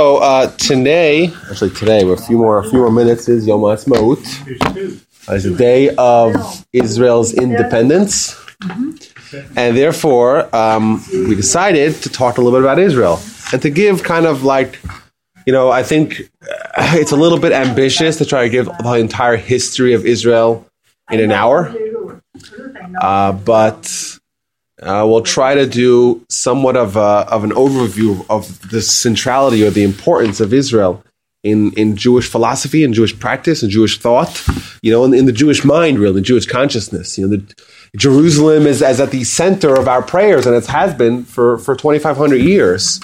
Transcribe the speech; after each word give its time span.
So 0.00 0.16
uh, 0.16 0.50
today, 0.56 1.26
actually 1.50 1.68
today, 1.68 2.02
with 2.04 2.20
a 2.20 2.22
few 2.22 2.38
more, 2.38 2.60
a 2.60 2.64
few 2.64 2.78
more 2.78 2.90
minutes 2.90 3.28
is 3.28 3.46
Yom 3.46 3.60
Ha'atzmaut. 3.60 4.22
It's 5.28 5.44
the 5.44 5.54
day 5.54 5.94
of 5.96 6.64
Israel's 6.72 7.34
independence, 7.34 8.34
and 9.54 9.76
therefore 9.76 10.48
um, 10.56 11.04
we 11.12 11.34
decided 11.34 11.94
to 11.96 12.08
talk 12.08 12.38
a 12.38 12.40
little 12.40 12.58
bit 12.58 12.64
about 12.64 12.78
Israel 12.78 13.20
and 13.52 13.60
to 13.60 13.68
give 13.68 14.02
kind 14.02 14.24
of 14.24 14.44
like, 14.44 14.80
you 15.46 15.52
know, 15.52 15.70
I 15.70 15.82
think 15.82 16.22
uh, 16.42 16.94
it's 16.96 17.12
a 17.12 17.16
little 17.16 17.38
bit 17.38 17.52
ambitious 17.52 18.16
to 18.16 18.24
try 18.24 18.44
to 18.44 18.48
give 18.48 18.70
the 18.82 18.94
entire 18.94 19.36
history 19.36 19.92
of 19.92 20.06
Israel 20.06 20.66
in 21.10 21.20
an 21.20 21.32
hour, 21.32 21.70
uh, 22.98 23.32
but 23.32 24.18
uh, 24.82 25.06
we'll 25.08 25.22
try 25.22 25.54
to 25.54 25.66
do 25.66 26.24
somewhat 26.28 26.76
of, 26.76 26.96
a, 26.96 27.26
of 27.30 27.44
an 27.44 27.50
overview 27.50 28.26
of 28.28 28.70
the 28.70 28.82
centrality 28.82 29.64
or 29.64 29.70
the 29.70 29.84
importance 29.84 30.40
of 30.40 30.52
Israel 30.52 31.04
in, 31.42 31.72
in 31.72 31.96
Jewish 31.96 32.28
philosophy 32.28 32.84
and 32.84 32.94
Jewish 32.94 33.18
practice 33.18 33.62
and 33.62 33.70
Jewish 33.70 33.98
thought, 33.98 34.44
you 34.82 34.92
know, 34.92 35.04
in, 35.04 35.14
in 35.14 35.26
the 35.26 35.32
Jewish 35.32 35.64
mind, 35.64 35.98
really, 35.98 36.14
the 36.14 36.20
Jewish 36.20 36.46
consciousness. 36.46 37.18
You 37.18 37.26
know, 37.26 37.36
the, 37.36 37.54
Jerusalem 37.96 38.66
is, 38.66 38.80
is 38.82 39.00
at 39.00 39.10
the 39.10 39.24
center 39.24 39.74
of 39.74 39.88
our 39.88 40.02
prayers, 40.02 40.46
and 40.46 40.54
it 40.54 40.66
has 40.66 40.94
been 40.94 41.24
for, 41.24 41.58
for 41.58 41.74
2,500 41.74 42.36
years. 42.36 43.00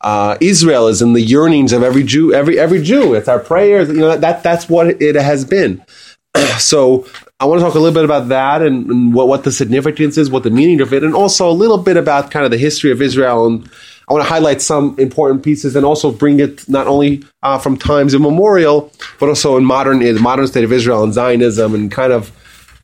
Uh, 0.00 0.36
Israel 0.40 0.86
is 0.86 1.02
in 1.02 1.12
the 1.12 1.20
yearnings 1.20 1.72
of 1.72 1.82
every 1.82 2.04
Jew, 2.04 2.32
every 2.32 2.56
every 2.56 2.80
Jew. 2.80 3.14
It's 3.14 3.26
our 3.26 3.40
prayers. 3.40 3.88
You 3.88 3.96
know 3.96 4.16
that 4.16 4.44
that's 4.44 4.68
what 4.68 5.02
it 5.02 5.16
has 5.16 5.44
been. 5.44 5.84
so 6.58 7.04
I 7.40 7.44
want 7.44 7.60
to 7.60 7.64
talk 7.64 7.76
a 7.76 7.78
little 7.78 7.94
bit 7.94 8.04
about 8.04 8.28
that 8.28 8.62
and, 8.62 8.90
and, 8.90 9.14
what, 9.14 9.28
what 9.28 9.44
the 9.44 9.52
significance 9.52 10.18
is, 10.18 10.28
what 10.28 10.42
the 10.42 10.50
meaning 10.50 10.80
of 10.80 10.92
it, 10.92 11.04
and 11.04 11.14
also 11.14 11.48
a 11.48 11.52
little 11.52 11.78
bit 11.78 11.96
about 11.96 12.32
kind 12.32 12.44
of 12.44 12.50
the 12.50 12.58
history 12.58 12.90
of 12.90 13.00
Israel. 13.00 13.46
And 13.46 13.70
I 14.08 14.12
want 14.12 14.24
to 14.24 14.28
highlight 14.28 14.60
some 14.60 14.96
important 14.98 15.44
pieces 15.44 15.76
and 15.76 15.86
also 15.86 16.10
bring 16.10 16.40
it 16.40 16.68
not 16.68 16.88
only 16.88 17.22
uh, 17.44 17.58
from 17.58 17.76
times 17.76 18.12
immemorial, 18.12 18.92
but 19.20 19.28
also 19.28 19.56
in 19.56 19.64
modern 19.64 20.02
in 20.02 20.16
the 20.16 20.20
modern 20.20 20.48
state 20.48 20.64
of 20.64 20.72
Israel 20.72 21.04
and 21.04 21.14
Zionism, 21.14 21.76
and 21.76 21.92
kind 21.92 22.12
of 22.12 22.32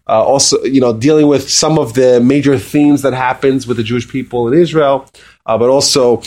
uh, 0.06 0.22
also 0.22 0.62
you 0.62 0.80
know 0.80 0.92
dealing 0.92 1.26
with 1.26 1.50
some 1.50 1.76
of 1.76 1.94
the 1.94 2.20
major 2.20 2.56
themes 2.56 3.02
that 3.02 3.12
happens 3.12 3.66
with 3.66 3.76
the 3.76 3.82
Jewish 3.82 4.08
people 4.08 4.46
in 4.46 4.54
Israel, 4.56 5.10
uh, 5.46 5.58
but 5.58 5.68
also 5.68 6.22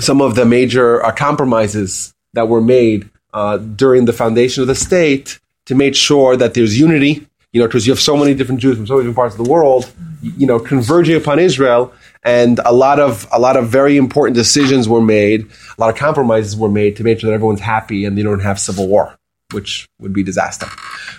some 0.00 0.22
of 0.22 0.36
the 0.36 0.46
major 0.46 1.04
uh, 1.04 1.12
compromises 1.12 2.14
that 2.32 2.48
were 2.48 2.62
made 2.62 3.10
uh, 3.34 3.58
during 3.58 4.06
the 4.06 4.12
foundation 4.14 4.62
of 4.62 4.68
the 4.68 4.74
state 4.74 5.38
to 5.66 5.74
make 5.74 5.94
sure 5.94 6.34
that 6.34 6.54
there's 6.54 6.80
unity 6.80 7.26
you 7.52 7.60
know, 7.60 7.66
because 7.66 7.86
you 7.86 7.92
have 7.92 8.00
so 8.00 8.16
many 8.16 8.34
different 8.34 8.60
Jews 8.60 8.76
from 8.76 8.86
so 8.86 8.94
many 8.94 9.04
different 9.04 9.16
parts 9.16 9.38
of 9.38 9.44
the 9.44 9.50
world, 9.50 9.90
you 10.22 10.46
know, 10.46 10.58
converging 10.58 11.16
upon 11.16 11.38
Israel, 11.38 11.92
and 12.22 12.58
a 12.64 12.72
lot 12.72 12.98
of 12.98 13.26
a 13.32 13.38
lot 13.38 13.56
of 13.56 13.68
very 13.68 13.96
important 13.96 14.34
decisions 14.34 14.88
were 14.88 15.02
made, 15.02 15.50
a 15.76 15.80
lot 15.80 15.90
of 15.90 15.96
compromises 15.96 16.56
were 16.56 16.70
made 16.70 16.96
to 16.96 17.04
make 17.04 17.20
sure 17.20 17.28
that 17.28 17.34
everyone's 17.34 17.60
happy 17.60 18.04
and 18.04 18.16
they 18.16 18.22
don't 18.22 18.40
have 18.40 18.58
civil 18.58 18.88
war, 18.88 19.18
which 19.52 19.86
would 19.98 20.12
be 20.12 20.22
disaster. 20.22 20.66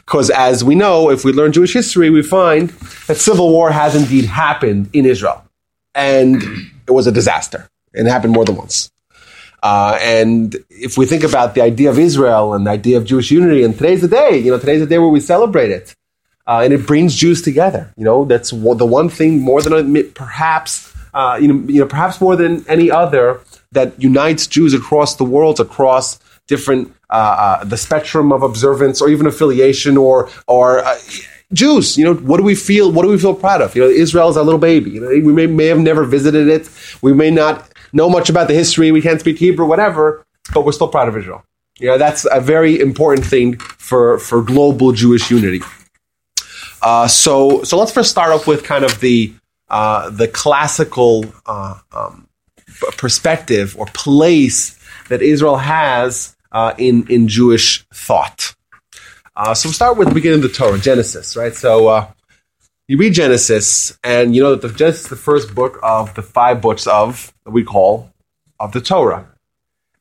Because 0.05 0.29
as 0.31 0.63
we 0.63 0.75
know, 0.75 1.11
if 1.11 1.23
we 1.23 1.33
learn 1.33 1.51
Jewish 1.51 1.73
history, 1.73 2.09
we 2.09 2.23
find 2.23 2.69
that 3.07 3.17
civil 3.17 3.51
war 3.51 3.71
has 3.71 3.95
indeed 3.95 4.25
happened 4.25 4.89
in 4.93 5.05
Israel, 5.05 5.45
and 5.93 6.41
it 6.87 6.91
was 6.91 7.05
a 7.05 7.11
disaster. 7.11 7.69
It 7.93 8.07
happened 8.07 8.33
more 8.33 8.45
than 8.45 8.55
once. 8.55 8.89
Uh, 9.61 9.97
and 10.01 10.57
if 10.69 10.97
we 10.97 11.05
think 11.05 11.23
about 11.23 11.53
the 11.53 11.61
idea 11.61 11.89
of 11.89 11.97
Israel 11.97 12.53
and 12.53 12.65
the 12.65 12.71
idea 12.71 12.97
of 12.97 13.05
Jewish 13.05 13.29
unity, 13.29 13.63
and 13.63 13.77
today's 13.77 14.01
the 14.01 14.07
day, 14.07 14.39
you 14.39 14.51
know, 14.51 14.57
today's 14.57 14.81
the 14.81 14.87
day 14.87 14.97
where 14.97 15.09
we 15.09 15.19
celebrate 15.19 15.69
it. 15.69 15.95
Uh, 16.45 16.61
and 16.63 16.73
it 16.73 16.85
brings 16.85 17.15
Jews 17.15 17.41
together. 17.41 17.91
You 17.97 18.03
know, 18.03 18.25
that's 18.25 18.49
the 18.51 18.85
one 18.85 19.09
thing 19.09 19.39
more 19.39 19.61
than 19.61 20.11
perhaps, 20.11 20.93
uh, 21.13 21.37
you 21.41 21.47
know, 21.47 21.67
you 21.67 21.79
know, 21.79 21.87
perhaps 21.87 22.19
more 22.19 22.35
than 22.35 22.65
any 22.67 22.91
other 22.91 23.39
that 23.71 24.01
unites 24.01 24.45
Jews 24.47 24.73
across 24.73 25.15
the 25.15 25.23
world, 25.23 25.59
across 25.59 26.19
different 26.47 26.93
uh, 27.09 27.13
uh 27.13 27.63
the 27.63 27.77
spectrum 27.77 28.33
of 28.33 28.43
observance 28.43 29.01
or 29.01 29.09
even 29.09 29.25
affiliation 29.27 29.97
or 29.97 30.29
or. 30.47 30.79
Uh, 30.79 30.97
Jews, 31.53 31.99
you 31.99 32.03
know, 32.03 32.15
what 32.15 32.37
do 32.37 32.43
we 32.43 32.55
feel? 32.55 32.91
What 32.91 33.03
do 33.03 33.09
we 33.09 33.19
feel 33.19 33.35
proud 33.35 33.61
of? 33.61 33.75
You 33.75 33.83
know, 33.83 33.87
Israel 33.87 34.27
is 34.29 34.37
our 34.37 34.43
little 34.43 34.59
baby. 34.59 34.89
You 34.89 35.01
know, 35.01 35.09
we 35.09 35.31
may, 35.31 35.45
may 35.45 35.67
have 35.67 35.77
never 35.77 36.03
visited 36.03 36.47
it. 36.47 36.67
We 37.03 37.13
may 37.13 37.29
not 37.29 37.69
know 37.93 38.09
much 38.09 38.27
about 38.27 38.47
the 38.47 38.55
history. 38.55 38.91
We 38.91 39.03
can't 39.03 39.19
speak 39.19 39.37
Hebrew, 39.37 39.67
whatever, 39.67 40.25
but 40.51 40.65
we're 40.65 40.71
still 40.71 40.87
proud 40.87 41.07
of 41.07 41.15
Israel. 41.15 41.43
You 41.79 41.89
know, 41.89 41.97
that's 41.99 42.25
a 42.31 42.41
very 42.41 42.79
important 42.79 43.25
thing 43.25 43.57
for, 43.57 44.17
for 44.17 44.41
global 44.41 44.93
Jewish 44.93 45.29
unity. 45.29 45.61
Uh, 46.83 47.07
so, 47.07 47.63
so 47.63 47.77
let's 47.77 47.93
first 47.93 48.11
start 48.11 48.33
off 48.33 48.45
with 48.45 48.63
kind 48.63 48.83
of 48.83 48.99
the 48.99 49.33
uh, 49.69 50.09
the 50.09 50.27
classical 50.27 51.25
uh, 51.45 51.79
um, 51.93 52.27
perspective 52.97 53.75
or 53.79 53.85
place 53.87 54.77
that 55.07 55.21
Israel 55.21 55.55
has 55.55 56.35
uh, 56.51 56.73
in 56.77 57.07
in 57.07 57.29
Jewish 57.29 57.85
thought. 57.93 58.53
Uh, 59.35 59.53
so 59.53 59.67
we'll 59.67 59.73
start 59.73 59.97
with 59.97 60.09
the 60.09 60.13
beginning 60.13 60.43
of 60.43 60.43
the 60.43 60.55
Torah, 60.55 60.77
Genesis, 60.77 61.37
right? 61.37 61.55
So 61.55 62.07
you 62.89 62.97
read 62.97 63.13
Genesis, 63.13 63.97
and 64.03 64.35
you 64.35 64.43
know 64.43 64.55
that 64.55 64.67
the 64.67 64.73
Genesis 64.73 65.03
is 65.03 65.09
the 65.09 65.15
first 65.15 65.55
book 65.55 65.79
of 65.81 66.13
the 66.15 66.21
five 66.21 66.61
books 66.61 66.85
of 66.85 67.33
that 67.45 67.51
we 67.51 67.63
call 67.63 68.11
of 68.59 68.73
the 68.73 68.81
Torah. 68.81 69.25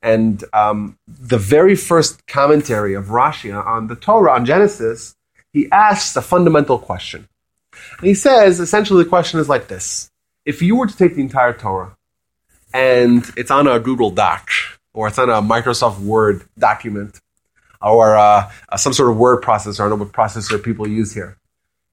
And 0.03 0.43
um, 0.53 0.99
the 1.07 1.39
very 1.39 1.77
first 1.77 2.27
commentary 2.27 2.95
of 2.95 3.07
Rashi 3.07 3.55
on 3.55 3.87
the 3.87 3.95
Torah 3.95 4.33
on 4.33 4.45
Genesis 4.45 5.15
he 5.53 5.71
asks 5.71 6.17
a 6.17 6.23
fundamental 6.23 6.79
question. 6.79 7.29
And 7.99 8.09
he 8.09 8.15
says, 8.15 8.61
essentially, 8.61 9.03
the 9.03 9.09
question 9.09 9.41
is 9.41 9.49
like 9.49 9.69
this 9.69 10.11
If 10.45 10.63
you 10.63 10.77
were 10.77 10.87
to 10.87 10.97
take 10.97 11.15
the 11.15 11.23
entire 11.23 11.53
Torah 11.53 11.97
and 12.75 13.25
it's 13.37 13.51
on 13.51 13.67
a 13.67 13.79
Google 13.79 14.11
Doc 14.11 14.49
or 14.95 15.09
it's 15.09 15.19
on 15.19 15.31
a 15.31 15.43
Microsoft 15.43 16.01
Word 16.01 16.45
document 16.59 17.21
or 17.81 18.17
uh, 18.17 18.51
some 18.77 18.93
sort 18.93 19.11
of 19.11 19.17
word 19.17 19.43
processor, 19.43 19.81
I 19.81 19.89
don't 19.89 19.99
know 19.99 20.05
what 20.05 20.13
processor 20.13 20.63
people 20.63 20.87
use 20.87 21.13
here, 21.13 21.37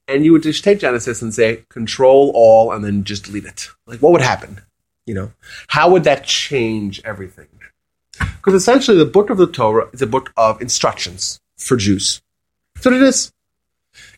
and 0.06 0.24
you 0.24 0.32
would 0.32 0.42
just 0.42 0.62
take 0.62 0.78
Genesis 0.78 1.20
and 1.20 1.34
say 1.34 1.64
Control 1.68 2.30
All 2.34 2.72
and 2.72 2.84
then 2.84 3.04
just 3.04 3.24
delete 3.24 3.44
it, 3.44 3.68
like 3.86 4.00
what 4.00 4.12
would 4.12 4.20
happen? 4.20 4.60
You 5.06 5.14
know, 5.14 5.32
how 5.66 5.90
would 5.90 6.04
that 6.04 6.24
change 6.24 7.00
everything? 7.04 7.48
Because 8.18 8.54
essentially, 8.54 8.96
the 8.96 9.04
book 9.04 9.30
of 9.30 9.38
the 9.38 9.46
Torah 9.46 9.88
is 9.92 10.02
a 10.02 10.06
book 10.06 10.32
of 10.36 10.60
instructions 10.62 11.40
for 11.56 11.76
Jews. 11.76 12.22
What 12.82 12.94
it 12.94 13.02
is. 13.02 13.32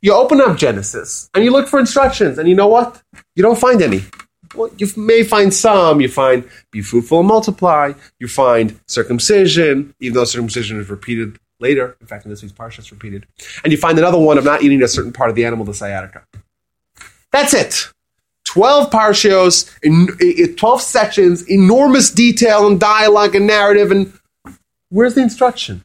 You 0.00 0.14
open 0.14 0.40
up 0.40 0.56
Genesis 0.56 1.30
and 1.34 1.44
you 1.44 1.50
look 1.50 1.68
for 1.68 1.78
instructions, 1.78 2.38
and 2.38 2.48
you 2.48 2.54
know 2.54 2.68
what? 2.68 3.02
You 3.34 3.42
don't 3.42 3.58
find 3.58 3.80
any. 3.82 4.02
Well, 4.54 4.70
you 4.76 4.86
may 4.96 5.22
find 5.22 5.52
some. 5.52 6.00
You 6.00 6.08
find 6.08 6.48
be 6.70 6.82
fruitful 6.82 7.20
and 7.20 7.28
multiply. 7.28 7.92
You 8.18 8.28
find 8.28 8.78
circumcision, 8.86 9.94
even 10.00 10.14
though 10.14 10.24
circumcision 10.24 10.78
is 10.78 10.90
repeated 10.90 11.38
later. 11.60 11.96
In 12.00 12.06
fact, 12.06 12.24
in 12.24 12.30
this 12.30 12.42
week's 12.42 12.54
parsha, 12.54 12.80
it's 12.80 12.92
repeated. 12.92 13.26
And 13.64 13.72
you 13.72 13.78
find 13.78 13.98
another 13.98 14.18
one 14.18 14.36
of 14.36 14.44
not 14.44 14.62
eating 14.62 14.82
a 14.82 14.88
certain 14.88 15.12
part 15.12 15.30
of 15.30 15.36
the 15.36 15.44
animal, 15.46 15.64
the 15.64 15.72
sciatica. 15.72 16.24
That's 17.30 17.54
it. 17.54 17.88
12 18.44 18.90
parshios, 18.90 19.70
in, 19.82 20.54
12 20.56 20.82
sections, 20.82 21.48
enormous 21.48 22.10
detail 22.10 22.66
and 22.66 22.78
dialogue 22.78 23.34
and 23.34 23.46
narrative. 23.46 23.90
And 23.90 24.12
where's 24.90 25.14
the 25.14 25.22
instruction? 25.22 25.84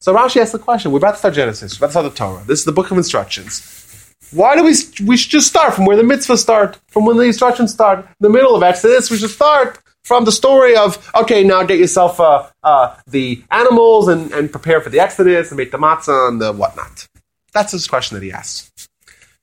So 0.00 0.14
Rashi 0.14 0.40
asks 0.40 0.52
the 0.52 0.58
question: 0.58 0.92
We're 0.92 0.98
about 0.98 1.12
to 1.12 1.18
start 1.18 1.34
Genesis. 1.34 1.80
We're 1.80 1.86
about 1.86 1.86
to 1.86 1.92
start 1.92 2.12
the 2.12 2.18
Torah. 2.18 2.44
This 2.46 2.60
is 2.60 2.64
the 2.64 2.72
book 2.72 2.90
of 2.90 2.96
instructions. 2.96 4.14
Why 4.32 4.56
do 4.56 4.64
we? 4.64 4.74
We 5.04 5.16
should 5.16 5.30
just 5.30 5.48
start 5.48 5.74
from 5.74 5.86
where 5.86 5.96
the 5.96 6.02
mitzvahs 6.02 6.38
start, 6.38 6.78
from 6.88 7.04
when 7.04 7.16
the 7.16 7.24
instructions 7.24 7.72
start. 7.72 8.06
The 8.20 8.28
middle 8.28 8.54
of 8.54 8.62
Exodus, 8.62 9.10
we 9.10 9.16
should 9.16 9.30
start 9.30 9.80
from 10.04 10.24
the 10.24 10.32
story 10.32 10.76
of 10.76 11.10
okay, 11.14 11.42
now 11.42 11.62
get 11.64 11.78
yourself 11.78 12.20
uh, 12.20 12.48
uh, 12.62 12.96
the 13.06 13.42
animals 13.50 14.08
and, 14.08 14.30
and 14.32 14.50
prepare 14.50 14.80
for 14.80 14.90
the 14.90 15.00
Exodus 15.00 15.50
and 15.50 15.58
make 15.58 15.70
the 15.70 15.78
matzah 15.78 16.28
and 16.28 16.40
the 16.40 16.52
whatnot. 16.52 17.08
That's 17.52 17.72
his 17.72 17.88
question 17.88 18.14
that 18.16 18.24
he 18.24 18.32
asks. 18.32 18.88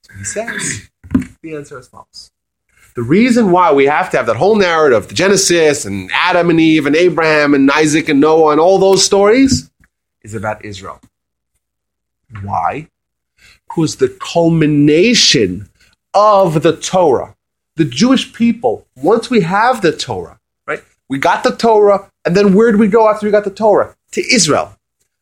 So 0.03 0.13
he 0.13 0.23
says 0.23 0.89
the 1.41 1.55
answer 1.55 1.77
is 1.79 1.87
false. 1.87 2.31
The 2.95 3.03
reason 3.03 3.51
why 3.51 3.73
we 3.73 3.85
have 3.87 4.09
to 4.11 4.17
have 4.17 4.25
that 4.27 4.37
whole 4.37 4.55
narrative, 4.55 5.09
the 5.09 5.15
Genesis 5.15 5.83
and 5.83 6.09
Adam 6.13 6.49
and 6.49 6.61
Eve 6.61 6.85
and 6.85 6.95
Abraham 6.95 7.53
and 7.53 7.69
Isaac 7.69 8.07
and 8.07 8.21
Noah 8.21 8.51
and 8.51 8.61
all 8.61 8.77
those 8.77 9.03
stories 9.03 9.69
is 10.25 10.33
about 10.33 10.65
Israel. 10.65 10.99
Why? 12.41 12.89
Because 13.67 13.97
the 13.97 14.09
culmination 14.09 15.69
of 16.13 16.63
the 16.63 16.75
Torah, 16.75 17.35
the 17.75 17.85
Jewish 17.85 18.33
people, 18.33 18.85
once 18.95 19.29
we 19.29 19.41
have 19.41 19.81
the 19.81 19.95
Torah, 19.95 20.39
right? 20.67 20.83
We 21.07 21.19
got 21.19 21.43
the 21.43 21.55
Torah, 21.55 22.09
and 22.25 22.35
then 22.35 22.53
where 22.53 22.71
do 22.71 22.77
we 22.77 22.87
go 22.87 23.07
after 23.07 23.25
we 23.25 23.31
got 23.31 23.43
the 23.43 23.51
Torah? 23.51 23.95
To 24.13 24.21
Israel. 24.33 24.75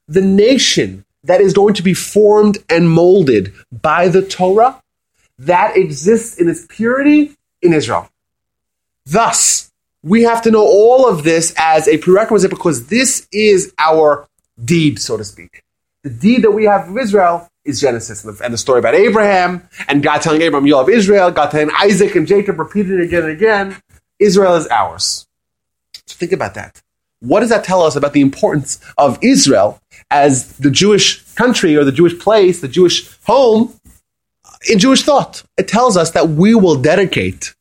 The 0.08 0.22
nation 0.22 1.06
that 1.24 1.42
is 1.42 1.54
going 1.54 1.74
to 1.76 1.84
be 1.84 1.94
formed 1.94 2.58
and 2.70 2.90
molded 2.90 3.54
by 3.72 4.08
the 4.08 4.22
Torah 4.22 4.82
that 5.40 5.76
exists 5.76 6.40
in 6.40 6.48
its 6.48 6.66
purity 6.70 7.36
in 7.62 7.74
Israel. 7.74 8.10
Thus, 9.06 9.72
we 10.04 10.24
have 10.24 10.42
to 10.44 10.52
know 10.52 10.66
all 10.66 11.08
of 11.08 11.24
this 11.24 11.54
as 11.58 11.88
a 11.88 11.98
prerequisite 11.98 12.50
because 12.50 12.88
this 12.88 13.28
is 13.32 13.74
our 13.78 14.28
deed, 14.64 15.00
so 15.00 15.18
to 15.18 15.24
speak. 15.24 15.64
The 16.04 16.10
deed 16.10 16.44
that 16.44 16.52
we 16.52 16.66
have 16.66 16.90
of 16.90 16.98
Israel 16.98 17.50
is 17.64 17.80
Genesis 17.80 18.26
and 18.26 18.54
the 18.54 18.58
story 18.58 18.80
about 18.80 18.94
Abraham 18.94 19.68
and 19.88 20.04
God 20.04 20.22
telling 20.22 20.42
Abraham, 20.42 20.68
You'll 20.68 20.80
have 20.80 20.90
Israel, 20.90 21.32
God 21.32 21.52
telling 21.52 21.72
Isaac 21.80 22.16
and 22.16 22.28
Jacob, 22.28 22.60
repeated 22.60 23.00
again 23.00 23.24
and 23.24 23.32
again. 23.32 23.78
Israel 24.20 24.56
is 24.56 24.68
ours. 24.68 25.28
So 26.06 26.18
think 26.18 26.32
about 26.32 26.56
that. 26.56 26.82
what 27.22 27.40
does 27.40 27.50
that 27.50 27.64
tell 27.64 27.82
us 27.82 27.96
about 27.96 28.12
the 28.12 28.20
importance 28.20 28.82
of 28.98 29.18
Israel 29.22 29.80
as 30.12 30.58
the 30.58 30.70
Jewish 30.70 31.22
country 31.36 31.78
or 31.78 31.86
the 31.86 31.92
Jewish 31.92 32.20
place, 32.20 32.60
the 32.60 32.68
Jewish 32.68 33.10
home 33.24 33.74
in 34.70 34.78
Jewish 34.78 35.04
thought? 35.04 35.44
It 35.58 35.70
tells 35.70 35.96
us 35.96 36.12
that 36.12 36.30
we 36.30 36.54
will 36.54 36.76
dedicate 36.76 37.56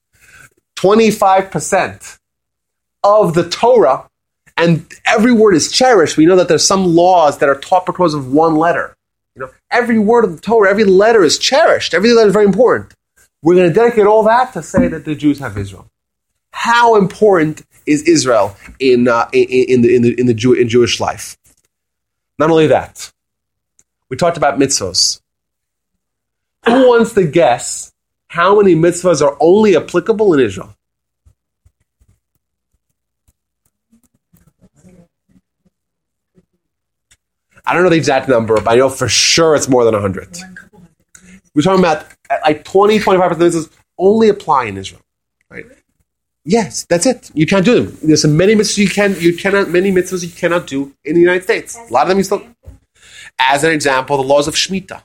25% 0.77 2.19
of 3.05 3.35
the 3.35 3.49
Torah 3.49 4.11
and 4.57 4.87
every 5.05 5.33
word 5.33 5.55
is 5.55 5.71
cherished. 5.71 6.17
We 6.17 6.27
know 6.27 6.37
that 6.37 6.49
there's 6.49 6.67
some 6.67 6.85
laws 6.85 7.39
that 7.39 7.49
are 7.49 7.59
taught 7.59 7.87
because 7.87 8.15
of 8.15 8.33
one 8.33 8.57
letter. 8.57 8.97
You 9.35 9.43
know, 9.43 9.51
every 9.71 9.99
word 9.99 10.25
of 10.25 10.37
the 10.37 10.41
Torah, 10.41 10.71
every 10.71 10.85
letter 10.85 11.23
is 11.23 11.39
cherished. 11.39 11.95
Every 11.95 12.13
letter 12.13 12.29
is 12.29 12.33
very 12.33 12.45
important. 12.45 12.95
We're 13.43 13.55
going 13.55 13.69
to 13.69 13.75
dedicate 13.75 14.07
all 14.07 14.23
that 14.25 14.53
to 14.53 14.63
say 14.63 14.89
that 14.89 15.05
the 15.05 15.15
Jews 15.15 15.39
have 15.39 15.57
Israel. 15.57 15.89
How 16.53 16.97
important 16.97 17.63
is 17.87 18.03
Israel 18.03 18.57
in, 18.79 19.09
uh, 19.09 19.29
in, 19.33 19.47
in, 19.49 19.81
the, 19.83 19.95
in, 19.95 20.03
the, 20.03 20.21
in, 20.21 20.27
the 20.27 20.35
Jew, 20.35 20.53
in 20.53 20.69
Jewish 20.69 21.01
life? 21.01 21.37
Not 22.39 22.51
only 22.51 22.69
that, 22.69 23.11
we 24.09 24.17
talked 24.17 24.37
about 24.37 24.59
mitzvahs. 24.59 25.21
Who 26.67 26.89
wants 26.89 27.15
to 27.15 27.27
guess 27.27 27.93
how 28.29 28.61
many 28.61 28.75
mitzvahs 28.75 29.23
are 29.23 29.37
only 29.41 29.77
applicable 29.77 30.35
in 30.35 30.41
Israel? 30.41 30.77
I 37.65 37.75
don't 37.75 37.85
know 37.85 37.91
the 37.91 37.97
exact 37.97 38.29
number, 38.29 38.61
but 38.61 38.69
I 38.69 38.77
know 38.77 38.89
for 38.89 39.09
sure 39.09 39.55
it's 39.55 39.69
more 39.69 39.85
than 39.85 39.95
100. 39.95 40.37
We're 41.55 41.63
talking 41.63 41.81
about 41.81 42.07
like 42.45 42.65
20, 42.65 42.99
25% 42.99 43.31
of 43.31 43.39
this 43.39 43.69
only 43.99 44.29
apply 44.29 44.65
in 44.65 44.77
Israel. 44.77 45.03
Right? 45.49 45.67
Yes, 46.45 46.85
that's 46.85 47.07
it. 47.07 47.31
You 47.35 47.47
can't 47.47 47.65
do 47.65 47.83
them. 47.83 47.99
There's 48.03 48.27
many 48.27 48.55
mitzvahs 48.55 48.79
you 48.79 48.89
can 48.89 49.15
you 49.21 49.37
cannot 49.37 49.69
many 49.69 49.93
mitzvahs 49.93 50.25
you 50.25 50.31
cannot 50.31 50.67
do 50.67 50.93
in 51.05 51.15
the 51.15 51.21
United 51.21 51.45
States. 51.45 51.77
A 51.77 51.93
lot 51.93 52.03
of 52.03 52.09
them 52.09 52.19
you 52.19 52.25
still 52.25 52.45
as 53.39 53.65
an 53.65 53.71
example, 53.71 54.17
the 54.17 54.23
laws 54.23 54.49
of 54.49 54.55
Shemitah 54.55 55.03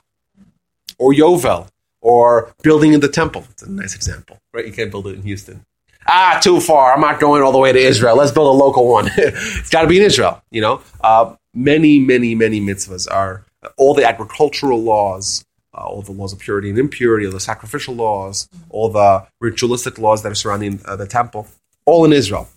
or 0.98 1.12
Yovel 1.12 1.68
or 2.00 2.52
building 2.62 2.92
in 2.92 3.00
the 3.00 3.08
temple. 3.08 3.44
It's 3.50 3.62
a 3.62 3.70
nice 3.70 3.94
example. 3.94 4.40
Right? 4.52 4.66
You 4.66 4.72
can't 4.72 4.90
build 4.90 5.06
it 5.06 5.14
in 5.14 5.22
Houston. 5.22 5.64
Ah, 6.06 6.40
too 6.42 6.60
far. 6.60 6.94
I'm 6.94 7.00
not 7.00 7.20
going 7.20 7.42
all 7.42 7.52
the 7.52 7.58
way 7.58 7.70
to 7.70 7.78
Israel. 7.78 8.16
Let's 8.16 8.32
build 8.32 8.48
a 8.48 8.64
local 8.64 8.88
one. 8.88 9.10
it's 9.16 9.68
got 9.68 9.82
to 9.82 9.88
be 9.88 9.98
in 9.98 10.04
Israel, 10.04 10.42
you 10.50 10.60
know? 10.60 10.80
Uh, 11.02 11.34
many, 11.58 11.98
many, 11.98 12.34
many 12.34 12.60
mitzvahs 12.60 13.10
are 13.10 13.44
all 13.76 13.94
the 13.94 14.04
agricultural 14.04 14.80
laws, 14.80 15.44
uh, 15.74 15.78
all 15.78 16.02
the 16.02 16.12
laws 16.12 16.32
of 16.32 16.38
purity 16.38 16.70
and 16.70 16.78
impurity, 16.78 17.26
all 17.26 17.32
the 17.32 17.40
sacrificial 17.40 17.94
laws, 17.94 18.48
all 18.70 18.88
the 18.88 19.26
ritualistic 19.40 19.98
laws 19.98 20.22
that 20.22 20.30
are 20.32 20.36
surrounding 20.36 20.80
uh, 20.84 20.94
the 20.96 21.06
temple, 21.06 21.48
all 21.84 22.04
in 22.04 22.12
Israel. 22.12 22.48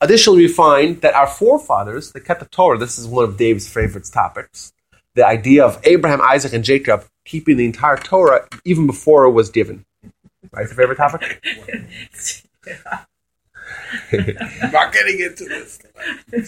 Additionally, 0.00 0.38
we 0.42 0.48
find 0.48 1.00
that 1.02 1.14
our 1.14 1.28
forefathers, 1.28 2.10
they 2.12 2.20
kept 2.20 2.40
the 2.40 2.46
Torah. 2.46 2.78
This 2.78 2.98
is 2.98 3.06
one 3.06 3.24
of 3.24 3.36
Dave's 3.36 3.68
favorite 3.68 4.06
topics. 4.12 4.72
The 5.14 5.24
idea 5.24 5.64
of 5.64 5.78
Abraham, 5.84 6.20
Isaac, 6.22 6.54
and 6.54 6.64
Jacob 6.64 7.04
keeping 7.24 7.56
the 7.56 7.66
entire 7.66 7.98
Torah 7.98 8.48
even 8.64 8.86
before 8.86 9.26
it 9.26 9.30
was 9.30 9.50
given. 9.50 9.84
Right? 10.50 10.64
A 10.64 10.74
favorite 10.74 10.96
topic? 10.96 11.40
I'm 14.10 14.72
not 14.72 14.92
getting 14.92 15.20
into 15.20 15.44
this. 15.44 15.78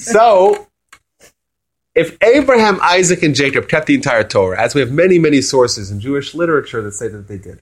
So, 0.02 0.66
if 1.94 2.16
Abraham, 2.22 2.78
Isaac, 2.82 3.22
and 3.22 3.34
Jacob 3.34 3.68
kept 3.68 3.86
the 3.86 3.94
entire 3.94 4.24
Torah, 4.24 4.60
as 4.60 4.74
we 4.74 4.80
have 4.80 4.90
many, 4.90 5.18
many 5.18 5.40
sources 5.40 5.90
in 5.90 6.00
Jewish 6.00 6.34
literature 6.34 6.82
that 6.82 6.92
say 6.92 7.08
that 7.08 7.28
they 7.28 7.38
did, 7.38 7.60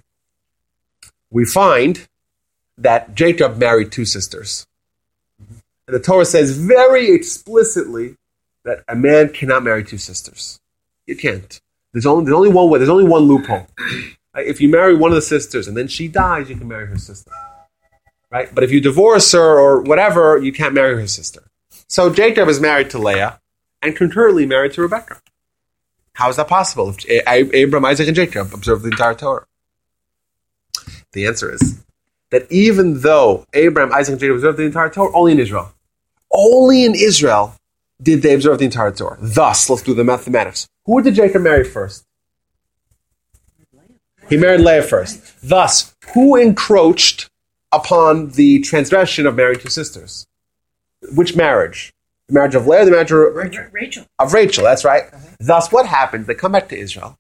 we 1.31 1.45
find 1.45 2.07
that 2.79 3.15
Jacob 3.15 3.59
married 3.59 3.93
two 3.93 4.05
sisters. 4.05 4.67
And 5.39 5.97
the 5.97 6.01
Torah 6.01 6.25
says 6.25 6.57
very 6.57 7.11
explicitly 7.11 8.17
that 8.65 8.85
a 8.89 8.97
man 8.97 9.29
cannot 9.31 9.65
marry 9.65 9.85
two 9.85 9.99
sisters. 9.99 10.61
You 11.07 11.17
can't. 11.17 11.61
There's 11.93 12.07
only, 12.07 12.25
there's 12.25 12.37
only 12.37 12.49
one 12.49 12.71
way. 12.71 12.79
There's 12.79 12.89
only 12.89 13.05
one 13.05 13.25
loophole. 13.25 13.67
If 14.35 14.63
you 14.63 14.69
marry 14.71 14.95
one 14.95 15.11
of 15.11 15.17
the 15.17 15.23
sisters 15.23 15.69
and 15.69 15.77
then 15.77 15.89
she 15.89 16.09
dies, 16.09 16.49
you 16.49 16.57
can 16.57 16.69
marry 16.69 16.87
her 16.87 16.97
sister. 16.97 17.31
Right? 18.31 18.55
But 18.55 18.65
if 18.65 18.71
you 18.71 18.81
divorce 18.81 19.31
her 19.33 19.59
or 19.59 19.83
whatever, 19.83 20.39
you 20.39 20.53
can't 20.53 20.73
marry 20.73 20.95
her 20.99 21.07
sister. 21.07 21.43
So 21.89 22.11
Jacob 22.11 22.49
is 22.49 22.61
married 22.61 22.89
to 22.91 22.99
Leah 22.99 23.42
and 23.83 23.97
concurrently 23.97 24.47
married 24.47 24.73
to 24.73 24.83
Rebecca. 24.83 25.21
How 26.15 26.29
is 26.29 26.37
that 26.37 26.49
possible? 26.49 26.95
If 27.07 27.55
Abram, 27.55 27.85
Isaac, 27.85 28.07
and 28.07 28.17
Jacob 28.17 28.55
observed 28.55 28.85
the 28.85 28.91
entire 28.91 29.15
Torah. 29.15 29.47
The 31.13 31.27
answer 31.27 31.53
is 31.53 31.83
that 32.31 32.51
even 32.51 33.01
though 33.01 33.47
Abraham, 33.53 33.93
Isaac, 33.93 34.13
and 34.13 34.21
Jacob 34.21 34.37
observed 34.37 34.59
the 34.59 34.65
entire 34.65 34.91
Torah, 34.91 35.11
only 35.15 35.33
in 35.33 35.39
Israel, 35.39 35.73
only 36.31 36.85
in 36.85 36.95
Israel 36.95 37.55
did 38.03 38.23
they 38.23 38.35
observe 38.35 38.59
the 38.59 38.65
entire 38.65 38.93
Torah. 38.93 39.19
Thus, 39.21 39.69
let's 39.69 39.83
do 39.83 39.95
the 39.95 40.05
mathematics. 40.05 40.67
Who 40.87 41.03
did 41.03 41.15
Jacob 41.15 41.43
marry 41.43 41.65
first? 41.65 42.05
He 44.29 44.37
married 44.37 44.61
Leah 44.61 44.83
first. 44.83 45.21
Thus, 45.47 45.95
who 46.15 46.37
encroached 46.37 47.29
upon 47.71 48.31
the 48.31 48.61
transgression 48.61 49.27
of 49.27 49.35
marrying 49.37 49.61
two 49.61 49.69
sisters? 49.69 50.27
Which 51.15 51.37
marriage? 51.37 51.93
The 52.33 52.39
marriage 52.39 52.55
of 52.55 52.67
Leah, 52.67 52.87
the 52.87 52.91
marriage 52.91 53.13
of 53.13 53.35
Rachel. 53.35 53.65
Rachel. 53.73 54.07
Of 54.19 54.33
Rachel, 54.33 54.65
that's 54.65 54.87
right. 54.87 55.03
Uh-huh. 55.13 55.27
Thus, 55.39 55.71
what 55.71 55.85
happens? 55.85 56.27
They 56.27 56.35
come 56.35 56.53
back 56.53 56.71
to 56.71 56.79
Israel, 56.79 57.19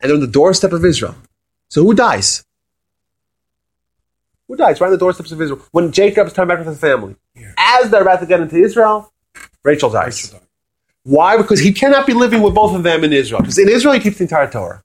and 0.00 0.08
they're 0.08 0.14
on 0.14 0.20
the 0.20 0.28
doorstep 0.28 0.70
of 0.70 0.84
Israel. 0.84 1.16
So 1.68 1.82
who 1.82 1.94
dies? 1.94 2.44
Who 4.46 4.54
dies? 4.54 4.80
Right 4.80 4.86
on 4.86 4.92
the 4.92 4.98
doorsteps 4.98 5.32
of 5.32 5.42
Israel. 5.42 5.60
When 5.72 5.90
Jacob's 5.90 6.32
coming 6.32 6.50
back 6.50 6.58
with 6.58 6.68
his 6.68 6.78
family. 6.78 7.16
Yeah. 7.34 7.54
As 7.58 7.90
they're 7.90 8.02
about 8.02 8.20
to 8.20 8.26
get 8.26 8.38
into 8.38 8.54
Israel, 8.56 9.12
Rachel 9.64 9.90
dies. 9.90 10.32
Rachel. 10.32 10.46
Why? 11.02 11.36
Because 11.36 11.58
he 11.58 11.72
cannot 11.72 12.06
be 12.06 12.12
living 12.12 12.40
with 12.40 12.54
both 12.54 12.72
of 12.72 12.84
them 12.84 13.02
in 13.02 13.12
Israel. 13.12 13.40
Because 13.40 13.58
in 13.58 13.68
Israel, 13.68 13.94
he 13.94 14.00
keeps 14.00 14.18
the 14.18 14.24
entire 14.24 14.48
Torah. 14.48 14.80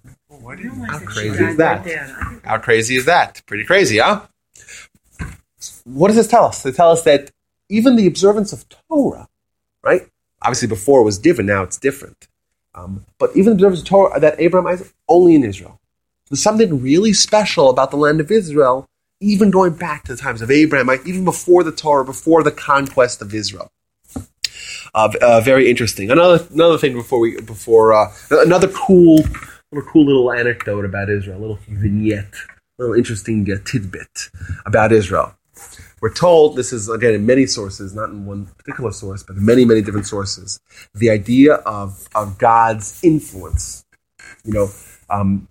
How 0.87 0.97
crazy 1.05 1.43
is 1.43 1.57
that? 1.57 2.41
How 2.43 2.57
crazy 2.57 2.95
is 2.95 3.05
that? 3.05 3.43
Pretty 3.45 3.65
crazy, 3.65 3.99
huh? 3.99 4.21
What 5.83 6.07
does 6.07 6.15
this 6.15 6.27
tell 6.27 6.45
us? 6.45 6.63
They 6.63 6.71
tell 6.71 6.89
us 6.89 7.03
that 7.03 7.29
even 7.69 7.95
the 7.95 8.07
observance 8.07 8.51
of 8.53 8.65
Torah 8.89 9.27
right? 9.83 10.07
Obviously, 10.41 10.67
before 10.67 11.01
it 11.01 11.05
was 11.05 11.19
given, 11.19 11.45
now 11.45 11.63
it's 11.63 11.77
different. 11.77 12.27
Um, 12.73 13.05
but 13.19 13.31
even 13.35 13.45
the 13.45 13.51
observance 13.51 13.81
of 13.81 13.87
Torah 13.87 14.19
that 14.19 14.39
Abraham 14.39 14.67
Isaac 14.67 14.93
only 15.07 15.35
in 15.35 15.43
Israel. 15.43 15.79
There's 16.29 16.41
something 16.41 16.81
really 16.81 17.11
special 17.13 17.69
about 17.69 17.91
the 17.91 17.97
land 17.97 18.21
of 18.21 18.31
Israel, 18.31 18.87
even 19.19 19.51
going 19.51 19.73
back 19.73 20.05
to 20.05 20.15
the 20.15 20.21
times 20.21 20.41
of 20.41 20.49
Abraham, 20.49 20.89
even 21.05 21.25
before 21.25 21.63
the 21.63 21.73
Torah, 21.73 22.05
before 22.05 22.41
the 22.43 22.51
conquest 22.51 23.21
of 23.21 23.33
Israel. 23.33 23.69
Uh, 24.93 25.09
uh, 25.21 25.41
very 25.41 25.69
interesting. 25.69 26.09
Another 26.11 26.45
another 26.51 26.77
thing 26.77 26.93
before 26.93 27.19
we 27.19 27.39
before 27.41 27.93
uh, 27.93 28.11
another 28.31 28.67
cool 28.69 29.17
little 29.71 29.89
cool 29.89 30.05
little 30.05 30.31
anecdote 30.31 30.85
about 30.85 31.09
Israel, 31.09 31.37
a 31.37 31.41
little 31.41 31.59
vignette, 31.67 32.33
a 32.77 32.81
little 32.81 32.95
interesting 32.95 33.45
tidbit 33.65 34.29
about 34.65 34.91
Israel. 34.91 35.35
We're 36.01 36.11
told, 36.11 36.55
this 36.55 36.73
is 36.73 36.89
again 36.89 37.13
in 37.13 37.27
many 37.27 37.45
sources, 37.45 37.93
not 37.93 38.09
in 38.09 38.25
one 38.25 38.47
particular 38.57 38.91
source, 38.91 39.21
but 39.21 39.35
in 39.37 39.45
many, 39.45 39.65
many 39.65 39.83
different 39.83 40.07
sources, 40.07 40.59
the 40.95 41.11
idea 41.11 41.53
of, 41.53 42.07
of 42.15 42.39
God's 42.39 42.99
influence. 43.03 43.85
You 44.43 44.53
know, 44.53 44.69
um, 45.11 45.47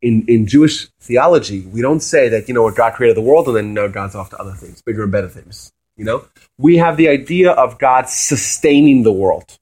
in, 0.00 0.24
in 0.28 0.46
Jewish 0.46 0.88
theology, 1.00 1.62
we 1.62 1.82
don't 1.82 2.00
say 2.00 2.28
that, 2.28 2.46
you 2.46 2.54
know, 2.54 2.70
God 2.70 2.94
created 2.94 3.16
the 3.16 3.22
world 3.22 3.48
and 3.48 3.76
then 3.76 3.90
God's 3.90 4.14
off 4.14 4.30
to 4.30 4.38
other 4.38 4.52
things, 4.52 4.80
bigger 4.82 5.02
and 5.02 5.10
better 5.10 5.28
things. 5.28 5.72
You 5.96 6.04
know, 6.04 6.26
we 6.58 6.76
have 6.76 6.96
the 6.96 7.08
idea 7.08 7.50
of 7.50 7.78
God 7.78 8.08
sustaining 8.08 9.02
the 9.02 9.12
world. 9.12 9.58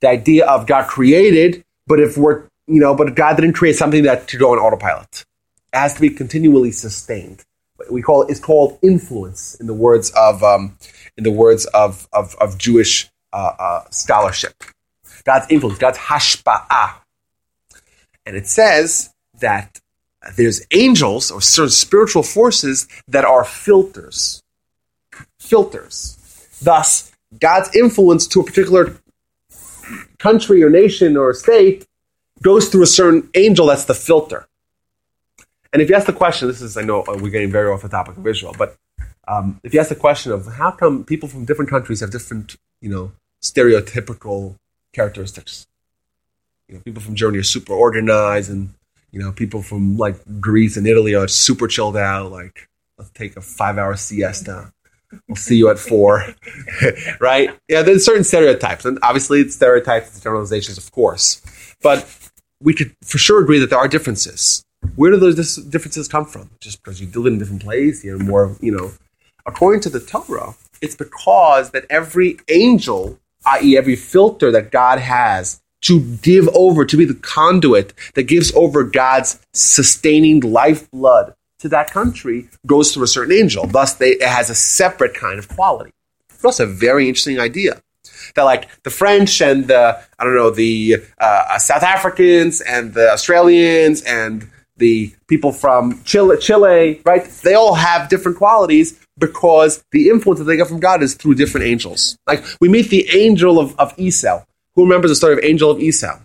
The 0.00 0.08
idea 0.08 0.46
of 0.46 0.66
God 0.66 0.88
created, 0.88 1.64
but 1.86 2.00
if 2.00 2.16
we're, 2.16 2.44
you 2.66 2.80
know, 2.80 2.94
but 2.94 3.14
God 3.14 3.36
didn't 3.36 3.52
create 3.52 3.76
something 3.76 4.04
that 4.04 4.26
to 4.28 4.38
go 4.38 4.52
on 4.52 4.58
autopilot. 4.58 5.26
It 5.72 5.76
has 5.76 5.94
to 5.94 6.00
be 6.00 6.08
continually 6.08 6.72
sustained 6.72 7.44
we 7.90 8.02
call 8.02 8.22
it 8.22 8.30
is 8.30 8.40
called 8.40 8.78
influence 8.82 9.54
in 9.56 9.66
the 9.66 9.74
words 9.74 10.10
of 10.16 10.42
um, 10.42 10.76
in 11.16 11.24
the 11.24 11.30
words 11.30 11.66
of 11.66 12.08
of, 12.12 12.34
of 12.40 12.58
Jewish 12.58 13.08
uh, 13.32 13.52
uh, 13.58 13.84
scholarship. 13.90 14.54
God's 15.24 15.46
influence, 15.50 15.78
God's 15.78 15.98
hashpa'ah, 15.98 16.94
and 18.26 18.36
it 18.36 18.46
says 18.46 19.12
that 19.40 19.80
there's 20.36 20.66
angels 20.72 21.30
or 21.30 21.40
certain 21.40 21.70
spiritual 21.70 22.22
forces 22.22 22.86
that 23.08 23.24
are 23.24 23.44
filters. 23.44 24.42
Filters. 25.38 26.16
Thus, 26.62 27.12
God's 27.38 27.74
influence 27.74 28.26
to 28.28 28.40
a 28.40 28.44
particular 28.44 29.00
country 30.18 30.62
or 30.62 30.70
nation 30.70 31.16
or 31.16 31.32
state 31.32 31.86
goes 32.42 32.68
through 32.68 32.82
a 32.82 32.86
certain 32.86 33.30
angel 33.34 33.66
that's 33.66 33.84
the 33.84 33.94
filter. 33.94 34.46
And 35.72 35.80
if 35.80 35.88
you 35.88 35.94
ask 35.94 36.06
the 36.06 36.12
question, 36.12 36.48
this 36.48 36.60
is, 36.60 36.76
I 36.76 36.82
know 36.82 37.02
uh, 37.02 37.16
we're 37.20 37.30
getting 37.30 37.50
very 37.50 37.70
off 37.70 37.82
the 37.82 37.88
topic 37.88 38.16
of 38.16 38.26
Israel, 38.26 38.54
but 38.58 38.76
um, 39.28 39.60
if 39.62 39.72
you 39.72 39.80
ask 39.80 39.88
the 39.88 39.94
question 39.94 40.32
of 40.32 40.46
how 40.46 40.72
come 40.72 41.04
people 41.04 41.28
from 41.28 41.44
different 41.44 41.70
countries 41.70 42.00
have 42.00 42.10
different, 42.10 42.56
you 42.80 42.88
know, 42.88 43.12
stereotypical 43.42 44.56
characteristics. 44.92 45.66
You 46.68 46.76
know, 46.76 46.80
people 46.82 47.02
from 47.02 47.14
Germany 47.14 47.40
are 47.40 47.44
super 47.44 47.72
organized, 47.72 48.50
and 48.50 48.70
you 49.10 49.20
know, 49.20 49.32
people 49.32 49.62
from 49.62 49.96
like 49.96 50.16
Greece 50.40 50.76
and 50.76 50.86
Italy 50.86 51.14
are 51.14 51.28
super 51.28 51.66
chilled 51.66 51.96
out. 51.96 52.30
Like, 52.30 52.68
let's 52.98 53.10
take 53.10 53.36
a 53.36 53.40
five-hour 53.40 53.96
siesta. 53.96 54.72
We'll 55.26 55.36
see 55.36 55.56
you 55.56 55.68
at 55.70 55.78
four, 55.78 56.24
right? 57.20 57.50
Yeah, 57.68 57.82
there's 57.82 58.04
certain 58.04 58.22
stereotypes, 58.22 58.84
and 58.84 58.98
obviously 59.02 59.40
it's 59.40 59.56
stereotypes, 59.56 60.08
it's 60.08 60.20
generalizations, 60.20 60.78
of 60.78 60.92
course, 60.92 61.42
but 61.82 62.06
we 62.60 62.74
could 62.74 62.94
for 63.02 63.18
sure 63.18 63.42
agree 63.42 63.58
that 63.58 63.70
there 63.70 63.78
are 63.78 63.88
differences. 63.88 64.64
Where 64.96 65.10
do 65.10 65.16
those 65.18 65.56
differences 65.56 66.08
come 66.08 66.26
from? 66.26 66.50
Just 66.60 66.82
because 66.82 67.00
you 67.00 67.08
live 67.08 67.26
in 67.26 67.36
a 67.36 67.38
different 67.38 67.62
place, 67.62 68.04
you're 68.04 68.18
more, 68.18 68.56
you 68.60 68.72
know. 68.72 68.92
According 69.46 69.80
to 69.82 69.90
the 69.90 70.00
Torah, 70.00 70.54
it's 70.82 70.94
because 70.94 71.70
that 71.70 71.86
every 71.88 72.38
angel, 72.48 73.18
i.e., 73.46 73.76
every 73.76 73.96
filter 73.96 74.52
that 74.52 74.70
God 74.70 74.98
has 74.98 75.60
to 75.82 76.00
give 76.00 76.48
over, 76.48 76.84
to 76.84 76.96
be 76.96 77.06
the 77.06 77.14
conduit 77.14 77.94
that 78.14 78.24
gives 78.24 78.52
over 78.54 78.84
God's 78.84 79.40
sustaining 79.54 80.40
lifeblood 80.40 81.34
to 81.60 81.68
that 81.70 81.90
country, 81.90 82.48
goes 82.66 82.92
through 82.92 83.04
a 83.04 83.08
certain 83.08 83.34
angel. 83.34 83.66
Thus, 83.66 83.94
they, 83.94 84.10
it 84.10 84.22
has 84.22 84.50
a 84.50 84.54
separate 84.54 85.14
kind 85.14 85.38
of 85.38 85.48
quality. 85.48 85.92
Also 86.44 86.64
a 86.64 86.66
very 86.66 87.08
interesting 87.08 87.38
idea 87.38 87.82
that 88.34 88.42
like 88.42 88.82
the 88.82 88.90
French 88.90 89.40
and 89.42 89.66
the 89.68 90.00
I 90.18 90.24
don't 90.24 90.34
know 90.34 90.50
the 90.50 90.96
uh, 91.18 91.58
South 91.58 91.82
Africans 91.82 92.60
and 92.60 92.94
the 92.94 93.10
Australians 93.10 94.02
and 94.02 94.48
the 94.80 95.14
people 95.28 95.52
from 95.52 96.02
Chile, 96.02 96.36
Chile, 96.38 97.00
right? 97.04 97.24
They 97.24 97.54
all 97.54 97.74
have 97.74 98.08
different 98.08 98.38
qualities 98.38 98.98
because 99.16 99.84
the 99.92 100.08
influence 100.08 100.40
that 100.40 100.46
they 100.46 100.56
get 100.56 100.66
from 100.66 100.80
God 100.80 101.02
is 101.02 101.14
through 101.14 101.36
different 101.36 101.66
angels. 101.66 102.18
Like 102.26 102.44
we 102.60 102.68
meet 102.68 102.90
the 102.90 103.08
angel 103.10 103.60
of, 103.60 103.78
of 103.78 103.94
Esau. 103.96 104.44
Who 104.74 104.82
remembers 104.82 105.10
the 105.10 105.14
story 105.14 105.34
of 105.34 105.40
angel 105.44 105.70
of 105.70 105.80
Esau? 105.80 106.18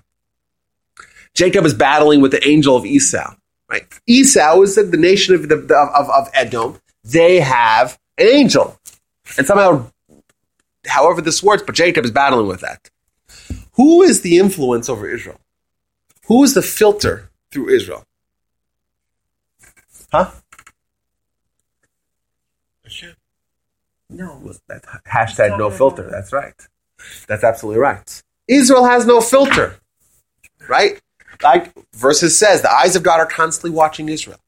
Jacob 1.36 1.66
is 1.66 1.74
battling 1.74 2.22
with 2.22 2.32
the 2.32 2.48
angel 2.48 2.76
of 2.76 2.86
Esau. 2.86 3.36
Right? 3.70 3.86
Esau 4.08 4.62
is 4.62 4.76
the 4.76 4.98
nation 4.98 5.36
of, 5.36 5.50
the, 5.50 5.56
of, 5.56 6.10
of 6.10 6.30
Edom. 6.34 6.80
They 7.04 7.40
have 7.40 8.00
an 8.18 8.28
angel. 8.28 8.80
And 9.38 9.46
somehow, 9.46 9.92
however 10.88 11.22
this 11.22 11.44
works, 11.44 11.64
but 11.66 11.76
Jacob 11.76 12.06
is 12.06 12.12
battling 12.12 12.48
with 12.48 12.62
that. 12.62 12.90
Who 13.74 14.04
is 14.04 14.22
the 14.22 14.38
influence 14.38 14.88
over 14.88 15.10
Israel? 15.10 15.40
Who 16.28 16.44
is 16.44 16.54
the 16.54 16.62
filter 16.62 17.30
through 17.52 17.70
Israel? 17.70 18.06
Huh? 20.16 20.32
No, 24.10 24.54
that 24.70 24.84
hashtag 25.06 25.58
no 25.58 25.70
filter. 25.70 26.10
That's 26.10 26.32
right. 26.32 26.54
That's 27.28 27.44
absolutely 27.44 27.82
right. 27.82 28.24
Israel 28.48 28.86
has 28.86 29.06
no 29.06 29.20
filter, 29.20 29.76
right? 30.70 31.02
Like 31.44 31.74
verses 31.94 32.40
says, 32.40 32.62
the 32.62 32.72
eyes 32.72 32.96
of 32.96 33.04
God 33.04 33.20
are 33.20 33.26
constantly 33.26 33.72
watching 33.72 34.08
Israel. 34.08 34.40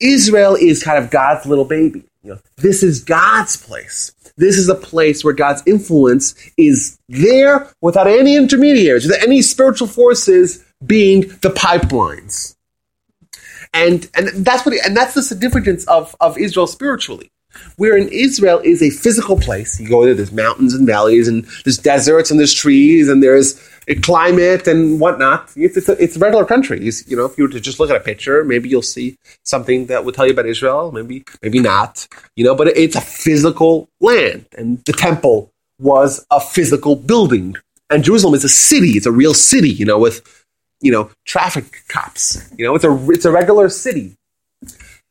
Israel 0.00 0.56
is 0.56 0.82
kind 0.82 0.98
of 1.02 1.10
God's 1.10 1.46
little 1.46 1.66
baby. 1.66 2.02
You 2.24 2.32
know, 2.32 2.40
this 2.56 2.82
is 2.82 3.04
God's 3.04 3.56
place. 3.56 4.12
This 4.36 4.58
is 4.58 4.68
a 4.68 4.74
place 4.74 5.22
where 5.22 5.34
God's 5.34 5.62
influence 5.66 6.34
is 6.56 6.98
there 7.08 7.70
without 7.80 8.08
any 8.08 8.34
intermediaries, 8.34 9.06
without 9.06 9.22
any 9.22 9.40
spiritual 9.40 9.86
forces 9.86 10.64
being 10.84 11.20
the 11.42 11.50
pipelines. 11.50 12.56
And 13.72 14.10
and 14.14 14.28
that's 14.44 14.66
what 14.66 14.74
and 14.84 14.96
that's 14.96 15.14
the 15.14 15.22
significance 15.22 15.84
of, 15.86 16.16
of 16.20 16.38
Israel 16.38 16.66
spiritually. 16.66 17.30
Where 17.76 17.96
in 17.96 18.08
Israel 18.08 18.60
is 18.60 18.80
a 18.80 18.90
physical 18.90 19.36
place. 19.36 19.80
You 19.80 19.88
go 19.88 20.04
there, 20.04 20.14
there's 20.14 20.32
mountains 20.32 20.72
and 20.72 20.86
valleys, 20.86 21.26
and 21.26 21.44
there's 21.64 21.78
deserts 21.78 22.30
and 22.30 22.38
there's 22.38 22.54
trees, 22.54 23.08
and 23.08 23.22
there's 23.22 23.60
a 23.88 23.96
climate 23.96 24.68
and 24.68 25.00
whatnot. 25.00 25.50
It's, 25.56 25.76
it's, 25.76 25.88
a, 25.88 26.02
it's 26.02 26.16
a 26.16 26.20
regular 26.20 26.44
country. 26.44 26.80
You, 26.80 26.92
you 27.08 27.16
know, 27.16 27.24
if 27.24 27.36
you 27.36 27.44
were 27.44 27.50
to 27.50 27.60
just 27.60 27.80
look 27.80 27.90
at 27.90 27.96
a 27.96 28.00
picture, 28.00 28.44
maybe 28.44 28.68
you'll 28.68 28.82
see 28.82 29.16
something 29.44 29.86
that 29.86 30.04
would 30.04 30.14
tell 30.14 30.26
you 30.26 30.32
about 30.32 30.46
Israel. 30.46 30.92
Maybe, 30.92 31.24
maybe 31.42 31.58
not. 31.58 32.06
You 32.36 32.44
know, 32.44 32.54
but 32.54 32.68
it's 32.68 32.94
a 32.94 33.00
physical 33.00 33.88
land, 34.00 34.46
and 34.56 34.78
the 34.84 34.92
temple 34.92 35.52
was 35.80 36.24
a 36.30 36.40
physical 36.40 36.94
building, 36.94 37.56
and 37.88 38.04
Jerusalem 38.04 38.34
is 38.34 38.44
a 38.44 38.48
city. 38.48 38.90
It's 38.90 39.06
a 39.06 39.12
real 39.12 39.34
city. 39.34 39.70
You 39.70 39.86
know, 39.86 39.98
with 39.98 40.39
you 40.80 40.92
know 40.92 41.10
traffic 41.24 41.84
cops. 41.88 42.50
You 42.56 42.64
know, 42.66 42.74
it's 42.74 42.84
a 42.84 43.10
it's 43.10 43.24
a 43.24 43.32
regular 43.32 43.68
city. 43.68 44.16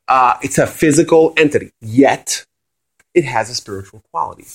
Uh, 0.07 0.37
it's 0.41 0.57
a 0.57 0.65
physical 0.65 1.33
entity, 1.37 1.71
yet 1.81 2.43
it 3.13 3.25
has 3.25 3.49
a 3.49 3.55
spiritual 3.55 4.01
quality. 4.11 4.45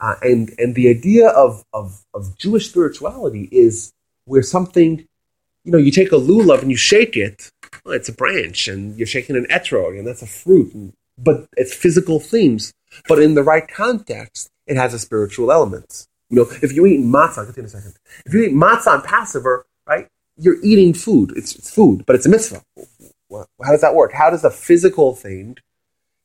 Uh, 0.00 0.14
and 0.22 0.52
and 0.58 0.74
the 0.74 0.88
idea 0.88 1.28
of, 1.28 1.64
of 1.72 2.04
of 2.14 2.36
Jewish 2.38 2.68
spirituality 2.68 3.48
is 3.52 3.92
where 4.24 4.42
something, 4.42 5.06
you 5.64 5.72
know, 5.72 5.78
you 5.78 5.90
take 5.90 6.12
a 6.12 6.16
lulav 6.16 6.62
and 6.62 6.70
you 6.70 6.76
shake 6.76 7.16
it. 7.16 7.50
Well, 7.84 7.94
it's 7.94 8.08
a 8.08 8.12
branch, 8.12 8.68
and 8.68 8.96
you're 8.96 9.06
shaking 9.06 9.36
an 9.36 9.46
etrog, 9.50 9.98
and 9.98 10.06
that's 10.06 10.22
a 10.22 10.26
fruit. 10.26 10.74
And, 10.74 10.92
but 11.16 11.46
it's 11.56 11.74
physical 11.74 12.18
themes. 12.18 12.72
But 13.06 13.20
in 13.20 13.34
the 13.34 13.42
right 13.42 13.68
context, 13.68 14.50
it 14.66 14.76
has 14.76 14.94
a 14.94 14.98
spiritual 14.98 15.52
element. 15.52 16.06
You 16.30 16.36
know, 16.36 16.46
if 16.62 16.72
you 16.72 16.86
eat 16.86 17.00
matzah, 17.00 17.38
I'll 17.38 17.46
get 17.46 17.58
in 17.58 17.64
a 17.64 17.68
second. 17.68 17.94
If 18.24 18.32
you 18.34 18.42
eat 18.42 18.54
matzah 18.54 18.98
on 18.98 19.02
Passover, 19.02 19.66
right, 19.86 20.08
you're 20.40 20.62
eating 20.62 20.94
food. 20.94 21.32
It's, 21.36 21.54
it's 21.54 21.72
food, 21.72 22.04
but 22.06 22.16
it's 22.16 22.26
a 22.26 22.28
mitzvah. 22.28 22.62
How 23.30 23.70
does 23.70 23.82
that 23.82 23.94
work? 23.94 24.12
How 24.12 24.30
does 24.30 24.44
a 24.44 24.50
physical 24.50 25.14
thing 25.14 25.58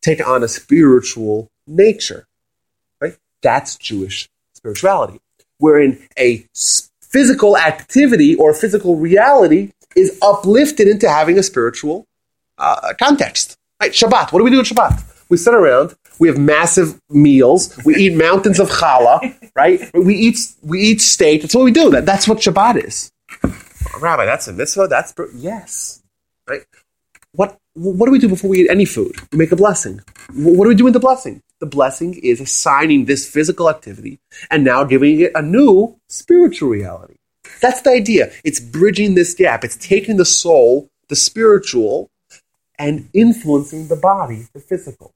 take 0.02 0.26
on 0.26 0.44
a 0.44 0.48
spiritual 0.48 1.50
nature? 1.68 2.26
Right? 3.00 3.18
That's 3.44 3.76
Jewish 3.76 4.30
spirituality, 4.54 5.20
wherein 5.60 6.08
a 6.18 6.48
physical 7.02 7.58
activity 7.58 8.36
or 8.36 8.54
physical 8.54 8.96
reality 8.96 9.72
is 9.96 10.18
uplifted 10.22 10.88
into 10.88 11.10
having 11.10 11.38
a 11.38 11.44
spiritual 11.44 12.08
uh, 12.58 12.94
context. 12.98 13.56
Right? 13.82 13.92
Shabbat. 13.92 14.32
What 14.32 14.40
do 14.40 14.44
we 14.44 14.50
do 14.50 14.60
on 14.60 14.66
Shabbat? 14.66 15.30
We 15.30 15.38
sit 15.38 15.54
around. 15.54 15.96
We 16.20 16.28
have 16.30 16.38
massive 16.38 17.00
meals. 17.10 17.78
We 17.84 17.96
eat 17.96 18.16
mountains 18.16 18.60
of 18.60 18.70
challah. 18.70 19.36
Right? 19.56 19.90
We 19.94 20.16
eat 20.16 20.38
we 20.64 20.82
eat 20.82 21.02
steak. 21.02 21.42
That's 21.42 21.56
what 21.56 21.64
we 21.64 21.72
do. 21.72 21.90
That, 21.90 22.06
that's 22.06 22.28
what 22.28 22.40
Shabbat 22.40 22.84
is. 22.84 23.10
Rabbi, 24.00 24.26
that's 24.26 24.48
a 24.48 24.54
mitzvah. 24.54 24.88
That's 24.88 25.14
yes. 25.36 26.04
Right? 26.48 26.62
what 27.36 27.58
what 27.74 28.06
do 28.06 28.12
we 28.12 28.20
do 28.20 28.30
before 28.30 28.50
we 28.50 28.62
eat 28.62 28.70
any 28.70 28.86
food? 28.86 29.16
We 29.32 29.38
make 29.38 29.52
a 29.52 29.58
blessing. 29.58 30.02
What 30.34 30.64
do 30.64 30.70
we 30.70 30.76
do 30.76 30.86
with 30.86 30.94
the 30.94 31.00
blessing? 31.00 31.42
The 31.60 31.66
blessing 31.66 32.14
is 32.24 32.40
assigning 32.40 33.06
this 33.06 33.30
physical 33.30 33.70
activity 33.70 34.20
and 34.50 34.64
now 34.64 34.84
giving 34.86 35.20
it 35.20 35.32
a 35.36 35.42
new 35.42 35.98
spiritual 36.08 36.70
reality. 36.70 37.16
That's 37.62 37.82
the 37.82 37.92
idea. 37.92 38.32
It's 38.44 38.60
bridging 38.60 39.16
this 39.16 39.34
gap. 39.34 39.64
It's 39.64 39.76
taking 39.76 40.18
the 40.18 40.26
soul, 40.26 40.88
the 41.10 41.16
spiritual, 41.16 42.10
and 42.80 43.10
influencing 43.14 43.88
the 43.88 43.96
body, 43.96 44.48
the 44.54 44.60
physical. 44.62 45.12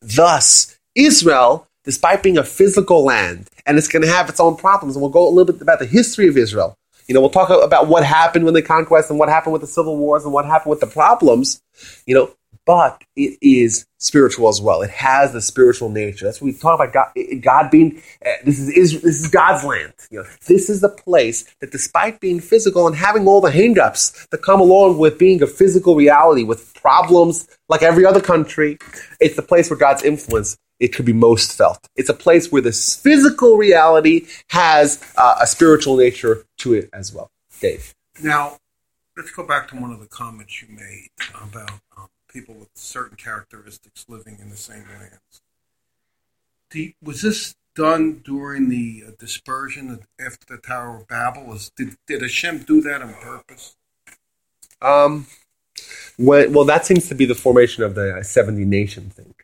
Thus, 0.00 0.76
Israel, 0.96 1.68
despite 1.84 2.22
being 2.22 2.38
a 2.38 2.44
physical 2.44 3.04
land, 3.04 3.48
and 3.64 3.78
it's 3.78 3.88
going 3.88 4.02
to 4.02 4.10
have 4.10 4.28
its 4.28 4.40
own 4.40 4.56
problems, 4.56 4.96
and 4.96 5.02
we'll 5.02 5.10
go 5.10 5.28
a 5.28 5.30
little 5.30 5.52
bit 5.52 5.62
about 5.62 5.78
the 5.78 5.86
history 5.86 6.26
of 6.28 6.36
Israel 6.36 6.76
you 7.10 7.14
know, 7.14 7.20
we'll 7.20 7.30
talk 7.30 7.50
about 7.50 7.88
what 7.88 8.04
happened 8.04 8.44
when 8.44 8.54
the 8.54 8.62
conquest 8.62 9.10
and 9.10 9.18
what 9.18 9.28
happened 9.28 9.52
with 9.52 9.62
the 9.62 9.66
civil 9.66 9.96
wars 9.96 10.22
and 10.22 10.32
what 10.32 10.44
happened 10.44 10.70
with 10.70 10.78
the 10.78 10.86
problems, 10.86 11.60
you 12.06 12.14
know, 12.14 12.32
but 12.64 13.02
it 13.16 13.36
is 13.42 13.84
spiritual 13.98 14.48
as 14.48 14.60
well. 14.60 14.82
It 14.82 14.90
has 14.90 15.32
the 15.32 15.40
spiritual 15.40 15.88
nature. 15.88 16.26
That's 16.26 16.40
what 16.40 16.46
we 16.46 16.52
talk 16.52 16.78
about 16.78 16.92
God, 16.92 17.42
God 17.42 17.68
being, 17.68 18.00
uh, 18.24 18.30
this 18.44 18.60
is, 18.60 19.02
this 19.02 19.24
is 19.24 19.26
God's 19.26 19.64
land. 19.64 19.92
You 20.12 20.20
know, 20.20 20.28
this 20.46 20.70
is 20.70 20.82
the 20.82 20.88
place 20.88 21.52
that 21.60 21.72
despite 21.72 22.20
being 22.20 22.38
physical 22.38 22.86
and 22.86 22.94
having 22.94 23.26
all 23.26 23.40
the 23.40 23.50
hangups 23.50 24.28
that 24.28 24.42
come 24.42 24.60
along 24.60 24.98
with 24.98 25.18
being 25.18 25.42
a 25.42 25.48
physical 25.48 25.96
reality 25.96 26.44
with 26.44 26.72
problems 26.74 27.48
like 27.68 27.82
every 27.82 28.06
other 28.06 28.20
country, 28.20 28.78
it's 29.18 29.34
the 29.34 29.42
place 29.42 29.68
where 29.68 29.76
God's 29.76 30.04
influence 30.04 30.56
it 30.80 30.88
could 30.88 31.04
be 31.04 31.12
most 31.12 31.56
felt. 31.56 31.88
It's 31.94 32.08
a 32.08 32.14
place 32.14 32.50
where 32.50 32.62
this 32.62 32.96
physical 32.96 33.56
reality 33.56 34.26
has 34.48 35.00
uh, 35.16 35.36
a 35.40 35.46
spiritual 35.46 35.96
nature 35.96 36.44
to 36.58 36.72
it 36.74 36.88
as 36.92 37.12
well. 37.12 37.30
Dave. 37.60 37.94
Now, 38.22 38.56
let's 39.16 39.30
go 39.30 39.46
back 39.46 39.68
to 39.68 39.76
one 39.76 39.92
of 39.92 40.00
the 40.00 40.08
comments 40.08 40.62
you 40.62 40.68
made 40.74 41.10
about 41.34 41.80
um, 41.96 42.08
people 42.32 42.54
with 42.54 42.70
certain 42.74 43.16
characteristics 43.16 44.06
living 44.08 44.38
in 44.40 44.48
the 44.48 44.56
same 44.56 44.84
lands. 44.98 45.42
The, 46.70 46.94
was 47.02 47.22
this 47.22 47.54
done 47.74 48.22
during 48.24 48.68
the 48.68 49.04
uh, 49.06 49.10
dispersion 49.18 50.00
after 50.18 50.56
the 50.56 50.60
Tower 50.60 50.96
of 50.96 51.08
Babel? 51.08 51.44
Was, 51.44 51.70
did, 51.76 51.96
did 52.06 52.22
Hashem 52.22 52.60
do 52.60 52.80
that 52.82 53.02
on 53.02 53.14
purpose? 53.14 53.76
Um, 54.80 55.26
when, 56.16 56.52
well, 56.52 56.64
that 56.64 56.86
seems 56.86 57.08
to 57.08 57.14
be 57.14 57.26
the 57.26 57.34
formation 57.34 57.82
of 57.82 57.94
the 57.94 58.22
70 58.22 58.64
nation 58.64 59.10
thing. 59.10 59.34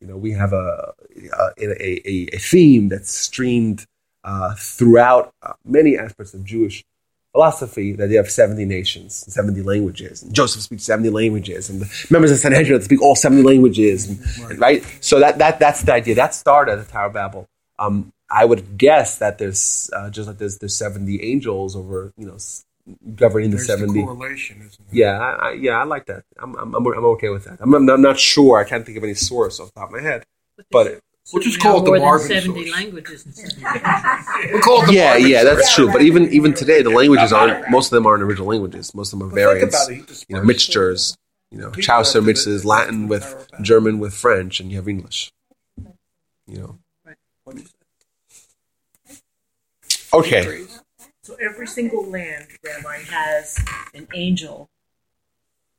You 0.00 0.06
know, 0.08 0.16
we 0.16 0.32
have 0.32 0.52
a 0.52 0.92
a, 1.32 1.52
a, 1.58 2.28
a 2.32 2.38
theme 2.38 2.88
that's 2.88 3.12
streamed 3.12 3.86
uh, 4.24 4.54
throughout 4.54 5.32
uh, 5.42 5.52
many 5.64 5.98
aspects 5.98 6.34
of 6.34 6.44
Jewish 6.44 6.84
philosophy 7.32 7.92
that 7.92 8.10
you 8.10 8.16
have 8.16 8.30
70 8.30 8.64
nations, 8.64 9.24
70 9.32 9.62
languages. 9.62 10.22
And 10.22 10.32
Joseph 10.32 10.62
speaks 10.62 10.84
70 10.84 11.10
languages, 11.10 11.68
and 11.68 11.80
the 11.80 12.06
members 12.08 12.30
of 12.30 12.38
Sanhedrin 12.38 12.80
speak 12.80 13.02
all 13.02 13.16
70 13.16 13.42
languages, 13.42 14.08
and, 14.08 14.48
right. 14.48 14.58
right? 14.58 14.98
So 15.00 15.18
that, 15.18 15.38
that, 15.38 15.58
that's 15.58 15.82
the 15.82 15.92
idea. 15.92 16.14
That 16.14 16.32
started 16.34 16.78
at 16.78 16.86
the 16.86 16.92
Tower 16.92 17.06
of 17.06 17.12
Babel. 17.12 17.48
Um, 17.78 18.12
I 18.30 18.44
would 18.44 18.78
guess 18.78 19.18
that 19.18 19.38
there's, 19.38 19.90
uh, 19.92 20.10
just 20.10 20.28
like 20.28 20.38
there's, 20.38 20.58
there's 20.58 20.76
70 20.76 21.22
angels 21.24 21.74
over, 21.74 22.12
you 22.16 22.26
know, 22.26 22.36
governing 23.14 23.50
the 23.50 23.58
70. 23.58 23.92
The 23.92 24.06
correlation, 24.06 24.58
isn't 24.58 24.72
it? 24.72 24.94
Yeah, 24.94 25.18
I, 25.18 25.48
I, 25.48 25.52
yeah, 25.52 25.80
I 25.80 25.84
like 25.84 26.06
that. 26.06 26.24
I'm, 26.38 26.54
I'm, 26.56 26.74
I'm, 26.74 26.86
okay 26.86 27.30
with 27.30 27.44
that. 27.44 27.58
I'm, 27.60 27.74
I'm, 27.74 28.02
not 28.02 28.18
sure. 28.18 28.58
I 28.58 28.64
can't 28.64 28.84
think 28.84 28.98
of 28.98 29.04
any 29.04 29.14
source 29.14 29.60
off 29.60 29.72
the 29.72 29.80
top 29.80 29.88
of 29.88 29.94
my 29.94 30.02
head, 30.02 30.24
but 30.70 31.00
We'll 31.32 31.42
just 31.42 31.58
call 31.58 31.78
it 31.78 31.84
the 31.84 31.86
more 31.86 31.96
than 31.96 32.04
Marvin 32.04 32.28
seventy 32.28 32.66
source. 32.66 32.76
languages. 32.76 33.24
And 33.24 33.34
stuff. 33.34 34.26
We 34.52 34.60
call 34.60 34.82
it 34.82 34.86
the 34.88 34.92
yeah, 34.92 35.04
Marvin 35.12 35.30
yeah, 35.30 35.42
source. 35.42 35.56
that's 35.56 35.74
true. 35.74 35.90
But 35.90 36.02
even 36.02 36.30
even 36.34 36.52
today, 36.52 36.82
the 36.82 36.90
languages 36.90 37.32
aren't. 37.32 37.70
Most 37.70 37.86
of 37.86 37.92
them 37.92 38.06
aren't 38.06 38.22
original 38.22 38.46
languages. 38.46 38.94
Most 38.94 39.14
of 39.14 39.18
them 39.18 39.28
are 39.28 39.30
But 39.30 39.36
think 39.36 39.72
variants. 39.72 39.86
about 39.86 40.10
it, 40.10 40.24
You 40.28 40.36
know, 40.36 40.42
mixtures. 40.44 41.16
You 41.50 41.58
know, 41.58 41.70
Chaucer 41.70 42.20
mixes 42.20 42.64
Latin 42.66 43.08
with 43.08 43.48
German 43.62 44.00
with 44.00 44.12
French, 44.12 44.60
and 44.60 44.70
you 44.70 44.76
have 44.76 44.86
English. 44.88 45.32
You 46.46 46.58
know. 46.58 46.78
What'd 47.44 47.62
you 47.62 47.68
say? 49.08 49.16
Okay. 50.12 50.66
So 51.24 51.36
every 51.40 51.66
single 51.66 52.04
land, 52.04 52.48
Rabbi, 52.62 52.98
has 52.98 53.58
an 53.94 54.06
angel 54.14 54.68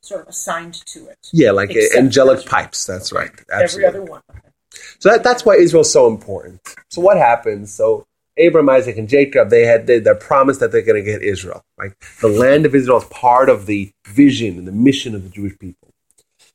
sort 0.01 0.23
of 0.23 0.29
assigned 0.29 0.73
to 0.87 1.07
it. 1.07 1.19
Yeah, 1.31 1.51
like 1.51 1.69
angelic 1.95 2.39
Israel. 2.39 2.49
pipes. 2.49 2.83
That's 2.83 3.13
right. 3.13 3.29
Every 3.51 3.85
other 3.85 4.01
one. 4.01 4.23
Okay. 4.31 4.49
So 4.97 5.11
that, 5.11 5.23
that's 5.23 5.45
why 5.45 5.57
Israel's 5.57 5.93
so 5.93 6.07
important. 6.07 6.61
So 6.89 6.99
what 6.99 7.17
happens? 7.17 7.71
So 7.71 8.07
Abraham, 8.37 8.69
Isaac, 8.69 8.97
and 8.97 9.07
Jacob, 9.07 9.51
they 9.51 9.67
had 9.67 9.85
they, 9.85 9.99
they're 9.99 10.15
promised 10.15 10.61
that 10.61 10.71
they're 10.71 10.81
going 10.81 11.03
to 11.03 11.11
get 11.11 11.21
Israel. 11.21 11.63
Right? 11.77 11.93
The 12.21 12.27
land 12.27 12.65
of 12.65 12.73
Israel 12.73 12.97
is 12.97 13.05
part 13.05 13.47
of 13.47 13.67
the 13.67 13.91
vision 14.07 14.57
and 14.57 14.67
the 14.67 14.71
mission 14.71 15.13
of 15.13 15.21
the 15.21 15.29
Jewish 15.29 15.59
people. 15.59 15.89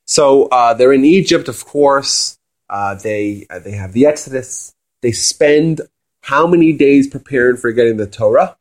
So 0.04 0.46
uh, 0.46 0.74
they're 0.74 0.92
in 0.92 1.04
Egypt, 1.04 1.48
of 1.48 1.64
course. 1.64 2.38
Uh, 2.68 2.96
they 2.96 3.46
uh, 3.50 3.60
they 3.60 3.72
have 3.72 3.92
the 3.92 4.06
Exodus. 4.06 4.74
They 5.00 5.12
spend 5.12 5.80
how 6.22 6.48
many 6.48 6.72
days 6.72 7.06
preparing 7.06 7.56
for 7.56 7.70
getting 7.70 7.96
the 7.96 8.08
Torah? 8.08 8.56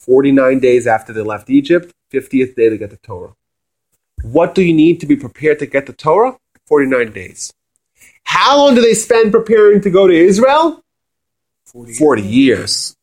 Forty 0.00 0.32
nine 0.32 0.58
days 0.58 0.86
after 0.86 1.12
they 1.12 1.20
left 1.20 1.50
Egypt. 1.50 1.92
Fiftieth 2.10 2.56
day 2.56 2.68
they 2.68 2.78
get 2.78 2.90
the 2.90 2.96
Torah. 2.96 3.34
What 4.22 4.54
do 4.54 4.62
you 4.62 4.74
need 4.74 5.00
to 5.00 5.06
be 5.06 5.16
prepared 5.16 5.58
to 5.60 5.66
get 5.66 5.86
the 5.86 5.92
Torah? 5.92 6.38
Forty 6.66 6.86
nine 6.86 7.12
days. 7.12 7.52
How 8.24 8.58
long 8.58 8.74
do 8.74 8.80
they 8.80 8.94
spend 8.94 9.32
preparing 9.32 9.80
to 9.82 9.90
go 9.90 10.06
to 10.06 10.14
Israel? 10.14 10.82
40. 11.66 11.94
40 11.94 12.22
years. 12.22 12.96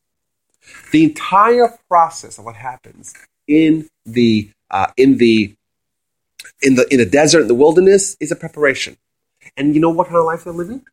The 0.92 1.04
entire 1.04 1.78
process 1.88 2.38
of 2.38 2.46
what 2.46 2.56
happens 2.56 3.14
in 3.48 3.88
the 4.06 4.50
uh, 4.72 4.88
in 4.98 5.18
the 5.18 5.56
in 6.62 6.76
the 6.76 6.92
in 6.92 6.98
the 7.00 7.06
desert 7.06 7.42
in 7.42 7.48
the 7.48 7.56
wilderness 7.56 8.18
is 8.20 8.32
a 8.32 8.36
preparation. 8.36 8.98
And 9.56 9.76
you 9.76 9.82
know 9.82 9.90
what 9.90 10.08
kind 10.08 10.18
of 10.18 10.26
life 10.26 10.44
they're 10.44 10.54
living? 10.54 10.86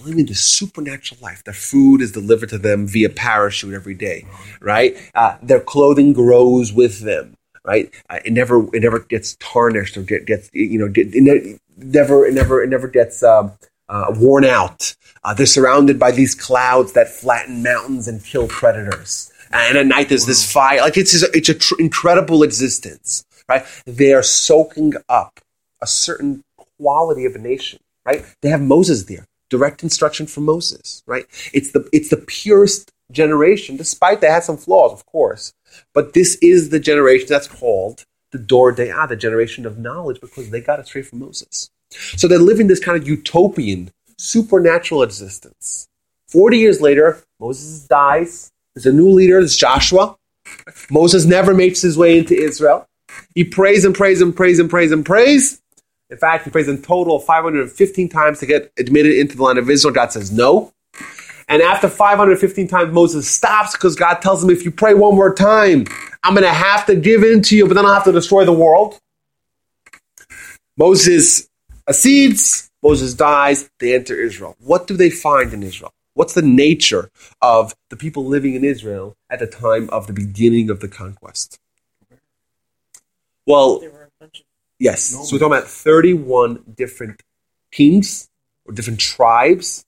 Living 0.00 0.26
this 0.26 0.44
supernatural 0.44 1.20
life. 1.20 1.42
Their 1.44 1.54
food 1.54 2.00
is 2.00 2.12
delivered 2.12 2.50
to 2.50 2.58
them 2.58 2.86
via 2.86 3.08
parachute 3.08 3.74
every 3.74 3.94
day, 3.94 4.26
right? 4.60 4.96
Uh, 5.14 5.36
their 5.42 5.60
clothing 5.60 6.12
grows 6.12 6.72
with 6.72 7.00
them, 7.00 7.34
right? 7.64 7.92
Uh, 8.08 8.20
it 8.24 8.32
never 8.32 8.74
it 8.74 8.82
never 8.82 9.00
gets 9.00 9.36
tarnished 9.40 9.96
or 9.96 10.02
get, 10.02 10.26
gets 10.26 10.50
you 10.52 10.78
know 10.78 10.92
it 10.94 11.52
never 11.76 12.26
it 12.26 12.34
never 12.34 12.62
it 12.62 12.68
never 12.68 12.88
gets 12.88 13.22
um, 13.22 13.52
uh, 13.88 14.12
worn 14.16 14.44
out. 14.44 14.94
Uh, 15.24 15.34
they're 15.34 15.46
surrounded 15.46 15.98
by 15.98 16.10
these 16.10 16.34
clouds 16.34 16.92
that 16.92 17.08
flatten 17.08 17.62
mountains 17.62 18.06
and 18.06 18.24
kill 18.24 18.46
predators. 18.48 19.32
And 19.52 19.78
at 19.78 19.86
night 19.86 20.08
there's 20.08 20.26
this 20.26 20.50
fire. 20.50 20.80
Like 20.80 20.96
it's 20.96 21.14
it's 21.22 21.48
an 21.48 21.58
tr- 21.58 21.80
incredible 21.80 22.42
existence, 22.42 23.24
right? 23.48 23.64
They 23.86 24.12
are 24.12 24.22
soaking 24.22 24.94
up 25.08 25.40
a 25.82 25.86
certain 25.86 26.42
quality 26.78 27.24
of 27.24 27.34
a 27.34 27.38
nation, 27.38 27.80
right? 28.04 28.24
They 28.42 28.50
have 28.50 28.60
Moses 28.60 29.04
there, 29.04 29.26
direct 29.50 29.82
instruction 29.82 30.26
from 30.26 30.44
Moses, 30.44 31.02
right? 31.06 31.26
It's 31.52 31.72
the 31.72 31.88
it's 31.92 32.10
the 32.10 32.16
purest 32.16 32.92
generation, 33.10 33.76
despite 33.76 34.20
they 34.20 34.28
had 34.28 34.44
some 34.44 34.56
flaws, 34.56 34.92
of 34.92 35.06
course. 35.06 35.52
But 35.94 36.14
this 36.14 36.36
is 36.36 36.70
the 36.70 36.80
generation 36.80 37.26
that's 37.28 37.48
called 37.48 38.04
the 38.30 38.38
Dor 38.38 38.72
De'ah, 38.72 39.08
the 39.08 39.16
generation 39.16 39.64
of 39.66 39.78
knowledge, 39.78 40.20
because 40.20 40.50
they 40.50 40.60
got 40.60 40.80
it 40.80 40.86
straight 40.86 41.06
from 41.06 41.20
Moses. 41.20 41.70
So 41.90 42.28
they're 42.28 42.38
living 42.38 42.66
this 42.66 42.84
kind 42.84 43.00
of 43.00 43.08
utopian, 43.08 43.90
supernatural 44.18 45.02
existence. 45.02 45.88
Forty 46.26 46.58
years 46.58 46.80
later, 46.80 47.22
Moses 47.40 47.86
dies. 47.86 48.50
There's 48.74 48.86
a 48.86 48.92
new 48.92 49.08
leader, 49.08 49.38
it's 49.40 49.56
Joshua. 49.56 50.16
Moses 50.90 51.24
never 51.24 51.54
makes 51.54 51.80
his 51.82 51.96
way 51.96 52.18
into 52.18 52.34
Israel. 52.34 52.86
He 53.34 53.44
prays 53.44 53.84
and 53.84 53.94
prays 53.94 54.20
and 54.20 54.36
prays 54.36 54.58
and 54.58 54.70
prays 54.70 54.92
and 54.92 55.04
prays. 55.04 55.60
In 56.10 56.16
fact, 56.16 56.44
he 56.44 56.50
prays 56.50 56.68
in 56.68 56.80
total 56.80 57.18
515 57.18 58.08
times 58.08 58.40
to 58.40 58.46
get 58.46 58.72
admitted 58.78 59.14
into 59.16 59.36
the 59.36 59.42
land 59.42 59.58
of 59.58 59.68
Israel. 59.68 59.92
God 59.92 60.12
says 60.12 60.32
no. 60.32 60.72
And 61.48 61.62
after 61.62 61.88
515 61.88 62.68
times, 62.68 62.92
Moses 62.92 63.30
stops 63.30 63.72
because 63.72 63.96
God 63.96 64.16
tells 64.16 64.44
him, 64.44 64.50
if 64.50 64.64
you 64.64 64.70
pray 64.70 64.94
one 64.94 65.14
more 65.14 65.34
time, 65.34 65.86
I'm 66.22 66.34
going 66.34 66.46
to 66.46 66.52
have 66.52 66.86
to 66.86 66.96
give 66.96 67.22
in 67.22 67.42
to 67.42 67.56
you, 67.56 67.66
but 67.66 67.74
then 67.74 67.86
I'll 67.86 67.94
have 67.94 68.04
to 68.04 68.12
destroy 68.12 68.44
the 68.44 68.52
world. 68.52 68.98
Moses 70.76 71.48
accedes, 71.86 72.70
Moses 72.82 73.14
dies, 73.14 73.68
they 73.78 73.94
enter 73.94 74.14
Israel. 74.14 74.56
What 74.60 74.86
do 74.86 74.96
they 74.96 75.10
find 75.10 75.52
in 75.52 75.62
Israel? 75.62 75.92
What's 76.14 76.34
the 76.34 76.42
nature 76.42 77.10
of 77.40 77.74
the 77.90 77.96
people 77.96 78.26
living 78.26 78.54
in 78.54 78.64
Israel 78.64 79.16
at 79.30 79.38
the 79.38 79.46
time 79.46 79.88
of 79.90 80.06
the 80.06 80.12
beginning 80.12 80.68
of 80.68 80.80
the 80.80 80.88
conquest? 80.88 81.58
Well, 83.46 83.82
There 84.80 85.18
were 85.18 85.24
a 85.24 85.24
bunch 85.24 85.24
of 85.24 85.24
Yes. 85.24 85.28
So 85.28 85.36
we're 85.36 85.40
talking 85.40 85.58
about 85.58 85.68
31 85.68 86.64
different 86.76 87.22
kings 87.72 88.28
or 88.66 88.74
different 88.74 89.00
tribes, 89.00 89.84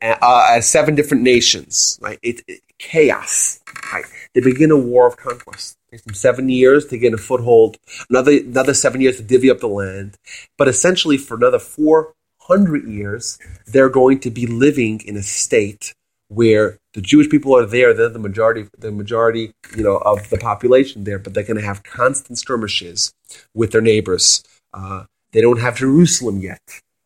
uh, 0.00 0.16
uh, 0.22 0.60
seven 0.60 0.94
different 0.94 1.22
nations. 1.22 1.98
Right? 2.02 2.18
It, 2.22 2.42
it- 2.48 2.62
chaos. 2.78 3.60
Right? 3.92 4.04
They 4.34 4.40
begin 4.40 4.70
a 4.72 4.76
war 4.76 5.06
of 5.06 5.16
conquest. 5.16 5.76
It 5.88 5.92
takes 5.92 6.04
them 6.04 6.14
seven 6.14 6.48
years 6.48 6.86
to 6.86 6.98
gain 6.98 7.14
a 7.14 7.18
foothold. 7.18 7.78
Another 8.10 8.32
another 8.32 8.74
seven 8.74 9.00
years 9.00 9.18
to 9.18 9.22
divvy 9.22 9.50
up 9.50 9.60
the 9.60 9.68
land. 9.68 10.18
But 10.58 10.68
essentially, 10.68 11.16
for 11.16 11.36
another 11.36 11.60
400 11.60 12.88
years, 12.88 13.38
they're 13.66 13.88
going 13.88 14.20
to 14.20 14.30
be 14.30 14.46
living 14.46 15.00
in 15.06 15.16
a 15.16 15.22
state 15.22 15.94
where 16.28 16.78
the 16.94 17.00
Jewish 17.00 17.28
people 17.28 17.56
are 17.56 17.66
there. 17.66 17.94
They're 17.94 18.08
the 18.08 18.18
majority, 18.18 18.68
the 18.78 18.92
majority, 18.92 19.52
you 19.76 19.82
know, 19.82 19.96
of 19.98 20.28
the 20.30 20.38
population 20.38 21.04
there. 21.04 21.18
But 21.18 21.34
they're 21.34 21.44
going 21.44 21.60
to 21.60 21.66
have 21.66 21.82
constant 21.82 22.38
skirmishes 22.38 23.14
with 23.54 23.72
their 23.72 23.80
neighbors. 23.80 24.42
Uh, 24.74 25.04
they 25.32 25.40
don't 25.40 25.60
have 25.60 25.76
Jerusalem 25.76 26.40
yet. 26.40 26.60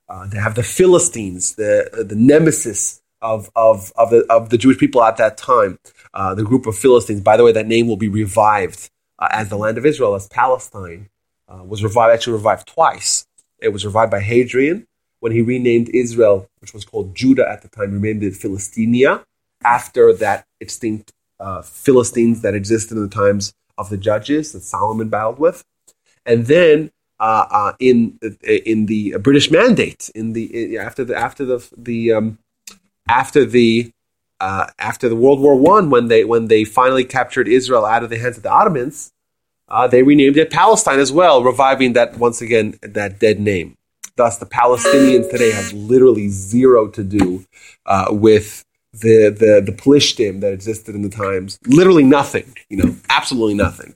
Uh, 0.09 0.27
they 0.27 0.38
have 0.38 0.55
the 0.55 0.62
Philistines, 0.62 1.55
the 1.55 2.05
the 2.09 2.14
nemesis 2.16 3.01
of 3.22 3.51
of 3.57 3.92
of 3.96 4.11
the 4.11 4.27
of 4.31 4.51
the 4.51 4.59
Jewish 4.59 4.79
people 4.79 5.03
at 5.03 5.16
that 5.16 5.37
time. 5.37 5.79
Uh, 6.14 6.35
the 6.35 6.44
group 6.44 6.66
of 6.66 6.77
Philistines. 6.77 7.20
By 7.20 7.37
the 7.37 7.44
way, 7.44 7.53
that 7.53 7.66
name 7.66 7.87
will 7.87 7.96
be 7.96 8.09
revived 8.09 8.88
uh, 9.18 9.29
as 9.31 9.49
the 9.49 9.57
land 9.57 9.79
of 9.79 9.87
Israel, 9.87 10.14
as 10.14 10.29
Palestine 10.29 11.09
uh, 11.49 11.62
was 11.64 11.83
revived. 11.83 12.12
Actually, 12.12 12.35
revived 12.35 12.66
twice. 12.66 13.27
It 13.61 13.68
was 13.70 13.85
revived 13.85 14.11
by 14.11 14.20
Hadrian 14.20 14.87
when 15.20 15.33
he 15.33 15.42
renamed 15.42 15.88
Israel, 15.90 16.49
which 16.61 16.75
was 16.75 16.85
called 16.85 17.14
Judah 17.14 17.49
at 17.49 17.62
the 17.62 17.68
time, 17.68 17.92
renamed 17.92 18.22
it 18.22 18.35
Philistinia 18.35 19.25
after 19.64 20.12
that 20.12 20.47
extinct 20.61 21.12
uh, 21.40 21.62
Philistines 21.62 22.42
that 22.42 22.55
existed 22.55 22.97
in 22.97 23.03
the 23.03 23.14
times 23.14 23.53
of 23.79 23.90
the 23.90 23.97
judges 23.97 24.53
that 24.53 24.62
Solomon 24.62 25.09
battled 25.09 25.38
with 25.38 25.64
and 26.27 26.47
then 26.47 26.90
uh, 27.19 27.47
uh, 27.51 27.73
in 27.79 28.19
in 28.45 28.87
the 28.87 29.16
British 29.19 29.51
Mandate, 29.51 30.11
in 30.14 30.35
the 30.35 30.77
after 30.79 31.05
the 31.05 31.16
after 31.16 31.45
the 31.47 31.66
the 31.77 32.12
um, 32.12 32.38
after 33.09 33.47
the 33.47 33.90
uh, 34.40 34.66
after 34.79 35.09
the 35.09 35.16
World 35.16 35.40
War 35.40 35.57
One, 35.57 35.88
when 35.88 36.09
they 36.09 36.25
when 36.25 36.49
they 36.49 36.64
finally 36.64 37.05
captured 37.05 37.49
Israel 37.49 37.87
out 37.87 38.03
of 38.03 38.11
the 38.11 38.19
hands 38.19 38.37
of 38.37 38.42
the 38.42 38.51
Ottomans, 38.51 39.12
uh, 39.69 39.87
they 39.87 40.03
renamed 40.03 40.37
it 40.37 40.51
Palestine 40.51 40.99
as 40.99 41.11
well, 41.11 41.42
reviving 41.42 41.95
that 41.95 42.19
once 42.19 42.42
again 42.42 42.79
that 42.83 43.19
dead 43.19 43.40
name. 43.40 43.77
Thus, 44.16 44.37
the 44.37 44.47
Palestinians 44.47 45.31
today 45.31 45.53
have 45.53 45.73
literally 45.73 46.29
zero 46.29 46.88
to 46.88 47.05
do 47.05 47.45
uh, 47.87 48.09
with 48.11 48.64
the 49.00 49.30
the 49.30 49.62
the 49.64 49.72
Plishtim 49.72 50.40
that 50.40 50.52
existed 50.52 50.94
in 50.94 51.02
the 51.02 51.09
times. 51.09 51.59
Literally 51.66 52.04
nothing, 52.04 52.54
you 52.68 52.76
know, 52.76 52.96
absolutely 53.09 53.54
nothing. 53.54 53.94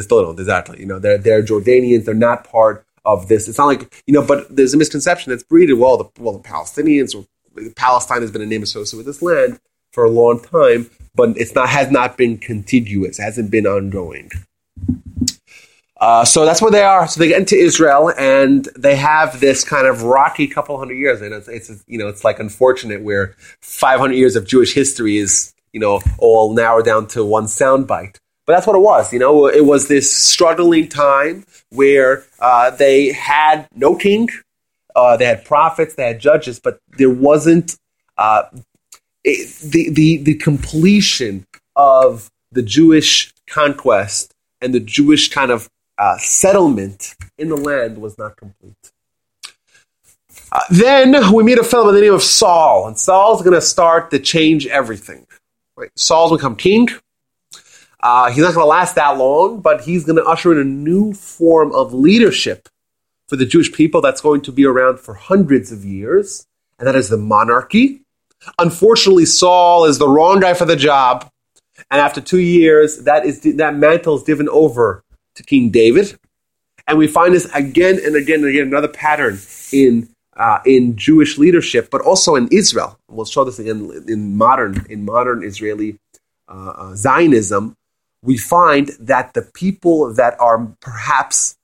Still 0.00 0.24
don't 0.24 0.38
exactly. 0.38 0.80
You 0.80 0.86
know, 0.86 0.98
they're 0.98 1.18
they're 1.18 1.42
Jordanians. 1.42 2.04
They're 2.04 2.14
not 2.14 2.44
part 2.44 2.86
of 3.04 3.28
this. 3.28 3.48
It's 3.48 3.58
not 3.58 3.66
like 3.66 4.02
you 4.06 4.14
know, 4.14 4.24
but 4.24 4.54
there's 4.54 4.74
a 4.74 4.76
misconception 4.76 5.30
that's 5.30 5.42
breeded. 5.42 5.74
Well, 5.74 5.96
the 5.96 6.08
well, 6.18 6.34
the 6.34 6.48
Palestinians 6.48 7.14
or 7.14 7.26
Palestine 7.76 8.22
has 8.22 8.30
been 8.30 8.42
a 8.42 8.46
name 8.46 8.62
associated 8.62 8.98
with 8.98 9.06
this 9.06 9.22
land 9.22 9.60
for 9.92 10.04
a 10.04 10.10
long 10.10 10.40
time, 10.40 10.90
but 11.14 11.36
it's 11.36 11.54
not 11.54 11.68
has 11.68 11.90
not 11.90 12.16
been 12.16 12.38
contiguous. 12.38 13.18
Hasn't 13.18 13.50
been 13.50 13.66
ongoing. 13.66 14.30
Uh, 16.02 16.24
so 16.24 16.44
that's 16.44 16.60
where 16.60 16.72
they 16.72 16.82
are. 16.82 17.06
So 17.06 17.20
they 17.20 17.28
get 17.28 17.38
into 17.38 17.54
Israel, 17.54 18.12
and 18.18 18.68
they 18.76 18.96
have 18.96 19.38
this 19.38 19.62
kind 19.62 19.86
of 19.86 20.02
rocky 20.02 20.48
couple 20.48 20.76
hundred 20.76 20.96
years. 20.96 21.22
And 21.22 21.32
it's, 21.32 21.46
it's 21.46 21.84
you 21.86 21.96
know 21.96 22.08
it's 22.08 22.24
like 22.24 22.40
unfortunate 22.40 23.02
where 23.02 23.36
500 23.60 24.12
years 24.12 24.34
of 24.34 24.44
Jewish 24.44 24.74
history 24.74 25.18
is 25.18 25.54
you 25.72 25.78
know 25.78 26.00
all 26.18 26.52
narrowed 26.54 26.86
down 26.86 27.06
to 27.08 27.24
one 27.24 27.44
soundbite. 27.44 28.16
But 28.46 28.54
that's 28.54 28.66
what 28.66 28.74
it 28.74 28.80
was. 28.80 29.12
You 29.12 29.20
know, 29.20 29.46
it 29.46 29.64
was 29.64 29.86
this 29.86 30.12
struggling 30.12 30.88
time 30.88 31.44
where 31.70 32.24
uh, 32.40 32.70
they 32.70 33.12
had 33.12 33.68
no 33.72 33.94
king, 33.94 34.28
uh, 34.96 35.16
they 35.16 35.26
had 35.26 35.44
prophets, 35.44 35.94
they 35.94 36.08
had 36.08 36.18
judges, 36.18 36.58
but 36.58 36.80
there 36.98 37.10
wasn't 37.10 37.76
uh, 38.18 38.42
it, 39.22 39.48
the 39.70 39.90
the 39.90 40.16
the 40.16 40.34
completion 40.34 41.46
of 41.76 42.28
the 42.50 42.62
Jewish 42.62 43.32
conquest 43.48 44.34
and 44.60 44.74
the 44.74 44.80
Jewish 44.80 45.28
kind 45.28 45.52
of 45.52 45.68
uh, 45.98 46.16
settlement 46.18 47.14
in 47.38 47.48
the 47.48 47.56
land 47.56 47.98
was 47.98 48.18
not 48.18 48.36
complete. 48.36 48.74
Uh, 50.50 50.60
then 50.70 51.32
we 51.32 51.42
meet 51.42 51.58
a 51.58 51.64
fellow 51.64 51.86
by 51.86 51.92
the 51.92 52.00
name 52.00 52.12
of 52.12 52.22
Saul, 52.22 52.86
and 52.86 52.98
Saul's 52.98 53.42
going 53.42 53.54
to 53.54 53.60
start 53.60 54.10
to 54.10 54.18
change 54.18 54.66
everything. 54.66 55.26
Right? 55.76 55.90
Saul's 55.96 56.32
become 56.32 56.56
king. 56.56 56.88
Uh, 58.00 58.30
he's 58.30 58.42
not 58.42 58.54
going 58.54 58.64
to 58.64 58.68
last 58.68 58.96
that 58.96 59.16
long, 59.16 59.60
but 59.60 59.82
he's 59.82 60.04
going 60.04 60.16
to 60.16 60.24
usher 60.24 60.52
in 60.52 60.58
a 60.58 60.64
new 60.64 61.14
form 61.14 61.72
of 61.72 61.94
leadership 61.94 62.68
for 63.28 63.36
the 63.36 63.46
Jewish 63.46 63.72
people 63.72 64.00
that's 64.00 64.20
going 64.20 64.42
to 64.42 64.52
be 64.52 64.66
around 64.66 64.98
for 64.98 65.14
hundreds 65.14 65.72
of 65.72 65.84
years, 65.84 66.46
and 66.78 66.86
that 66.86 66.96
is 66.96 67.08
the 67.08 67.16
monarchy. 67.16 68.02
Unfortunately, 68.58 69.24
Saul 69.24 69.84
is 69.84 69.98
the 69.98 70.08
wrong 70.08 70.40
guy 70.40 70.52
for 70.52 70.64
the 70.64 70.76
job, 70.76 71.30
and 71.90 72.00
after 72.00 72.20
two 72.20 72.40
years, 72.40 73.04
that 73.04 73.24
is 73.24 73.40
that 73.40 73.76
mantle 73.76 74.16
is 74.16 74.24
given 74.24 74.48
over 74.48 75.04
to 75.34 75.42
King 75.42 75.70
David, 75.70 76.18
and 76.86 76.98
we 76.98 77.06
find 77.06 77.34
this 77.34 77.46
again 77.54 77.98
and 78.04 78.16
again 78.16 78.40
and 78.40 78.48
again 78.48 78.66
another 78.66 78.88
pattern 78.88 79.38
in 79.72 80.08
uh, 80.36 80.60
in 80.64 80.96
Jewish 80.96 81.38
leadership, 81.38 81.88
but 81.90 82.00
also 82.00 82.34
in 82.34 82.48
Israel. 82.50 82.98
We'll 83.08 83.26
show 83.26 83.44
this 83.44 83.58
again 83.58 83.90
in 84.08 84.36
modern 84.36 84.86
in 84.88 85.04
modern 85.04 85.44
Israeli 85.44 85.98
uh, 86.48 86.72
uh, 86.76 86.94
Zionism. 86.94 87.76
We 88.22 88.38
find 88.38 88.88
that 89.00 89.34
the 89.34 89.42
people 89.42 90.12
that 90.14 90.40
are 90.40 90.68
perhaps 90.80 91.56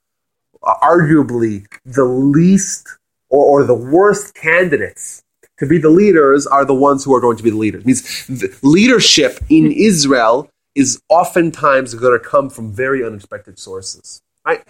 uh, 0.62 0.74
arguably 0.82 1.66
the 1.84 2.04
least 2.04 2.88
or, 3.30 3.60
or, 3.60 3.64
the 3.64 3.74
worst 3.74 4.34
candidates 4.34 5.22
to 5.58 5.66
be 5.66 5.78
the 5.78 5.90
leaders 5.90 6.46
are 6.46 6.64
the 6.64 6.74
ones 6.74 7.04
who 7.04 7.14
are 7.14 7.20
going 7.20 7.36
to 7.36 7.42
be 7.42 7.50
the 7.50 7.56
leaders. 7.56 7.82
It 7.82 7.86
means 7.86 8.64
leadership 8.64 9.38
in 9.48 9.70
Israel 9.90 10.50
is 10.78 11.02
oftentimes 11.08 11.92
going 11.94 12.16
to 12.16 12.24
come 12.24 12.48
from 12.48 12.72
very 12.72 13.04
unexpected 13.04 13.58
sources. 13.58 14.22
Right? 14.46 14.62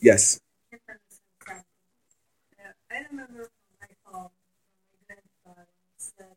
Yes. 0.00 0.40
I 2.90 3.04
remember 3.10 3.44
from 3.44 3.74
my 3.78 3.88
home, 4.06 4.30
my 4.90 5.14
grandfather 5.44 5.68
said, 5.98 6.34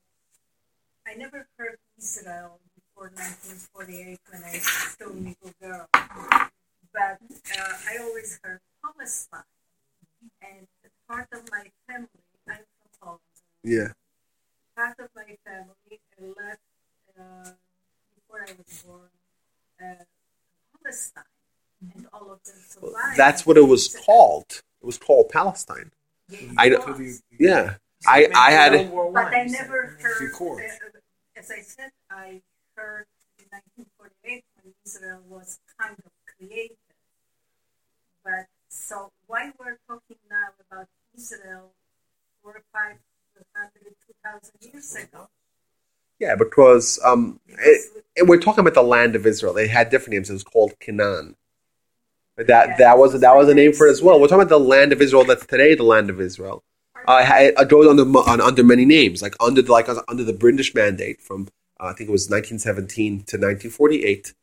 I 1.08 1.13
never 1.13 1.47
heard 1.58 1.77
Israel 1.97 2.60
before 2.75 3.12
1948 3.15 4.19
when 4.30 4.43
I 4.43 4.51
was 4.51 4.65
still 4.91 5.12
a 5.12 5.23
little 5.23 5.54
girl, 5.62 5.88
but 5.93 7.17
uh, 7.58 7.73
I 7.88 7.97
always 8.01 8.39
heard 8.43 8.60
Palestine. 8.84 9.43
And 10.41 10.67
part 11.08 11.30
of 11.32 11.49
my 11.49 11.63
family, 11.88 12.10
I'm 12.49 12.58
from 12.58 12.89
Poland. 13.01 13.19
Yeah. 13.63 13.93
Part 14.75 14.99
of 14.99 15.08
my 15.15 15.38
family 15.45 16.01
left 16.19 16.60
uh, 17.17 17.51
before 18.32 18.45
I 18.47 18.51
was 18.54 18.84
born 18.84 19.10
uh, 19.82 20.04
Palestine, 20.84 21.23
and 21.95 22.08
all 22.13 22.32
of 22.32 22.43
them 22.43 22.56
survived. 22.67 22.93
Well, 22.93 23.11
that's 23.21 23.45
what 23.45 23.55
it 23.55 23.67
was 23.67 23.95
called. 24.05 24.63
It 24.81 24.86
was 24.86 24.97
called 24.97 25.29
Palestine. 25.29 25.91
I 26.57 26.75
yeah. 27.39 27.75
I 28.07 28.27
I 28.36 28.51
had 28.51 28.71
but 29.13 29.34
I 29.34 29.43
never 29.43 29.95
heard. 30.01 30.34
Uh, 30.34 30.55
as 31.36 31.51
I 31.51 31.62
said, 31.62 31.91
I 32.10 32.41
heard 32.75 33.05
in 33.38 33.45
1948 33.51 34.43
when 34.55 34.73
Israel 34.84 35.21
was 35.29 35.60
kind 35.79 35.95
of 36.03 36.12
created. 36.34 36.77
But 38.23 38.47
so 38.69 39.12
why 39.27 39.51
we're 39.60 39.77
talking 39.88 40.17
now 40.29 40.49
about 40.65 40.88
Israel 41.15 41.69
four, 42.41 42.63
five, 42.73 42.97
hundred, 43.55 43.95
two 44.03 44.13
thousand 44.23 44.55
years 44.62 44.95
ago? 44.95 45.27
Yeah, 46.19 46.36
because 46.36 46.99
um, 47.03 47.39
it, 47.47 48.03
it, 48.15 48.27
we're 48.27 48.39
talking 48.39 48.62
about 48.62 48.73
the 48.73 48.84
land 48.84 49.15
of 49.15 49.27
Israel. 49.27 49.53
They 49.53 49.67
had 49.67 49.91
different 49.91 50.13
names. 50.13 50.29
It 50.29 50.34
was 50.34 50.43
called 50.43 50.73
Canaan. 50.79 51.36
That 52.47 52.69
yeah, 52.69 52.77
that 52.77 52.97
was 52.97 53.19
that 53.19 53.36
was 53.36 53.49
a 53.49 53.54
name 53.54 53.73
for 53.73 53.88
it 53.88 53.91
as 53.91 54.01
well. 54.01 54.19
We're 54.19 54.27
talking 54.27 54.41
about 54.41 54.49
the 54.49 54.60
land 54.60 54.93
of 54.93 55.01
Israel 55.01 55.23
that's 55.23 55.45
today 55.45 55.75
the 55.75 55.84
land 55.84 56.10
of 56.10 56.19
Israel. 56.19 56.63
Uh, 57.08 57.25
it 57.27 57.69
goes 57.69 57.88
under 57.88 58.17
under 58.17 58.63
many 58.63 58.86
names, 58.86 59.21
like 59.21 59.36
under 59.39 59.62
the, 59.62 59.71
like 59.71 59.88
under 60.08 60.23
the 60.23 60.34
British 60.34 60.73
Mandate 60.75 61.21
from 61.21 61.47
uh, 61.80 61.88
I 61.88 61.93
think 61.93 62.10
it 62.10 62.12
was 62.12 62.30
1917 62.30 63.12
to 63.12 63.38
1948. 63.38 64.34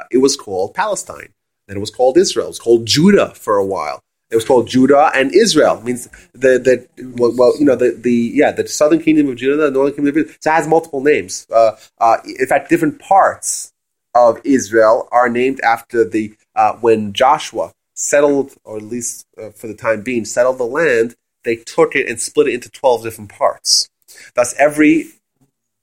Uh, 0.00 0.04
it 0.10 0.18
was 0.18 0.36
called 0.36 0.74
Palestine. 0.74 1.32
Then 1.66 1.76
it 1.76 1.80
was 1.80 1.90
called 1.90 2.16
Israel. 2.16 2.46
It 2.46 2.50
was 2.50 2.58
called 2.58 2.86
Judah 2.86 3.34
for 3.34 3.56
a 3.56 3.64
while. 3.64 4.00
It 4.30 4.34
was 4.34 4.44
called 4.44 4.68
Judah 4.68 5.10
and 5.14 5.34
Israel. 5.34 5.78
It 5.78 5.84
means 5.84 6.06
the 6.32 6.58
the 6.58 7.14
well, 7.16 7.32
well, 7.36 7.54
you 7.58 7.64
know 7.64 7.76
the 7.76 7.92
the 7.92 8.12
yeah 8.12 8.52
the 8.52 8.68
southern 8.68 9.00
kingdom 9.00 9.28
of 9.28 9.36
Judah, 9.36 9.56
the 9.56 9.70
northern 9.70 9.94
kingdom 9.94 10.10
of 10.10 10.16
Israel. 10.18 10.36
So 10.40 10.50
it 10.50 10.54
has 10.54 10.68
multiple 10.68 11.00
names. 11.00 11.46
Uh, 11.50 11.76
uh, 11.98 12.18
in 12.24 12.46
fact, 12.46 12.68
different 12.68 12.98
parts 12.98 13.72
of 14.14 14.40
Israel 14.44 15.08
are 15.12 15.28
named 15.28 15.60
after 15.60 16.06
the 16.06 16.34
uh, 16.58 16.74
when 16.84 17.12
Joshua 17.12 17.72
settled, 17.94 18.48
or 18.64 18.76
at 18.76 18.82
least 18.94 19.26
uh, 19.40 19.50
for 19.50 19.66
the 19.66 19.74
time 19.74 20.02
being, 20.02 20.24
settled 20.24 20.58
the 20.58 20.64
land. 20.80 21.14
They 21.44 21.56
took 21.56 21.94
it 21.94 22.08
and 22.08 22.20
split 22.20 22.48
it 22.48 22.54
into 22.54 22.70
twelve 22.80 23.02
different 23.02 23.30
parts. 23.30 23.88
Thus, 24.34 24.54
every 24.58 24.94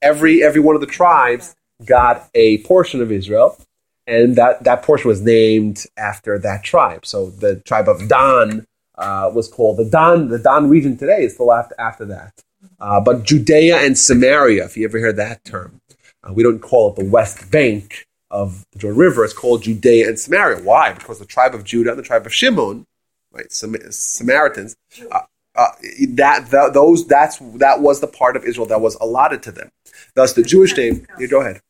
every 0.02 0.44
every 0.44 0.60
one 0.60 0.76
of 0.76 0.82
the 0.82 0.86
tribes 1.00 1.56
got 1.84 2.28
a 2.34 2.58
portion 2.58 3.00
of 3.00 3.10
Israel, 3.10 3.58
and 4.06 4.36
that 4.36 4.64
that 4.64 4.82
portion 4.82 5.08
was 5.08 5.22
named 5.22 5.84
after 5.96 6.38
that 6.38 6.62
tribe. 6.62 7.04
So 7.04 7.30
the 7.30 7.56
tribe 7.70 7.88
of 7.88 8.08
Dan 8.08 8.66
uh, 8.96 9.30
was 9.34 9.48
called 9.48 9.78
the 9.78 9.88
Dan. 9.98 10.28
The 10.28 10.38
Dan 10.38 10.68
region 10.68 10.96
today 10.96 11.24
is 11.24 11.34
still 11.34 11.52
after 11.52 11.74
after 11.78 12.04
that. 12.06 12.32
Uh, 12.78 13.00
but 13.00 13.24
Judea 13.24 13.78
and 13.78 13.96
Samaria, 13.96 14.64
if 14.64 14.76
you 14.76 14.84
ever 14.84 14.98
hear 14.98 15.12
that 15.14 15.44
term, 15.44 15.80
uh, 16.22 16.32
we 16.32 16.42
don't 16.42 16.60
call 16.60 16.90
it 16.90 16.96
the 16.96 17.08
West 17.08 17.50
Bank 17.50 18.05
of 18.30 18.64
the 18.72 18.78
Jordan 18.78 18.98
River 18.98 19.24
is 19.24 19.32
called 19.32 19.62
Judea 19.62 20.08
and 20.08 20.18
Samaria. 20.18 20.62
Why? 20.62 20.92
Because 20.92 21.18
the 21.18 21.26
tribe 21.26 21.54
of 21.54 21.64
Judah 21.64 21.90
and 21.90 21.98
the 21.98 22.02
tribe 22.02 22.26
of 22.26 22.34
Shimon, 22.34 22.84
right, 23.32 23.50
Sam- 23.52 23.76
Samaritans, 23.90 24.76
uh, 25.10 25.20
uh, 25.54 25.68
that, 26.10 26.50
that 26.50 26.74
those 26.74 27.06
that's 27.06 27.38
that 27.38 27.80
was 27.80 28.00
the 28.00 28.06
part 28.06 28.36
of 28.36 28.44
Israel 28.44 28.66
that 28.66 28.80
was 28.80 28.94
allotted 28.96 29.42
to 29.44 29.52
them. 29.52 29.70
Thus, 30.14 30.32
the 30.34 30.42
Jewish 30.42 30.76
name. 30.76 31.06
You 31.18 31.28
go 31.28 31.40
ahead. 31.40 31.60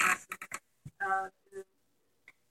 Uh, 0.00 1.28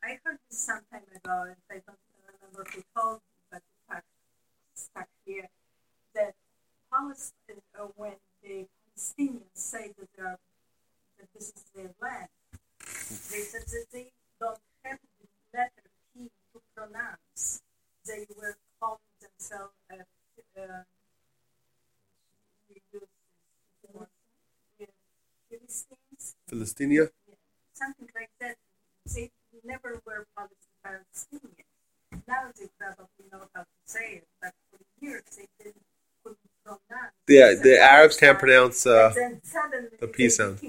I 0.03 0.19
heard 0.23 0.37
this 0.49 0.59
some 0.59 0.81
time 0.91 1.03
ago, 1.15 1.53
I 1.69 1.81
don't 1.85 1.97
remember 2.41 2.69
who 2.73 2.81
told 2.95 3.19
me, 3.51 3.59
but 3.89 4.03
it's 4.73 4.83
stuck 4.83 5.07
here 5.25 5.47
that 6.15 6.33
Palestine, 6.91 7.61
uh, 7.79 7.87
when 7.95 8.13
the 8.41 8.65
Palestinians 8.97 9.41
say 9.53 9.91
that, 9.97 10.07
they 10.17 10.23
are, 10.23 10.39
that 11.19 11.27
this 11.33 11.49
is 11.49 11.63
their 11.75 11.91
land, 12.01 12.27
they 13.31 13.41
said 13.41 13.65
that 13.67 13.85
they 13.91 14.07
don't 14.39 14.59
have 14.83 14.99
the 15.19 15.57
letter 15.57 15.87
P 16.13 16.29
to 16.53 16.61
pronounce. 16.75 17.61
They 18.05 18.25
were 18.39 18.55
calling 18.79 18.99
themselves 19.21 19.73
uh, 19.91 20.61
uh, 20.61 20.83
Philistines. 25.49 26.35
Philistinia? 26.49 27.09
Yeah, 27.27 27.35
something 27.73 28.09
like 28.15 28.29
that. 28.41 28.55
They 29.13 29.31
never 29.63 30.01
were 30.05 30.25
Palestinians. 30.37 31.27
Now 32.27 32.51
they 32.57 32.67
probably 32.79 33.25
know 33.31 33.47
how 33.53 33.61
to 33.61 33.67
say 33.85 34.21
it, 34.21 34.27
but 34.41 34.53
for 34.71 34.79
years 34.99 35.23
they 35.37 35.47
didn't 35.59 35.81
pronounce. 36.23 37.13
Yeah, 37.27 37.53
the 37.61 37.79
Arabs 37.79 38.17
can't 38.17 38.39
pronounce 38.39 38.85
uh, 38.85 39.13
the 39.99 40.07
P 40.07 40.29
sound. 40.29 40.59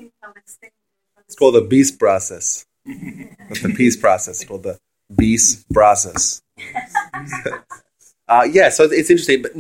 It's 1.28 1.36
called 1.36 1.54
the 1.54 1.60
beast 1.60 1.98
process. 1.98 2.64
That's 2.86 3.62
the 3.62 3.74
peace 3.76 3.96
process. 3.96 4.40
It's 4.40 4.48
called 4.48 4.62
the 4.62 4.78
beast 5.14 5.70
process. 5.72 6.40
uh, 8.28 8.48
yeah, 8.50 8.70
so 8.70 8.84
it's 8.84 9.10
interesting, 9.10 9.42
but 9.42 9.52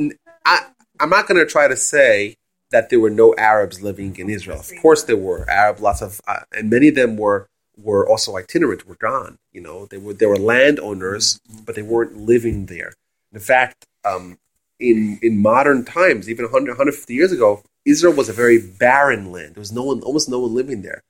I, 0.46 0.66
I'm 0.98 1.10
not 1.10 1.28
going 1.28 1.38
to 1.38 1.50
try 1.50 1.68
to 1.68 1.76
say 1.76 2.36
that 2.70 2.88
there 2.88 3.00
were 3.00 3.10
no 3.10 3.34
Arabs 3.36 3.82
living 3.82 4.16
in 4.18 4.30
Israel. 4.30 4.60
Of 4.60 4.72
course, 4.80 5.04
there 5.04 5.16
were 5.16 5.48
Arab, 5.48 5.80
lots 5.80 6.00
of, 6.00 6.20
uh, 6.26 6.40
and 6.56 6.70
many 6.70 6.88
of 6.88 6.94
them 6.94 7.16
were 7.16 7.48
were 7.76 8.08
also 8.08 8.36
itinerant, 8.36 8.88
were 8.88 8.96
gone. 8.96 9.38
You 9.52 9.60
know, 9.60 9.86
they 9.86 9.98
were 9.98 10.14
they 10.14 10.26
were 10.26 10.38
landowners, 10.38 11.38
but 11.64 11.74
they 11.74 11.82
weren't 11.82 12.16
living 12.16 12.66
there. 12.66 12.94
In 13.32 13.40
fact, 13.40 13.86
um, 14.04 14.38
in 14.80 15.18
in 15.22 15.38
modern 15.38 15.84
times, 15.84 16.28
even 16.28 16.46
100, 16.46 16.72
150 16.72 17.14
years 17.14 17.30
ago, 17.30 17.62
Israel 17.84 18.14
was 18.14 18.28
a 18.28 18.32
very 18.32 18.58
barren 18.58 19.30
land. 19.32 19.54
There 19.54 19.60
was 19.60 19.72
no 19.72 19.84
one, 19.84 20.00
almost 20.02 20.28
no 20.28 20.40
one 20.40 20.54
living 20.54 20.82
there. 20.82 21.02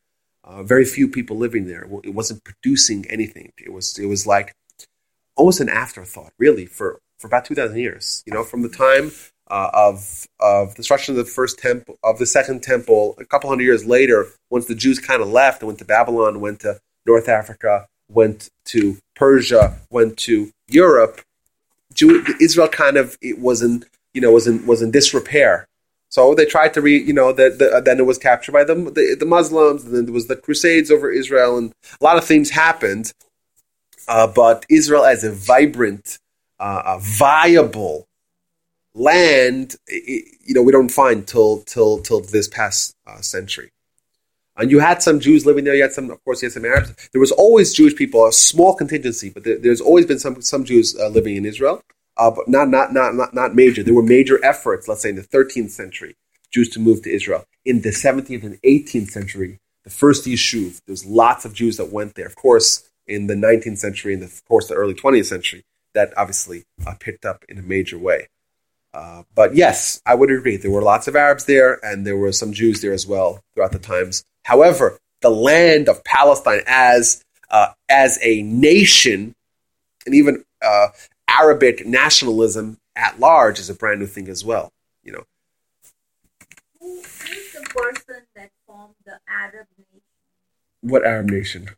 Uh, 0.49 0.63
very 0.63 0.85
few 0.87 1.07
people 1.09 1.37
living 1.37 1.67
there. 1.67 1.87
It 2.03 2.15
wasn't 2.15 2.43
producing 2.43 3.05
anything. 3.11 3.53
It 3.59 3.71
was 3.71 3.99
it 3.99 4.07
was 4.07 4.27
like 4.27 4.55
almost 5.37 5.61
an 5.61 5.69
afterthought, 5.69 6.33
really, 6.39 6.65
for, 6.65 7.01
for 7.19 7.27
about 7.27 7.45
two 7.45 7.55
thousand 7.55 7.79
years. 7.79 8.23
You 8.27 8.33
know, 8.33 8.45
from 8.45 8.63
the 8.63 8.71
time 8.71 9.13
uh, 9.51 9.71
of 9.75 10.27
of 10.41 10.71
the 10.71 10.77
destruction 10.77 11.13
of 11.13 11.25
the 11.25 11.31
first 11.31 11.59
temple, 11.59 11.99
of 12.03 12.19
the 12.19 12.25
second 12.25 12.63
temple, 12.63 13.15
a 13.19 13.27
couple 13.27 13.51
hundred 13.51 13.65
years 13.65 13.85
later, 13.85 14.27
once 14.49 14.65
the 14.65 14.75
Jews 14.75 14.99
kind 14.99 15.21
of 15.21 15.29
left 15.29 15.61
and 15.61 15.67
went 15.67 15.81
to 15.81 15.85
Babylon, 15.85 16.41
went 16.41 16.61
to 16.61 16.81
North 17.07 17.29
Africa, 17.29 17.87
went 18.11 18.49
to 18.67 18.97
Persia, 19.15 19.77
went 19.91 20.17
to 20.19 20.51
Europe, 20.67 21.21
Jew, 21.93 22.25
Israel 22.41 22.69
kind 22.69 22.97
of 22.97 23.19
it 23.21 23.39
was 23.39 23.61
in 23.61 23.85
you 24.15 24.23
know 24.23 24.33
was 24.33 24.47
in 24.47 24.67
was 24.67 24.81
in 24.81 24.93
disrepair. 24.93 25.67
So 26.11 26.35
they 26.35 26.47
tried 26.47 26.75
to 26.75 26.81
re, 26.81 26.97
you 26.99 27.13
know, 27.13 27.33
the, 27.33 27.51
the, 27.51 27.83
then 27.85 27.99
it 27.99 28.07
was 28.07 28.19
captured 28.19 28.53
by 28.53 28.65
the, 28.65 28.75
the, 28.75 29.17
the 29.19 29.27
Muslims, 29.27 29.85
and 29.85 29.95
then 29.95 30.05
there 30.07 30.15
was 30.15 30.27
the 30.27 30.37
Crusades 30.37 30.91
over 30.91 31.11
Israel, 31.11 31.59
and 31.59 31.73
a 32.01 32.05
lot 32.05 32.17
of 32.19 32.25
things 32.25 32.51
happened. 32.51 33.13
Uh, 34.09 34.27
but 34.27 34.65
Israel, 34.71 35.05
as 35.05 35.25
a 35.25 35.33
vibrant, 35.33 36.19
uh, 36.61 36.83
a 36.87 36.99
viable 37.01 38.07
land, 38.95 39.77
i- 39.91 39.95
i- 39.95 40.25
you 40.47 40.55
know, 40.55 40.63
we 40.63 40.73
don't 40.73 40.91
find 40.91 41.27
till 41.27 41.63
till 41.63 41.99
till 41.99 42.21
this 42.21 42.49
past 42.49 42.95
uh, 43.07 43.21
century. 43.21 43.71
And 44.57 44.71
you 44.71 44.81
had 44.81 45.03
some 45.03 45.21
Jews 45.21 45.47
living 45.47 45.65
there. 45.65 45.75
You 45.75 45.83
had 45.83 45.93
some, 45.93 46.11
of 46.11 46.23
course, 46.25 46.43
you 46.43 46.47
had 46.47 46.53
some 46.55 46.65
Arabs. 46.65 46.93
There 47.13 47.21
was 47.21 47.33
always 47.33 47.73
Jewish 47.73 47.95
people, 47.97 48.27
a 48.27 48.33
small 48.33 48.75
contingency, 48.75 49.31
but 49.31 49.45
there, 49.45 49.59
there's 49.59 49.81
always 49.81 50.07
been 50.07 50.19
some 50.19 50.43
some 50.43 50.65
Jews 50.65 50.97
uh, 50.99 51.09
living 51.09 51.37
in 51.37 51.45
Israel, 51.47 51.83
but 52.19 52.49
not, 52.49 52.69
not 52.69 52.93
not 52.93 53.15
not 53.15 53.35
not 53.35 53.55
major. 53.55 53.83
There 53.83 53.95
were 53.95 54.03
major 54.03 54.45
efforts, 54.45 54.89
let's 54.89 55.03
say 55.03 55.11
in 55.11 55.17
the 55.17 55.23
13th 55.23 55.71
century, 55.71 56.17
Jews 56.51 56.69
to 56.71 56.81
move 56.81 57.03
to 57.03 57.15
Israel. 57.15 57.45
In 57.65 57.83
the 57.83 57.91
17th 57.91 58.43
and 58.43 58.61
18th 58.63 59.11
century, 59.11 59.59
the 59.85 59.91
first 59.91 60.27
Yishuv, 60.27 60.81
there's 60.87 61.07
lots 61.07 61.45
of 61.45 61.55
Jews 61.55 61.77
that 61.77 61.93
went 61.93 62.15
there. 62.15 62.27
Of 62.27 62.37
course, 62.37 62.89
in 63.07 63.27
the 63.27 63.35
19th 63.35 63.79
century 63.79 64.15
and 64.15 64.23
of 64.23 64.45
course 64.47 64.69
the 64.69 64.75
early 64.75 64.95
20th 64.95 65.27
century, 65.27 65.65
that 65.95 66.13
obviously 66.17 66.65
uh, 66.87 66.95
picked 66.99 67.25
up 67.25 67.45
in 67.49 67.59
a 67.59 67.63
major 67.63 67.99
way. 67.99 68.29
Uh, 68.93 69.23
but 69.35 69.55
yes, 69.55 70.01
I 70.07 70.15
would 70.15 70.31
agree. 70.31 70.57
There 70.57 70.71
were 70.71 70.83
lots 70.83 71.09
of 71.09 71.17
Arabs 71.17 71.45
there, 71.45 71.79
and 71.85 72.07
there 72.07 72.17
were 72.17 72.33
some 72.33 72.53
Jews 72.53 72.81
there 72.81 72.93
as 72.93 73.07
well 73.07 73.41
throughout 73.55 73.73
the 73.73 73.79
times. 73.79 74.25
However, 74.45 74.99
the 75.21 75.31
land 75.31 75.89
of 75.89 76.05
Palestine 76.05 76.63
as 76.67 77.23
uh, 77.51 77.73
as 77.89 78.19
a 78.23 78.43
nation, 78.43 79.35
and 80.07 80.15
even 80.15 80.45
uh, 80.63 80.89
Arabic 81.29 81.87
nationalism 81.87 82.79
at 82.97 83.21
large, 83.21 83.59
is 83.59 83.71
a 83.71 83.75
brand 83.75 84.01
new 84.01 84.07
thing 84.07 84.29
as 84.29 84.45
well. 84.45 84.73
You 85.05 85.13
know, 85.13 85.25
Who 86.81 86.99
is 86.99 87.53
the 87.55 87.63
person 87.69 88.23
that 88.35 88.51
formed 88.67 88.95
the 89.07 89.19
Arab 89.29 89.67
nation? 89.79 90.03
what 90.81 91.05
Arab 91.05 91.31
nation? 91.31 91.71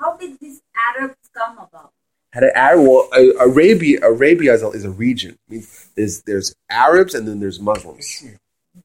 How 0.00 0.16
did 0.16 0.38
these 0.40 0.60
Arabs 0.96 1.16
come 1.34 1.58
about? 1.58 1.92
Had 2.32 2.44
an 2.44 2.50
Arab, 2.54 2.82
well, 2.82 3.08
Arabia, 3.40 4.00
Arabia 4.02 4.52
is 4.52 4.62
a, 4.62 4.68
is 4.70 4.84
a 4.84 4.90
region. 4.90 5.38
I 5.48 5.54
mean, 5.54 5.66
there's 5.94 6.22
there's 6.22 6.54
Arabs 6.68 7.14
and 7.14 7.26
then 7.26 7.40
there's 7.40 7.58
Muslims, 7.58 8.24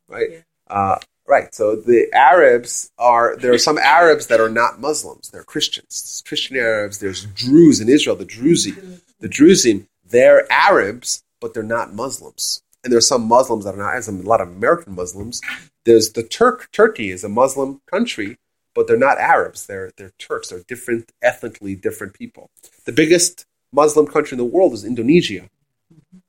right? 0.07 0.43
Uh, 0.69 0.97
right. 1.27 1.53
So 1.53 1.75
the 1.75 2.07
Arabs 2.13 2.91
are 2.97 3.35
there 3.35 3.51
are 3.51 3.57
some 3.57 3.77
Arabs 3.77 4.27
that 4.27 4.39
are 4.39 4.49
not 4.49 4.79
Muslims. 4.79 5.29
They're 5.29 5.43
Christians. 5.43 5.87
There's 5.89 6.23
Christian 6.25 6.55
Arabs. 6.55 6.99
There's 6.99 7.25
Druze 7.25 7.81
in 7.81 7.89
Israel. 7.89 8.15
The 8.15 8.25
Druzi, 8.25 9.01
the 9.19 9.27
Druzim. 9.27 9.87
They're 10.11 10.51
Arabs, 10.51 11.23
but 11.39 11.53
they're 11.53 11.63
not 11.63 11.93
Muslims. 11.93 12.61
And 12.83 12.91
there's 12.91 13.07
some 13.07 13.27
Muslims 13.27 13.65
that 13.65 13.75
are 13.75 13.77
not. 13.77 13.91
There's 13.91 14.07
a 14.07 14.11
lot 14.11 14.41
of 14.41 14.49
American 14.49 14.95
Muslims. 14.95 15.41
There's 15.85 16.11
the 16.11 16.23
Turk. 16.23 16.69
Turkey 16.71 17.11
is 17.11 17.23
a 17.23 17.29
Muslim 17.29 17.81
country, 17.89 18.37
but 18.73 18.87
they're 18.87 18.97
not 18.97 19.17
Arabs. 19.17 19.65
They're 19.67 19.91
they're 19.97 20.13
Turks. 20.17 20.49
They're 20.49 20.63
different, 20.67 21.11
ethnically 21.21 21.75
different 21.75 22.13
people. 22.13 22.49
The 22.85 22.91
biggest 22.91 23.45
Muslim 23.71 24.07
country 24.07 24.35
in 24.35 24.39
the 24.39 24.45
world 24.45 24.73
is 24.73 24.83
Indonesia, 24.83 25.49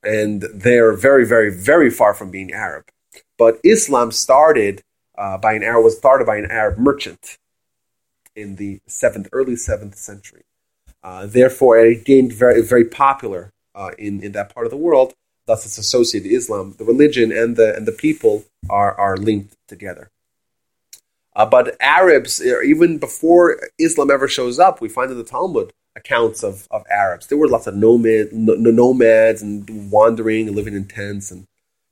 and 0.03 0.43
they're 0.55 0.93
very, 0.93 1.27
very, 1.27 1.51
very 1.51 1.91
far 1.91 2.15
from 2.15 2.31
being 2.31 2.53
Arab. 2.53 2.85
But 3.39 3.59
Islam 3.65 4.13
started 4.13 4.83
uh, 5.17 5.39
by 5.39 5.55
an 5.55 5.63
Arab 5.63 5.85
was 5.85 5.97
started 5.97 6.27
by 6.27 6.37
an 6.37 6.51
Arab 6.51 6.79
merchant 6.79 7.39
in 8.35 8.57
the 8.57 8.81
seventh, 8.87 9.29
early 9.33 9.57
seventh 9.57 9.97
century. 9.97 10.45
Uh, 11.03 11.27
therefore, 11.27 11.79
it 11.79 12.05
gained 12.05 12.33
very, 12.33 12.63
very 12.63 12.85
popular 12.85 13.53
uh, 13.75 13.91
in 13.99 14.23
in 14.23 14.33
that 14.33 14.55
part 14.55 14.67
of 14.67 14.71
the 14.71 14.77
world. 14.77 15.15
Thus, 15.47 15.67
it's 15.67 15.79
associated 15.79 16.31
Islam. 16.31 16.75
The 16.79 16.85
religion 16.85 17.33
and 17.33 17.57
the 17.57 17.75
and 17.77 17.87
the 17.87 17.93
people 17.93 18.45
are 18.71 18.95
are 18.99 19.17
linked 19.17 19.57
together. 19.69 20.11
Uh, 21.35 21.47
but 21.47 21.77
Arabs, 21.81 22.41
uh, 22.41 22.61
even 22.61 22.99
before 22.99 23.59
Islam 23.79 24.11
ever 24.11 24.29
shows 24.29 24.59
up, 24.59 24.81
we 24.81 24.89
find 24.89 25.11
in 25.11 25.17
the 25.17 25.25
Talmud 25.25 25.73
accounts 25.97 26.43
of, 26.43 26.69
of 26.71 26.85
Arabs. 26.91 27.27
There 27.27 27.39
were 27.39 27.49
lots 27.49 27.67
of 27.67 27.75
nomad, 27.75 28.33
no, 28.33 28.55
nomads 28.55 29.43
and 29.43 29.91
wandering 29.91 30.47
and 30.47 30.57
living 30.57 30.75
in 30.75 30.87
tents 30.87 31.31
and 31.31 31.47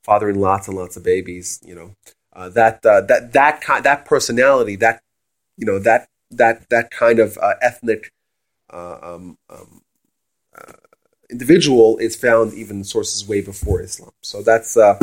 fathering 0.04 0.40
lots 0.40 0.68
and 0.68 0.76
lots 0.76 0.96
of 0.96 1.02
babies. 1.02 1.58
You 1.64 1.74
know 1.74 1.94
uh, 2.34 2.48
that 2.50 2.84
uh, 2.86 3.00
that 3.02 3.32
that 3.32 3.60
kind 3.60 3.84
that 3.84 4.04
personality 4.04 4.76
that 4.76 5.00
you 5.56 5.66
know 5.66 5.78
that 5.78 6.08
that 6.30 6.68
that 6.70 6.90
kind 6.90 7.18
of 7.18 7.38
uh, 7.38 7.54
ethnic 7.60 8.10
uh, 8.72 8.98
um, 9.02 9.36
um, 9.48 9.82
individual 11.30 11.98
is 11.98 12.16
found 12.16 12.54
even 12.54 12.78
in 12.78 12.84
sources 12.84 13.26
way 13.26 13.40
before 13.40 13.80
Islam. 13.82 14.12
So 14.22 14.42
that's 14.42 14.76
uh, 14.76 14.98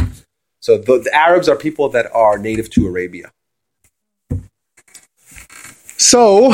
so 0.59 0.77
the, 0.77 0.99
the 0.99 1.13
Arabs 1.13 1.47
are 1.47 1.55
people 1.55 1.89
that 1.89 2.13
are 2.13 2.37
native 2.37 2.69
to 2.71 2.87
Arabia. 2.87 3.31
So, 5.99 6.53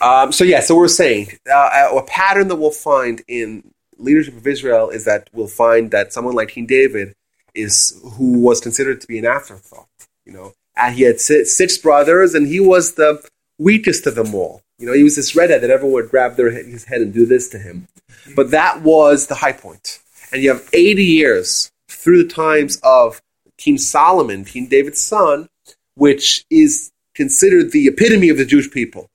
um, 0.00 0.32
so 0.32 0.44
yeah, 0.44 0.60
so 0.60 0.74
we're 0.76 0.88
saying 0.88 1.32
uh, 1.52 1.90
a 1.94 2.02
pattern 2.02 2.48
that 2.48 2.56
we'll 2.56 2.70
find 2.70 3.22
in 3.28 3.72
leadership 3.98 4.36
of 4.36 4.46
Israel 4.46 4.88
is 4.88 5.04
that 5.04 5.28
we'll 5.32 5.48
find 5.48 5.90
that 5.90 6.12
someone 6.12 6.34
like 6.34 6.48
King 6.48 6.66
David 6.66 7.14
is 7.54 8.00
who 8.14 8.38
was 8.40 8.60
considered 8.60 9.00
to 9.00 9.06
be 9.06 9.18
an 9.18 9.26
afterthought. 9.26 9.88
You 10.24 10.32
know, 10.32 10.54
and 10.76 10.94
he 10.94 11.02
had 11.02 11.20
six, 11.20 11.56
six 11.56 11.78
brothers, 11.78 12.34
and 12.34 12.46
he 12.46 12.60
was 12.60 12.94
the 12.94 13.22
weakest 13.58 14.06
of 14.06 14.14
them 14.14 14.34
all. 14.34 14.62
You 14.78 14.86
know, 14.86 14.92
he 14.92 15.02
was 15.02 15.16
this 15.16 15.34
redhead 15.34 15.62
that 15.62 15.70
everyone 15.70 15.94
would 15.94 16.10
grab 16.10 16.36
their 16.36 16.50
his 16.50 16.84
head 16.84 17.00
and 17.00 17.12
do 17.12 17.24
this 17.24 17.48
to 17.50 17.58
him. 17.58 17.88
But 18.34 18.50
that 18.50 18.82
was 18.82 19.26
the 19.26 19.36
high 19.36 19.52
point. 19.52 20.00
And 20.32 20.42
you 20.42 20.50
have 20.50 20.68
80 20.72 21.04
years 21.04 21.70
through 21.88 22.22
the 22.22 22.32
times 22.32 22.78
of 22.82 23.20
King 23.56 23.78
Solomon, 23.78 24.44
King 24.44 24.66
David's 24.66 25.00
son, 25.00 25.48
which 25.94 26.44
is 26.50 26.90
considered 27.14 27.72
the 27.72 27.86
epitome 27.86 28.28
of 28.28 28.36
the 28.36 28.44
Jewish 28.44 28.70
people. 28.70 29.08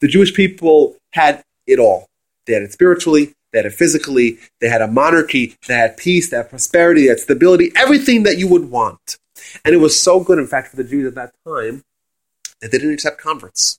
The 0.00 0.08
Jewish 0.08 0.34
people 0.34 0.96
had 1.12 1.42
it 1.66 1.78
all. 1.78 2.06
They 2.46 2.54
had 2.54 2.62
it 2.62 2.72
spiritually, 2.72 3.32
they 3.52 3.58
had 3.58 3.66
it 3.66 3.72
physically, 3.72 4.38
they 4.60 4.68
had 4.68 4.82
a 4.82 4.88
monarchy, 4.88 5.56
they 5.66 5.74
had 5.74 5.96
peace, 5.96 6.30
they 6.30 6.36
had 6.36 6.50
prosperity, 6.50 7.02
they 7.02 7.08
had 7.08 7.20
stability, 7.20 7.72
everything 7.74 8.22
that 8.24 8.38
you 8.38 8.48
would 8.48 8.70
want. 8.70 9.16
And 9.64 9.74
it 9.74 9.78
was 9.78 10.00
so 10.00 10.20
good, 10.20 10.38
in 10.38 10.46
fact, 10.46 10.68
for 10.68 10.76
the 10.76 10.84
Jews 10.84 11.06
at 11.06 11.14
that 11.14 11.32
time 11.46 11.82
that 12.60 12.70
they 12.70 12.78
didn't 12.78 12.94
accept 12.94 13.20
converts. 13.20 13.78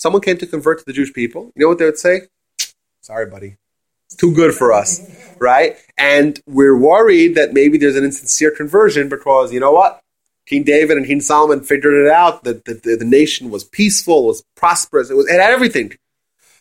Someone 0.00 0.22
came 0.22 0.38
to 0.38 0.46
convert 0.46 0.78
to 0.78 0.84
the 0.86 0.94
Jewish 0.94 1.12
people. 1.12 1.52
You 1.54 1.60
know 1.62 1.68
what 1.68 1.78
they 1.78 1.84
would 1.84 1.98
say? 1.98 2.22
Sorry, 3.02 3.26
buddy. 3.26 3.56
It's 4.06 4.16
too 4.16 4.34
good 4.34 4.54
for 4.54 4.72
us, 4.72 4.98
right? 5.38 5.76
And 5.98 6.40
we're 6.46 6.76
worried 6.76 7.34
that 7.34 7.52
maybe 7.52 7.76
there's 7.76 7.96
an 7.96 8.04
insincere 8.04 8.50
conversion 8.50 9.10
because, 9.10 9.52
you 9.52 9.60
know 9.60 9.72
what? 9.72 10.00
King 10.46 10.62
David 10.62 10.96
and 10.96 11.06
King 11.06 11.20
Solomon 11.20 11.60
figured 11.60 12.06
it 12.06 12.10
out 12.10 12.44
that 12.44 12.64
the, 12.64 12.74
the, 12.74 12.96
the 12.96 13.04
nation 13.04 13.50
was 13.50 13.62
peaceful, 13.62 14.26
was 14.26 14.42
prosperous, 14.56 15.10
it, 15.10 15.14
was, 15.14 15.28
it 15.28 15.38
had 15.38 15.52
everything. 15.52 15.92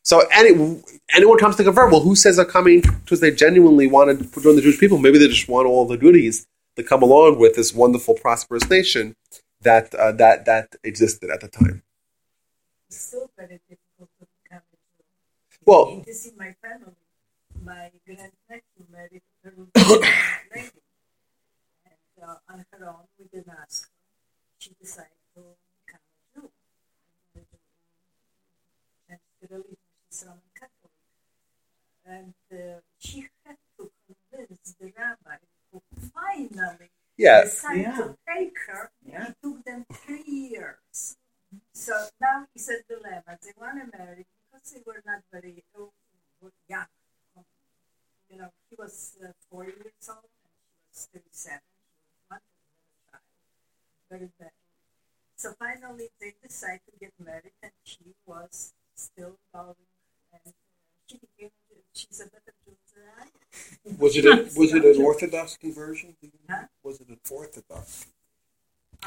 So 0.04 0.24
any, 0.34 0.82
anyone 1.16 1.38
comes 1.40 1.56
to 1.56 1.64
convert, 1.64 1.94
well, 1.94 2.02
who 2.02 2.18
says 2.18 2.36
they're 2.36 2.44
coming 2.44 2.82
because 2.82 3.22
they 3.22 3.32
genuinely 3.32 3.88
wanted 3.88 4.34
to 4.34 4.42
join 4.42 4.58
the 4.58 4.62
Jewish 4.62 4.82
people? 4.82 4.98
Maybe 4.98 5.18
they 5.18 5.30
just 5.30 5.48
want 5.48 5.66
all 5.66 5.88
the 5.88 5.98
goodies 5.98 6.46
that 6.76 6.88
come 6.88 7.02
along 7.02 7.40
with 7.40 7.56
this 7.56 7.74
wonderful, 7.74 8.16
prosperous 8.16 8.70
nation 8.70 9.16
that 9.62 9.96
uh, 9.96 10.12
that 10.14 10.44
that 10.46 10.76
existed 10.84 11.30
at 11.30 11.40
the 11.40 11.48
time. 11.48 11.84
It's 12.90 13.02
still 13.02 13.30
very 13.38 13.60
difficult 13.70 14.10
to 14.20 14.26
become 14.44 14.64
a 14.74 14.76
Jew. 14.76 15.04
Well- 15.66 15.92
You 15.98 16.04
can 16.04 16.14
see 16.14 16.32
my 16.38 16.54
family. 16.62 16.96
My 17.62 17.92
grand 18.06 18.32
nephew 18.50 18.86
married 18.92 19.22
a 19.22 19.50
Peruvian 19.50 20.12
lady. 20.56 20.82
And 21.86 22.24
uh, 22.24 22.36
on 22.50 22.66
her 22.72 22.90
own, 22.90 23.06
we 23.20 23.26
didn't 23.32 23.54
ask 23.62 23.84
her. 23.84 23.90
She 24.60 24.72
decided 24.82 25.12
to 25.36 25.42
become 25.86 26.02
a 26.02 26.40
Jew. 26.40 26.50
And 29.10 29.20
the 29.42 29.48
religion, 29.56 29.78
she's 30.10 30.24
Roman 30.26 30.42
Catholic. 30.56 30.94
And 32.06 32.34
uh, 32.52 32.80
she 33.00 33.28
had 33.46 33.58
to 33.78 33.92
convince 34.32 34.76
the 34.80 34.92
rabbi 34.98 35.38
who 35.72 35.82
finally 36.14 36.90
Yeah, 37.18 37.44
decided 37.44 37.82
Yeah. 37.84 37.98
to 37.98 38.18
take 38.28 38.58
her. 38.68 38.92
Yeah. 39.06 39.28
It 39.30 39.36
took 39.44 39.64
them 39.64 39.86
three 39.94 40.24
years. 40.26 41.18
So 41.74 41.94
now 42.20 42.46
it's 42.54 42.70
a 42.70 42.82
dilemma. 42.88 43.38
They 43.42 43.54
want 43.60 43.80
to 43.80 43.98
marry 43.98 44.26
because 44.52 44.72
they 44.72 44.82
were 44.86 45.02
not 45.06 45.22
very 45.32 45.64
young. 46.70 46.86
You 48.30 48.38
know, 48.38 48.50
he 48.70 48.76
was 48.78 49.18
uh, 49.24 49.32
four 49.50 49.66
years 49.66 50.06
old 50.08 50.30
and 50.30 50.54
she 50.54 50.70
was 50.94 51.08
37. 51.14 51.60
She 52.14 52.22
wanted 52.30 52.42
to 52.46 52.62
have 53.12 53.22
a 53.22 53.22
child 53.22 53.24
very 54.10 54.30
badly. 54.38 54.54
So 55.36 55.54
finally, 55.58 56.10
they 56.20 56.34
decided 56.44 56.82
to 56.92 57.00
get 57.00 57.14
married, 57.18 57.54
and 57.64 57.72
she 57.84 58.14
was 58.26 58.74
still 58.94 59.38
going. 59.54 59.88
And 60.34 60.42
uh, 60.46 60.52
she 61.08 61.18
became, 61.18 61.50
she's 61.94 62.20
a 62.20 62.26
better 62.26 62.54
Jew 62.66 62.76
than 62.94 63.04
I. 63.18 63.96
Was 63.98 64.18
it 64.18 64.26
a, 64.26 64.50
was 64.60 64.74
it 64.74 64.84
an 64.84 65.02
Orthodox 65.02 65.58
conversion? 65.58 66.16
Do 66.22 66.28
you 66.28 66.34
know? 66.48 66.56
Huh? 66.56 66.66
Was 66.84 67.00
it 67.00 67.08
an 67.08 67.20
Orthodox? 67.32 68.06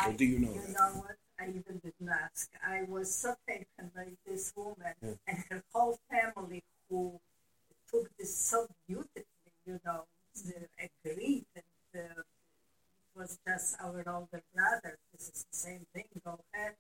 Or 0.07 0.12
do 0.14 0.25
you 0.25 0.38
know 0.38 0.55
that? 0.55 0.70
know 0.70 1.03
what? 1.05 1.16
I 1.43 1.49
even 1.49 1.81
didn't 1.83 2.09
ask. 2.09 2.51
I 2.65 2.85
was 2.89 3.13
so 3.13 3.35
taken 3.49 3.91
by 3.95 4.13
this 4.25 4.53
woman 4.57 4.95
yeah. 5.03 5.15
and 5.27 5.39
her 5.51 5.65
whole 5.73 5.99
family 6.09 6.63
who 6.89 7.19
took 7.91 8.09
this 8.17 8.37
so 8.37 8.69
beautifully, 8.87 9.25
you 9.67 9.81
know, 9.85 10.05
agreed. 10.79 11.47
And 11.57 11.65
uh, 11.97 12.21
it 12.21 13.17
was 13.17 13.39
just 13.47 13.77
our 13.83 14.05
older 14.07 14.43
brother. 14.55 14.99
This 15.13 15.31
is 15.35 15.45
the 15.51 15.57
same 15.57 15.87
thing, 15.93 16.05
go 16.25 16.39
ahead. 16.55 16.75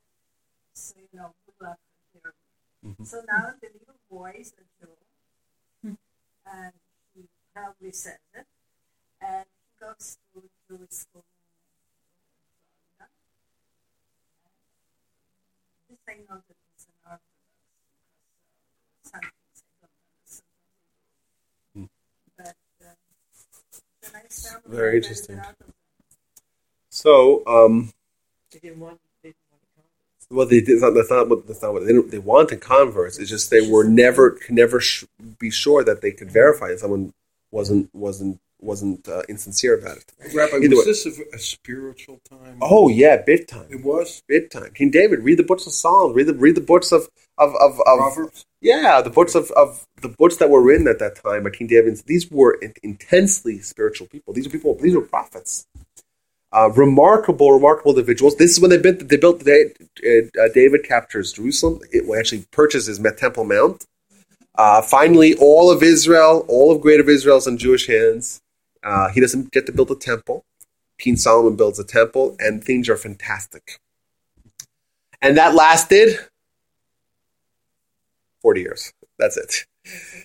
So, 0.74 0.94
you 1.00 1.18
know, 1.18 1.34
good 1.44 1.66
luck 1.66 1.78
here. 2.12 2.32
Mm-hmm. 2.86 3.04
So 3.04 3.22
now 3.26 3.54
the 3.60 3.68
little 3.72 4.00
boy 4.08 4.36
is 4.38 4.52
a 4.58 4.84
Jew, 4.84 4.92
hmm. 5.82 5.94
and 6.46 6.72
he 7.14 7.22
proudly 7.54 7.92
says 7.92 8.18
it, 8.34 8.46
and 9.20 9.44
he 9.44 9.84
goes 9.84 10.18
to 10.34 10.42
Jewish 10.68 10.90
school 10.90 11.24
Very 24.66 24.96
interesting. 24.96 25.40
So, 26.90 27.42
um, 27.46 27.92
want. 28.52 28.78
Want 28.78 28.98
well, 30.30 30.46
they 30.46 30.60
did, 30.60 30.80
that's 30.80 31.10
not 31.10 31.28
what 31.28 31.46
that's 31.46 31.62
not 31.62 31.74
what 31.74 31.86
they, 31.86 31.92
they 31.92 32.18
wanted 32.18 32.60
converts. 32.60 33.18
It's 33.18 33.28
just 33.28 33.50
they 33.50 33.68
were 33.68 33.84
never 33.84 34.38
never 34.48 34.80
sh- 34.80 35.04
be 35.38 35.50
sure 35.50 35.84
that 35.84 36.00
they 36.00 36.10
could 36.10 36.30
verify 36.30 36.68
that 36.68 36.80
someone 36.80 37.12
wasn't 37.50 37.90
wasn't 37.94 38.40
wasn't 38.62 39.08
uh, 39.08 39.22
insincere 39.28 39.78
about 39.78 39.98
it. 39.98 40.12
Rabbi, 40.34 40.56
Either 40.58 40.76
was 40.76 40.86
way. 40.86 40.92
this 40.92 41.06
a, 41.06 41.22
a 41.34 41.38
spiritual 41.38 42.20
time? 42.28 42.58
Oh 42.60 42.88
yeah, 42.88 43.16
big 43.24 43.46
time, 43.48 43.66
It 43.70 43.82
was? 43.84 44.22
big 44.28 44.50
time. 44.50 44.70
King 44.74 44.90
David, 44.90 45.20
read 45.24 45.38
the 45.38 45.42
books 45.42 45.66
of 45.66 45.72
Psalms, 45.72 46.14
read 46.14 46.26
the 46.26 46.34
read 46.34 46.54
the 46.54 46.60
books 46.60 46.92
of 46.92 47.08
of 47.38 47.54
of, 47.56 47.80
of 47.80 47.98
Proverbs? 47.98 48.44
Yeah, 48.60 49.00
the 49.02 49.10
books 49.10 49.34
of, 49.34 49.50
of 49.52 49.84
the 50.00 50.08
books 50.08 50.36
that 50.36 50.48
were 50.48 50.62
written 50.62 50.86
at 50.86 50.98
that 51.00 51.16
time 51.16 51.42
by 51.44 51.50
King 51.50 51.66
David. 51.66 52.00
These 52.06 52.30
were 52.30 52.58
intensely 52.82 53.58
spiritual 53.60 54.06
people. 54.06 54.32
These 54.32 54.46
were 54.46 54.52
people. 54.52 54.76
These 54.76 54.94
were 54.94 55.02
prophets. 55.02 55.66
Uh, 56.52 56.70
remarkable, 56.76 57.50
remarkable 57.50 57.92
individuals. 57.92 58.36
This 58.36 58.52
is 58.52 58.60
when 58.60 58.70
they 58.70 58.78
built. 58.78 59.08
They 59.08 59.16
built. 59.16 59.40
They, 59.40 59.72
uh, 60.04 60.48
David 60.54 60.84
captures 60.84 61.32
Jerusalem. 61.32 61.80
It 61.92 62.04
actually 62.16 62.46
purchases 62.52 63.00
Temple 63.16 63.44
Mount. 63.44 63.86
Uh, 64.54 64.82
finally, 64.82 65.34
all 65.36 65.70
of 65.70 65.82
Israel, 65.82 66.44
all 66.48 66.70
of 66.70 66.80
Greater 66.82 67.08
Israel, 67.08 67.38
is 67.38 67.46
in 67.46 67.56
Jewish 67.58 67.86
hands. 67.86 68.40
Uh, 68.82 69.08
he 69.10 69.20
doesn't 69.20 69.52
get 69.52 69.66
to 69.66 69.72
build 69.72 69.90
a 69.90 69.96
temple. 69.96 70.44
King 70.98 71.16
Solomon 71.16 71.56
builds 71.56 71.78
a 71.78 71.84
temple, 71.84 72.36
and 72.38 72.62
things 72.62 72.88
are 72.88 72.96
fantastic. 72.96 73.80
And 75.20 75.36
that 75.36 75.54
lasted 75.54 76.18
40 78.42 78.60
years. 78.60 78.92
That's 79.18 79.36
it. 79.36 79.66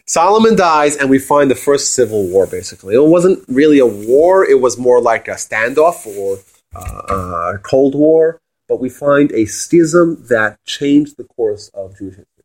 Solomon 0.06 0.56
dies, 0.56 0.96
and 0.96 1.10
we 1.10 1.20
find 1.20 1.50
the 1.50 1.56
first 1.56 1.94
civil 1.94 2.28
war, 2.28 2.48
basically. 2.48 2.96
It 2.96 3.04
wasn't 3.04 3.44
really 3.48 3.80
a 3.80 3.86
war, 3.86 4.46
it 4.46 4.60
was 4.62 4.78
more 4.78 5.02
like 5.02 5.28
a 5.28 5.32
standoff 5.32 6.06
or 6.06 6.40
uh, 6.76 7.54
a 7.56 7.58
Cold 7.60 7.96
War, 7.96 8.40
but 8.68 8.80
we 8.80 8.90
find 8.90 9.32
a 9.32 9.46
schism 9.46 10.24
that 10.30 10.64
changed 10.66 11.18
the 11.18 11.24
course 11.24 11.70
of 11.74 11.98
Jewish 11.98 12.16
history. 12.16 12.44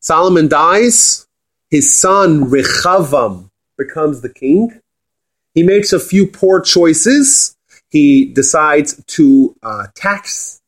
Solomon 0.00 0.48
dies, 0.48 1.26
his 1.70 1.98
son 1.98 2.44
Rechavam 2.44 3.50
becomes 3.76 4.20
the 4.20 4.32
king. 4.32 4.80
He 5.54 5.62
makes 5.62 5.92
a 5.92 6.00
few 6.00 6.26
poor 6.26 6.60
choices. 6.60 7.56
He 7.90 8.26
decides 8.26 9.02
to 9.06 9.56
uh, 9.62 9.86
tax 9.94 10.60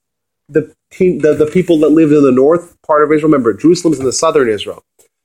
the, 0.49 0.75
the 0.99 1.35
the 1.39 1.51
people 1.53 1.79
that 1.81 1.91
live 1.91 2.11
in 2.13 2.23
the 2.23 2.33
north 2.33 2.77
part 2.83 3.05
of 3.05 3.13
Israel. 3.13 3.31
Remember, 3.31 3.53
Jerusalem's 3.53 3.99
in 3.99 4.07
the 4.07 4.13
southern 4.13 4.49
Israel, 4.49 4.83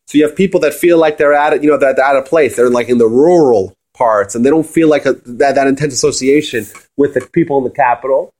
so 0.08 0.18
you 0.18 0.28
have 0.28 0.36
people 0.36 0.60
that 0.62 0.74
feel 0.74 0.98
like 0.98 1.18
they're 1.18 1.34
at 1.34 1.54
it. 1.54 1.64
You 1.64 1.72
know, 1.72 1.78
that 1.78 1.96
they're 1.96 2.06
out 2.06 2.18
of 2.18 2.26
place. 2.26 2.56
They're 2.56 2.70
like 2.70 2.90
in 2.90 2.98
the 2.98 3.08
rural 3.08 3.76
parts, 3.94 4.36
and 4.36 4.46
they 4.46 4.50
don't 4.50 4.68
feel 4.68 4.90
like 4.90 5.06
a, 5.06 5.14
that 5.26 5.56
that 5.56 5.68
intense 5.68 5.94
association 5.94 6.66
with 6.98 7.14
the 7.14 7.22
people 7.22 7.58
in 7.58 7.64
the 7.64 7.70
capital. 7.70 8.34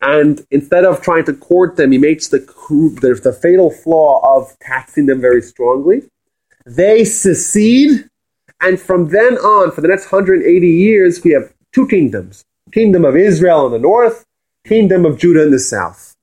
And 0.00 0.44
instead 0.50 0.84
of 0.84 1.00
trying 1.00 1.26
to 1.26 1.34
court 1.34 1.76
them, 1.76 1.92
he 1.92 1.98
makes 1.98 2.28
the 2.28 2.38
the, 2.38 3.20
the 3.22 3.32
fatal 3.32 3.70
flaw 3.70 4.20
of 4.36 4.58
taxing 4.58 5.06
them 5.06 5.20
very 5.20 5.42
strongly. 5.42 6.02
They 6.64 7.04
secede, 7.04 8.08
and 8.62 8.80
from 8.80 9.08
then 9.08 9.36
on, 9.38 9.70
for 9.72 9.80
the 9.80 9.88
next 9.88 10.10
180 10.10 10.66
years, 10.66 11.22
we 11.22 11.32
have 11.32 11.52
two 11.72 11.86
kingdoms: 11.86 12.44
kingdom 12.72 13.04
of 13.04 13.16
Israel 13.16 13.66
in 13.66 13.72
the 13.72 13.78
north, 13.78 14.24
kingdom 14.66 15.04
of 15.04 15.18
Judah 15.18 15.42
in 15.42 15.50
the 15.50 15.58
south. 15.58 16.14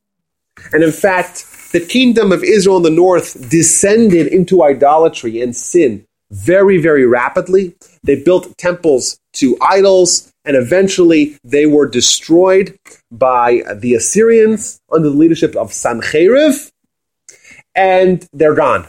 And 0.73 0.83
in 0.83 0.91
fact, 0.91 1.45
the 1.71 1.79
kingdom 1.79 2.31
of 2.31 2.43
Israel 2.43 2.77
in 2.77 2.83
the 2.83 2.89
north 2.89 3.49
descended 3.49 4.27
into 4.27 4.63
idolatry 4.63 5.41
and 5.41 5.55
sin 5.55 6.05
very, 6.31 6.77
very 6.77 7.05
rapidly. 7.05 7.75
They 8.03 8.21
built 8.21 8.57
temples 8.57 9.19
to 9.33 9.57
idols, 9.61 10.31
and 10.45 10.55
eventually 10.55 11.37
they 11.43 11.65
were 11.65 11.87
destroyed 11.87 12.77
by 13.11 13.63
the 13.75 13.95
Assyrians 13.95 14.79
under 14.91 15.09
the 15.09 15.15
leadership 15.15 15.55
of 15.55 15.71
Sancherib, 15.71 16.71
and 17.75 18.27
they're 18.33 18.55
gone. 18.55 18.87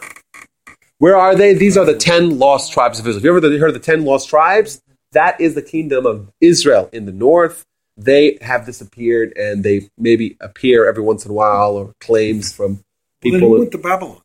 Where 1.00 1.16
are 1.16 1.34
they? 1.34 1.54
These 1.54 1.76
are 1.76 1.84
the 1.84 1.96
ten 1.96 2.38
lost 2.38 2.72
tribes 2.72 3.00
of 3.00 3.06
Israel. 3.06 3.16
Have 3.34 3.42
you 3.42 3.48
ever 3.48 3.58
heard 3.58 3.74
of 3.74 3.74
the 3.74 3.80
ten 3.80 4.04
lost 4.04 4.28
tribes? 4.28 4.80
That 5.12 5.40
is 5.40 5.54
the 5.56 5.62
kingdom 5.62 6.06
of 6.06 6.30
Israel 6.40 6.88
in 6.92 7.04
the 7.06 7.12
north 7.12 7.66
they 7.96 8.38
have 8.40 8.66
disappeared 8.66 9.32
and 9.36 9.62
they 9.62 9.88
maybe 9.98 10.36
appear 10.40 10.88
every 10.88 11.02
once 11.02 11.24
in 11.24 11.30
a 11.30 11.34
while 11.34 11.76
or 11.76 11.94
claims 12.00 12.52
from 12.52 12.82
Well, 13.22 13.32
then 13.32 13.32
people 13.32 13.54
he 13.54 13.58
went 13.58 13.72
to 13.72 13.78
Babylon 13.78 14.22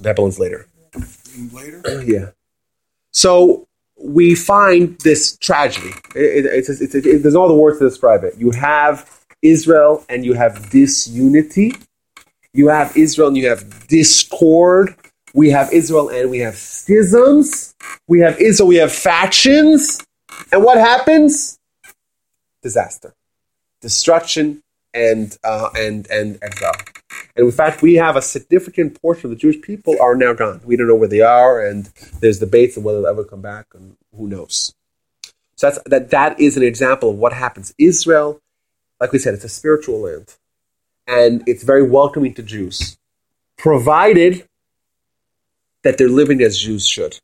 Babylon's 0.00 0.38
later. 0.38 0.66
later. 1.52 1.82
yeah. 2.04 2.30
So 3.12 3.66
we 3.96 4.34
find 4.34 4.98
this 5.00 5.36
tragedy. 5.38 5.94
It, 6.14 6.44
it, 6.44 6.46
it's, 6.46 6.68
it's, 6.68 6.94
it, 6.94 7.22
there's 7.22 7.36
all 7.36 7.48
the 7.48 7.54
words 7.54 7.78
to 7.78 7.88
describe 7.88 8.24
it. 8.24 8.34
You 8.36 8.50
have 8.50 9.08
Israel 9.40 10.04
and 10.08 10.24
you 10.24 10.34
have 10.34 10.68
disunity. 10.70 11.74
You 12.52 12.68
have 12.68 12.96
Israel 12.96 13.28
and 13.28 13.36
you 13.36 13.48
have 13.48 13.86
discord. 13.86 14.94
We 15.34 15.50
have 15.50 15.72
Israel 15.72 16.08
and 16.10 16.30
we 16.30 16.38
have 16.38 16.54
schisms. 16.54 17.74
We 18.06 18.20
have 18.20 18.40
Israel, 18.40 18.68
we 18.68 18.76
have 18.76 18.92
factions. 18.92 20.02
And 20.52 20.62
what 20.62 20.78
happens? 20.78 21.58
Disaster, 22.62 23.12
destruction, 23.82 24.62
and 24.94 25.36
uh, 25.44 25.70
and 25.76 26.08
and 26.10 26.38
exile. 26.40 26.72
And 27.36 27.46
in 27.46 27.52
fact, 27.52 27.82
we 27.82 27.94
have 27.94 28.16
a 28.16 28.22
significant 28.22 29.00
portion 29.02 29.26
of 29.26 29.30
the 29.30 29.40
Jewish 29.40 29.60
people 29.60 29.96
are 30.00 30.14
now 30.14 30.32
gone. 30.32 30.60
We 30.64 30.76
don't 30.76 30.86
know 30.86 30.94
where 30.94 31.08
they 31.08 31.20
are, 31.20 31.66
and 31.66 31.86
there's 32.20 32.38
debates 32.38 32.78
on 32.78 32.84
whether 32.84 33.02
they'll 33.02 33.10
ever 33.10 33.24
come 33.24 33.42
back, 33.42 33.66
and 33.74 33.96
who 34.16 34.28
knows. 34.28 34.72
So 35.56 35.68
that's, 35.68 35.82
that 35.86 36.10
that 36.10 36.40
is 36.40 36.56
an 36.56 36.62
example 36.62 37.10
of 37.10 37.16
what 37.16 37.32
happens. 37.32 37.74
Israel, 37.76 38.40
like 39.00 39.12
we 39.12 39.18
said, 39.18 39.34
it's 39.34 39.44
a 39.44 39.48
spiritual 39.48 40.00
land, 40.00 40.36
and 41.06 41.42
it's 41.46 41.64
very 41.64 41.82
welcoming 41.82 42.34
to 42.34 42.42
Jews, 42.42 42.96
provided 43.58 44.48
that 45.84 45.96
they're 45.98 46.08
living 46.08 46.42
as 46.42 46.58
Jews 46.58 46.86
should. 46.86 47.18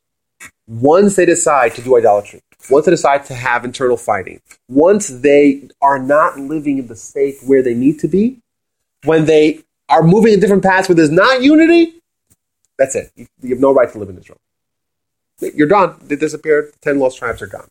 Once 0.68 1.16
they 1.16 1.26
decide 1.26 1.74
to 1.74 1.82
do 1.82 1.96
idolatry, 1.96 2.40
once 2.70 2.86
they 2.86 2.92
decide 2.92 3.24
to 3.24 3.34
have 3.34 3.64
internal 3.64 3.96
fighting, 3.96 4.40
once 4.68 5.08
they 5.08 5.68
are 5.82 5.98
not 5.98 6.38
living 6.38 6.78
in 6.78 6.86
the 6.86 6.94
state 6.94 7.36
where 7.44 7.62
they 7.62 7.74
need 7.74 7.98
to 7.98 8.06
be, 8.06 8.38
when 9.04 9.24
they 9.24 9.60
are 9.88 10.02
moving 10.02 10.34
in 10.34 10.40
different 10.40 10.62
paths 10.62 10.88
where 10.88 10.94
there's 10.94 11.10
not 11.10 11.42
unity, 11.42 11.94
that's 12.78 12.94
it. 12.94 13.10
You, 13.16 13.26
you 13.42 13.50
have 13.50 13.60
no 13.60 13.74
right 13.74 13.90
to 13.90 13.98
live 13.98 14.08
in 14.08 14.18
Israel. 14.18 14.38
You're 15.40 15.68
done. 15.68 15.96
They 16.02 16.16
disappeared. 16.16 16.72
The 16.72 16.78
ten 16.80 16.98
lost 16.98 17.18
tribes 17.18 17.42
are 17.42 17.46
gone. 17.46 17.68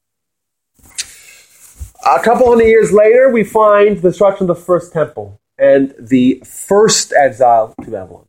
A 2.06 2.20
couple 2.24 2.48
hundred 2.48 2.66
years 2.66 2.92
later, 2.92 3.30
we 3.30 3.44
find 3.44 3.98
the 3.98 4.10
destruction 4.10 4.50
of 4.50 4.58
the 4.58 4.64
first 4.64 4.92
temple 4.92 5.40
and 5.58 5.94
the 6.00 6.42
first 6.46 7.14
exile 7.14 7.76
to 7.84 7.92
Babylon. 7.92 8.26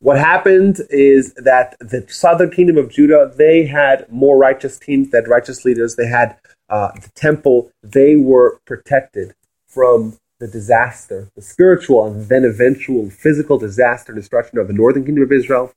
What 0.00 0.18
happened 0.18 0.80
is 0.88 1.34
that 1.34 1.76
the 1.78 2.06
southern 2.08 2.50
kingdom 2.50 2.78
of 2.78 2.90
Judah, 2.90 3.30
they 3.36 3.66
had 3.66 4.10
more 4.10 4.38
righteous 4.38 4.78
kings, 4.78 5.10
they 5.10 5.18
had 5.18 5.28
righteous 5.28 5.66
leaders, 5.66 5.96
they 5.96 6.06
had 6.06 6.38
uh, 6.70 6.92
the 6.92 7.10
temple, 7.14 7.70
they 7.82 8.16
were 8.16 8.60
protected 8.66 9.34
from 9.66 10.16
the 10.38 10.48
disaster, 10.48 11.28
the 11.36 11.42
spiritual 11.42 12.06
and 12.06 12.30
then 12.30 12.44
eventual 12.44 13.10
physical 13.10 13.58
disaster 13.58 14.14
destruction 14.14 14.58
of 14.58 14.68
the 14.68 14.72
northern 14.72 15.04
kingdom 15.04 15.22
of 15.24 15.32
Israel. 15.32 15.70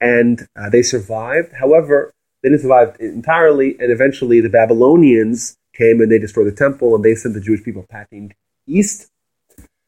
And 0.00 0.48
uh, 0.56 0.68
they 0.68 0.82
survived. 0.82 1.52
However, 1.52 2.12
they 2.42 2.48
didn't 2.48 2.62
survive 2.62 2.96
entirely, 2.98 3.76
and 3.78 3.92
eventually 3.92 4.40
the 4.40 4.48
Babylonians 4.48 5.56
came 5.72 6.00
and 6.00 6.10
they 6.10 6.18
destroyed 6.18 6.48
the 6.48 6.56
temple 6.56 6.96
and 6.96 7.04
they 7.04 7.14
sent 7.14 7.34
the 7.34 7.40
Jewish 7.40 7.62
people 7.62 7.86
packing 7.88 8.34
east. 8.66 9.11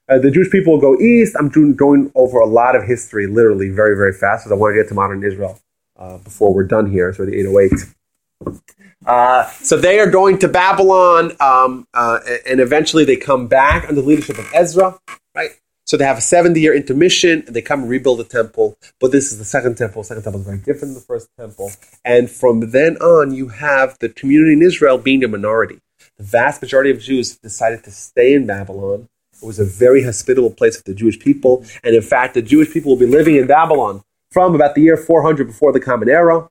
Uh, 0.08 0.18
the 0.18 0.30
Jewish 0.30 0.50
people 0.50 0.74
will 0.74 0.80
go 0.80 1.00
east. 1.00 1.34
I'm 1.38 1.48
going 1.48 2.12
over 2.14 2.38
a 2.38 2.46
lot 2.46 2.76
of 2.76 2.84
history, 2.84 3.26
literally 3.26 3.70
very, 3.70 3.96
very 3.96 4.12
fast, 4.12 4.44
because 4.44 4.52
I 4.52 4.60
want 4.60 4.74
to 4.74 4.82
get 4.82 4.88
to 4.88 4.94
modern 4.94 5.24
Israel 5.24 5.58
uh, 5.98 6.18
before 6.18 6.52
we're 6.52 6.64
done 6.64 6.90
here. 6.90 7.12
So 7.14 7.24
the 7.24 7.38
808. 7.38 8.60
Uh, 9.06 9.48
so 9.50 9.76
they 9.76 9.98
are 10.00 10.10
going 10.10 10.38
to 10.38 10.48
Babylon, 10.48 11.32
um, 11.40 11.86
uh, 11.94 12.20
and 12.46 12.60
eventually 12.60 13.04
they 13.04 13.16
come 13.16 13.46
back 13.46 13.88
under 13.88 14.00
the 14.00 14.06
leadership 14.06 14.38
of 14.38 14.50
Ezra, 14.54 14.98
right? 15.34 15.50
So 15.86 15.98
they 15.98 16.04
have 16.04 16.18
a 16.18 16.22
70 16.22 16.60
year 16.60 16.74
intermission, 16.74 17.44
and 17.46 17.54
they 17.54 17.62
come 17.62 17.82
and 17.82 17.90
rebuild 17.90 18.18
the 18.18 18.24
temple. 18.24 18.78
But 19.00 19.12
this 19.12 19.30
is 19.32 19.38
the 19.38 19.44
second 19.44 19.76
temple. 19.76 20.02
The 20.02 20.06
second 20.06 20.22
temple 20.24 20.40
is 20.40 20.46
very 20.46 20.58
different 20.58 20.80
than 20.80 20.94
the 20.94 21.00
first 21.00 21.28
temple. 21.38 21.70
And 22.04 22.30
from 22.30 22.70
then 22.70 22.96
on, 22.98 23.34
you 23.34 23.48
have 23.48 23.98
the 24.00 24.08
community 24.08 24.54
in 24.54 24.62
Israel 24.62 24.98
being 24.98 25.22
a 25.22 25.28
minority. 25.28 25.80
The 26.16 26.24
vast 26.24 26.62
majority 26.62 26.90
of 26.90 27.00
Jews 27.00 27.36
decided 27.36 27.84
to 27.84 27.90
stay 27.90 28.32
in 28.32 28.46
Babylon. 28.46 29.08
It 29.42 29.46
was 29.46 29.58
a 29.58 29.64
very 29.64 30.02
hospitable 30.02 30.50
place 30.50 30.76
for 30.76 30.82
the 30.84 30.94
Jewish 30.94 31.18
people. 31.18 31.64
And 31.82 31.94
in 31.94 32.02
fact, 32.02 32.34
the 32.34 32.42
Jewish 32.42 32.72
people 32.72 32.92
will 32.92 32.98
be 32.98 33.06
living 33.06 33.36
in 33.36 33.46
Babylon 33.46 34.02
from 34.30 34.54
about 34.54 34.74
the 34.74 34.82
year 34.82 34.96
400 34.96 35.46
before 35.46 35.72
the 35.72 35.80
Common 35.80 36.08
Era 36.08 36.48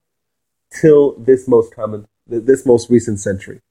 till 0.72 1.14
this 1.18 1.48
most 1.48 1.74
common, 1.74 2.08
this 2.28 2.66
most 2.66 2.90
recent 2.90 3.20
century. 3.20 3.62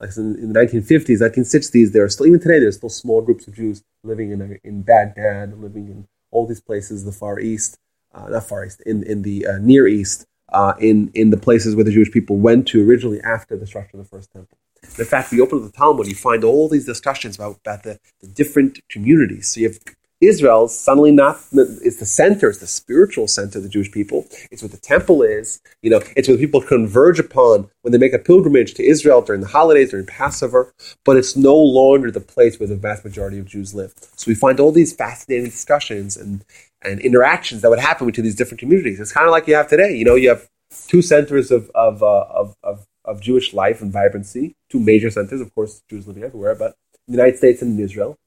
Like 0.00 0.16
in, 0.16 0.52
the 0.52 0.58
1950s, 0.58 1.20
1960s, 1.20 1.92
there 1.92 2.02
are 2.02 2.08
still, 2.08 2.26
even 2.26 2.40
today, 2.40 2.58
there's 2.58 2.76
still 2.76 2.88
small 2.88 3.22
groups 3.22 3.46
of 3.46 3.54
Jews 3.54 3.82
living 4.02 4.32
in 4.32 4.58
in 4.64 4.82
Baghdad, 4.82 5.60
living 5.60 5.86
in 5.86 6.08
all 6.32 6.44
these 6.44 6.60
places, 6.60 7.04
the 7.04 7.12
Far 7.12 7.38
East, 7.38 7.78
uh, 8.12 8.28
not 8.28 8.48
Far 8.48 8.64
East, 8.64 8.82
in 8.84 9.04
in 9.04 9.22
the 9.22 9.46
uh, 9.46 9.58
Near 9.58 9.86
East, 9.86 10.26
uh, 10.52 10.74
in 10.80 11.12
in 11.14 11.30
the 11.30 11.36
places 11.36 11.76
where 11.76 11.84
the 11.84 11.92
Jewish 11.92 12.10
people 12.10 12.36
went 12.36 12.66
to 12.68 12.86
originally 12.86 13.20
after 13.20 13.54
the 13.54 13.60
destruction 13.60 14.00
of 14.00 14.06
the 14.06 14.16
first 14.16 14.32
temple. 14.32 14.58
In 14.98 15.04
fact, 15.04 15.32
we 15.32 15.40
open 15.40 15.58
up 15.58 15.64
the 15.64 15.72
Talmud, 15.72 16.06
you 16.06 16.14
find 16.14 16.44
all 16.44 16.68
these 16.68 16.84
discussions 16.84 17.36
about, 17.36 17.58
about 17.64 17.82
the, 17.82 17.98
the 18.20 18.28
different 18.28 18.80
communities. 18.90 19.48
So 19.48 19.60
you 19.60 19.68
have 19.68 19.78
Israel 20.22 20.68
suddenly 20.68 21.10
not 21.10 21.36
is 21.52 21.98
the 21.98 22.06
center, 22.06 22.48
it's 22.48 22.60
the 22.60 22.66
spiritual 22.66 23.26
center 23.26 23.58
of 23.58 23.64
the 23.64 23.68
Jewish 23.68 23.90
people. 23.90 24.24
It's 24.52 24.62
what 24.62 24.70
the 24.70 24.78
temple 24.78 25.22
is. 25.22 25.60
You 25.82 25.90
know, 25.90 26.00
it's 26.16 26.28
what 26.28 26.38
people 26.38 26.62
converge 26.62 27.18
upon 27.18 27.68
when 27.82 27.90
they 27.90 27.98
make 27.98 28.12
a 28.12 28.18
pilgrimage 28.20 28.74
to 28.74 28.84
Israel 28.84 29.20
during 29.20 29.40
the 29.40 29.48
holidays, 29.48 29.90
during 29.90 30.06
Passover. 30.06 30.72
But 31.04 31.16
it's 31.16 31.36
no 31.36 31.56
longer 31.56 32.10
the 32.10 32.20
place 32.20 32.60
where 32.60 32.68
the 32.68 32.76
vast 32.76 33.04
majority 33.04 33.38
of 33.38 33.46
Jews 33.46 33.74
live. 33.74 33.94
So 34.16 34.30
we 34.30 34.36
find 34.36 34.60
all 34.60 34.70
these 34.70 34.94
fascinating 34.94 35.46
discussions 35.46 36.16
and 36.16 36.44
and 36.84 37.00
interactions 37.00 37.62
that 37.62 37.70
would 37.70 37.78
happen 37.78 38.06
between 38.06 38.24
these 38.24 38.34
different 38.34 38.60
communities. 38.60 38.98
It's 39.00 39.12
kind 39.12 39.26
of 39.26 39.32
like 39.32 39.46
you 39.46 39.54
have 39.54 39.68
today. 39.68 39.96
You 39.96 40.04
know, 40.04 40.14
you 40.14 40.28
have 40.28 40.48
two 40.86 41.02
centers 41.02 41.50
of 41.50 41.68
of, 41.74 42.02
uh, 42.02 42.26
of, 42.30 42.56
of 42.62 42.86
of 43.04 43.20
Jewish 43.20 43.52
life 43.52 43.82
and 43.82 43.92
vibrancy, 43.92 44.54
two 44.70 44.80
major 44.80 45.10
centers, 45.10 45.40
of 45.40 45.54
course, 45.54 45.82
Jews 45.88 46.06
living 46.06 46.22
everywhere, 46.22 46.54
but 46.54 46.76
the 47.06 47.12
United 47.12 47.38
States 47.38 47.62
and 47.62 47.78
in 47.78 47.84
Israel 47.84 48.18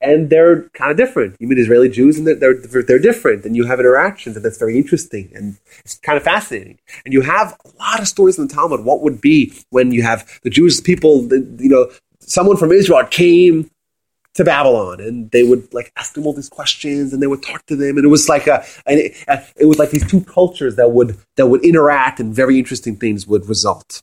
and 0.00 0.30
they're 0.30 0.62
kind 0.70 0.90
of 0.90 0.96
different. 0.96 1.36
You 1.38 1.48
meet 1.48 1.58
Israeli 1.58 1.88
Jews, 1.88 2.18
and 2.18 2.26
they're, 2.26 2.54
they're, 2.54 2.82
they're 2.82 2.98
different, 2.98 3.44
and 3.44 3.54
you 3.54 3.66
have 3.66 3.80
interactions, 3.80 4.36
and 4.36 4.44
that's 4.44 4.58
very 4.58 4.76
interesting, 4.76 5.30
and 5.34 5.58
it's 5.80 5.98
kind 5.98 6.16
of 6.16 6.24
fascinating. 6.24 6.78
And 7.04 7.12
you 7.12 7.20
have 7.20 7.56
a 7.64 7.68
lot 7.78 8.00
of 8.00 8.08
stories 8.08 8.38
in 8.38 8.46
the 8.46 8.54
Talmud. 8.54 8.84
What 8.84 9.02
would 9.02 9.20
be 9.20 9.52
when 9.70 9.92
you 9.92 10.02
have 10.02 10.40
the 10.42 10.50
Jewish 10.50 10.82
people, 10.82 11.28
you 11.30 11.68
know, 11.68 11.90
someone 12.20 12.56
from 12.56 12.72
Israel 12.72 13.04
came 13.06 13.70
to 14.34 14.44
Babylon, 14.44 15.00
and 15.00 15.30
they 15.32 15.42
would 15.42 15.72
like 15.74 15.92
ask 15.96 16.14
them 16.14 16.26
all 16.26 16.32
these 16.32 16.48
questions, 16.48 17.12
and 17.12 17.22
they 17.22 17.26
would 17.26 17.42
talk 17.42 17.66
to 17.66 17.76
them, 17.76 17.96
and 17.96 18.04
it 18.04 18.08
was 18.08 18.28
like 18.28 18.46
a, 18.46 18.64
and 18.86 19.00
it, 19.00 19.24
uh, 19.28 19.38
it 19.56 19.66
was 19.66 19.78
like 19.78 19.90
these 19.90 20.08
two 20.08 20.22
cultures 20.22 20.76
that 20.76 20.92
would 20.92 21.18
that 21.36 21.48
would 21.48 21.64
interact, 21.64 22.20
and 22.20 22.34
very 22.34 22.58
interesting 22.58 22.96
things 22.96 23.26
would 23.26 23.46
result. 23.48 24.02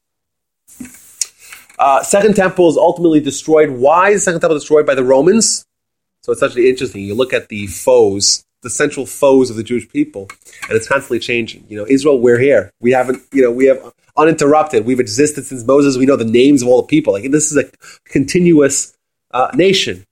Uh, 1.80 2.01
second 2.01 2.36
temple 2.36 2.70
is 2.70 2.78
ultimately 2.78 3.20
destroyed. 3.20 3.70
Why 3.70 4.09
is 4.09 4.22
the 4.22 4.32
second 4.32 4.41
temple 4.41 4.57
destroyed 4.57 4.86
by 4.86 4.95
the 4.95 5.03
Romans? 5.03 5.65
So 6.24 6.32
it's 6.32 6.41
actually 6.41 6.70
interesting. 6.70 7.03
You 7.03 7.13
look 7.13 7.34
at 7.34 7.49
the 7.49 7.68
foes, 7.68 8.43
the 8.63 8.70
central 8.70 9.05
foes 9.05 9.49
of 9.49 9.55
the 9.55 9.63
Jewish 9.63 9.88
people, 9.88 10.28
and 10.63 10.72
it's 10.72 10.88
constantly 10.88 11.20
changing. 11.20 11.65
You 11.70 11.78
know, 11.78 11.86
Israel, 11.88 12.20
we're 12.20 12.39
here. 12.39 12.72
We 12.82 12.91
haven't, 12.91 13.22
you 13.32 13.43
know, 13.43 13.51
we 13.51 13.65
have 13.65 13.93
uninterrupted. 14.18 14.86
We've 14.86 14.99
existed 14.99 15.45
since 15.45 15.63
Moses. 15.63 15.97
We 15.97 16.07
know 16.07 16.15
the 16.15 16.26
names 16.26 16.63
of 16.63 16.68
all 16.68 16.82
the 16.82 16.88
people. 16.88 17.13
Like 17.13 17.32
this 17.32 17.51
is 17.51 17.57
a 17.57 17.70
continuous 18.05 18.97
uh, 19.32 19.51
nation. 19.53 20.03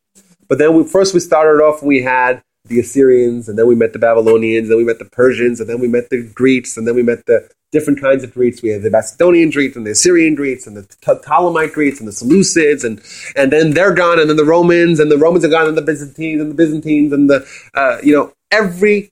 But 0.48 0.60
then 0.60 0.76
we, 0.76 0.84
first 0.84 1.16
we 1.16 1.20
started 1.20 1.64
off. 1.64 1.82
We 1.82 2.04
had 2.04 2.44
the 2.66 2.80
Assyrians, 2.80 3.50
and 3.50 3.58
then 3.58 3.68
we 3.68 3.76
met 3.76 3.94
the 3.94 4.00
Babylonians, 4.00 4.66
and 4.66 4.72
then 4.72 4.78
we 4.78 4.84
met 4.84 5.00
the 5.00 5.06
Persians, 5.06 5.60
and 5.60 5.68
then 5.68 5.80
we 5.80 5.88
met 5.88 6.10
the 6.10 6.24
Greeks, 6.24 6.78
and 6.78 6.88
then 6.88 6.96
we 6.96 7.04
met 7.04 7.26
the 7.26 7.50
different 7.76 8.00
kinds 8.02 8.24
of 8.24 8.34
Greeks. 8.34 8.62
We 8.64 8.70
have 8.70 8.82
the 8.82 8.90
Macedonian 8.90 9.50
Greeks 9.50 9.76
and 9.76 9.86
the 9.86 9.92
Assyrian 9.92 10.34
Greeks 10.34 10.66
and 10.66 10.78
the 10.78 10.84
Ptolemite 11.02 11.74
Greeks 11.74 12.00
and 12.00 12.08
the 12.08 12.14
Seleucids, 12.14 12.84
and 12.84 13.02
and 13.36 13.52
then 13.52 13.72
they're 13.72 13.94
gone, 13.94 14.18
and 14.20 14.30
then 14.30 14.38
the 14.38 14.46
Romans, 14.46 15.00
and 15.00 15.12
the 15.12 15.18
Romans 15.18 15.44
are 15.44 15.50
gone, 15.50 15.68
and 15.68 15.78
the 15.78 15.82
Byzantines, 15.82 16.42
and 16.42 16.50
the 16.50 16.56
Byzantines, 16.56 17.12
and 17.12 17.30
the 17.30 17.46
uh, 17.74 17.98
you 18.02 18.14
know 18.16 18.34
every 18.50 19.12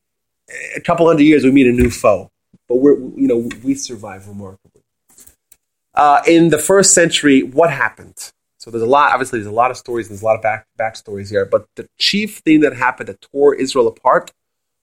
a 0.76 0.82
couple 0.82 1.06
hundred 1.06 1.24
years 1.24 1.44
we 1.44 1.52
meet 1.52 1.68
a 1.68 1.72
new 1.72 1.92
foe, 1.92 2.32
but 2.70 2.78
we're 2.78 2.98
you 2.98 3.28
know 3.28 3.50
we 3.64 3.76
survive 3.76 4.28
remarkably. 4.28 4.82
Uh, 5.94 6.22
in 6.26 6.50
the 6.50 6.58
first 6.58 6.94
century, 6.94 7.44
what 7.44 7.70
happened? 7.70 8.32
So 8.58 8.72
there's 8.72 8.82
a 8.82 8.88
lot, 8.88 9.12
obviously, 9.12 9.40
there's 9.40 9.52
a 9.52 9.62
lot 9.64 9.72
of 9.72 9.78
stories, 9.78 10.08
there's 10.08 10.22
a 10.22 10.26
lot 10.26 10.38
of 10.38 10.42
back 10.42 10.66
backstories 10.80 11.30
here. 11.30 11.46
But 11.46 11.66
the 11.76 11.86
chief 12.00 12.38
thing 12.46 12.62
that 12.62 12.74
happened 12.74 13.10
that 13.10 13.20
tore 13.22 13.54
Israel 13.54 13.88
apart 13.88 14.32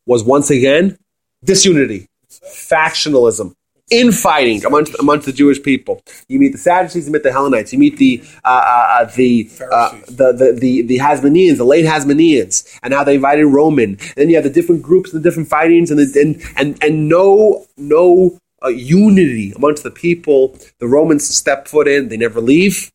was 0.05 0.23
once 0.23 0.51
again 0.51 0.99
disunity, 1.43 2.07
factionalism, 2.31 3.55
infighting 3.91 4.65
amongst 4.65 4.95
amongst 4.99 5.27
the 5.27 5.33
Jewish 5.33 5.63
people. 5.63 6.03
You 6.29 6.39
meet 6.39 6.53
the 6.53 6.59
Sadducees, 6.59 7.07
you 7.07 7.13
meet 7.13 7.23
the 7.23 7.31
Hellenites, 7.31 7.73
you 7.73 7.79
meet 7.79 7.97
the 7.97 8.23
uh, 8.45 8.49
uh, 8.49 9.05
the, 9.17 9.51
uh, 9.73 9.99
the, 10.07 10.33
the 10.33 10.59
the 10.59 10.83
the 10.83 10.99
Hasmoneans, 10.99 11.57
the 11.57 11.65
late 11.65 11.85
Hasmoneans, 11.85 12.79
and 12.83 12.95
how 12.95 13.05
they 13.05 13.17
invited 13.17 13.47
Roman. 13.47 13.91
And 13.91 14.15
then 14.17 14.29
you 14.29 14.37
have 14.37 14.45
the 14.45 14.51
different 14.51 14.83
groups, 14.83 15.13
the 15.13 15.21
different 15.21 15.49
fightings, 15.49 15.91
and 15.91 15.99
the, 15.99 16.21
and 16.21 16.43
and 16.57 16.83
and 16.83 17.09
no 17.09 17.67
no 17.77 18.39
uh, 18.63 18.69
unity 18.69 19.53
amongst 19.57 19.83
the 19.83 19.91
people. 19.91 20.57
The 20.79 20.87
Romans 20.87 21.29
step 21.29 21.69
foot 21.69 21.89
in; 21.89 22.09
they 22.09 22.17
never 22.17 22.41
leave 22.41 22.91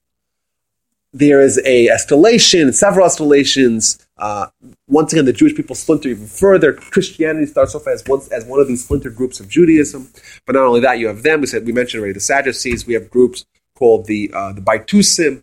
there 1.15 1.39
is 1.39 1.57
a 1.59 1.87
escalation, 1.87 2.73
several 2.73 3.07
escalations. 3.07 4.04
Uh, 4.17 4.47
once 4.87 5.11
again, 5.11 5.25
the 5.25 5.33
Jewish 5.33 5.55
people 5.55 5.75
splinter 5.75 6.09
even 6.09 6.27
further. 6.27 6.73
Christianity 6.73 7.45
starts 7.47 7.75
off 7.75 7.87
as 7.87 8.03
one, 8.05 8.21
as 8.31 8.45
one 8.45 8.59
of 8.59 8.67
these 8.67 8.83
splinter 8.83 9.09
groups 9.09 9.39
of 9.39 9.49
Judaism. 9.49 10.09
But 10.45 10.55
not 10.55 10.63
only 10.63 10.79
that, 10.81 10.99
you 10.99 11.07
have 11.07 11.23
them. 11.23 11.41
We 11.41 11.47
said 11.47 11.65
we 11.65 11.73
mentioned 11.73 11.99
already 11.99 12.13
the 12.13 12.21
Sadducees. 12.21 12.87
We 12.87 12.93
have 12.93 13.09
groups 13.09 13.45
called 13.75 14.05
the 14.05 14.31
uh, 14.33 14.53
the 14.53 14.61
Baitusim. 14.61 15.41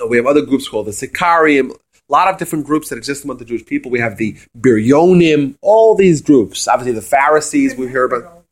Uh, 0.00 0.06
we 0.06 0.16
have 0.16 0.26
other 0.26 0.42
groups 0.42 0.68
called 0.68 0.86
the 0.86 0.92
Sicarium. 0.92 1.70
A 1.70 2.12
lot 2.12 2.28
of 2.28 2.38
different 2.38 2.66
groups 2.66 2.88
that 2.88 2.96
exist 2.96 3.24
among 3.24 3.36
the 3.38 3.44
Jewish 3.44 3.64
people. 3.66 3.90
We 3.90 4.00
have 4.00 4.16
the 4.16 4.36
Biryonim. 4.58 5.56
All 5.60 5.94
these 5.94 6.22
groups. 6.22 6.66
Obviously, 6.66 6.92
the 6.92 7.02
Pharisees. 7.02 7.76
We 7.76 7.88
hear 7.88 8.04
about. 8.04 8.44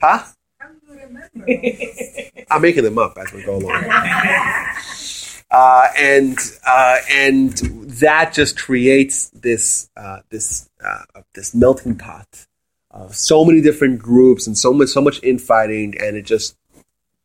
Huh? 0.00 0.24
I'm 2.50 2.62
making 2.62 2.84
them 2.84 2.98
up 2.98 3.16
as 3.18 3.32
we 3.32 3.42
go 3.44 3.56
along. 3.56 3.84
Uh, 5.50 5.88
and 5.96 6.36
uh, 6.66 6.98
and 7.10 7.52
that 7.52 8.32
just 8.32 8.58
creates 8.58 9.30
this 9.30 9.88
uh, 9.96 10.18
this 10.30 10.68
uh, 10.84 11.20
this 11.34 11.54
melting 11.54 11.96
pot 11.96 12.46
of 12.90 13.14
so 13.14 13.44
many 13.44 13.60
different 13.60 13.98
groups 13.98 14.46
and 14.46 14.58
so 14.58 14.72
much 14.72 14.88
so 14.88 15.00
much 15.00 15.22
infighting, 15.22 15.94
and 16.00 16.16
it 16.16 16.26
just 16.26 16.56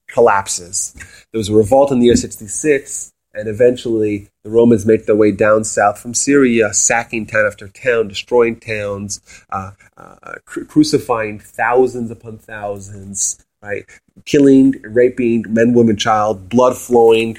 collapses. 0.08 0.94
There 1.32 1.40
was 1.40 1.50
a 1.50 1.56
revolt 1.56 1.92
in 1.92 2.00
the 2.00 2.06
year 2.06 2.16
sixty 2.16 2.48
six, 2.48 3.12
and 3.34 3.48
eventually 3.48 4.30
the 4.44 4.52
Romans 4.52 4.86
make 4.86 5.08
their 5.08 5.16
way 5.16 5.32
down 5.32 5.64
south 5.64 6.00
from 6.00 6.14
Syria, 6.14 6.74
sacking 6.74 7.26
town 7.26 7.48
after 7.48 7.68
town, 7.70 8.08
destroying 8.08 8.60
towns, 8.60 9.20
uh, 9.50 9.72
uh, 9.98 10.36
cru- 10.46 10.66
crucifying 10.66 11.40
thousands 11.40 12.12
upon 12.12 12.38
thousands, 12.38 13.44
right, 13.64 13.86
killing, 14.26 14.76
raping 14.84 15.44
men, 15.50 15.74
women, 15.74 15.98
child, 15.98 16.50
blood 16.50 16.78
flowing 16.78 17.38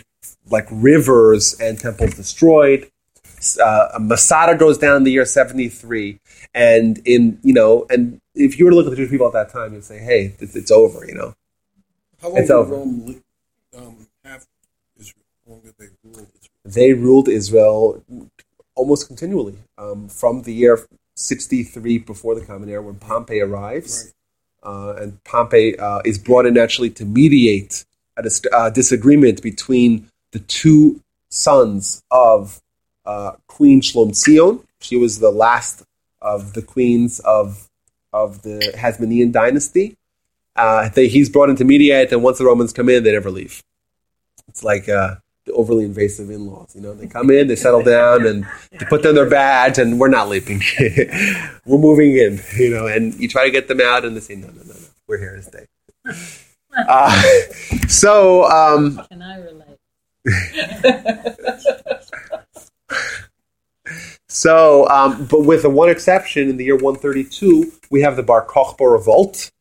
like 0.53 0.69
rivers 0.71 1.59
and 1.59 1.81
temples 1.81 2.15
destroyed. 2.15 2.91
Uh, 3.61 3.99
Masada 3.99 4.57
goes 4.57 4.79
down 4.79 4.99
in 4.99 5.05
the 5.05 5.11
year 5.11 5.25
73. 5.25 6.21
And 6.55 7.01
in, 7.05 7.41
you 7.43 7.55
know, 7.55 7.87
and 7.91 8.21
if 8.35 8.59
you 8.59 8.67
were 8.67 8.71
to 8.71 8.77
look 8.77 8.87
at 8.87 8.91
the 8.91 8.97
Jewish 8.97 9.11
people 9.11 9.27
at 9.27 9.33
that 9.33 9.51
time, 9.51 9.73
you'd 9.73 9.85
say, 9.85 9.99
hey, 9.99 10.37
it's, 10.39 10.55
it's 10.55 10.71
over, 10.71 11.05
you 11.07 11.15
know. 11.15 11.35
How 12.21 12.29
long 12.29 12.39
It's 12.39 12.49
did 12.49 12.55
over. 12.55 12.75
Rome 12.75 13.23
um, 13.77 14.07
have 14.25 14.47
Israel? 14.99 15.25
How 15.45 15.53
long 15.53 15.61
did 15.63 15.75
they 15.79 15.87
rule 16.05 16.15
Israel? 16.15 16.51
They 16.65 16.93
ruled 16.93 17.29
Israel 17.29 18.05
almost 18.75 19.09
continually 19.09 19.59
um, 19.79 20.09
from 20.09 20.43
the 20.43 20.53
year 20.53 20.79
63 21.17 21.99
before 21.99 22.35
the 22.35 22.45
Common 22.45 22.69
Era 22.69 22.83
when 22.83 22.97
Pompey 22.97 23.41
arrives. 23.41 24.15
Uh, 24.63 24.95
and 24.99 25.25
Pompey 25.25 25.77
uh, 25.79 26.01
is 26.05 26.19
brought 26.19 26.47
in 26.47 26.57
actually 26.57 26.91
to 26.91 27.05
mediate 27.05 27.85
a 28.17 28.23
dis- 28.23 28.43
uh, 28.53 28.71
disagreement 28.71 29.43
between 29.43 30.09
the 30.33 30.41
two 30.41 31.01
sons 31.29 32.03
of 32.11 32.61
uh, 33.05 33.33
Queen 33.47 33.81
Shlomzion. 33.81 34.65
She 34.81 34.97
was 34.97 35.21
the 35.21 35.31
last 35.31 35.85
of 36.21 36.55
the 36.55 36.63
queens 36.63 37.21
of 37.21 37.69
of 38.13 38.43
the 38.43 38.75
Hasmonean 38.77 39.33
dynasty. 39.33 39.97
Uh, 40.55 40.89
they, 40.91 41.09
he's 41.09 41.31
brought 41.31 41.49
in 41.49 41.57
to 41.57 41.65
mediate, 41.65 42.13
and 42.13 42.23
once 42.23 42.39
the 42.39 42.45
Romans 42.45 42.73
come 42.73 42.89
in, 42.89 43.05
they 43.05 43.13
never 43.13 43.31
leave. 43.31 43.63
It's 44.49 44.63
like 44.63 44.87
uh, 44.89 45.17
the 45.47 45.53
overly 45.53 45.85
invasive 45.85 46.29
in-laws. 46.29 46.75
You 46.75 46.83
know, 46.83 46.93
they 46.93 47.07
come 47.07 47.31
in, 47.31 47.47
they 47.47 47.57
settle 47.57 47.83
down, 47.83 48.27
and 48.27 48.47
they 48.71 48.85
put 48.85 49.03
down 49.03 49.15
their 49.15 49.31
badge, 49.31 49.79
and 49.79 49.99
we're 49.99 50.09
not 50.09 50.29
leaving. 50.29 50.63
we're 51.65 51.79
moving 51.79 52.17
in. 52.19 52.39
You 52.59 52.71
know, 52.71 52.87
and 52.87 53.15
you 53.15 53.29
try 53.29 53.47
to 53.47 53.51
get 53.51 53.69
them 53.69 53.81
out, 53.81 54.05
and 54.05 54.15
they 54.15 54.21
say, 54.21 54.35
no, 54.35 54.49
no, 54.49 54.63
no, 54.63 54.75
no, 54.75 54.87
we're 55.07 55.19
here 55.19 55.37
to 55.37 55.43
stay. 55.43 55.67
Uh, 56.75 57.13
so. 57.89 58.45
Um, 58.45 58.99
Can 59.11 59.21
I 59.21 59.37
relate? 59.41 59.62
So, 64.33 64.89
um, 64.89 65.27
but 65.27 65.45
with 65.45 65.61
the 65.61 65.69
one 65.69 65.91
exception, 65.91 66.49
in 66.49 66.57
the 66.57 66.65
year 66.65 66.75
132, 66.75 67.71
we 67.91 68.01
have 68.01 68.17
the 68.17 68.23
Bar 68.23 68.47
Kokhba 68.47 68.91
revolt. 68.91 69.53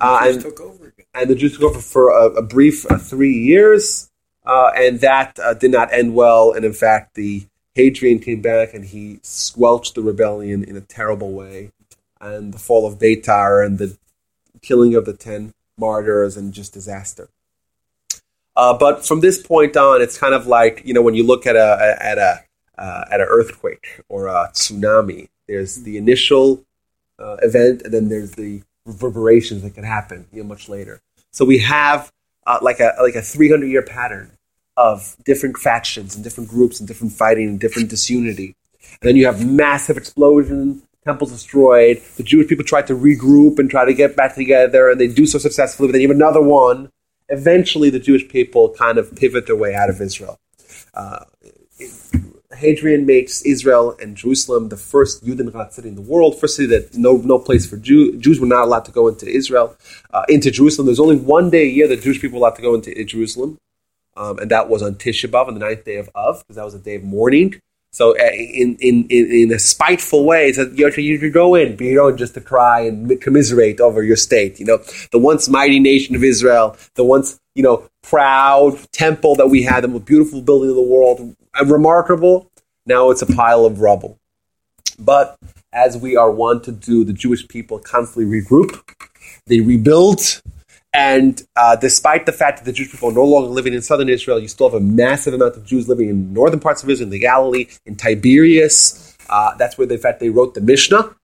Uh, 0.00 0.20
and, 0.22 0.40
took 0.40 0.60
over 0.60 0.86
again. 0.86 1.06
and 1.12 1.28
the 1.28 1.34
Jews 1.34 1.52
took 1.52 1.64
over 1.64 1.80
for 1.80 2.08
a, 2.08 2.26
a 2.36 2.42
brief 2.42 2.90
uh, 2.90 2.96
three 2.96 3.34
years, 3.34 4.10
uh, 4.46 4.70
and 4.74 5.00
that 5.00 5.38
uh, 5.38 5.52
did 5.52 5.70
not 5.70 5.92
end 5.92 6.14
well. 6.14 6.52
And 6.52 6.64
in 6.64 6.72
fact, 6.72 7.14
the 7.14 7.44
Hadrian 7.74 8.20
came 8.20 8.40
back 8.40 8.72
and 8.72 8.86
he 8.86 9.20
squelched 9.22 9.94
the 9.94 10.02
rebellion 10.02 10.64
in 10.64 10.76
a 10.76 10.80
terrible 10.80 11.32
way. 11.32 11.70
And 12.22 12.54
the 12.54 12.58
fall 12.58 12.86
of 12.86 12.98
Beitar 12.98 13.64
and 13.64 13.78
the 13.78 13.98
killing 14.62 14.94
of 14.94 15.04
the 15.04 15.12
ten 15.12 15.52
martyrs 15.76 16.38
and 16.38 16.54
just 16.54 16.72
disaster. 16.72 17.28
Uh, 18.58 18.76
but 18.76 19.06
from 19.06 19.20
this 19.20 19.40
point 19.40 19.76
on, 19.76 20.02
it's 20.02 20.18
kind 20.18 20.34
of 20.34 20.48
like 20.48 20.82
you 20.84 20.92
know 20.92 21.00
when 21.00 21.14
you 21.14 21.24
look 21.24 21.46
at 21.46 21.54
a 21.54 21.96
at 22.00 22.18
a 22.18 22.40
uh, 22.76 23.04
at 23.08 23.20
an 23.20 23.26
earthquake 23.30 24.02
or 24.08 24.26
a 24.26 24.50
tsunami. 24.52 25.28
There's 25.46 25.84
the 25.84 25.96
initial 25.96 26.64
uh, 27.20 27.36
event, 27.40 27.82
and 27.82 27.94
then 27.94 28.08
there's 28.08 28.32
the 28.32 28.62
reverberations 28.84 29.62
that 29.62 29.74
can 29.74 29.84
happen 29.84 30.26
you 30.32 30.42
know, 30.42 30.48
much 30.48 30.68
later. 30.68 31.00
So 31.30 31.44
we 31.44 31.58
have 31.58 32.10
uh, 32.48 32.58
like 32.60 32.80
a 32.80 32.96
like 33.00 33.14
a 33.14 33.22
300 33.22 33.66
year 33.66 33.82
pattern 33.82 34.32
of 34.76 35.16
different 35.24 35.56
factions 35.56 36.16
and 36.16 36.24
different 36.24 36.50
groups 36.50 36.80
and 36.80 36.88
different 36.88 37.12
fighting 37.12 37.48
and 37.48 37.60
different 37.60 37.90
disunity. 37.90 38.56
And 39.00 39.08
then 39.08 39.16
you 39.16 39.26
have 39.26 39.46
massive 39.46 39.96
explosion, 39.96 40.82
temples 41.04 41.30
destroyed. 41.30 42.02
The 42.16 42.24
Jewish 42.24 42.48
people 42.48 42.64
try 42.64 42.82
to 42.82 42.94
regroup 42.94 43.60
and 43.60 43.70
try 43.70 43.84
to 43.84 43.94
get 43.94 44.16
back 44.16 44.34
together, 44.34 44.90
and 44.90 45.00
they 45.00 45.06
do 45.06 45.26
so 45.26 45.38
successfully. 45.38 45.86
But 45.86 45.92
then 45.92 46.00
you 46.00 46.08
have 46.08 46.16
another 46.16 46.42
one. 46.42 46.90
Eventually, 47.28 47.90
the 47.90 47.98
Jewish 47.98 48.28
people 48.28 48.70
kind 48.70 48.98
of 48.98 49.14
pivot 49.14 49.46
their 49.46 49.56
way 49.56 49.74
out 49.74 49.90
of 49.90 50.00
Israel. 50.00 50.38
Uh, 50.94 51.24
Hadrian 52.56 53.06
makes 53.06 53.42
Israel 53.42 53.96
and 54.00 54.16
Jerusalem 54.16 54.68
the 54.68 54.76
first 54.76 55.24
Judenrein 55.24 55.70
city 55.72 55.88
in 55.88 55.94
the 55.94 56.02
world, 56.02 56.40
first 56.40 56.56
city 56.56 56.66
that 56.68 56.96
no 56.96 57.16
no 57.18 57.38
place 57.38 57.68
for 57.68 57.76
Jew, 57.76 58.16
Jews 58.18 58.40
were 58.40 58.46
not 58.46 58.64
allowed 58.64 58.84
to 58.86 58.92
go 58.92 59.06
into 59.06 59.28
Israel, 59.28 59.76
uh, 60.12 60.24
into 60.28 60.50
Jerusalem. 60.50 60.86
There's 60.86 61.00
only 61.00 61.16
one 61.16 61.50
day 61.50 61.62
a 61.62 61.70
year 61.70 61.86
that 61.88 62.02
Jewish 62.02 62.20
people 62.20 62.40
were 62.40 62.46
allowed 62.46 62.56
to 62.56 62.62
go 62.62 62.74
into 62.74 63.04
Jerusalem, 63.04 63.58
um, 64.16 64.38
and 64.38 64.50
that 64.50 64.68
was 64.68 64.82
on 64.82 64.94
Tisha 64.94 65.30
B'av, 65.30 65.46
on 65.46 65.54
the 65.54 65.60
ninth 65.60 65.84
day 65.84 65.96
of 65.96 66.08
Av, 66.14 66.38
because 66.40 66.56
that 66.56 66.64
was 66.64 66.74
a 66.74 66.78
day 66.78 66.96
of 66.96 67.04
mourning. 67.04 67.60
So, 67.90 68.12
uh, 68.18 68.30
in, 68.32 68.76
in, 68.80 69.06
in, 69.08 69.32
in 69.32 69.52
a 69.52 69.58
spiteful 69.58 70.24
way, 70.24 70.52
that 70.52 70.76
you, 70.78 71.18
should 71.18 71.32
go 71.32 71.54
in, 71.54 71.78
you 71.78 71.94
don't 71.94 72.16
just 72.16 72.34
to 72.34 72.40
cry 72.40 72.80
and 72.80 73.20
commiserate 73.20 73.80
over 73.80 74.02
your 74.02 74.16
state. 74.16 74.60
You 74.60 74.66
know, 74.66 74.78
the 75.10 75.18
once 75.18 75.48
mighty 75.48 75.80
nation 75.80 76.14
of 76.14 76.22
Israel, 76.22 76.76
the 76.94 77.04
once 77.04 77.40
you 77.54 77.62
know 77.62 77.88
proud 78.02 78.78
temple 78.92 79.36
that 79.36 79.48
we 79.48 79.62
had, 79.62 79.84
the 79.84 79.88
most 79.88 80.04
beautiful 80.04 80.42
building 80.42 80.70
in 80.70 80.76
the 80.76 80.82
world, 80.82 81.34
remarkable. 81.64 82.50
Now 82.84 83.10
it's 83.10 83.22
a 83.22 83.26
pile 83.26 83.64
of 83.64 83.80
rubble. 83.80 84.18
But 84.98 85.38
as 85.72 85.96
we 85.96 86.16
are 86.16 86.30
wont 86.30 86.64
to 86.64 86.72
do, 86.72 87.04
the 87.04 87.12
Jewish 87.12 87.46
people 87.48 87.78
constantly 87.78 88.40
regroup, 88.40 88.80
they 89.46 89.60
rebuild, 89.60 90.42
and 90.98 91.42
uh, 91.54 91.76
despite 91.76 92.26
the 92.26 92.32
fact 92.32 92.58
that 92.58 92.64
the 92.64 92.72
Jewish 92.72 92.90
people 92.90 93.10
are 93.10 93.12
no 93.12 93.24
longer 93.24 93.50
living 93.50 93.72
in 93.72 93.82
southern 93.82 94.08
Israel, 94.08 94.40
you 94.40 94.48
still 94.48 94.68
have 94.68 94.80
a 94.82 94.84
massive 94.84 95.32
amount 95.32 95.56
of 95.56 95.64
Jews 95.64 95.88
living 95.88 96.08
in 96.08 96.32
northern 96.32 96.58
parts 96.58 96.82
of 96.82 96.90
Israel, 96.90 97.06
in 97.06 97.10
the 97.10 97.20
Galilee, 97.20 97.66
in 97.86 97.94
Tiberias. 97.94 99.16
Uh, 99.28 99.54
that's 99.56 99.78
where, 99.78 99.88
in 99.88 99.98
fact, 99.98 100.18
they 100.18 100.30
wrote 100.30 100.54
the 100.54 100.60
Mishnah. 100.60 101.14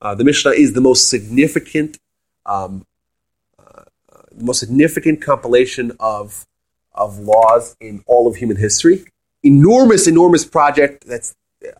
Uh, 0.00 0.14
the 0.14 0.22
Mishnah 0.22 0.52
is 0.52 0.74
the 0.74 0.80
most 0.80 1.08
significant, 1.08 1.98
um, 2.46 2.86
uh, 3.58 3.82
the 4.30 4.44
most 4.44 4.60
significant 4.60 5.20
compilation 5.20 5.92
of 5.98 6.46
of 6.94 7.18
laws 7.18 7.76
in 7.80 8.02
all 8.06 8.26
of 8.26 8.36
human 8.36 8.56
history 8.56 9.04
enormous, 9.42 10.06
enormous 10.06 10.44
project 10.44 11.06
that's 11.06 11.34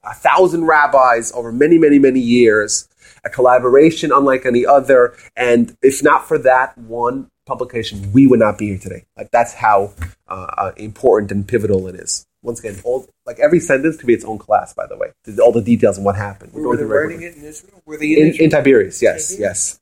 a 0.05 0.15
thousand 0.15 0.65
rabbis 0.65 1.33
over 1.35 1.53
many, 1.53 1.79
many, 1.79 1.99
many 1.99 2.21
years, 2.21 2.89
a 3.25 3.31
collaboration 3.31 4.13
unlike 4.13 4.47
any 4.47 4.65
other. 4.67 5.17
And 5.37 5.77
if 5.83 6.03
not 6.03 6.27
for 6.27 6.39
that 6.39 6.77
one 6.79 7.31
publication, 7.47 8.13
we 8.13 8.27
would 8.27 8.41
not 8.41 8.59
be 8.59 8.69
here 8.69 8.79
today. 8.79 9.05
Like 9.17 9.31
that's 9.31 9.55
how 9.55 9.93
uh, 10.29 10.47
uh, 10.57 10.73
important 10.77 11.33
and 11.33 11.47
pivotal 11.47 11.89
it 11.89 11.95
is. 11.95 12.27
Once 12.43 12.61
again, 12.61 12.77
all, 12.85 13.09
like 13.27 13.39
every 13.41 13.59
sentence 13.59 13.97
could 13.97 14.07
be 14.07 14.15
its 14.15 14.25
own 14.25 14.39
class. 14.39 14.73
By 14.73 14.87
the 14.87 14.97
way, 14.97 15.09
all 15.43 15.53
the 15.53 15.63
details 15.63 15.99
on 15.99 16.05
what 16.05 16.15
happened. 16.17 16.53
Were 16.53 16.77
they 16.77 16.85
writing 16.85 17.23
it 17.23 17.37
in 17.37 17.45
Israel? 17.45 17.83
Were 17.85 17.97
they 17.97 18.13
in, 18.13 18.19
in, 18.19 18.29
Israel? 18.29 18.45
in 18.45 18.51
Tiberias? 18.51 19.03
Yes, 19.03 19.29
Tiberias? 19.29 19.41
yes. 19.41 19.81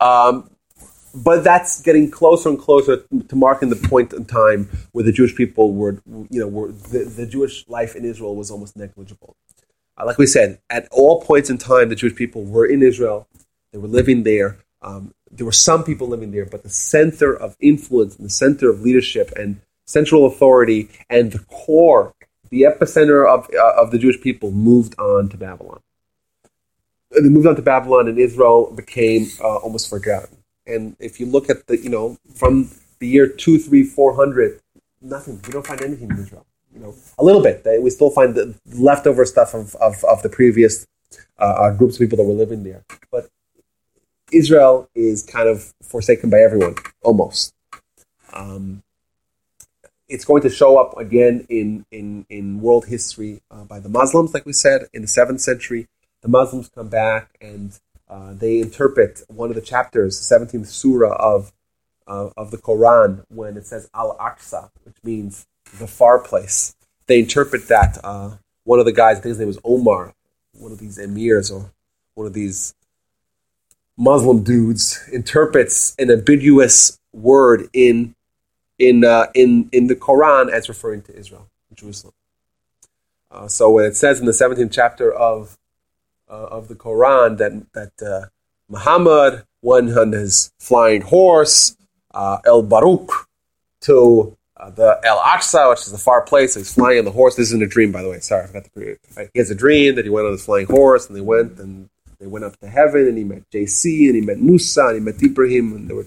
Um, 0.00 0.50
but 1.14 1.42
that's 1.44 1.80
getting 1.80 2.10
closer 2.10 2.50
and 2.50 2.58
closer 2.58 2.98
to 3.28 3.36
marking 3.36 3.70
the 3.70 3.76
point 3.76 4.12
in 4.12 4.26
time 4.26 4.68
where 4.92 5.04
the 5.04 5.12
Jewish 5.12 5.34
people 5.34 5.72
were, 5.72 6.02
you 6.30 6.40
know, 6.40 6.46
were 6.46 6.72
the, 6.72 7.04
the 7.04 7.26
Jewish 7.26 7.66
life 7.68 7.96
in 7.96 8.04
Israel 8.04 8.36
was 8.36 8.50
almost 8.50 8.76
negligible. 8.76 9.34
Uh, 9.98 10.04
like 10.04 10.18
we 10.18 10.26
said, 10.26 10.60
at 10.68 10.88
all 10.90 11.22
points 11.22 11.50
in 11.50 11.58
time, 11.58 11.88
the 11.88 11.94
Jewish 11.94 12.14
people 12.14 12.44
were 12.44 12.66
in 12.66 12.82
Israel. 12.82 13.28
They 13.72 13.78
were 13.78 13.88
living 13.88 14.22
there. 14.24 14.58
Um, 14.82 15.14
there 15.30 15.46
were 15.46 15.52
some 15.52 15.84
people 15.84 16.06
living 16.06 16.30
there, 16.30 16.46
but 16.46 16.62
the 16.62 16.70
center 16.70 17.34
of 17.34 17.56
influence 17.60 18.16
and 18.16 18.26
the 18.26 18.30
center 18.30 18.70
of 18.70 18.82
leadership 18.82 19.32
and 19.36 19.60
central 19.86 20.26
authority 20.26 20.88
and 21.08 21.32
the 21.32 21.38
core, 21.40 22.14
the 22.50 22.62
epicenter 22.62 23.26
of, 23.26 23.48
uh, 23.54 23.82
of 23.82 23.90
the 23.90 23.98
Jewish 23.98 24.20
people 24.20 24.50
moved 24.50 24.98
on 24.98 25.28
to 25.30 25.36
Babylon. 25.36 25.80
And 27.12 27.24
they 27.24 27.30
moved 27.30 27.46
on 27.46 27.56
to 27.56 27.62
Babylon, 27.62 28.08
and 28.08 28.18
Israel 28.18 28.72
became 28.74 29.28
uh, 29.40 29.56
almost 29.56 29.88
forgotten. 29.88 30.38
And 30.66 30.96
if 30.98 31.20
you 31.20 31.26
look 31.26 31.48
at 31.48 31.66
the, 31.66 31.78
you 31.78 31.88
know, 31.88 32.18
from 32.34 32.70
the 32.98 33.06
year 33.06 33.28
two, 33.28 33.58
three, 33.58 33.84
four 33.84 34.14
hundred, 34.14 34.60
nothing. 35.00 35.40
We 35.46 35.52
don't 35.52 35.66
find 35.66 35.82
anything 35.82 36.10
in 36.10 36.18
Israel. 36.18 36.45
You 36.76 36.82
know, 36.82 36.94
a 37.18 37.24
little 37.24 37.42
bit. 37.42 37.64
We 37.80 37.88
still 37.88 38.10
find 38.10 38.34
the 38.34 38.54
leftover 38.74 39.24
stuff 39.24 39.54
of, 39.54 39.74
of, 39.76 40.04
of 40.04 40.22
the 40.22 40.28
previous 40.28 40.86
uh, 41.38 41.44
uh, 41.44 41.70
groups 41.70 41.94
of 41.94 42.00
people 42.00 42.18
that 42.18 42.24
were 42.24 42.34
living 42.34 42.64
there. 42.64 42.84
But 43.10 43.30
Israel 44.30 44.90
is 44.94 45.22
kind 45.22 45.48
of 45.48 45.72
forsaken 45.82 46.28
by 46.28 46.38
everyone, 46.38 46.74
almost. 47.02 47.54
Um, 48.32 48.82
it's 50.06 50.26
going 50.26 50.42
to 50.42 50.50
show 50.50 50.78
up 50.78 50.98
again 50.98 51.46
in, 51.48 51.86
in, 51.90 52.26
in 52.28 52.60
world 52.60 52.86
history 52.86 53.40
uh, 53.50 53.64
by 53.64 53.80
the 53.80 53.88
Muslims, 53.88 54.34
like 54.34 54.44
we 54.44 54.52
said, 54.52 54.82
in 54.92 55.00
the 55.00 55.08
7th 55.08 55.40
century. 55.40 55.88
The 56.20 56.28
Muslims 56.28 56.68
come 56.68 56.88
back 56.88 57.30
and 57.40 57.78
uh, 58.06 58.34
they 58.34 58.60
interpret 58.60 59.22
one 59.28 59.48
of 59.48 59.54
the 59.54 59.62
chapters, 59.62 60.28
the 60.28 60.38
17th 60.38 60.66
surah 60.66 61.16
of, 61.18 61.52
uh, 62.06 62.30
of 62.36 62.50
the 62.50 62.58
Quran, 62.58 63.24
when 63.28 63.56
it 63.56 63.66
says 63.66 63.88
Al 63.94 64.16
Aqsa, 64.18 64.70
which 64.84 64.96
means 65.02 65.46
the 65.78 65.86
far 65.86 66.18
place. 66.18 66.74
They 67.06 67.18
interpret 67.18 67.68
that. 67.68 67.98
Uh, 68.02 68.36
one 68.64 68.78
of 68.78 68.84
the 68.84 68.92
guys, 68.92 69.18
I 69.18 69.20
think 69.20 69.30
his 69.30 69.38
name 69.38 69.48
was 69.48 69.58
Omar, 69.64 70.14
one 70.52 70.72
of 70.72 70.78
these 70.78 70.98
emirs 70.98 71.50
or 71.50 71.70
one 72.14 72.26
of 72.26 72.32
these 72.32 72.74
Muslim 73.96 74.42
dudes, 74.42 75.08
interprets 75.12 75.94
an 75.98 76.10
ambiguous 76.10 76.98
word 77.12 77.68
in 77.72 78.14
in 78.78 79.04
uh, 79.04 79.26
in 79.34 79.68
in 79.72 79.86
the 79.86 79.96
Quran 79.96 80.50
as 80.50 80.68
referring 80.68 81.02
to 81.02 81.16
Israel, 81.16 81.48
Jerusalem. 81.74 82.14
Uh, 83.30 83.48
so 83.48 83.70
when 83.70 83.84
it 83.84 83.96
says 83.96 84.20
in 84.20 84.26
the 84.26 84.32
17th 84.32 84.72
chapter 84.72 85.12
of 85.12 85.58
uh, 86.28 86.46
of 86.50 86.68
the 86.68 86.74
Quran 86.74 87.38
that 87.38 87.72
that 87.72 88.06
uh, 88.06 88.26
Muhammad 88.68 89.44
went 89.62 89.96
on 89.96 90.12
his 90.12 90.52
flying 90.58 91.02
horse, 91.02 91.76
uh, 92.12 92.38
El 92.44 92.62
Baruch, 92.62 93.28
to 93.80 94.36
uh, 94.58 94.70
the 94.70 95.00
El 95.04 95.18
Aqsa, 95.18 95.70
which 95.70 95.80
is 95.80 95.92
the 95.92 95.98
far 95.98 96.22
place. 96.22 96.54
So 96.54 96.60
he's 96.60 96.72
flying 96.72 96.98
on 96.98 97.04
the 97.04 97.10
horse. 97.10 97.36
This 97.36 97.48
isn't 97.48 97.62
a 97.62 97.66
dream, 97.66 97.92
by 97.92 98.02
the 98.02 98.10
way. 98.10 98.20
Sorry, 98.20 98.44
I 98.44 98.46
forgot 98.46 98.64
to 98.64 98.70
create. 98.70 98.98
Right? 99.16 99.28
He 99.32 99.38
has 99.38 99.50
a 99.50 99.54
dream 99.54 99.94
that 99.96 100.04
he 100.04 100.10
went 100.10 100.26
on 100.26 100.32
his 100.32 100.44
flying 100.44 100.66
horse, 100.66 101.06
and 101.06 101.16
they 101.16 101.20
went 101.20 101.58
and 101.58 101.88
they 102.18 102.26
went 102.26 102.44
up 102.44 102.58
to 102.60 102.68
heaven, 102.68 103.06
and 103.06 103.18
he 103.18 103.24
met 103.24 103.48
JC, 103.50 104.06
and 104.06 104.14
he 104.14 104.20
met 104.20 104.38
Musa, 104.38 104.86
and 104.86 104.94
he 104.94 105.00
met 105.00 105.22
Ibrahim, 105.22 105.72
and 105.72 105.88
they 105.88 105.94
were 105.94 106.06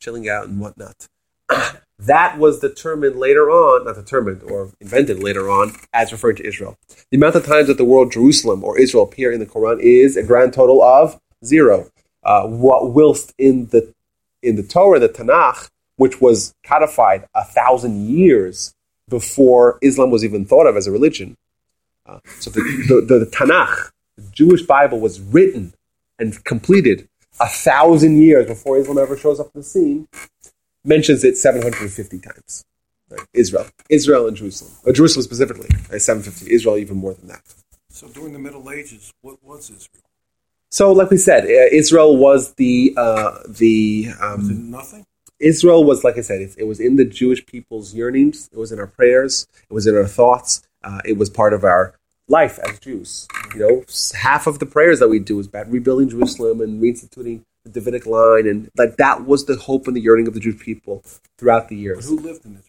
chilling 0.00 0.28
out 0.28 0.46
and 0.46 0.58
whatnot. 0.60 1.08
that 1.98 2.38
was 2.38 2.60
determined 2.60 3.16
later 3.16 3.50
on, 3.50 3.84
not 3.84 3.94
determined 3.94 4.42
or 4.42 4.70
invented 4.80 5.22
later 5.22 5.50
on, 5.50 5.74
as 5.92 6.10
referring 6.12 6.36
to 6.36 6.46
Israel. 6.46 6.76
The 7.10 7.16
amount 7.16 7.36
of 7.36 7.46
times 7.46 7.68
that 7.68 7.76
the 7.76 7.84
word 7.84 8.12
Jerusalem 8.12 8.64
or 8.64 8.78
Israel 8.78 9.04
appear 9.04 9.32
in 9.32 9.40
the 9.40 9.46
Quran 9.46 9.80
is 9.80 10.16
a 10.16 10.22
grand 10.22 10.52
total 10.52 10.82
of 10.82 11.20
zero. 11.44 11.90
Uh, 12.24 12.44
whilst 12.46 13.34
in 13.36 13.66
the 13.66 13.92
in 14.42 14.56
the 14.56 14.62
Torah, 14.62 14.98
the 14.98 15.08
Tanakh, 15.08 15.68
which 16.02 16.20
was 16.20 16.52
codified 16.64 17.24
a 17.32 17.44
thousand 17.44 18.08
years 18.08 18.74
before 19.08 19.78
Islam 19.82 20.10
was 20.10 20.24
even 20.24 20.44
thought 20.44 20.66
of 20.66 20.76
as 20.76 20.88
a 20.88 20.90
religion, 20.90 21.36
uh, 22.06 22.18
so 22.40 22.50
the, 22.50 22.60
the, 22.88 23.18
the, 23.20 23.26
Tanakh, 23.26 23.90
the 24.16 24.24
Jewish 24.32 24.62
Bible, 24.62 24.98
was 24.98 25.20
written 25.20 25.74
and 26.18 26.42
completed 26.44 27.08
a 27.38 27.46
thousand 27.46 28.20
years 28.20 28.46
before 28.46 28.78
Islam 28.78 28.98
ever 28.98 29.16
shows 29.16 29.38
up 29.38 29.46
on 29.46 29.60
the 29.60 29.62
scene 29.62 30.08
mentions 30.84 31.22
it 31.22 31.36
750 31.38 32.18
times. 32.18 32.64
Right? 33.08 33.20
Israel, 33.32 33.66
Israel, 33.88 34.26
and 34.26 34.36
Jerusalem. 34.36 34.72
Or 34.84 34.92
Jerusalem 34.92 35.22
specifically, 35.22 35.68
right? 35.88 36.02
750. 36.02 36.52
Israel 36.52 36.78
even 36.78 36.96
more 36.96 37.14
than 37.14 37.28
that. 37.28 37.42
So 37.90 38.08
during 38.08 38.32
the 38.32 38.40
Middle 38.40 38.68
Ages, 38.72 39.12
what 39.20 39.36
was 39.40 39.70
Israel? 39.70 40.02
So, 40.70 40.90
like 40.90 41.10
we 41.10 41.18
said, 41.18 41.44
uh, 41.44 41.68
Israel 41.70 42.16
was 42.16 42.54
the 42.54 42.94
uh, 42.96 43.40
the 43.46 44.08
um, 44.18 44.38
Was 44.38 44.50
it 44.50 44.56
nothing? 44.56 45.06
Israel 45.42 45.84
was, 45.84 46.04
like 46.04 46.16
I 46.16 46.20
said, 46.22 46.40
it, 46.40 46.54
it 46.56 46.64
was 46.64 46.80
in 46.80 46.96
the 46.96 47.04
Jewish 47.04 47.44
people's 47.44 47.92
yearnings. 47.94 48.48
It 48.52 48.58
was 48.58 48.72
in 48.72 48.78
our 48.78 48.86
prayers. 48.86 49.46
It 49.68 49.74
was 49.74 49.86
in 49.86 49.96
our 49.96 50.06
thoughts. 50.06 50.62
Uh, 50.84 51.00
it 51.04 51.16
was 51.18 51.28
part 51.28 51.52
of 51.52 51.64
our 51.64 51.94
life 52.28 52.58
as 52.60 52.78
Jews. 52.78 53.26
You 53.54 53.60
know, 53.60 53.84
half 54.14 54.46
of 54.46 54.58
the 54.58 54.66
prayers 54.66 55.00
that 55.00 55.08
we 55.08 55.18
do 55.18 55.38
is 55.40 55.46
about 55.46 55.70
rebuilding 55.70 56.08
Jerusalem 56.08 56.60
and 56.60 56.80
reinstituting 56.82 57.42
the 57.64 57.70
Davidic 57.70 58.06
line, 58.06 58.46
and 58.46 58.70
like 58.76 58.96
that 58.96 59.24
was 59.24 59.44
the 59.46 59.56
hope 59.56 59.86
and 59.86 59.94
the 59.96 60.00
yearning 60.00 60.26
of 60.26 60.34
the 60.34 60.40
Jewish 60.40 60.58
people 60.60 61.02
throughout 61.38 61.68
the 61.68 61.76
But 61.76 61.80
years. 61.82 62.08
who 62.08 62.18
lived 62.18 62.44
in 62.44 62.58
Israel? 62.58 62.68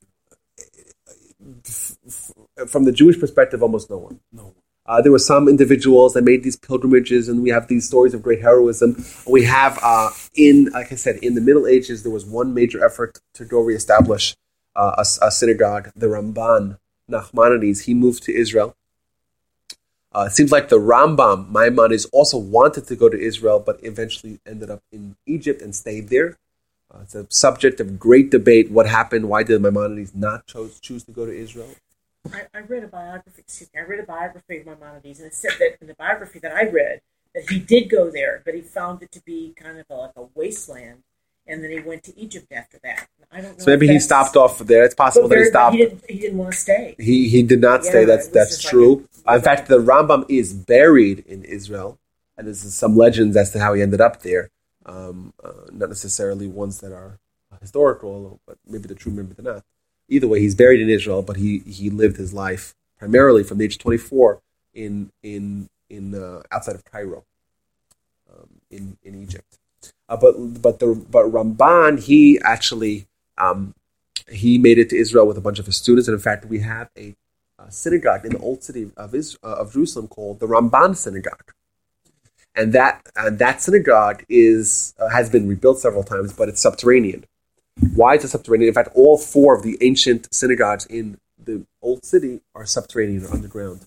From 2.68 2.86
the 2.86 2.92
Jewish 2.92 3.20
perspective, 3.20 3.64
almost 3.64 3.90
no 3.90 3.98
one. 3.98 4.20
No 4.32 4.44
one. 4.44 4.54
Uh, 4.86 5.02
there 5.02 5.12
were 5.12 5.20
some 5.20 5.48
individuals 5.48 6.14
that 6.14 6.24
made 6.24 6.44
these 6.44 6.58
pilgrimages, 6.58 7.30
and 7.30 7.42
we 7.42 7.50
have 7.50 7.68
these 7.68 7.88
stories 7.88 8.14
of 8.14 8.22
great 8.22 8.42
heroism. 8.42 9.04
We 9.26 9.44
have, 9.46 9.80
uh, 9.82 10.10
in 10.36 10.66
like 10.74 10.92
I 10.92 10.96
said, 10.96 11.18
in 11.18 11.36
the 11.36 11.42
Middle 11.42 11.68
Ages, 11.68 12.04
there 12.04 12.12
was 12.12 12.26
one 12.26 12.54
major 12.54 12.84
effort 12.84 13.22
to 13.36 13.46
go 13.46 13.62
reestablish 13.62 14.36
uh, 14.76 14.96
a, 14.98 15.26
a 15.26 15.32
synagogue. 15.32 15.92
The 15.96 16.08
Ramban 16.08 16.78
Nachmanides, 17.10 17.86
he 17.86 17.94
moved 17.94 18.24
to 18.24 18.34
Israel. 18.36 18.76
Uh, 20.14 20.26
it 20.28 20.32
seems 20.34 20.52
like 20.52 20.70
the 20.70 20.80
Rambam, 20.80 21.50
Maimonides, 21.50 22.06
also 22.12 22.38
wanted 22.38 22.86
to 22.88 22.96
go 22.96 23.10
to 23.10 23.20
Israel, 23.20 23.60
but 23.60 23.80
eventually 23.84 24.40
ended 24.46 24.70
up 24.70 24.82
in 24.92 25.16
Egypt 25.26 25.62
and 25.62 25.76
stayed 25.76 26.10
there. 26.10 26.38
Uh, 26.94 27.00
it's 27.02 27.16
a 27.16 27.26
subject 27.30 27.80
of 27.80 27.98
great 27.98 28.30
debate. 28.30 28.70
What 28.70 28.88
happened? 28.88 29.28
Why 29.28 29.42
did 29.44 29.62
Maimonides 29.62 30.14
not 30.14 30.46
chose, 30.46 30.80
choose 30.80 31.04
to 31.06 31.12
go 31.12 31.26
to 31.26 31.36
Israel? 31.36 31.70
I, 32.32 32.44
I 32.54 32.60
read 32.60 32.84
a 32.84 32.88
biography. 32.88 33.42
Excuse 33.42 33.70
me. 33.74 33.82
I 33.82 33.84
read 33.84 34.00
a 34.00 34.06
biography 34.06 34.60
of 34.60 34.66
Maimonides, 34.66 35.20
and 35.20 35.28
it 35.28 35.36
said 35.36 35.52
that 35.60 35.78
in 35.82 35.88
the 35.88 35.96
biography 35.96 36.40
that 36.40 36.54
I 36.54 36.70
read 36.70 37.02
that 37.36 37.50
he 37.50 37.60
did 37.60 37.90
go 37.90 38.10
there, 38.10 38.42
but 38.46 38.54
he 38.54 38.62
found 38.62 39.02
it 39.02 39.12
to 39.12 39.22
be 39.22 39.54
kind 39.56 39.78
of 39.80 39.86
a, 39.90 39.96
like 39.96 40.12
a 40.16 40.24
wasteland, 40.36 41.04
and 41.48 41.64
then 41.64 41.72
he 41.72 41.80
went 41.80 42.04
to 42.04 42.18
Egypt 42.18 42.52
after 42.52 42.80
that. 42.84 43.08
I 43.32 43.42
don't 43.42 43.58
know. 43.58 43.64
So 43.64 43.72
maybe 43.72 43.88
he 43.88 44.00
stopped 44.00 44.38
off 44.38 44.60
there. 44.60 44.84
It's 44.84 44.96
possible 44.96 45.28
that 45.28 45.38
he 45.38 45.46
stopped. 45.46 45.76
He 45.76 45.84
didn't. 45.84 46.04
He 46.08 46.20
didn't 46.20 46.38
want 46.38 46.54
to 46.54 46.58
stay. 46.60 46.96
He 46.98 47.28
he 47.28 47.44
did 47.44 47.60
not 47.60 47.84
stay. 47.84 48.06
That's 48.06 48.28
that's 48.28 48.52
just 48.52 48.66
like 48.66 48.72
true. 48.72 49.08
a- 49.26 49.36
in 49.36 49.42
fact, 49.42 49.68
the 49.68 49.80
Rambam 49.80 50.26
is 50.30 50.54
buried 50.54 51.20
in 51.28 51.44
Israel, 51.44 52.00
and 52.38 52.48
there's 52.48 52.62
some 52.74 52.96
legends 52.96 53.36
as 53.36 53.52
to 53.52 53.60
how 53.60 53.74
he 53.74 53.82
ended 53.82 54.02
up 54.02 54.22
there. 54.22 54.50
Um, 54.86 55.34
uh, 55.44 55.52
not 55.72 55.90
necessarily 55.90 56.48
ones 56.48 56.82
that 56.82 56.92
are 56.92 57.20
historical, 57.62 58.42
but 58.46 58.58
maybe 58.68 58.88
they're 58.88 58.98
true, 58.98 59.12
maybe 59.14 59.34
they're 59.34 59.54
not. 59.54 59.64
Either 60.10 60.28
way, 60.28 60.40
he's 60.40 60.56
buried 60.56 60.82
in 60.82 60.90
Israel, 60.90 61.22
but 61.22 61.38
he 61.38 61.60
he 61.60 61.90
lived 61.90 62.18
his 62.18 62.34
life 62.34 62.76
primarily 62.98 63.44
from 63.44 63.58
the 63.58 63.66
age 63.66 63.76
of 63.76 63.80
24 63.82 64.42
in 64.74 65.12
in 65.22 65.70
in 65.90 66.16
uh, 66.16 66.42
outside 66.52 66.76
of 66.76 66.84
Cairo, 66.86 67.24
um, 68.32 68.62
in 68.70 68.98
in 69.04 69.22
Egypt. 69.22 69.60
Uh, 70.10 70.18
but 70.18 70.62
but 70.62 70.80
the 70.80 70.94
but 71.10 71.26
Ramban 71.26 72.00
he 72.04 72.40
actually 72.44 73.08
um, 73.38 73.74
he 74.30 74.58
made 74.58 74.78
it 74.78 74.90
to 74.90 74.98
Israel 74.98 75.28
with 75.28 75.38
a 75.38 75.42
bunch 75.42 75.60
of 75.60 75.66
his 75.66 75.76
students, 75.76 76.08
and 76.08 76.16
in 76.16 76.22
fact, 76.22 76.46
we 76.46 76.60
have 76.60 76.90
a, 76.98 77.16
uh 77.60 77.70
synagogue 77.70 78.26
in 78.26 78.32
the 78.34 78.40
old 78.40 78.64
city 78.64 78.92
of 78.98 79.14
Is- 79.14 79.38
uh, 79.44 79.56
of 79.56 79.74
Jerusalem 79.74 80.08
called 80.08 80.40
the 80.40 80.48
Ramban 80.48 80.96
Synagogue, 80.96 81.54
and 82.56 82.74
that 82.74 83.06
and 83.16 83.40
that 83.40 83.62
synagogue 83.62 84.24
is 84.30 84.94
uh, 85.00 85.10
has 85.10 85.30
been 85.30 85.48
rebuilt 85.48 85.80
several 85.80 86.04
times, 86.04 86.34
but 86.34 86.50
it's 86.50 86.62
subterranean. 86.62 87.26
Why 87.96 88.16
is 88.16 88.24
it 88.24 88.30
subterranean? 88.30 88.70
In 88.70 88.74
fact, 88.74 88.90
all 88.94 89.18
four 89.18 89.56
of 89.56 89.64
the 89.64 89.78
ancient 89.82 90.34
synagogues 90.34 90.86
in 90.86 91.18
the 91.44 91.66
old 91.82 92.06
city 92.06 92.42
are 92.56 92.66
subterranean 92.66 93.26
or 93.26 93.34
underground, 93.34 93.86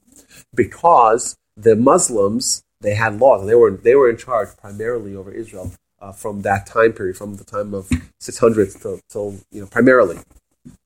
because 0.54 1.36
the 1.56 1.76
Muslims 1.76 2.62
they 2.80 2.94
had 2.94 3.18
laws. 3.18 3.46
They 3.46 3.54
were 3.54 3.70
they 3.70 3.94
were 3.94 4.10
in 4.10 4.16
charge 4.16 4.48
primarily 4.56 5.16
over 5.16 5.32
Israel 5.32 5.72
uh, 6.00 6.12
from 6.12 6.42
that 6.42 6.66
time 6.66 6.92
period, 6.92 7.16
from 7.16 7.36
the 7.36 7.44
time 7.44 7.74
of 7.74 7.88
600s 8.20 8.80
till, 8.80 9.00
till 9.08 9.36
you 9.50 9.62
know 9.62 9.66
primarily. 9.66 10.18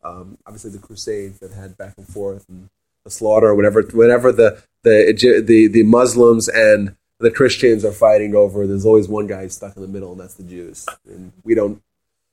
Um, 0.04 0.38
obviously, 0.46 0.70
the 0.70 0.78
Crusades 0.78 1.38
that 1.40 1.52
had 1.52 1.76
back 1.76 1.94
and 1.96 2.06
forth 2.06 2.48
and 2.48 2.68
the 3.04 3.10
slaughter, 3.10 3.54
whatever, 3.54 3.82
whenever 3.82 4.30
the 4.30 4.62
the 4.82 5.42
the 5.46 5.68
the 5.68 5.82
Muslims 5.82 6.48
and 6.48 6.96
the 7.18 7.30
Christians 7.30 7.84
are 7.84 7.92
fighting 7.92 8.34
over, 8.34 8.66
there's 8.66 8.86
always 8.86 9.08
one 9.08 9.26
guy 9.26 9.46
stuck 9.48 9.76
in 9.76 9.82
the 9.82 9.88
middle, 9.88 10.12
and 10.12 10.20
that's 10.20 10.34
the 10.34 10.42
Jews. 10.42 10.86
And 11.06 11.32
we 11.44 11.54
don't 11.54 11.82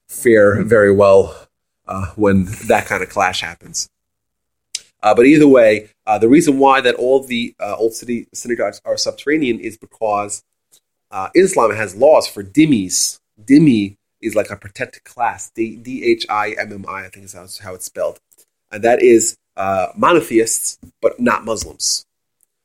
fare 0.07 0.63
very 0.63 0.91
well 0.91 1.47
uh, 1.87 2.07
when 2.15 2.45
that 2.67 2.85
kind 2.85 3.03
of 3.03 3.09
clash 3.09 3.41
happens. 3.41 3.89
Uh, 5.03 5.13
but 5.13 5.25
either 5.25 5.47
way, 5.47 5.89
uh, 6.05 6.17
the 6.17 6.27
reason 6.27 6.57
why 6.57 6.81
that 6.81 6.95
all 6.95 7.23
the 7.23 7.53
uh, 7.59 7.75
old 7.77 7.93
city 7.93 8.27
synagogues 8.33 8.81
are 8.83 8.97
subterranean 8.97 9.59
is 9.59 9.77
because 9.77 10.43
uh, 11.11 11.29
Islam 11.35 11.71
has 11.75 11.95
laws 11.95 12.27
for 12.27 12.43
dhimmis. 12.43 13.19
Dhimmi 13.43 13.95
is 14.21 14.35
like 14.35 14.49
a 14.49 14.55
protected 14.55 15.03
class. 15.03 15.51
D 15.51 16.03
H 16.03 16.25
I 16.29 16.55
M 16.57 16.73
M 16.73 16.85
I, 16.87 17.05
I 17.05 17.09
think 17.09 17.25
is 17.25 17.33
how 17.33 17.43
it's, 17.43 17.59
how 17.59 17.73
it's 17.75 17.85
spelled, 17.85 18.19
and 18.71 18.83
that 18.83 19.01
is 19.01 19.37
uh, 19.55 19.87
monotheists, 19.95 20.79
but 21.01 21.19
not 21.19 21.45
Muslims. 21.45 22.05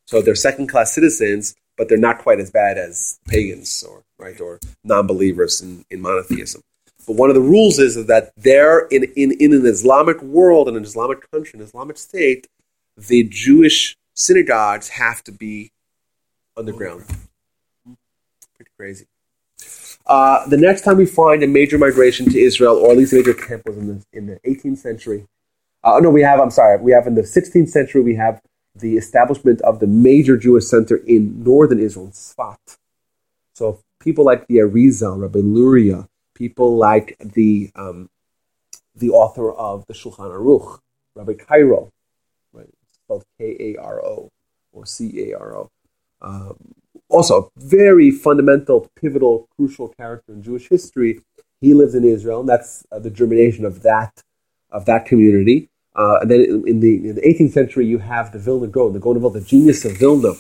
So 0.07 0.21
they're 0.21 0.35
second 0.35 0.69
class 0.69 0.93
citizens, 0.93 1.55
but 1.77 1.89
they're 1.89 1.99
not 1.99 2.19
quite 2.19 2.41
as 2.41 2.51
bad 2.51 2.79
as 2.79 3.19
pagans 3.29 3.83
or 3.83 4.03
right 4.19 4.41
or 4.41 4.59
non 4.83 5.07
believers 5.07 5.61
in, 5.61 5.85
in 5.91 6.01
monotheism. 6.01 6.63
But 7.07 7.17
one 7.17 7.31
of 7.31 7.35
the 7.35 7.41
rules 7.41 7.79
is 7.79 8.07
that 8.07 8.33
there 8.37 8.87
in, 8.87 9.05
in, 9.17 9.33
in 9.41 9.53
an 9.53 9.67
Islamic 9.67 10.23
world, 10.23 10.69
in 10.69 10.77
an 10.77 10.85
Islamic 10.85 11.29
country, 11.31 11.59
an 11.59 11.65
Islamic 11.65 11.99
state, 11.99 12.47
the 12.97 13.25
Jewish 13.25 13.97
synagogues 14.15 14.89
have 14.91 15.23
to 15.25 15.33
be 15.33 15.73
underground. 16.57 17.05
Pretty 18.57 18.71
crazy. 18.79 19.07
Uh, 20.07 20.47
the 20.49 20.57
next 20.57 20.83
time 20.83 20.97
we 20.97 21.07
find 21.07 21.43
a 21.43 21.47
major 21.47 21.79
migration 21.79 22.29
to 22.31 22.39
Israel, 22.39 22.77
or 22.77 22.93
at 22.93 22.99
least 22.99 23.13
a 23.13 23.17
major 23.17 23.35
camp, 23.35 23.63
was 23.67 23.77
in 23.77 23.89
the, 23.89 24.05
in 24.13 24.27
the 24.27 24.41
18th 24.47 24.79
century. 24.79 25.27
Uh, 25.85 25.99
no, 26.01 26.11
we 26.11 26.23
have, 26.23 26.41
I'm 26.41 26.51
sorry, 26.51 26.81
we 26.81 26.93
have 26.93 27.07
in 27.07 27.15
the 27.15 27.23
16th 27.23 27.69
century, 27.69 28.03
we 28.03 28.15
have 28.17 28.41
the 28.75 28.97
establishment 28.97 29.61
of 29.63 29.81
the 29.81 29.87
major 29.87 30.37
Jewish 30.37 30.65
center 30.67 30.97
in 30.97 31.43
northern 31.43 31.79
Israel, 31.79 32.09
Sfat. 32.09 32.77
So 33.55 33.81
people 34.01 34.25
like 34.25 34.47
the 34.47 34.57
Arizal, 34.57 35.21
Rabbi 35.21 35.41
Luria, 35.41 36.09
people 36.35 36.77
like 36.77 37.17
the 37.21 37.71
um, 37.75 38.09
the 38.95 39.11
author 39.11 39.53
of 39.53 39.87
the 39.87 39.95
Shulchan 39.95 40.31
Aruch, 40.31 40.79
Rabbi 41.15 41.35
Karo, 41.35 41.91
right? 42.53 42.69
It's 42.69 42.99
spelled 43.05 43.25
K 43.39 43.57
A 43.59 43.81
R 43.81 44.05
O 44.05 44.31
or 44.73 44.87
C 44.87 45.31
A 45.31 45.39
R 45.39 45.57
O. 45.57 45.71
Um, 46.21 46.57
also, 47.09 47.51
a 47.57 47.61
very 47.61 48.11
fundamental, 48.11 48.89
pivotal, 48.97 49.49
crucial 49.57 49.89
character 49.89 50.33
in 50.33 50.43
Jewish 50.43 50.69
history. 50.69 51.21
He 51.61 51.75
lives 51.75 51.95
in 51.95 52.05
Israel, 52.05 52.41
and 52.41 52.49
that's 52.49 52.85
uh, 52.91 52.99
the 52.99 53.11
germination 53.11 53.65
of 53.65 53.83
that 53.83 54.23
of 54.71 54.87
that 54.87 55.07
community. 55.07 55.69
Uh, 55.95 56.19
and 56.23 56.31
then 56.31 56.41
in 56.67 56.81
the, 56.81 57.09
in 57.09 57.15
the 57.17 57.21
18th 57.21 57.53
century, 57.53 57.87
you 57.87 57.99
have 57.99 58.33
the 58.33 58.39
Vilna 58.39 58.67
Gaon, 58.67 58.95
the 58.95 58.99
Gaon 58.99 59.23
of 59.23 59.33
the 59.35 59.43
genius 59.43 59.85
of 59.85 59.99
Vilna. 59.99 60.33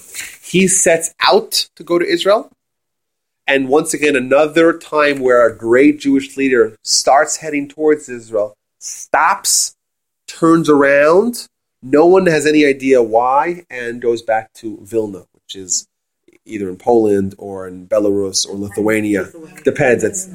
He 0.43 0.66
sets 0.66 1.14
out 1.20 1.68
to 1.76 1.84
go 1.84 1.99
to 1.99 2.05
Israel. 2.07 2.51
And 3.47 3.68
once 3.68 3.93
again, 3.93 4.16
another 4.16 4.78
time 4.78 5.18
where 5.20 5.47
a 5.47 5.57
great 5.57 6.01
Jewish 6.01 6.36
leader 6.36 6.76
starts 6.82 7.38
heading 7.38 7.68
towards 7.68 8.09
Israel, 8.09 8.55
stops, 8.78 9.74
turns 10.26 10.68
around, 10.68 11.47
no 11.82 12.07
one 12.07 12.26
has 12.26 12.47
any 12.47 12.64
idea 12.64 13.03
why, 13.03 13.64
and 13.68 14.01
goes 14.01 14.22
back 14.22 14.53
to 14.55 14.78
Vilna, 14.82 15.24
which 15.32 15.57
is 15.57 15.88
either 16.45 16.68
in 16.68 16.76
Poland 16.76 17.34
or 17.38 17.66
in 17.66 17.88
Belarus 17.88 18.49
or 18.49 18.57
Lithuania. 18.57 19.28
Depends. 19.64 20.05
It's 20.05 20.30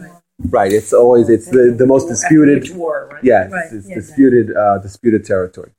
right. 0.49 0.71
It's 0.71 0.93
always 0.93 1.29
it's 1.29 1.49
the, 1.49 1.73
the 1.77 1.87
most 1.87 2.07
disputed. 2.07 2.75
War, 2.75 3.09
right? 3.13 3.23
Yeah, 3.23 3.47
Right, 3.47 3.65
it's, 3.65 3.73
it's 3.73 3.89
yeah. 3.89 3.95
disputed 3.95 4.55
uh, 4.55 4.77
disputed 4.79 5.25
territory. 5.25 5.71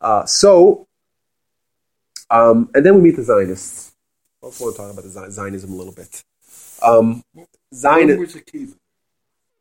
Uh, 0.00 0.24
so, 0.26 0.86
um, 2.30 2.70
and 2.74 2.84
then 2.84 2.94
we 2.94 3.00
meet 3.00 3.16
the 3.16 3.24
Zionists. 3.24 3.94
I 4.42 4.46
also 4.46 4.64
want 4.64 4.76
to 4.76 4.82
talk 4.82 4.92
about 4.92 5.04
the 5.04 5.30
Zionism 5.30 5.72
a 5.72 5.74
little 5.74 5.94
bit. 5.94 6.22
Um, 6.82 7.22
When 7.32 7.46
was 8.18 8.34
Akiva? 8.34 8.74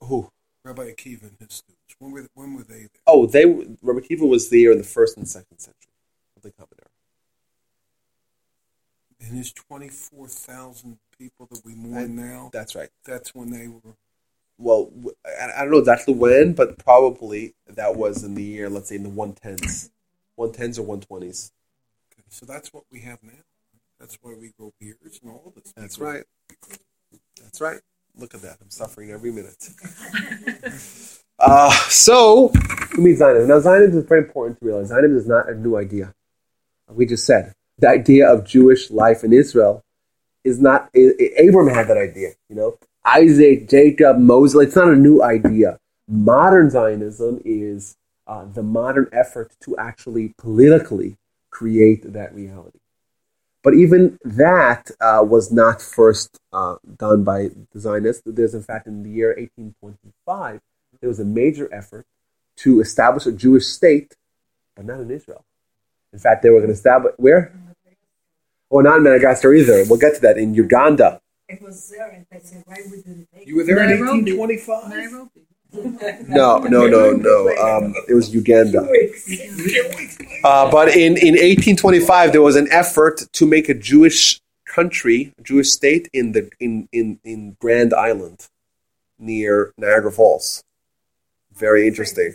Who? 0.02 0.30
Rabbi 0.64 0.92
Akiva 0.92 1.24
and 1.24 1.38
his 1.40 1.54
students. 1.54 1.96
When 2.00 2.12
were, 2.12 2.28
when 2.34 2.54
were 2.56 2.64
they 2.64 2.80
there? 2.80 2.90
Oh, 3.08 3.26
they. 3.26 3.46
Rabbi 3.46 4.02
Kiva 4.02 4.26
was 4.26 4.50
there 4.50 4.72
in 4.72 4.78
the 4.78 4.84
first 4.84 5.18
and 5.18 5.28
second 5.28 5.60
century 5.60 5.92
of 6.36 6.44
the 6.44 6.52
Common 6.52 6.70
Era. 6.78 6.90
And 9.20 9.38
his 9.38 9.52
24,000 9.54 11.00
people 11.18 11.48
that 11.50 11.66
we 11.66 11.74
mourn 11.74 12.16
now, 12.16 12.50
That's 12.54 12.76
right. 12.76 12.90
that's 13.06 13.34
when 13.34 13.50
they 13.50 13.68
were. 13.68 13.96
Well, 14.60 14.92
I 15.26 15.62
don't 15.62 15.72
know 15.72 15.78
exactly 15.78 16.14
when, 16.14 16.54
but 16.54 16.78
probably 16.78 17.54
that 17.68 17.96
was 17.96 18.24
in 18.24 18.36
the 18.36 18.44
year, 18.44 18.70
let's 18.70 18.90
say, 18.90 18.96
in 18.96 19.04
the 19.04 19.10
one 19.10 19.34
tens, 19.34 19.92
one 20.36 20.52
tens 20.52 20.78
or 20.80 20.84
one 20.86 21.00
twenties. 21.00 21.52
Okay, 22.12 22.24
so 22.30 22.46
that's 22.46 22.74
what 22.74 22.84
we 22.92 23.02
have 23.02 23.24
now. 23.24 23.34
That's 24.00 24.18
why 24.22 24.34
we 24.34 24.52
grow 24.58 24.74
beards 24.80 25.20
and 25.24 25.32
all 25.32 25.44
of 25.48 25.56
this. 25.56 25.74
That's 25.76 26.00
right. 26.00 26.24
That's 27.48 27.62
right. 27.62 27.80
Look 28.18 28.36
at 28.36 28.42
that. 28.42 28.58
I'm 28.62 28.70
suffering 28.70 29.12
every 29.12 29.32
minute. 29.32 29.70
uh, 31.40 31.72
so, 31.88 32.52
we 32.98 33.04
meet 33.06 33.16
Zionism. 33.16 33.48
Now, 33.48 33.60
Zionism 33.62 34.00
is 34.00 34.06
very 34.06 34.26
important 34.26 34.60
to 34.60 34.66
realize. 34.66 34.90
Zionism 34.90 35.18
is 35.18 35.28
not 35.28 35.50
a 35.50 35.56
new 35.56 35.78
idea. 35.78 36.14
We 36.90 37.06
just 37.06 37.26
said 37.26 37.54
the 37.78 37.88
idea 37.88 38.30
of 38.30 38.46
Jewish 38.46 38.92
life 38.92 39.24
in 39.24 39.32
Israel 39.32 39.82
is 40.44 40.60
not. 40.60 40.90
Abraham 40.94 41.74
had 41.74 41.88
that 41.88 41.98
idea, 41.98 42.32
you 42.50 42.56
know. 42.58 42.78
Isaac, 43.06 43.70
Jacob, 43.70 44.18
Moses. 44.18 44.68
It's 44.68 44.76
not 44.76 44.90
a 44.90 44.96
new 44.96 45.24
idea. 45.24 45.80
Modern 46.10 46.70
Zionism 46.70 47.42
is 47.46 47.96
uh, 48.28 48.44
the 48.44 48.64
modern 48.64 49.08
effort 49.14 49.54
to 49.62 49.78
actually 49.78 50.34
politically 50.38 51.16
create 51.50 52.12
that 52.12 52.36
reality. 52.36 52.80
But 53.68 53.74
even 53.74 54.18
that 54.24 54.92
uh, 55.02 55.26
was 55.28 55.52
not 55.52 55.82
first 55.82 56.40
uh, 56.54 56.76
done 56.96 57.26
by 57.26 57.50
the 57.74 57.80
Zionists. 57.82 58.24
There's, 58.26 58.54
in 58.54 58.64
fact, 58.64 58.88
in 58.88 59.04
the 59.04 59.10
year 59.10 59.36
1825, 59.38 60.62
there 61.02 61.10
was 61.10 61.20
a 61.20 61.26
major 61.26 61.68
effort 61.74 62.06
to 62.64 62.80
establish 62.80 63.26
a 63.26 63.34
Jewish 63.34 63.66
state, 63.66 64.16
but 64.74 64.86
not 64.86 65.02
in 65.02 65.12
Israel. 65.12 65.44
In 66.14 66.20
fact, 66.20 66.44
they 66.44 66.50
were 66.50 66.60
going 66.60 66.70
to 66.70 66.76
establish 66.76 67.14
where? 67.18 67.54
Oh, 68.72 68.80
not 68.80 69.00
in 69.00 69.04
Madagascar 69.04 69.54
either. 69.54 69.84
We'll 69.90 70.00
get 70.00 70.16
to 70.16 70.22
that 70.22 70.38
in 70.38 70.54
Uganda. 70.54 71.20
It 71.50 71.62
was 71.62 71.90
there, 71.90 72.08
and 72.08 72.26
they 72.32 72.40
said, 72.40 72.64
why 72.66 72.78
we 72.90 73.02
didn't 73.02 73.28
take 73.36 73.46
You 73.46 73.58
were 73.58 73.66
there 73.66 73.84
in 73.84 73.90
Nairobi. 73.90 74.32
1825? 74.32 74.90
Nairobi. 74.92 75.47
No, 75.74 76.60
no, 76.60 76.88
no, 76.88 77.12
no. 77.12 77.48
Um, 77.58 77.94
it 78.08 78.14
was 78.14 78.34
Uganda. 78.34 78.88
Uh, 80.44 80.72
but 80.72 80.90
in, 80.90 81.18
in 81.18 81.34
1825, 81.34 82.32
there 82.32 82.42
was 82.42 82.56
an 82.56 82.68
effort 82.72 83.24
to 83.34 83.46
make 83.46 83.70
a 83.70 83.74
Jewish 83.74 84.40
country, 84.66 85.34
a 85.38 85.42
Jewish 85.42 85.70
state 85.70 86.10
in 86.14 86.32
the 86.32 86.50
in, 86.60 86.88
in, 86.92 87.20
in 87.24 87.58
Grand 87.60 87.94
Island 87.94 88.48
near 89.20 89.74
Niagara 89.78 90.12
Falls. 90.12 90.64
Very 91.54 91.88
interesting. 91.88 92.34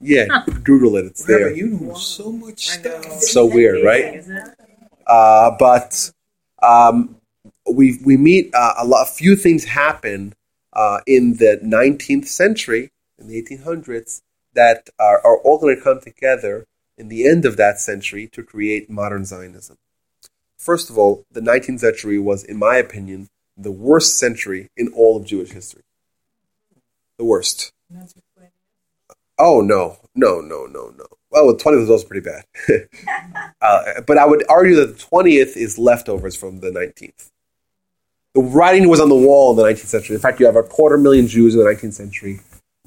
Yeah, 0.00 0.44
Google 0.64 0.96
it. 0.96 1.04
It's 1.06 1.24
there. 1.24 1.54
you 1.54 1.68
know 1.68 1.94
so 1.94 2.32
much 2.32 2.68
stuff. 2.68 3.04
So 3.20 3.44
weird, 3.44 3.84
right? 3.84 4.24
Uh, 5.06 5.50
but 5.58 6.10
um, 6.62 7.16
we 7.70 8.00
we 8.04 8.16
meet 8.16 8.50
uh, 8.54 8.74
a 8.78 8.86
lot. 8.86 9.02
A 9.02 9.10
few 9.10 9.36
things 9.36 9.64
happen 9.64 10.34
uh, 10.72 11.00
in 11.06 11.36
the 11.36 11.60
19th 11.62 12.26
century, 12.26 12.90
in 13.18 13.28
the 13.28 13.42
1800s, 13.42 14.22
that 14.54 14.88
are, 14.98 15.24
are 15.24 15.38
all 15.38 15.58
going 15.58 15.76
to 15.76 15.82
come 15.82 16.00
together 16.00 16.66
in 16.96 17.08
the 17.08 17.26
end 17.26 17.44
of 17.44 17.56
that 17.56 17.80
century 17.80 18.28
to 18.32 18.42
create 18.42 18.90
modern 18.90 19.24
Zionism. 19.24 19.76
First 20.58 20.90
of 20.90 20.98
all, 20.98 21.24
the 21.30 21.40
19th 21.40 21.80
century 21.80 22.18
was, 22.18 22.44
in 22.44 22.58
my 22.58 22.76
opinion, 22.76 23.28
the 23.56 23.72
worst 23.72 24.18
century 24.18 24.68
in 24.76 24.92
all 24.94 25.16
of 25.16 25.24
Jewish 25.24 25.50
history. 25.50 25.82
The 27.16 27.24
worst. 27.24 27.72
Oh 29.38 29.62
no, 29.62 29.96
no, 30.14 30.40
no, 30.40 30.66
no, 30.66 30.92
no. 30.96 31.06
Well, 31.30 31.46
the 31.46 31.62
20th 31.62 31.80
was 31.80 31.90
also 31.90 32.06
pretty 32.06 32.28
bad. 32.28 32.44
uh, 33.62 34.02
but 34.06 34.18
I 34.18 34.26
would 34.26 34.44
argue 34.48 34.76
that 34.76 34.98
the 34.98 35.02
20th 35.02 35.56
is 35.56 35.78
leftovers 35.78 36.36
from 36.36 36.60
the 36.60 36.70
19th. 36.70 37.29
The 38.34 38.40
writing 38.40 38.88
was 38.88 39.00
on 39.00 39.08
the 39.08 39.16
wall 39.16 39.50
in 39.50 39.56
the 39.56 39.64
19th 39.64 39.86
century. 39.86 40.14
In 40.14 40.22
fact, 40.22 40.38
you 40.38 40.46
have 40.46 40.56
a 40.56 40.62
quarter 40.62 40.96
million 40.96 41.26
Jews 41.26 41.54
in 41.54 41.60
the 41.60 41.66
19th 41.66 41.94
century 41.94 42.40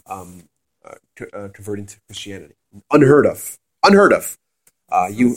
um, 0.06 0.44
uh, 0.86 0.96
uh, 1.34 1.50
converting 1.50 1.86
to 1.86 1.98
Christianity. 2.08 2.56
Unheard 2.91 3.26
of. 3.26 3.58
Unheard 3.84 4.14
of. 4.14 4.38
Uh, 4.89 5.10
you 5.12 5.36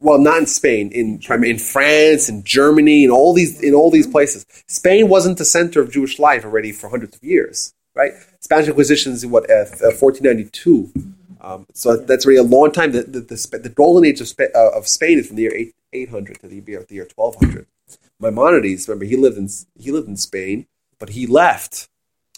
well, 0.00 0.18
not 0.18 0.38
in 0.38 0.46
Spain, 0.46 0.90
in 0.92 1.20
in 1.42 1.58
France, 1.58 2.28
in 2.28 2.44
Germany, 2.44 3.04
in 3.04 3.10
all 3.10 3.32
these 3.32 3.62
in 3.62 3.74
all 3.74 3.90
these 3.90 4.06
places. 4.06 4.44
Spain 4.68 5.08
wasn't 5.08 5.38
the 5.38 5.44
center 5.44 5.80
of 5.80 5.90
Jewish 5.90 6.18
life 6.18 6.44
already 6.44 6.72
for 6.72 6.90
hundreds 6.90 7.16
of 7.16 7.24
years, 7.24 7.72
right? 7.94 8.12
Spanish 8.40 8.68
Inquisition 8.68 9.12
is 9.12 9.24
what 9.24 9.50
uh, 9.50 9.64
fourteen 9.92 10.24
ninety 10.24 10.44
two. 10.44 10.92
Um, 11.40 11.66
so 11.72 11.96
that's 11.96 12.26
really 12.26 12.40
a 12.40 12.42
long 12.42 12.72
time. 12.72 12.92
The 12.92 13.02
the, 13.02 13.20
the, 13.20 13.58
the 13.58 13.68
golden 13.70 14.04
age 14.04 14.20
of, 14.20 14.28
Spa- 14.28 14.52
uh, 14.54 14.70
of 14.76 14.86
Spain 14.86 15.18
is 15.18 15.28
from 15.28 15.36
the 15.36 15.42
year 15.42 15.54
eight 15.54 15.74
eight 15.92 16.10
hundred 16.10 16.40
to 16.40 16.48
the 16.48 16.56
year 16.56 16.84
the 16.86 16.94
year 16.94 17.06
twelve 17.06 17.36
hundred. 17.36 17.66
Maimonides, 18.20 18.88
remember 18.88 19.04
he 19.04 19.16
lived 19.16 19.36
in 19.36 19.48
he 19.78 19.92
lived 19.92 20.08
in 20.08 20.16
Spain, 20.16 20.66
but 20.98 21.10
he 21.10 21.26
left. 21.26 21.88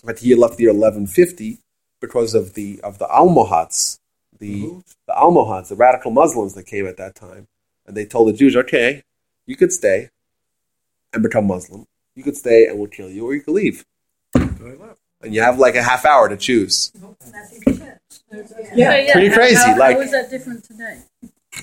But 0.04 0.20
he 0.20 0.34
left 0.34 0.56
the 0.56 0.64
year 0.64 0.72
eleven 0.72 1.06
fifty 1.06 1.58
because 2.00 2.34
of 2.34 2.54
the 2.54 2.80
of 2.82 2.98
the 2.98 3.06
Almohads, 3.06 4.00
the 4.38 4.62
mm-hmm. 4.64 4.80
the 5.06 5.14
Almohads, 5.14 5.68
the 5.68 5.76
radical 5.76 6.10
Muslims 6.10 6.54
that 6.54 6.66
came 6.66 6.86
at 6.86 6.96
that 6.96 7.14
time, 7.14 7.48
and 7.86 7.96
they 7.96 8.04
told 8.04 8.28
the 8.28 8.32
Jews, 8.32 8.56
"Okay, 8.56 9.02
you 9.46 9.56
could 9.56 9.72
stay 9.72 10.10
and 11.12 11.22
become 11.22 11.46
Muslim. 11.46 11.86
You 12.14 12.22
could 12.22 12.36
stay 12.36 12.66
and 12.66 12.78
we'll 12.78 12.88
kill 12.88 13.10
you, 13.10 13.26
or 13.26 13.34
you 13.34 13.40
could 13.40 13.54
leave." 13.54 13.84
And 14.34 15.34
you 15.34 15.40
have 15.40 15.58
like 15.58 15.74
a 15.74 15.82
half 15.82 16.04
hour 16.04 16.28
to 16.28 16.36
choose. 16.36 16.92
Yeah, 18.74 18.98
yeah. 18.98 19.12
Pretty 19.12 19.30
crazy, 19.30 19.56
How, 19.56 19.76
like- 19.76 19.96
how 19.96 20.02
is 20.02 20.10
that 20.12 20.30
different 20.30 20.62
today? 20.64 21.02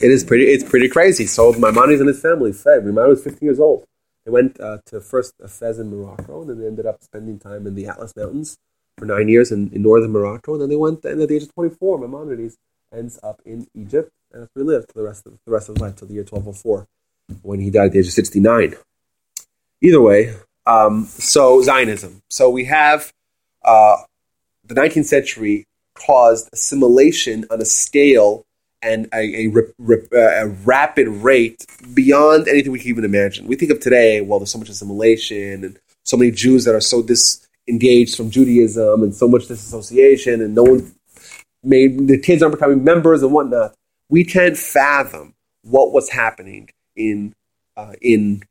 It 0.02 0.12
is 0.12 0.26
pretty. 0.26 0.46
It's 0.46 0.64
pretty 0.64 0.90
crazy. 0.90 1.26
So 1.26 1.54
Maimonides 1.54 2.02
and 2.02 2.10
his 2.10 2.22
family 2.22 2.52
fled. 2.52 2.84
Maimonides 2.84 3.24
was 3.24 3.24
15 3.24 3.48
years 3.48 3.60
old. 3.62 3.86
They 4.26 4.32
went 4.32 4.60
uh, 4.60 4.80
to 4.88 5.00
first 5.00 5.36
Fez 5.48 5.80
in 5.80 5.92
Morocco, 5.92 6.42
and 6.42 6.50
then 6.50 6.60
they 6.60 6.68
ended 6.68 6.86
up 6.86 7.04
spending 7.04 7.40
time 7.40 7.68
in 7.68 7.76
the 7.76 7.86
Atlas 7.86 8.16
Mountains 8.16 8.58
for 8.98 9.06
nine 9.06 9.30
years 9.30 9.52
in, 9.52 9.72
in 9.72 9.84
northern 9.84 10.12
Morocco. 10.12 10.54
And 10.54 10.62
then 10.64 10.70
they 10.70 10.76
went, 10.76 11.06
and 11.06 11.22
at 11.22 11.30
the 11.30 11.36
age 11.36 11.44
of 11.44 11.54
24, 11.54 12.00
Maimonides 12.00 12.58
ends 12.94 13.20
up 13.22 13.42
in 13.46 13.68
Egypt, 13.76 14.12
and 14.32 14.42
that's 14.42 14.52
where 14.56 14.64
he 14.64 14.70
lived 14.70 14.92
for 14.92 15.00
the 15.00 15.06
rest 15.06 15.28
of 15.28 15.38
the 15.46 15.52
rest 15.52 15.70
of 15.70 15.76
his 15.76 15.82
life 15.82 15.96
till 15.96 16.08
the 16.08 16.16
year 16.16 16.24
1204, 16.24 16.88
when 17.44 17.60
he 17.60 17.70
died 17.70 17.88
at 17.88 17.92
the 17.92 18.00
age 18.00 18.08
of 18.08 18.14
69. 18.14 18.76
Either 19.82 20.02
way, 20.02 20.34
um, 20.66 21.06
so 21.06 21.62
Zionism. 21.62 22.22
So 22.30 22.50
we 22.50 22.66
have 22.66 23.14
uh, 23.64 23.98
the 24.64 24.74
19th 24.74 25.06
century 25.06 25.68
caused 25.94 26.50
assimilation 26.52 27.46
on 27.52 27.62
a 27.62 27.66
scale 27.66 28.46
and 28.86 29.10
a, 29.14 29.48
a, 29.48 29.50
uh, 29.50 30.44
a 30.44 30.48
rapid 30.64 31.08
rate 31.08 31.66
beyond 31.94 32.48
anything 32.48 32.72
we 32.72 32.80
can 32.80 32.90
even 32.90 33.04
imagine. 33.04 33.48
We 33.48 33.56
think 33.56 33.72
of 33.72 33.80
today, 33.80 34.22
well, 34.22 34.40
there's 34.40 34.52
so 34.52 34.60
much 34.60 34.70
assimilation 34.70 35.64
and 35.64 35.80
so 36.04 36.16
many 36.18 36.32
Jews 36.32 36.66
that 36.66 36.76
are 36.76 36.82
so 36.82 37.02
disengaged 37.02 38.16
from 38.16 38.30
Judaism 38.30 39.02
and 39.02 39.14
so 39.14 39.28
much 39.28 39.48
disassociation, 39.48 40.42
and 40.42 40.54
no 40.54 40.64
one 40.64 40.96
made 41.64 42.08
the 42.08 42.20
kids 42.20 42.44
aren't 42.44 42.56
becoming 42.56 42.84
members 42.84 43.24
and 43.24 43.34
whatnot. 43.34 43.74
We 44.08 44.24
can't 44.24 44.56
fathom 44.56 45.34
what 45.64 45.92
was 45.92 46.10
happening 46.10 46.70
in 46.96 47.34
uh, 47.76 47.94
in 48.02 48.44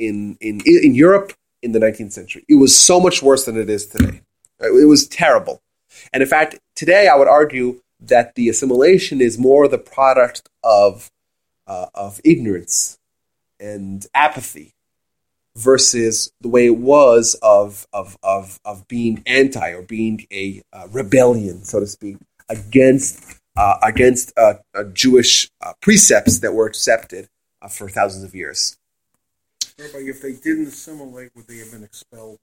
in 0.00 0.36
in 0.40 0.60
in 0.66 0.94
Europe 0.96 1.32
in 1.62 1.72
the 1.72 1.78
19th 1.78 2.12
century. 2.12 2.44
It 2.48 2.56
was 2.56 2.76
so 2.76 2.98
much 2.98 3.22
worse 3.22 3.44
than 3.44 3.56
it 3.56 3.70
is 3.70 3.86
today. 3.86 4.22
It 4.60 4.88
was 4.88 5.06
terrible. 5.06 5.62
And 6.12 6.22
in 6.22 6.28
fact, 6.28 6.58
today 6.74 7.08
I 7.08 7.14
would 7.14 7.28
argue 7.28 7.80
that 8.00 8.34
the 8.34 8.48
assimilation 8.48 9.20
is 9.20 9.38
more 9.38 9.68
the 9.68 9.78
product 9.78 10.48
of 10.62 11.10
uh, 11.66 11.86
of 11.94 12.20
ignorance 12.24 12.98
and 13.58 14.06
apathy 14.14 14.74
versus 15.56 16.30
the 16.42 16.48
way 16.48 16.66
it 16.66 16.76
was 16.76 17.36
of 17.42 17.86
of 17.92 18.16
of, 18.22 18.60
of 18.64 18.86
being 18.88 19.22
anti 19.26 19.70
or 19.70 19.82
being 19.82 20.26
a 20.32 20.62
uh, 20.72 20.86
rebellion, 20.90 21.64
so 21.64 21.80
to 21.80 21.86
speak, 21.86 22.16
against 22.48 23.40
uh, 23.56 23.78
against 23.82 24.32
uh, 24.36 24.54
uh, 24.74 24.84
Jewish 24.92 25.50
uh, 25.62 25.72
precepts 25.80 26.40
that 26.40 26.52
were 26.52 26.66
accepted 26.66 27.28
for 27.70 27.88
thousands 27.88 28.22
of 28.22 28.34
years. 28.34 28.76
Rabbi, 29.78 30.08
if 30.08 30.22
they 30.22 30.34
didn't 30.34 30.68
assimilate, 30.68 31.30
would 31.34 31.48
they 31.48 31.58
have 31.58 31.72
been 31.72 31.82
expelled? 31.82 32.38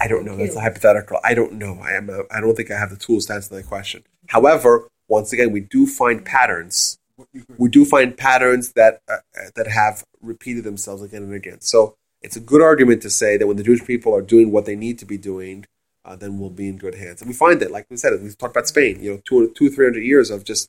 I 0.00 0.08
don't 0.08 0.24
know. 0.24 0.36
That's 0.36 0.56
a 0.56 0.60
hypothetical. 0.60 1.18
I 1.22 1.34
don't 1.34 1.52
know. 1.54 1.78
I 1.82 1.92
am. 1.92 2.08
A, 2.10 2.22
I 2.30 2.40
don't 2.40 2.56
think 2.56 2.70
I 2.70 2.78
have 2.78 2.90
the 2.90 2.96
tools 2.96 3.26
to 3.26 3.34
answer 3.34 3.54
that 3.54 3.66
question. 3.66 4.02
However, 4.28 4.88
once 5.08 5.32
again, 5.32 5.52
we 5.52 5.60
do 5.60 5.86
find 5.86 6.24
patterns. 6.24 6.98
What 7.16 7.28
you 7.32 7.44
could- 7.44 7.58
We 7.58 7.68
do 7.68 7.84
find 7.84 8.16
patterns 8.16 8.72
that 8.72 9.00
uh, 9.08 9.14
uh, 9.38 9.50
that 9.54 9.68
have 9.68 10.04
repeated 10.20 10.64
themselves 10.64 11.02
again 11.02 11.22
and 11.22 11.34
again. 11.34 11.60
So 11.60 11.94
it's 12.22 12.36
a 12.36 12.40
good 12.40 12.62
argument 12.62 13.02
to 13.02 13.10
say 13.10 13.36
that 13.36 13.46
when 13.46 13.56
the 13.56 13.62
Jewish 13.62 13.84
people 13.84 14.14
are 14.14 14.22
doing 14.22 14.50
what 14.50 14.64
they 14.64 14.76
need 14.76 14.98
to 15.00 15.04
be 15.04 15.18
doing, 15.18 15.66
uh, 16.04 16.16
then 16.16 16.38
we'll 16.38 16.50
be 16.50 16.68
in 16.68 16.78
good 16.78 16.94
hands. 16.94 17.20
And 17.20 17.28
we 17.28 17.34
find 17.34 17.60
that, 17.60 17.70
like 17.70 17.86
we 17.90 17.96
said, 17.96 18.12
we 18.22 18.28
talked 18.30 18.54
about 18.56 18.68
Spain. 18.68 19.00
You 19.02 19.10
know, 19.14 19.20
two, 19.24 19.52
two, 19.54 19.70
three 19.70 19.84
hundred 19.86 20.04
years 20.04 20.30
of 20.30 20.42
just 20.44 20.68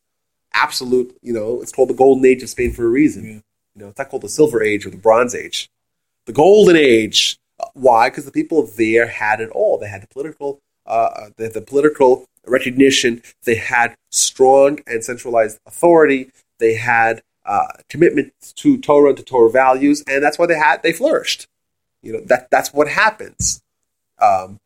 absolute. 0.53 1.15
You 1.21 1.33
know, 1.33 1.61
it's 1.61 1.71
called 1.71 1.89
the 1.89 1.93
golden 1.95 2.25
age 2.25 2.43
of 2.43 2.49
Spain 2.49 2.71
for 2.73 2.83
a 2.85 2.89
reason. 2.89 3.23
Yeah. 3.25 3.31
You 3.75 3.81
know, 3.83 3.87
it's 3.89 3.97
not 3.97 4.09
called 4.09 4.23
the 4.23 4.29
silver 4.29 4.61
age 4.61 4.85
or 4.85 4.89
the 4.91 4.97
bronze 4.97 5.33
age. 5.33 5.69
The 6.25 6.33
golden 6.33 6.75
age. 6.75 7.37
Uh, 7.75 7.79
Why? 7.79 8.09
Because 8.09 8.25
the 8.25 8.31
people 8.31 8.65
there 8.65 9.07
had 9.07 9.39
it 9.39 9.49
all. 9.49 9.77
They 9.77 9.87
had 9.87 10.03
the 10.03 10.07
political, 10.07 10.59
uh, 10.85 11.29
the, 11.37 11.49
the 11.49 11.61
political 11.61 12.25
recognition. 12.45 13.21
They 13.43 13.55
had 13.55 13.95
strong 14.09 14.79
and 14.87 15.03
centralized 15.03 15.59
authority. 15.65 16.31
They 16.59 16.75
had 16.75 17.21
uh, 17.45 17.67
commitment 17.89 18.33
to 18.55 18.77
Torah 18.77 19.09
and 19.09 19.17
to 19.17 19.23
Torah 19.23 19.49
values, 19.49 20.03
and 20.07 20.23
that's 20.23 20.39
why 20.39 20.45
they 20.45 20.57
had 20.57 20.81
they 20.83 20.93
flourished. 20.93 21.47
You 22.01 22.13
know 22.13 22.19
that 22.25 22.49
that's 22.51 22.73
what 22.73 22.87
happens. 22.87 23.61
Um, 24.19 24.59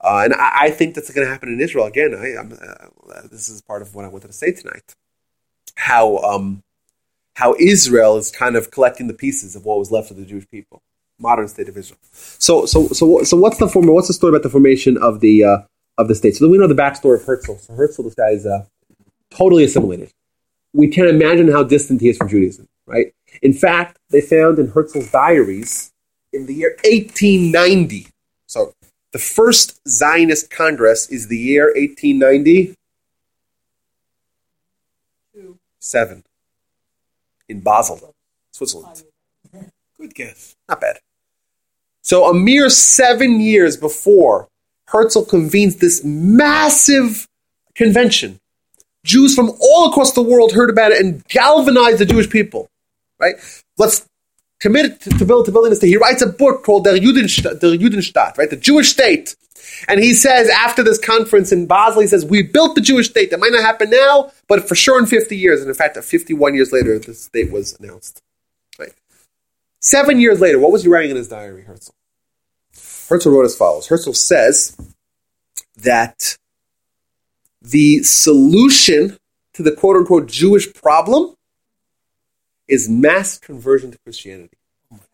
uh, 0.00 0.22
and 0.24 0.34
I, 0.34 0.52
I 0.60 0.70
think 0.70 0.94
that's 0.94 1.12
going 1.12 1.26
to 1.26 1.32
happen 1.32 1.48
in 1.48 1.60
Israel 1.60 1.86
again. 1.86 2.14
I, 2.14 2.34
uh, 2.34 3.22
this 3.30 3.48
is 3.48 3.60
part 3.62 3.82
of 3.82 3.94
what 3.94 4.04
I 4.04 4.08
wanted 4.08 4.28
to 4.28 4.32
say 4.32 4.52
tonight. 4.52 4.94
How 5.76 6.18
um, 6.18 6.62
how 7.34 7.54
Israel 7.58 8.16
is 8.16 8.30
kind 8.30 8.56
of 8.56 8.70
collecting 8.70 9.06
the 9.06 9.14
pieces 9.14 9.54
of 9.54 9.64
what 9.64 9.78
was 9.78 9.92
left 9.92 10.10
of 10.10 10.16
the 10.16 10.24
Jewish 10.24 10.48
people, 10.48 10.82
modern 11.18 11.48
state 11.48 11.68
of 11.68 11.76
Israel. 11.76 11.98
So, 12.12 12.66
so, 12.66 12.88
so, 12.88 13.22
so, 13.22 13.36
what's 13.36 13.58
the 13.58 13.68
form? 13.68 13.86
What's 13.86 14.08
the 14.08 14.14
story 14.14 14.30
about 14.30 14.42
the 14.42 14.50
formation 14.50 14.96
of 14.98 15.20
the 15.20 15.44
uh, 15.44 15.58
of 15.96 16.08
the 16.08 16.14
state? 16.14 16.36
So, 16.36 16.44
then 16.44 16.52
we 16.52 16.58
know 16.58 16.66
the 16.66 16.74
backstory 16.74 17.16
of 17.16 17.24
Herzl. 17.24 17.54
So, 17.54 17.74
Herzl, 17.74 18.02
this 18.02 18.14
guy 18.14 18.30
is 18.30 18.46
uh, 18.46 18.64
totally 19.30 19.64
assimilated. 19.64 20.10
We 20.72 20.88
can't 20.88 21.08
imagine 21.08 21.50
how 21.50 21.62
distant 21.62 22.00
he 22.00 22.08
is 22.08 22.16
from 22.16 22.28
Judaism, 22.28 22.68
right? 22.86 23.12
In 23.42 23.52
fact, 23.52 23.98
they 24.10 24.20
found 24.20 24.58
in 24.58 24.68
Herzl's 24.68 25.10
diaries 25.10 25.92
in 26.32 26.46
the 26.46 26.54
year 26.54 26.76
1890. 26.84 28.08
So, 28.46 28.74
the 29.12 29.18
first 29.18 29.80
Zionist 29.88 30.50
Congress 30.50 31.08
is 31.08 31.28
the 31.28 31.38
year 31.38 31.72
1890. 31.74 32.74
Seven 35.80 36.24
in 37.48 37.60
Basel, 37.60 38.14
Switzerland. 38.52 39.04
Good 39.98 40.14
guess. 40.14 40.54
Not 40.68 40.80
bad. 40.80 40.98
So 42.08 42.24
a 42.24 42.32
mere 42.32 42.70
seven 42.70 43.38
years 43.38 43.76
before 43.76 44.48
Herzl 44.86 45.24
convenes 45.24 45.76
this 45.76 46.02
massive 46.02 47.28
convention, 47.74 48.40
Jews 49.04 49.34
from 49.34 49.52
all 49.60 49.90
across 49.90 50.12
the 50.12 50.22
world 50.22 50.52
heard 50.52 50.70
about 50.70 50.90
it 50.90 51.04
and 51.04 51.22
galvanized 51.28 51.98
the 51.98 52.06
Jewish 52.06 52.30
people. 52.30 52.70
Right? 53.20 53.34
Let's 53.76 54.08
committed 54.58 55.02
to, 55.02 55.10
to 55.10 55.18
to 55.18 55.52
building 55.52 55.74
state. 55.74 55.88
He 55.88 55.98
writes 55.98 56.22
a 56.22 56.26
book 56.26 56.64
called 56.64 56.84
Der 56.84 56.96
Judenstaat, 56.96 57.60
Der 57.60 58.38
right, 58.38 58.48
the 58.48 58.56
Jewish 58.56 58.88
state. 58.88 59.36
And 59.86 60.00
he 60.00 60.14
says 60.14 60.48
after 60.48 60.82
this 60.82 60.98
conference 60.98 61.52
in 61.52 61.66
Basel, 61.66 62.00
he 62.00 62.06
says 62.06 62.24
we 62.24 62.40
built 62.40 62.74
the 62.74 62.80
Jewish 62.80 63.10
state. 63.10 63.30
That 63.32 63.38
might 63.38 63.52
not 63.52 63.60
happen 63.60 63.90
now, 63.90 64.32
but 64.48 64.66
for 64.66 64.74
sure 64.74 64.98
in 64.98 65.04
50 65.04 65.36
years. 65.36 65.60
And 65.60 65.68
in 65.68 65.74
fact, 65.74 65.98
51 65.98 66.54
years 66.54 66.72
later, 66.72 66.98
the 66.98 67.12
state 67.12 67.52
was 67.52 67.78
announced. 67.78 68.22
Right. 68.78 68.94
Seven 69.82 70.18
years 70.20 70.40
later, 70.40 70.58
what 70.58 70.72
was 70.72 70.84
he 70.84 70.88
writing 70.88 71.10
in 71.10 71.18
his 71.18 71.28
diary, 71.28 71.64
Herzl? 71.64 71.90
Herzl 73.08 73.30
wrote 73.30 73.46
as 73.46 73.56
follows. 73.56 73.88
Herzl 73.88 74.12
says 74.12 74.76
that 75.76 76.36
the 77.62 78.02
solution 78.02 79.16
to 79.54 79.62
the 79.62 79.72
quote 79.72 79.96
unquote 79.96 80.26
Jewish 80.26 80.72
problem 80.72 81.34
is 82.66 82.88
mass 82.88 83.38
conversion 83.38 83.90
to 83.90 83.98
Christianity. 83.98 84.56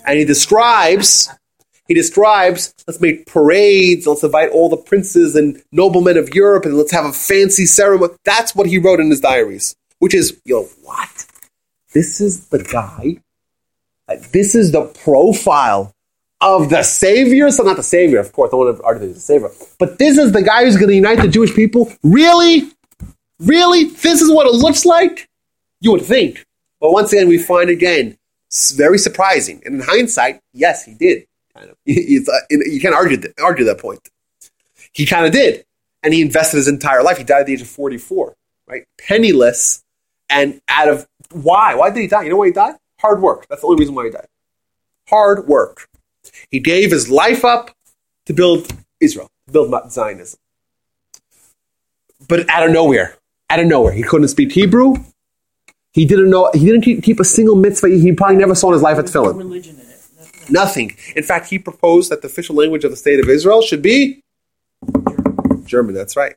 And 0.05 0.19
he 0.19 0.25
describes 0.25 1.31
he 1.87 1.95
describes 1.95 2.75
let's 2.87 3.01
make 3.01 3.27
parades, 3.27 4.07
let's 4.07 4.23
invite 4.23 4.51
all 4.51 4.69
the 4.69 4.77
princes 4.77 5.37
and 5.37 5.63
noblemen 5.71 6.17
of 6.17 6.35
Europe, 6.35 6.65
and 6.65 6.77
let's 6.77 6.93
have 6.93 7.05
a 7.05 7.13
fancy 7.13 7.67
ceremony. 7.67 8.15
That's 8.25 8.55
what 8.55 8.67
he 8.67 8.79
wrote 8.79 9.01
in 9.01 9.11
his 9.11 9.21
diaries, 9.21 9.77
which 9.99 10.15
is, 10.15 10.41
yo, 10.45 10.65
what? 10.83 11.27
This 11.93 12.21
is 12.21 12.49
the 12.49 12.63
guy, 12.63 13.19
uh, 14.09 14.17
this 14.33 14.55
is 14.55 14.73
the 14.73 14.87
profile 14.87 15.94
of 16.45 16.69
the 16.69 16.83
Savior. 16.83 17.51
So, 17.51 17.63
not 17.65 17.77
the 17.77 17.83
Savior, 17.83 18.21
of 18.21 18.33
course, 18.33 18.53
I 18.53 18.57
want 18.57 18.77
to 18.77 18.85
argue 18.85 19.13
the 19.13 19.19
Savior, 19.19 19.49
but 19.79 19.99
this 19.99 20.19
is 20.19 20.33
the 20.33 20.43
guy 20.43 20.65
who's 20.65 20.77
going 20.77 20.89
to 20.89 20.95
unite 20.95 21.21
the 21.21 21.29
Jewish 21.29 21.55
people. 21.55 21.93
Really? 22.03 22.71
Really? 23.41 23.85
This 23.85 24.21
is 24.21 24.31
what 24.31 24.47
it 24.47 24.55
looks 24.55 24.85
like? 24.85 25.29
You 25.81 25.93
would 25.93 26.03
think. 26.03 26.45
But 26.81 26.93
once 26.93 27.13
again, 27.13 27.29
we 27.29 27.39
find 27.39 27.71
again, 27.71 28.19
very 28.75 28.99
surprising. 28.99 29.63
And 29.65 29.77
in 29.77 29.81
hindsight, 29.81 30.41
yes, 30.53 30.85
he 30.85 30.95
did. 30.95 31.27
Kind 31.57 31.71
of. 31.71 31.77
Uh, 31.87 32.41
you 32.51 32.81
can't 32.81 32.95
argue 32.95 33.17
that, 33.17 33.39
argue 33.41 33.65
that 33.65 33.79
point. 33.79 34.01
He 34.93 35.07
kind 35.07 35.27
of 35.27 35.33
did. 35.33 35.65
And 36.03 36.15
he 36.15 36.23
invested 36.23 36.59
his 36.59 36.69
entire 36.69 37.03
life. 37.03 37.19
He 37.19 37.25
died 37.25 37.41
at 37.41 37.47
the 37.47 37.55
age 37.55 37.63
of 37.63 37.69
44, 37.69 38.35
right? 38.69 38.85
Penniless. 38.99 39.83
And 40.29 40.61
out 40.69 40.89
of 40.89 41.07
why? 41.33 41.75
Why 41.75 41.91
did 41.91 42.01
he 42.01 42.07
die? 42.07 42.25
You 42.25 42.31
know 42.31 42.37
why 42.37 42.47
he 42.47 42.53
died? 42.53 42.75
Hard 43.01 43.21
work. 43.21 43.47
That's 43.49 43.63
the 43.63 43.67
only 43.67 43.81
reason 43.81 43.95
why 43.95 44.05
he 44.05 44.11
died. 44.11 44.27
Hard 45.09 45.47
work. 45.47 45.89
He 46.51 46.61
gave 46.61 46.91
his 46.91 47.11
life 47.11 47.45
up 47.45 47.71
to 48.27 48.33
build 48.33 48.73
Israel, 49.01 49.31
to 49.47 49.53
build 49.53 49.93
Zionism. 49.93 50.39
But 52.29 52.49
out 52.49 52.67
of 52.67 52.73
nowhere, 52.73 53.17
out 53.51 53.61
of 53.61 53.67
nowhere, 53.67 53.93
he 53.93 54.03
couldn't 54.03 54.29
speak 54.29 54.53
Hebrew. 54.53 54.97
He 55.93 56.05
didn't 56.05 56.31
know. 56.31 56.51
He 56.53 56.67
didn't 56.67 56.83
keep, 56.83 57.03
keep 57.03 57.21
a 57.21 57.25
single 57.25 57.55
mitzvah. 57.57 57.89
He 57.89 58.13
probably 58.13 58.37
never 58.37 58.55
saw 58.55 58.69
in 58.69 58.75
his 58.75 58.83
life 58.83 58.99
at 58.99 59.05
tefillin. 59.05 59.39
religion 59.39 59.77
in 59.77 59.87
it. 59.87 60.51
Nothing. 60.51 60.97
In 61.15 61.23
fact, 61.23 61.49
he 61.49 61.59
proposed 61.59 62.11
that 62.11 62.23
the 62.23 62.27
official 62.27 62.57
language 62.57 62.85
of 62.85 62.91
the 62.91 62.97
state 62.97 63.21
of 63.21 63.29
Israel 63.29 63.63
should 63.63 63.83
be 63.83 64.21
German. 65.65 65.95
That's 65.95 66.17
right. 66.17 66.35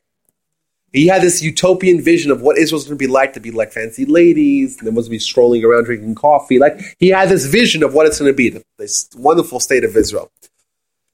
He 0.92 1.06
had 1.06 1.22
this 1.22 1.42
utopian 1.42 2.00
vision 2.00 2.30
of 2.30 2.40
what 2.40 2.56
Israel's 2.56 2.84
going 2.84 2.98
to 2.98 3.04
be 3.04 3.10
like 3.10 3.34
to 3.34 3.40
be 3.40 3.50
like 3.50 3.72
fancy 3.72 4.04
ladies, 4.06 4.78
and 4.78 4.86
then 4.86 4.94
was 4.94 5.06
to 5.06 5.10
be 5.10 5.18
strolling 5.18 5.64
around 5.64 5.84
drinking 5.84 6.14
coffee. 6.14 6.58
Like 6.58 6.80
he 6.98 7.08
had 7.08 7.28
this 7.28 7.46
vision 7.46 7.82
of 7.82 7.94
what 7.94 8.06
it's 8.06 8.18
going 8.18 8.32
to 8.32 8.36
be, 8.36 8.62
this 8.78 9.08
wonderful 9.16 9.60
state 9.60 9.84
of 9.84 9.96
Israel. 9.96 10.30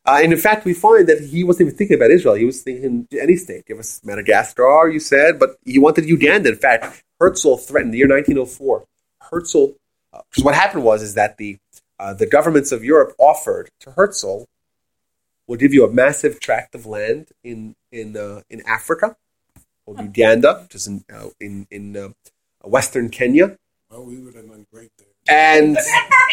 Uh, 0.06 0.20
and 0.22 0.32
in 0.32 0.38
fact, 0.38 0.64
we 0.64 0.74
find 0.74 1.08
that 1.08 1.20
he 1.20 1.42
wasn't 1.42 1.68
even 1.68 1.78
thinking 1.78 1.96
about 1.96 2.10
Israel. 2.10 2.34
He 2.34 2.44
was 2.44 2.62
thinking 2.62 3.08
any 3.18 3.36
state. 3.36 3.64
Give 3.66 3.78
us 3.78 4.00
Madagascar, 4.04 4.88
you 4.88 5.00
said, 5.00 5.38
but 5.38 5.56
he 5.64 5.78
wanted 5.78 6.04
Uganda. 6.04 6.50
In 6.50 6.56
fact, 6.56 7.02
Herzl 7.18 7.56
threatened 7.56 7.94
the 7.94 7.98
year 7.98 8.08
1904. 8.08 8.84
Herzl, 9.30 9.72
because 10.12 10.42
uh, 10.42 10.44
what 10.44 10.54
happened 10.54 10.84
was 10.84 11.02
is 11.02 11.14
that 11.14 11.38
the 11.38 11.58
uh, 11.98 12.12
the 12.12 12.26
governments 12.26 12.70
of 12.70 12.84
Europe 12.84 13.14
offered 13.18 13.70
to 13.80 13.92
Herzl 13.92 14.44
we'll 15.46 15.58
give 15.58 15.74
you 15.74 15.84
a 15.84 15.92
massive 15.92 16.40
tract 16.40 16.74
of 16.74 16.86
land 16.86 17.28
in 17.42 17.74
in 17.92 18.16
uh, 18.16 18.42
in 18.50 18.62
Africa, 18.66 19.16
called 19.84 20.00
Uganda, 20.00 20.60
which 20.62 20.74
is 20.74 20.86
in 20.86 21.04
uh, 21.12 21.28
in 21.40 21.66
in 21.70 21.96
uh, 21.96 22.08
western 22.64 23.08
Kenya. 23.08 23.56
Well, 23.90 24.04
we 24.04 24.18
would 24.18 24.34
have 24.34 24.48
done 24.48 24.66
great 24.72 24.90
there. 24.98 25.08
And 25.28 25.76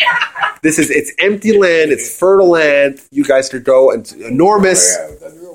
this 0.63 0.79
is 0.79 0.89
it's 0.89 1.11
empty 1.19 1.57
land, 1.57 1.91
it's 1.91 2.17
fertile 2.17 2.49
land. 2.49 3.01
You 3.11 3.23
guys 3.23 3.49
could 3.49 3.63
go 3.63 3.91
and 3.91 4.11
enormous. 4.13 4.97
Oh, 4.99 5.17
yeah, 5.21 5.27
well. 5.31 5.51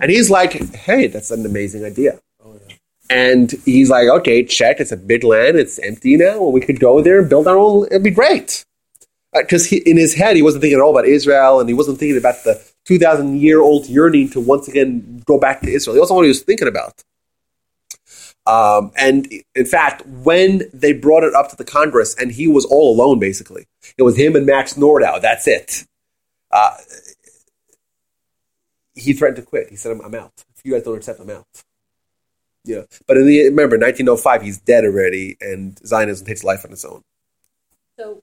And 0.00 0.10
he's 0.10 0.30
like, 0.30 0.52
"Hey, 0.74 1.06
that's 1.06 1.30
an 1.30 1.46
amazing 1.46 1.84
idea." 1.84 2.20
And 3.08 3.52
he's 3.64 3.88
like, 3.88 4.08
"Okay, 4.08 4.44
check. 4.44 4.80
It's 4.80 4.92
a 4.92 4.96
big 4.96 5.22
land. 5.22 5.56
It's 5.56 5.78
empty 5.78 6.16
now, 6.16 6.44
and 6.44 6.52
we 6.52 6.60
could 6.60 6.80
go 6.80 7.00
there 7.00 7.20
and 7.20 7.28
build 7.28 7.46
our 7.46 7.56
own. 7.56 7.86
It'd 7.86 8.02
be 8.02 8.10
great." 8.10 8.64
Because 9.32 9.66
he 9.66 9.76
in 9.78 9.96
his 9.96 10.14
head, 10.14 10.34
he 10.36 10.42
wasn't 10.42 10.62
thinking 10.62 10.78
at 10.78 10.82
all 10.82 10.90
about 10.90 11.06
Israel, 11.06 11.60
and 11.60 11.68
he 11.68 11.74
wasn't 11.74 11.98
thinking 11.98 12.18
about 12.18 12.42
the 12.44 12.60
two 12.84 12.98
thousand 12.98 13.40
year 13.40 13.60
old 13.60 13.86
yearning 13.86 14.28
to 14.30 14.40
once 14.40 14.66
again 14.66 15.22
go 15.24 15.38
back 15.38 15.60
to 15.62 15.70
Israel. 15.70 15.94
He 15.94 16.00
wasn't 16.00 16.16
what 16.16 16.22
he 16.22 16.28
was 16.28 16.42
thinking 16.42 16.68
about. 16.68 17.02
Um, 18.46 18.92
and 18.96 19.28
in 19.54 19.66
fact, 19.66 20.06
when 20.06 20.62
they 20.72 20.92
brought 20.92 21.24
it 21.24 21.34
up 21.34 21.50
to 21.50 21.56
the 21.56 21.64
Congress, 21.64 22.14
and 22.14 22.30
he 22.30 22.46
was 22.46 22.64
all 22.64 22.94
alone, 22.94 23.18
basically, 23.18 23.66
it 23.98 24.02
was 24.02 24.16
him 24.16 24.36
and 24.36 24.46
Max 24.46 24.74
Nordau. 24.74 25.20
That's 25.20 25.48
it. 25.48 25.84
Uh, 26.50 26.76
he 28.94 29.12
threatened 29.12 29.36
to 29.36 29.42
quit. 29.42 29.68
He 29.68 29.76
said, 29.76 29.92
I'm, 29.92 30.00
I'm, 30.00 30.14
out. 30.14 30.32
If 30.56 30.64
you 30.64 30.72
guys 30.72 30.84
don't 30.84 30.96
accept, 30.96 31.20
I'm 31.20 31.30
out." 31.30 31.46
Yeah, 32.64 32.82
but 33.06 33.16
in 33.16 33.26
the, 33.26 33.44
remember, 33.44 33.76
1905, 33.76 34.42
he's 34.42 34.58
dead 34.58 34.84
already, 34.84 35.36
and 35.40 35.78
Zionism 35.86 36.26
takes 36.26 36.42
life 36.42 36.64
on 36.64 36.72
its 36.72 36.84
own. 36.84 37.02
So 37.98 38.22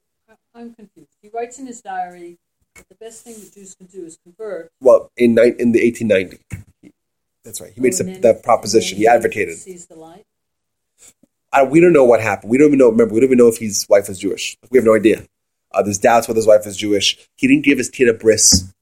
I'm 0.55 0.73
confused. 0.73 1.15
He 1.21 1.29
writes 1.33 1.59
in 1.59 1.65
his 1.65 1.81
diary 1.81 2.37
that 2.75 2.87
the 2.89 2.95
best 2.95 3.23
thing 3.23 3.35
the 3.35 3.49
Jews 3.49 3.75
can 3.75 3.87
do 3.87 4.05
is 4.05 4.17
convert. 4.23 4.71
Well, 4.81 5.11
in 5.17 5.31
in 5.31 5.71
the 5.71 5.83
1890, 5.83 6.39
that's 7.43 7.59
right. 7.61 7.71
He 7.73 7.81
made 7.81 7.93
Oh, 7.93 7.97
some, 7.97 8.07
and 8.07 8.15
then- 8.15 8.21
that 8.35 8.43
proposition. 8.43 8.97
He 8.97 9.07
advocated. 9.07 9.57
Sees 9.57 9.85
the 9.87 9.95
light. 9.95 10.25
I, 11.51 11.63
we 11.63 11.79
don't 11.79 11.93
know 11.93 12.03
what 12.03 12.19
happened. 12.19 12.49
We 12.49 12.57
don't 12.57 12.67
even 12.67 12.79
know. 12.79 12.89
Remember, 12.89 13.13
we 13.13 13.19
don't 13.19 13.27
even 13.27 13.37
know 13.37 13.47
if 13.47 13.57
his 13.57 13.85
wife 13.87 14.07
was 14.07 14.17
Jewish. 14.17 14.57
We 14.71 14.77
have 14.79 14.85
no 14.85 14.95
idea. 14.95 15.23
Uh, 15.71 15.83
there's 15.83 15.99
doubts 15.99 16.27
whether 16.27 16.37
his 16.37 16.47
wife 16.47 16.65
was 16.65 16.75
Jewish. 16.77 17.17
He 17.35 17.47
didn't 17.47 17.63
give 17.63 17.77
his 17.77 17.89
kid 17.89 18.07
a 18.09 18.13
bris. 18.13 18.73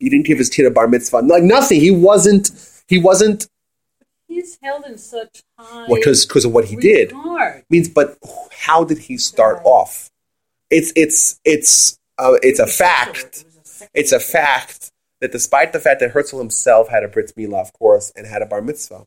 He 0.00 0.08
didn't 0.08 0.26
give 0.26 0.38
his 0.38 0.48
kid 0.48 0.66
a 0.66 0.70
bar 0.70 0.88
mitzvah. 0.88 1.18
Like 1.18 1.42
nothing. 1.44 1.80
He 1.80 1.90
wasn't. 1.90 2.50
He 2.88 2.98
wasn't. 2.98 3.46
He's 4.28 4.58
held 4.62 4.84
in 4.86 4.98
such 4.98 5.42
high 5.58 5.86
Because 5.88 6.26
because 6.26 6.44
of 6.44 6.52
what 6.52 6.64
he 6.66 6.76
did 6.76 7.12
regard. 7.12 7.64
means. 7.70 7.88
But 7.88 8.18
how 8.50 8.82
did 8.84 8.98
he 8.98 9.16
start 9.18 9.60
off? 9.64 10.10
It's 10.68 10.92
it's 10.96 11.40
it's 11.44 11.96
uh, 12.18 12.34
it's 12.42 12.58
a 12.58 12.66
fact. 12.66 13.44
It's 13.94 14.10
a 14.12 14.18
fact 14.20 14.90
that 15.20 15.32
despite 15.32 15.72
the 15.72 15.80
fact 15.80 16.00
that 16.00 16.10
Herzl 16.10 16.38
himself 16.38 16.88
had 16.88 17.04
a 17.04 17.08
brit 17.08 17.32
milah, 17.36 17.60
of 17.60 17.72
course, 17.72 18.12
and 18.16 18.26
had 18.26 18.42
a 18.42 18.46
bar 18.46 18.62
mitzvah, 18.62 19.06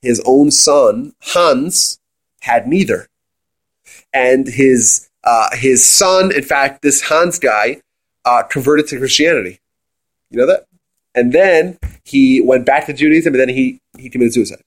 his 0.00 0.20
own 0.24 0.50
son 0.50 1.14
Hans 1.20 1.98
had 2.40 2.66
neither, 2.66 3.08
and 4.12 4.46
his 4.46 5.08
uh, 5.24 5.54
his 5.54 5.84
son, 5.84 6.32
in 6.34 6.42
fact, 6.42 6.82
this 6.82 7.02
Hans 7.02 7.38
guy, 7.38 7.80
uh, 8.24 8.42
converted 8.42 8.88
to 8.88 8.98
Christianity. 8.98 9.60
You 10.30 10.38
know 10.38 10.46
that, 10.46 10.66
and 11.14 11.32
then 11.32 11.78
he 12.04 12.40
went 12.40 12.66
back 12.66 12.86
to 12.86 12.92
Judaism, 12.92 13.34
and 13.34 13.40
then 13.40 13.48
he 13.48 13.80
he 13.98 14.08
committed 14.08 14.34
suicide. 14.34 14.62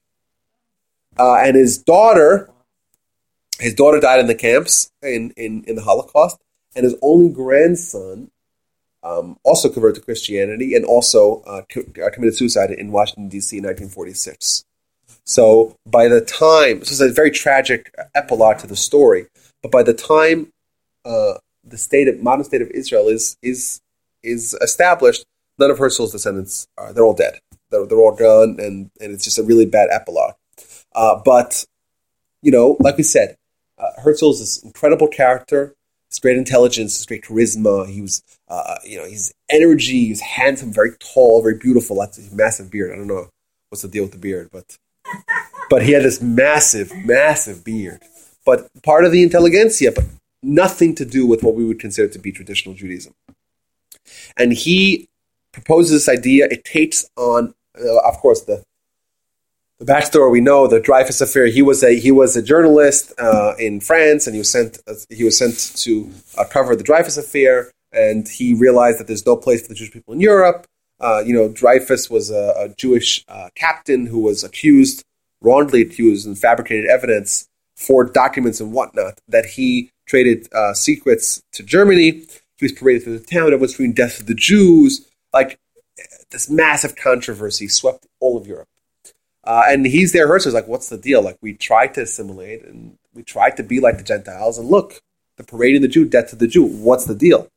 Uh, 1.17 1.35
and 1.35 1.55
his 1.55 1.77
daughter, 1.77 2.49
his 3.59 3.73
daughter 3.73 3.99
died 3.99 4.19
in 4.19 4.27
the 4.27 4.35
camps 4.35 4.91
in 5.01 5.31
in, 5.35 5.63
in 5.65 5.75
the 5.75 5.81
Holocaust, 5.81 6.37
and 6.75 6.83
his 6.83 6.95
only 7.01 7.29
grandson 7.29 8.29
um, 9.05 9.37
also 9.43 9.69
converted 9.69 9.95
to 9.95 10.05
Christianity 10.05 10.73
and 10.75 10.83
also 10.83 11.43
uh, 11.45 11.61
uh, 11.61 12.09
committed 12.11 12.35
suicide 12.35 12.71
in 12.71 12.91
Washington, 12.91 13.29
D.C. 13.29 13.57
in 13.57 13.63
1946. 13.63 14.65
So 15.23 15.75
by 15.85 16.07
the 16.07 16.21
time, 16.21 16.79
this 16.79 16.91
is 16.91 17.01
a 17.01 17.11
very 17.11 17.31
tragic 17.31 17.93
epilogue 18.15 18.57
to 18.59 18.67
the 18.67 18.75
story, 18.75 19.27
but 19.61 19.71
by 19.71 19.83
the 19.83 19.93
time 19.93 20.51
uh, 21.05 21.35
the 21.63 21.77
state 21.77 22.07
of, 22.07 22.21
modern 22.21 22.45
state 22.45 22.63
of 22.63 22.71
Israel 22.71 23.07
is, 23.07 23.37
is, 23.41 23.79
is 24.23 24.55
established, 24.55 25.23
none 25.59 25.69
of 25.69 25.77
Herzl's 25.77 26.11
descendants 26.11 26.67
are, 26.77 26.91
they're 26.91 27.05
all 27.05 27.13
dead. 27.13 27.39
They're, 27.69 27.85
they're 27.85 27.99
all 27.99 28.15
gone, 28.15 28.57
and, 28.59 28.89
and 28.99 29.13
it's 29.13 29.23
just 29.23 29.37
a 29.37 29.43
really 29.43 29.65
bad 29.65 29.89
epilogue. 29.91 30.33
Uh, 30.93 31.21
but, 31.23 31.63
you 32.41 32.51
know, 32.51 32.77
like 32.79 32.97
we 32.97 33.03
said, 33.03 33.35
uh, 33.77 34.01
Herzl 34.01 34.31
is 34.31 34.39
this 34.39 34.63
incredible 34.63 35.07
character, 35.07 35.75
his 36.09 36.19
great 36.19 36.37
intelligence, 36.37 36.95
his 36.97 37.05
great 37.05 37.23
charisma. 37.23 37.87
He 37.89 38.01
was, 38.01 38.21
uh, 38.47 38.75
you 38.83 38.97
know, 38.97 39.05
he's 39.05 39.33
energy. 39.49 40.07
He's 40.07 40.21
handsome, 40.21 40.71
very 40.71 40.91
tall, 40.99 41.41
very 41.41 41.57
beautiful. 41.57 41.97
Lots 41.97 42.17
of 42.17 42.33
massive 42.33 42.71
beard. 42.71 42.91
I 42.91 42.95
don't 42.95 43.07
know 43.07 43.29
what's 43.69 43.81
the 43.81 43.87
deal 43.87 44.03
with 44.03 44.11
the 44.11 44.17
beard, 44.17 44.49
but 44.51 44.77
but 45.69 45.83
he 45.83 45.93
had 45.93 46.03
this 46.03 46.21
massive, 46.21 46.91
massive 47.05 47.63
beard. 47.63 48.01
But 48.45 48.69
part 48.83 49.05
of 49.05 49.11
the 49.11 49.23
intelligentsia, 49.23 49.91
but 49.91 50.05
nothing 50.43 50.93
to 50.95 51.05
do 51.05 51.25
with 51.25 51.41
what 51.43 51.55
we 51.55 51.65
would 51.65 51.79
consider 51.79 52.07
to 52.07 52.19
be 52.19 52.31
traditional 52.31 52.75
Judaism. 52.75 53.13
And 54.37 54.53
he 54.53 55.09
proposes 55.51 56.05
this 56.05 56.09
idea. 56.09 56.47
It 56.51 56.63
takes 56.63 57.09
on, 57.15 57.55
uh, 57.79 57.97
of 58.07 58.17
course, 58.17 58.41
the 58.41 58.63
the 59.79 59.85
the 59.85 59.91
backstory 59.91 60.31
we 60.31 60.41
know 60.41 60.67
the 60.67 60.79
Dreyfus 60.79 61.19
affair. 61.19 61.47
He 61.47 61.61
was 61.61 61.83
a 61.83 61.99
he 61.99 62.11
was 62.11 62.35
a 62.35 62.41
journalist 62.41 63.13
uh, 63.17 63.53
in 63.57 63.79
France, 63.79 64.27
and 64.27 64.35
he 64.35 64.39
was 64.39 64.51
sent 64.51 64.79
uh, 64.87 64.93
he 65.09 65.23
was 65.23 65.37
sent 65.37 65.57
to 65.77 66.11
uh, 66.37 66.45
cover 66.45 66.75
the 66.75 66.83
Dreyfus 66.83 67.17
affair. 67.17 67.71
And 67.95 68.27
he 68.27 68.53
realized 68.53 68.99
that 68.99 69.07
there's 69.07 69.25
no 69.25 69.37
place 69.37 69.61
for 69.61 69.69
the 69.69 69.75
Jewish 69.75 69.91
people 69.91 70.13
in 70.13 70.19
Europe. 70.19 70.67
Uh, 70.99 71.23
you 71.25 71.33
know, 71.33 71.49
Dreyfus 71.49 72.09
was 72.09 72.29
a, 72.29 72.53
a 72.57 72.69
Jewish 72.77 73.23
uh, 73.27 73.49
captain 73.55 74.05
who 74.05 74.19
was 74.19 74.43
accused, 74.43 75.03
wrongly 75.41 75.81
accused, 75.81 76.27
and 76.27 76.37
fabricated 76.37 76.85
evidence 76.85 77.47
for 77.75 78.05
documents 78.05 78.61
and 78.61 78.71
whatnot 78.71 79.19
that 79.27 79.45
he 79.45 79.91
traded 80.07 80.47
uh, 80.53 80.73
secrets 80.73 81.41
to 81.53 81.63
Germany. 81.63 82.25
He 82.57 82.65
was 82.65 82.71
paraded 82.71 83.03
through 83.03 83.19
the 83.19 83.25
town. 83.25 83.47
Everyone's 83.47 83.73
screaming 83.73 83.93
"Death 83.93 84.17
to 84.17 84.23
the 84.23 84.35
Jews!" 84.35 85.05
Like 85.33 85.59
this 86.31 86.49
massive 86.49 86.95
controversy 86.95 87.67
swept 87.67 88.05
all 88.19 88.37
of 88.37 88.47
Europe. 88.47 88.69
Uh, 89.43 89.63
and 89.67 89.85
he's 89.85 90.11
there. 90.13 90.27
Herzl's 90.27 90.53
like, 90.53 90.67
"What's 90.67 90.89
the 90.89 90.97
deal? 90.97 91.21
Like, 91.21 91.37
we 91.41 91.53
tried 91.53 91.93
to 91.95 92.01
assimilate 92.01 92.63
and 92.65 92.97
we 93.13 93.23
tried 93.23 93.57
to 93.57 93.63
be 93.63 93.79
like 93.79 93.97
the 93.97 94.03
Gentiles, 94.03 94.57
and 94.57 94.69
look, 94.69 95.01
the 95.37 95.43
parading 95.43 95.81
the 95.81 95.87
Jew, 95.87 96.05
death 96.05 96.29
to 96.29 96.35
the 96.35 96.47
Jew. 96.47 96.65
What's 96.65 97.05
the 97.05 97.15
deal?" 97.15 97.49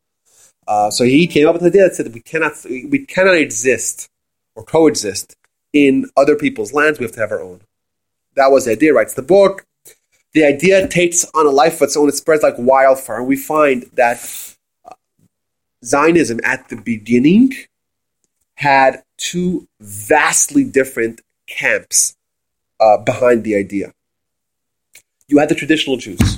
Uh, 0.69 0.91
so 0.91 1.03
he 1.03 1.27
came 1.27 1.49
up 1.49 1.55
with 1.55 1.63
the 1.63 1.69
idea 1.69 1.89
that 1.89 1.95
said 1.95 2.13
we 2.13 2.21
cannot 2.21 2.53
we 2.65 3.07
cannot 3.07 3.35
exist 3.35 4.11
or 4.55 4.63
coexist 4.63 5.35
in 5.73 6.05
other 6.15 6.37
people's 6.37 6.75
lands. 6.75 6.99
We 6.99 7.05
have 7.05 7.13
to 7.13 7.21
have 7.21 7.33
our 7.33 7.41
own. 7.41 7.63
That 8.35 8.53
was 8.53 8.67
the 8.67 8.73
idea. 8.73 8.93
Writes 8.93 9.15
the 9.15 9.23
book. 9.23 9.65
The 10.35 10.45
idea 10.45 10.87
takes 10.87 11.25
on 11.35 11.47
a 11.47 11.51
life 11.51 11.77
of 11.77 11.83
its 11.83 11.97
own. 11.97 12.11
It 12.11 12.17
spreads 12.17 12.43
like 12.43 12.55
wildfire. 12.59 13.17
And 13.17 13.27
we 13.27 13.37
find 13.37 13.85
that 13.95 14.21
uh, 14.85 14.95
Zionism 15.83 16.39
at 16.45 16.69
the 16.69 16.77
beginning 16.77 17.53
had 18.57 19.03
two 19.17 19.67
vastly 19.81 20.65
different 20.65 21.23
camps 21.47 22.15
uh, 22.79 22.99
behind 22.99 23.43
the 23.45 23.57
idea. 23.57 23.95
You 25.29 25.39
had 25.39 25.49
the 25.49 25.55
traditional 25.55 25.97
Jews, 25.97 26.38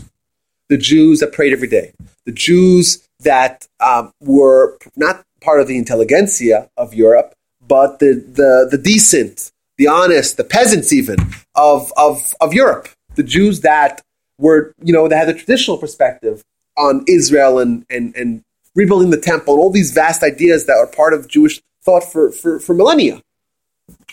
the 0.71 0.79
Jews 0.79 1.21
that 1.21 1.33
prayed 1.33 1.53
every 1.53 1.69
day, 1.69 1.93
the 2.25 2.33
Jews 2.33 3.07
that 3.19 3.67
um, 3.81 4.13
were 4.21 4.79
not 4.97 5.23
part 5.43 5.61
of 5.61 5.67
the 5.67 5.77
intelligentsia 5.77 6.71
of 6.77 6.95
Europe, 6.95 7.35
but 7.67 7.99
the, 7.99 8.15
the, 8.15 8.69
the 8.71 8.79
decent, 8.79 9.51
the 9.77 9.89
honest, 9.89 10.37
the 10.37 10.45
peasants 10.45 10.93
even 10.93 11.19
of, 11.55 11.93
of, 11.97 12.35
of 12.41 12.55
Europe. 12.55 12.89
The 13.17 13.23
Jews 13.25 13.61
that 13.61 14.01
were, 14.39 14.73
you 14.83 14.93
know, 14.93 15.09
they 15.09 15.17
had 15.17 15.29
a 15.29 15.35
traditional 15.35 15.77
perspective 15.77 16.43
on 16.79 17.05
Israel 17.09 17.59
and, 17.59 17.85
and, 17.91 18.15
and 18.15 18.43
rebuilding 18.75 19.11
the 19.11 19.21
temple 19.21 19.55
and 19.55 19.61
all 19.61 19.71
these 19.71 19.93
vast 19.93 20.23
ideas 20.23 20.67
that 20.67 20.77
are 20.77 20.87
part 20.87 21.13
of 21.13 21.29
Jewish 21.29 21.61
thought 21.83 22.05
for, 22.05 22.31
for, 22.31 22.61
for 22.61 22.75
millennia. 22.75 23.21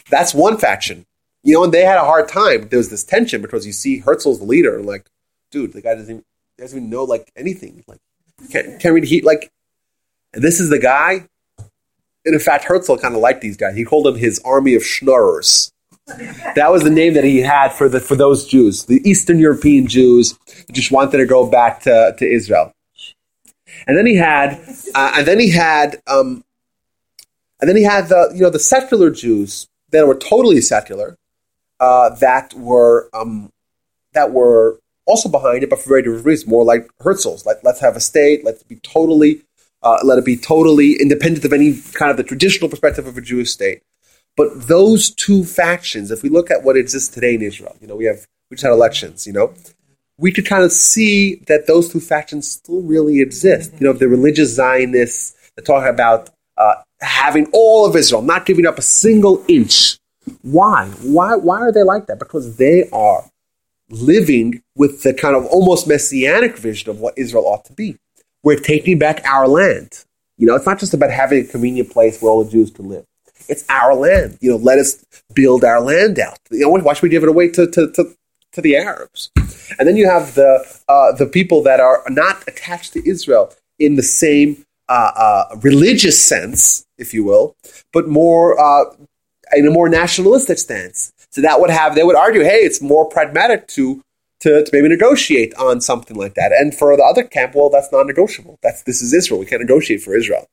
That's 0.09 0.33
one 0.33 0.57
faction. 0.57 1.05
You 1.43 1.53
know, 1.53 1.63
and 1.65 1.73
they 1.73 1.85
had 1.85 1.97
a 1.97 2.03
hard 2.03 2.27
time. 2.27 2.67
There 2.67 2.79
was 2.79 2.89
this 2.89 3.03
tension 3.03 3.41
because 3.43 3.65
you 3.67 3.73
see 3.73 3.99
Herzl's 3.99 4.39
the 4.39 4.45
leader, 4.45 4.81
like, 4.81 5.05
dude, 5.51 5.73
the 5.73 5.81
guy 5.81 5.93
doesn't 5.95 6.09
even, 6.09 6.23
doesn't 6.57 6.77
even 6.77 6.89
know 6.89 7.03
like 7.03 7.31
anything. 7.35 7.83
Like, 7.87 7.99
can't, 8.51 8.79
can't 8.79 8.93
read. 8.93 9.23
Like, 9.23 9.51
this 10.33 10.59
is 10.59 10.69
the 10.69 10.79
guy. 10.79 11.27
And 12.25 12.33
in 12.33 12.39
fact, 12.39 12.65
Herzl 12.65 12.95
kind 12.97 13.15
of 13.15 13.21
liked 13.21 13.41
these 13.41 13.57
guys. 13.57 13.75
He 13.75 13.85
called 13.85 14.05
them 14.05 14.15
his 14.15 14.39
army 14.43 14.75
of 14.75 14.83
schnorrers. 14.83 15.71
That 16.55 16.71
was 16.71 16.83
the 16.83 16.89
name 16.89 17.13
that 17.15 17.23
he 17.23 17.39
had 17.39 17.73
for 17.73 17.89
the 17.89 17.99
for 17.99 18.15
those 18.15 18.47
Jews, 18.47 18.85
the 18.85 19.01
Eastern 19.07 19.39
European 19.39 19.87
Jews 19.87 20.37
just 20.71 20.89
wanted 20.91 21.17
to 21.17 21.25
go 21.25 21.49
back 21.49 21.81
to, 21.81 22.15
to 22.17 22.25
Israel. 22.25 22.73
And 23.85 23.97
then 23.97 24.05
he 24.05 24.15
had, 24.15 24.53
uh, 24.95 25.13
and 25.15 25.27
then 25.27 25.39
he 25.39 25.51
had, 25.51 26.01
um, 26.07 26.43
and 27.59 27.69
then 27.69 27.75
he 27.75 27.83
had 27.83 28.07
the 28.07 28.31
you 28.33 28.41
know 28.41 28.49
the 28.49 28.59
secular 28.59 29.11
Jews 29.11 29.67
that 29.91 30.07
were 30.07 30.15
totally 30.15 30.61
secular, 30.61 31.17
uh, 31.79 32.15
that 32.15 32.53
were 32.53 33.09
um, 33.13 33.51
that 34.13 34.31
were 34.31 34.79
also 35.07 35.29
behind 35.29 35.63
it, 35.63 35.69
but 35.69 35.79
for 35.79 35.89
very 35.89 36.03
different 36.03 36.25
reasons. 36.25 36.49
More 36.49 36.63
like 36.63 36.87
Herzl's, 36.99 37.45
like 37.45 37.57
let's 37.63 37.79
have 37.79 37.95
a 37.95 37.99
state, 37.99 38.43
let's 38.43 38.63
be 38.63 38.75
totally, 38.77 39.41
uh, 39.81 39.99
let 40.03 40.19
it 40.19 40.25
be 40.25 40.37
totally 40.37 41.01
independent 41.01 41.45
of 41.45 41.53
any 41.53 41.79
kind 41.93 42.11
of 42.11 42.17
the 42.17 42.23
traditional 42.23 42.69
perspective 42.69 43.07
of 43.07 43.17
a 43.17 43.21
Jewish 43.21 43.49
state. 43.51 43.81
But 44.35 44.67
those 44.67 45.09
two 45.09 45.43
factions, 45.43 46.11
if 46.11 46.21
we 46.21 46.29
look 46.29 46.51
at 46.51 46.63
what 46.63 46.77
exists 46.77 47.13
today 47.13 47.33
in 47.33 47.41
Israel, 47.41 47.75
you 47.81 47.87
know, 47.87 47.95
we 47.95 48.05
have 48.05 48.27
we 48.49 48.55
just 48.55 48.63
had 48.63 48.71
elections, 48.71 49.25
you 49.25 49.33
know, 49.33 49.53
we 50.17 50.31
could 50.31 50.45
kind 50.45 50.63
of 50.63 50.71
see 50.71 51.35
that 51.47 51.67
those 51.67 51.91
two 51.91 51.99
factions 51.99 52.47
still 52.49 52.81
really 52.81 53.19
exist. 53.21 53.73
You 53.79 53.87
know, 53.87 53.93
the 53.93 54.07
religious 54.07 54.53
Zionists, 54.53 55.35
they're 55.55 55.63
talking 55.63 55.89
about 55.89 56.29
uh, 56.57 56.75
having 57.01 57.47
all 57.53 57.85
of 57.85 57.95
Israel, 57.95 58.21
not 58.21 58.45
giving 58.45 58.65
up 58.65 58.77
a 58.77 58.81
single 58.81 59.43
inch. 59.47 59.97
Why? 60.41 60.87
Why? 61.03 61.35
Why 61.35 61.61
are 61.61 61.71
they 61.71 61.83
like 61.83 62.07
that? 62.07 62.19
Because 62.19 62.57
they 62.57 62.89
are 62.91 63.25
living 63.89 64.61
with 64.75 65.03
the 65.03 65.13
kind 65.13 65.35
of 65.35 65.45
almost 65.45 65.87
messianic 65.87 66.57
vision 66.57 66.89
of 66.89 66.99
what 66.99 67.17
Israel 67.17 67.45
ought 67.45 67.65
to 67.65 67.73
be. 67.73 67.97
We're 68.43 68.57
taking 68.57 68.99
back 68.99 69.23
our 69.25 69.47
land. 69.47 70.03
You 70.37 70.47
know, 70.47 70.55
it's 70.55 70.65
not 70.65 70.79
just 70.79 70.93
about 70.93 71.11
having 71.11 71.43
a 71.43 71.47
convenient 71.47 71.91
place 71.91 72.21
where 72.21 72.31
all 72.31 72.43
the 72.43 72.51
Jews 72.51 72.71
can 72.71 72.89
live. 72.89 73.05
It's 73.49 73.65
our 73.69 73.95
land. 73.95 74.37
You 74.41 74.51
know, 74.51 74.57
let 74.57 74.77
us 74.77 75.03
build 75.33 75.63
our 75.63 75.81
land 75.81 76.19
out. 76.19 76.39
You 76.51 76.61
know, 76.61 76.69
why 76.69 76.93
should 76.93 77.03
we 77.03 77.09
give 77.09 77.23
it 77.23 77.29
away 77.29 77.49
to, 77.49 77.69
to, 77.69 77.91
to, 77.91 78.15
to 78.53 78.61
the 78.61 78.75
Arabs? 78.75 79.31
And 79.79 79.87
then 79.87 79.97
you 79.97 80.07
have 80.07 80.35
the, 80.35 80.65
uh, 80.87 81.13
the 81.13 81.25
people 81.25 81.61
that 81.63 81.79
are 81.79 82.03
not 82.09 82.43
attached 82.47 82.93
to 82.93 83.09
Israel 83.09 83.53
in 83.79 83.95
the 83.95 84.03
same 84.03 84.65
uh, 84.89 85.11
uh, 85.15 85.55
religious 85.61 86.23
sense, 86.23 86.85
if 86.97 87.13
you 87.13 87.23
will, 87.23 87.55
but 87.91 88.07
more 88.07 88.59
uh, 88.59 88.93
in 89.53 89.67
a 89.67 89.71
more 89.71 89.89
nationalistic 89.89 90.57
stance. 90.57 91.11
So 91.37 91.43
that 91.43 91.61
would 91.61 91.69
have 91.69 91.93
they 91.93 92.03
would 92.03 92.15
argue, 92.15 92.41
hey, 92.41 92.61
it's 92.61 92.81
more 92.81 93.07
pragmatic 93.07 93.67
to 93.67 94.01
to, 94.39 94.63
to 94.63 94.69
maybe 94.73 94.89
negotiate 94.89 95.53
on 95.53 95.81
something 95.81 96.17
like 96.17 96.33
that. 96.33 96.51
And 96.51 96.73
for 96.73 96.97
the 96.97 97.03
other 97.03 97.23
camp, 97.23 97.53
well, 97.53 97.69
that's 97.69 97.91
non-negotiable. 97.91 98.57
That's 98.63 98.81
this 98.81 99.03
is 99.03 99.13
Israel. 99.13 99.39
We 99.39 99.45
can't 99.45 99.61
negotiate 99.61 100.01
for 100.01 100.17
Israel. 100.17 100.47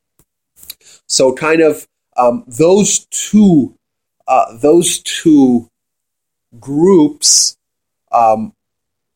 So 1.09 1.33
kind 1.33 1.63
of 1.63 1.89
um, 2.19 2.45
those 2.47 3.07
two 3.07 3.75
uh, 4.29 4.59
those 4.59 4.99
two 4.99 5.71
groups 6.61 7.57
um, 8.13 8.53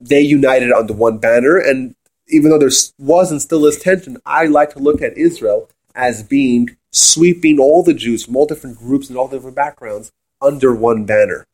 they 0.01 0.23
united 0.23 0.73
under 0.73 0.95
one 0.95 1.19
banner. 1.19 1.59
And 1.59 1.95
even 2.29 2.51
though 2.51 2.59
there 2.59 2.71
was 2.99 3.31
and 3.31 3.43
still 3.43 3.67
is 3.67 3.79
tension, 3.79 4.17
I 4.25 4.47
like 4.47 4.71
to 4.71 4.79
look 4.79 5.03
at 5.03 5.19
Israel 5.19 5.69
as 5.95 6.23
being 6.23 6.79
sweeping 6.93 7.59
all 7.59 7.83
the 7.83 7.93
Jews 7.93 8.25
from 8.25 8.37
all 8.37 8.47
different 8.47 8.79
groups 8.79 9.11
and 9.11 9.19
all 9.19 9.29
different 9.29 9.55
backgrounds 9.55 10.11
under 10.41 10.75
one 10.75 11.05
banner. 11.05 11.45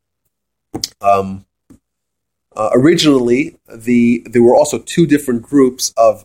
Um, 1.00 1.44
uh, 2.56 2.70
originally, 2.72 3.56
the 3.72 4.24
there 4.30 4.42
were 4.42 4.54
also 4.54 4.78
two 4.78 5.06
different 5.06 5.42
groups 5.42 5.92
of 5.96 6.24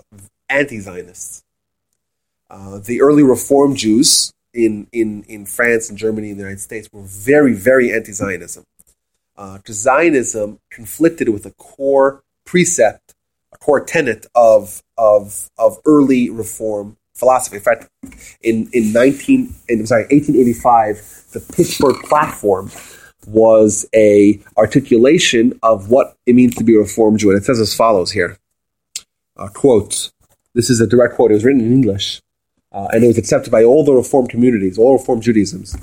anti-Zionists. 0.50 1.43
Uh, 2.50 2.80
the 2.80 3.02
early 3.02 3.24
Reform 3.24 3.76
Jews 3.76 4.34
in, 4.54 4.88
in, 4.91 5.24
in 5.24 5.45
France 5.45 5.89
and 5.89 5.97
Germany 5.97 6.32
and 6.32 6.39
the 6.39 6.43
United 6.43 6.62
States 6.62 6.89
were 6.91 7.04
very, 7.04 7.54
very 7.54 7.93
anti-Zionism. 7.93 8.64
Uh, 9.38 9.60
Zionism 9.70 10.60
conflicted 10.72 11.30
with 11.30 11.45
a 11.45 11.52
core 11.52 12.24
precept, 12.45 13.14
a 13.54 13.58
core 13.58 13.84
tenet 13.84 14.26
of, 14.36 14.82
of, 14.97 15.50
of 15.58 15.78
early 15.86 16.30
Reform 16.30 16.97
philosophy. 17.14 17.58
In 17.58 17.62
fact, 17.62 17.88
in, 18.41 18.70
in 18.74 18.91
19, 18.91 19.54
in, 19.70 19.86
sorry, 19.86 20.04
1885, 20.04 21.26
the 21.34 21.39
Pittsburgh 21.54 21.97
Platform 22.04 22.72
was 23.30 23.86
a 23.95 24.39
articulation 24.57 25.57
of 25.63 25.89
what 25.89 26.15
it 26.25 26.34
means 26.34 26.55
to 26.55 26.63
be 26.63 26.75
a 26.75 26.80
Reformed 26.80 27.19
Jew. 27.19 27.30
And 27.30 27.38
it 27.38 27.45
says 27.45 27.59
as 27.59 27.75
follows 27.75 28.11
here. 28.11 28.38
Uh, 29.38 29.47
quote, 29.47 30.11
this 30.53 30.69
is 30.69 30.82
a 30.82 30.88
direct 30.88 31.15
quote. 31.15 31.32
It 31.32 31.36
was 31.36 31.45
written 31.45 31.61
in 31.61 31.71
English. 31.71 32.21
Uh, 32.71 32.88
and 32.91 33.03
it 33.03 33.07
was 33.07 33.17
accepted 33.17 33.49
by 33.49 33.63
all 33.63 33.84
the 33.84 33.93
Reformed 33.93 34.30
communities, 34.30 34.77
all 34.77 34.93
Reformed 34.93 35.23
Judaisms. 35.23 35.75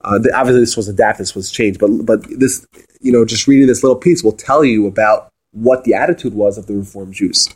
Uh, 0.00 0.18
the, 0.18 0.32
obviously, 0.34 0.60
this 0.60 0.76
was 0.76 0.88
adapted, 0.88 1.22
this 1.22 1.36
was 1.36 1.52
changed, 1.52 1.78
but 1.78 2.04
but 2.04 2.24
this, 2.40 2.66
you 3.00 3.12
know, 3.12 3.24
just 3.24 3.46
reading 3.46 3.68
this 3.68 3.84
little 3.84 3.96
piece 3.96 4.24
will 4.24 4.32
tell 4.32 4.64
you 4.64 4.88
about 4.88 5.28
what 5.52 5.84
the 5.84 5.94
attitude 5.94 6.34
was 6.34 6.58
of 6.58 6.66
the 6.66 6.74
Reformed 6.74 7.14
Jews. 7.14 7.48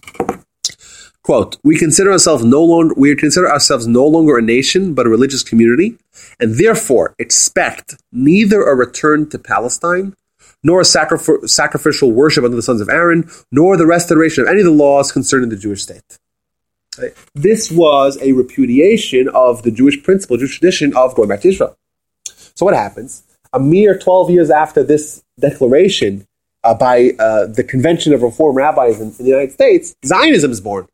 Quote, 1.26 1.56
we 1.64 1.76
consider 1.76 2.12
ourselves 2.12 2.44
no 2.44 2.62
longer 2.62 2.94
we 2.96 3.16
consider 3.16 3.50
ourselves 3.50 3.84
no 3.84 4.06
longer 4.06 4.38
a 4.38 4.42
nation 4.42 4.94
but 4.94 5.06
a 5.06 5.08
religious 5.08 5.42
community, 5.42 5.98
and 6.38 6.54
therefore 6.54 7.16
expect 7.18 7.96
neither 8.12 8.62
a 8.62 8.76
return 8.76 9.28
to 9.30 9.36
Palestine, 9.36 10.14
nor 10.62 10.80
a 10.80 10.84
sacrif- 10.84 11.50
sacrificial 11.50 12.12
worship 12.12 12.44
under 12.44 12.54
the 12.54 12.62
sons 12.62 12.80
of 12.80 12.88
Aaron, 12.88 13.28
nor 13.50 13.76
the 13.76 13.88
restoration 13.88 14.44
of 14.44 14.48
any 14.48 14.60
of 14.60 14.66
the 14.66 14.70
laws 14.70 15.10
concerning 15.10 15.48
the 15.48 15.56
Jewish 15.56 15.82
state. 15.82 16.16
Right? 16.96 17.12
This 17.34 17.72
was 17.72 18.16
a 18.22 18.30
repudiation 18.30 19.28
of 19.30 19.64
the 19.64 19.72
Jewish 19.72 20.00
principle, 20.04 20.36
Jewish 20.36 20.60
tradition 20.60 20.96
of 20.96 21.16
going 21.16 21.28
back 21.28 21.40
to 21.40 21.48
Israel. 21.48 21.76
So 22.54 22.64
what 22.64 22.74
happens? 22.74 23.24
A 23.52 23.58
mere 23.58 23.98
12 23.98 24.30
years 24.30 24.48
after 24.48 24.84
this 24.84 25.24
declaration 25.40 26.28
uh, 26.62 26.74
by 26.74 27.16
uh, 27.18 27.46
the 27.46 27.64
Convention 27.64 28.14
of 28.14 28.22
Reform 28.22 28.54
Rabbis 28.56 29.00
in, 29.00 29.08
in 29.08 29.24
the 29.24 29.30
United 29.30 29.54
States, 29.54 29.96
Zionism 30.04 30.52
is 30.52 30.60
born. 30.60 30.86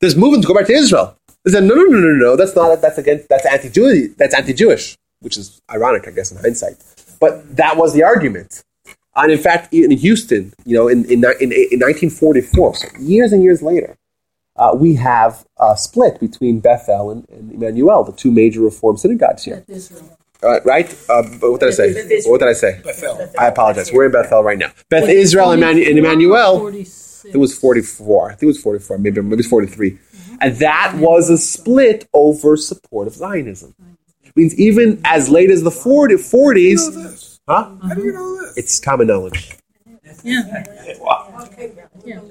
There's 0.00 0.16
movement 0.16 0.42
to 0.44 0.48
go 0.48 0.54
back 0.54 0.66
to 0.66 0.72
Israel. 0.72 1.16
They 1.44 1.52
said, 1.52 1.64
no, 1.64 1.74
no, 1.74 1.82
no, 1.84 1.98
no, 1.98 2.14
no, 2.14 2.36
that's 2.36 2.54
not, 2.54 2.80
that's 2.80 2.98
against, 2.98 3.28
that's 3.28 3.46
anti-Jewish, 3.46 4.14
that's 4.16 4.34
anti-Jewish, 4.34 4.96
which 5.20 5.36
is 5.36 5.60
ironic, 5.70 6.06
I 6.06 6.10
guess, 6.10 6.30
in 6.30 6.38
hindsight. 6.38 6.76
But 7.20 7.56
that 7.56 7.76
was 7.76 7.94
the 7.94 8.02
argument. 8.02 8.62
And 9.16 9.32
in 9.32 9.38
fact, 9.38 9.72
in 9.72 9.90
Houston, 9.90 10.52
you 10.64 10.76
know, 10.76 10.88
in, 10.88 11.04
in, 11.06 11.24
in, 11.40 11.52
in 11.52 11.80
1944, 11.80 12.74
so 12.74 12.88
years 13.00 13.32
and 13.32 13.42
years 13.42 13.62
later, 13.62 13.96
uh, 14.56 14.72
we 14.74 14.94
have 14.96 15.44
a 15.58 15.76
split 15.76 16.20
between 16.20 16.60
Bethel 16.60 17.10
and, 17.10 17.28
and 17.30 17.52
Emmanuel, 17.52 18.04
the 18.04 18.12
two 18.12 18.30
major 18.30 18.60
Reform 18.60 18.96
synagogues 18.96 19.44
here. 19.44 19.64
Israel. 19.68 20.18
Uh, 20.42 20.60
right? 20.62 20.92
Uh, 21.08 21.22
but 21.40 21.50
what 21.50 21.60
did 21.60 21.68
I 21.68 21.72
say? 21.72 22.20
What 22.26 22.38
did 22.38 22.48
I 22.48 22.52
say? 22.52 22.80
Bethel. 22.84 23.28
I 23.38 23.46
apologize. 23.46 23.92
We're 23.92 24.06
in 24.06 24.12
Bethel 24.12 24.44
right 24.44 24.58
now. 24.58 24.70
Beth 24.88 25.08
Israel 25.08 25.50
and 25.50 25.62
Emmanuel, 25.62 25.88
and 25.88 25.98
Emmanuel 25.98 26.70
it 27.34 27.38
was 27.38 27.56
44. 27.56 28.26
I 28.26 28.34
think 28.34 28.42
it 28.42 28.46
was 28.46 28.62
44. 28.62 28.98
Maybe, 28.98 29.20
maybe 29.22 29.40
it's 29.40 29.48
43. 29.48 29.98
And 30.40 30.56
that 30.56 30.94
was 30.96 31.30
a 31.30 31.38
split 31.38 32.08
over 32.12 32.56
support 32.56 33.06
of 33.08 33.14
Zionism. 33.14 33.74
means 34.36 34.58
even 34.58 35.00
as 35.04 35.28
late 35.28 35.50
as 35.50 35.62
the 35.62 35.70
40, 35.70 36.14
40s, 36.14 36.94
This. 36.94 37.40
huh? 37.48 37.74
How 37.82 37.94
do 37.94 38.02
you 38.04 38.12
know 38.12 38.40
this? 38.42 38.56
It's 38.56 38.78
common 38.78 39.08
knowledge. 39.08 39.52
Yeah. 40.24 40.64
Yeah. 42.04 42.24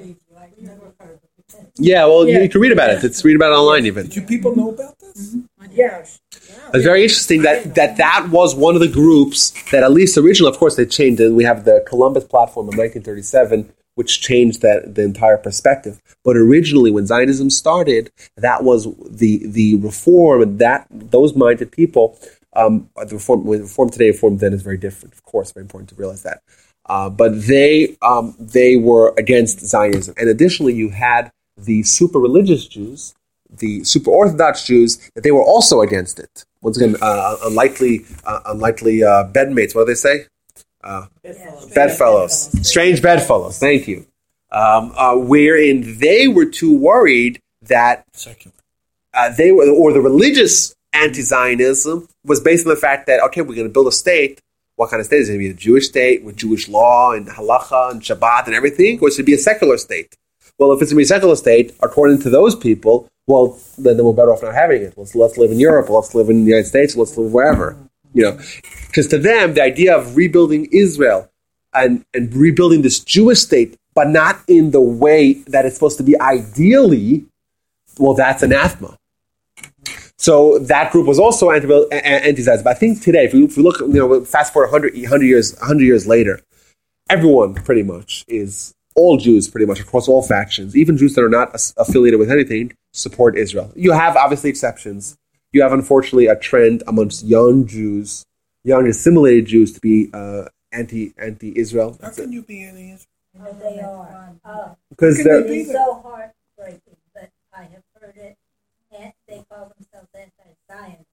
Yeah, 1.79 2.05
well, 2.05 2.27
you, 2.27 2.41
you 2.41 2.49
can 2.49 2.59
read 2.61 2.71
about 2.71 2.89
it. 2.89 3.03
It's 3.03 3.23
read 3.23 3.35
about 3.35 3.51
it 3.51 3.55
online 3.55 3.85
even. 3.85 4.07
Did 4.07 4.15
you 4.15 4.21
people 4.23 4.55
know 4.55 4.69
about 4.69 4.97
this? 4.99 5.35
Mm-hmm. 5.35 5.65
Yeah. 5.71 5.99
It's 5.99 6.83
very 6.83 7.03
interesting 7.03 7.43
that, 7.43 7.75
that 7.75 7.97
that 7.97 8.29
was 8.29 8.55
one 8.55 8.75
of 8.75 8.81
the 8.81 8.87
groups 8.87 9.51
that 9.71 9.83
at 9.83 9.91
least 9.91 10.17
originally, 10.17 10.51
of 10.51 10.57
course, 10.57 10.75
they 10.75 10.85
changed 10.85 11.21
it. 11.21 11.29
We 11.29 11.43
have 11.43 11.65
the 11.65 11.83
Columbus 11.87 12.25
platform 12.25 12.65
of 12.67 12.77
1937, 12.77 13.71
which 13.97 14.21
changed 14.21 14.61
that 14.61 14.93
the 14.93 15.03
entire 15.03 15.37
perspective. 15.37 15.99
But 16.23 16.37
originally, 16.37 16.91
when 16.91 17.07
Zionism 17.07 17.49
started, 17.49 18.11
that 18.35 18.63
was 18.63 18.85
the 19.21 19.41
the 19.47 19.75
reform 19.77 20.57
that 20.57 20.85
those 20.91 21.35
minded 21.35 21.71
people. 21.71 22.17
Um, 22.53 22.89
the 22.95 23.15
reform, 23.15 23.47
reform 23.47 23.89
today, 23.89 24.11
reform 24.11 24.37
then 24.37 24.53
is 24.53 24.61
very 24.61 24.77
different. 24.77 25.13
Of 25.15 25.23
course, 25.23 25.51
very 25.51 25.63
important 25.63 25.89
to 25.89 25.95
realize 25.95 26.21
that. 26.23 26.41
Uh, 26.85 27.09
but 27.09 27.47
they 27.47 27.97
um, 28.03 28.35
they 28.39 28.75
were 28.75 29.15
against 29.17 29.59
Zionism, 29.61 30.13
and 30.17 30.29
additionally, 30.29 30.75
you 30.75 30.89
had 30.89 31.31
the 31.57 31.81
super 31.81 32.19
religious 32.19 32.67
Jews, 32.67 33.15
the 33.49 33.83
super 33.83 34.11
Orthodox 34.11 34.63
Jews, 34.63 35.09
that 35.15 35.23
they 35.23 35.31
were 35.31 35.43
also 35.43 35.81
against 35.81 36.19
it. 36.19 36.45
Once 36.61 36.77
again, 36.77 36.95
uh, 37.01 37.35
unlikely, 37.45 38.05
uh, 38.25 38.41
unlikely 38.45 39.03
uh, 39.03 39.23
bedmates. 39.25 39.73
What 39.73 39.81
do 39.81 39.93
they 39.93 39.95
say? 39.95 40.27
Uh, 40.87 41.05
bedfellows, 41.75 42.33
strange 42.67 43.01
bedfellows. 43.01 43.59
Thank 43.59 43.87
you. 43.87 44.05
Um, 44.51 44.93
uh, 44.95 45.15
wherein 45.15 45.97
they 45.99 46.29
were 46.29 46.45
too 46.45 46.77
worried 46.77 47.41
that 47.63 48.05
Secular. 48.13 48.55
uh, 49.13 49.29
they 49.37 49.51
were, 49.51 49.69
or 49.69 49.91
the 49.91 49.99
religious 49.99 50.73
anti-Zionism 50.93 52.07
was 52.23 52.39
based 52.39 52.65
on 52.65 52.73
the 52.73 52.79
fact 52.79 53.07
that 53.07 53.21
okay, 53.25 53.41
we're 53.41 53.55
going 53.55 53.67
to 53.67 53.73
build 53.73 53.87
a 53.87 53.91
state. 53.91 54.39
What 54.77 54.89
kind 54.89 55.01
of 55.01 55.07
state 55.07 55.21
is 55.21 55.29
it 55.29 55.33
going 55.33 55.41
to 55.41 55.53
be? 55.53 55.57
A 55.57 55.59
Jewish 55.59 55.89
state 55.89 56.23
with 56.23 56.37
Jewish 56.37 56.69
law 56.69 57.11
and 57.11 57.27
halacha 57.27 57.91
and 57.91 58.01
Shabbat 58.01 58.45
and 58.45 58.55
everything, 58.55 58.99
or 59.01 59.11
should 59.11 59.21
it 59.21 59.25
be 59.25 59.33
a 59.33 59.37
secular 59.37 59.77
state? 59.77 60.15
Well, 60.57 60.71
if 60.71 60.81
it's 60.81 60.91
going 60.91 61.03
to 61.03 61.07
be 61.07 61.09
a 61.11 61.15
secular 61.15 61.35
state, 61.35 61.75
according 61.81 62.21
to 62.21 62.29
those 62.29 62.55
people, 62.55 63.09
well, 63.27 63.59
then, 63.77 63.97
then 63.97 64.05
we're 64.05 64.13
better 64.13 64.31
off 64.31 64.41
not 64.41 64.53
having 64.53 64.81
it. 64.83 64.93
Let's 64.95 65.13
let's 65.15 65.37
live 65.37 65.51
in 65.51 65.59
Europe. 65.59 65.89
Let's 65.89 66.15
live 66.15 66.29
in 66.29 66.45
the 66.45 66.51
United 66.51 66.67
States. 66.67 66.95
Let's 66.95 67.17
live 67.17 67.33
wherever. 67.33 67.75
You 68.17 68.23
know, 68.23 68.39
because 68.87 69.07
to 69.09 69.19
them, 69.19 69.53
the 69.53 69.61
idea 69.61 69.95
of 69.95 70.17
rebuilding 70.17 70.65
Israel 70.71 71.29
and 71.71 72.03
and 72.15 72.33
rebuilding 72.33 72.81
this 72.81 72.99
Jewish 72.99 73.41
state, 73.41 73.77
but 73.93 74.09
not 74.09 74.39
in 74.47 74.71
the 74.71 74.81
way 74.81 75.33
that 75.53 75.65
it's 75.65 75.75
supposed 75.75 75.97
to 75.97 76.03
be 76.03 76.19
ideally, 76.19 77.25
well, 77.99 78.15
that's 78.15 78.41
anathema. 78.41 78.97
So 80.17 80.57
that 80.57 80.91
group 80.91 81.05
was 81.05 81.19
also 81.19 81.51
anti 81.51 81.67
zionism 82.41 82.63
But 82.63 82.75
I 82.75 82.79
think 82.79 83.01
today, 83.01 83.25
if 83.25 83.33
we, 83.33 83.43
if 83.45 83.55
we 83.55 83.61
look, 83.61 83.79
you 83.81 83.87
know, 83.87 84.25
fast 84.25 84.51
forward 84.51 84.71
100, 84.71 84.95
100 84.95 85.23
years, 85.23 85.55
100 85.59 85.83
years 85.83 86.07
later, 86.07 86.41
everyone 87.07 87.53
pretty 87.53 87.83
much 87.83 88.25
is 88.27 88.73
all 88.95 89.17
Jews 89.17 89.47
pretty 89.47 89.67
much 89.67 89.79
across 89.79 90.07
all 90.07 90.23
factions, 90.23 90.75
even 90.75 90.97
Jews 90.97 91.13
that 91.13 91.23
are 91.23 91.29
not 91.29 91.53
affiliated 91.77 92.19
with 92.19 92.31
anything, 92.31 92.73
support 92.93 93.37
Israel. 93.37 93.71
You 93.75 93.91
have 93.91 94.17
obviously 94.17 94.49
exceptions. 94.49 95.17
You 95.53 95.61
have 95.61 95.73
unfortunately 95.73 96.27
a 96.27 96.35
trend 96.35 96.83
amongst 96.87 97.23
young 97.23 97.65
Jews, 97.65 98.25
young 98.63 98.87
assimilated 98.87 99.45
Jews, 99.45 99.71
to 99.73 99.79
be 99.79 100.09
uh, 100.13 100.45
anti 100.71 101.13
anti 101.17 101.57
Israel 101.57 101.97
How 102.01 102.09
can 102.11 102.31
you 102.31 102.41
be 102.43 102.63
any 102.63 102.91
Israel? 102.91 103.07
But 103.39 103.59
they 103.59 103.79
are. 103.79 104.35
Oh, 104.45 104.75
because 104.89 105.17
Can 105.17 105.25
they're 105.25 105.43
be 105.43 105.63
so 105.65 106.01
heartbreaking, 106.03 106.97
but 107.13 107.29
I 107.53 107.63
have 107.63 107.83
heard 107.99 108.15
it. 108.17 108.37
And 108.97 109.13
they 109.27 109.43
call 109.49 109.71
themselves 109.75 110.07
anti-Zionist. 110.15 111.05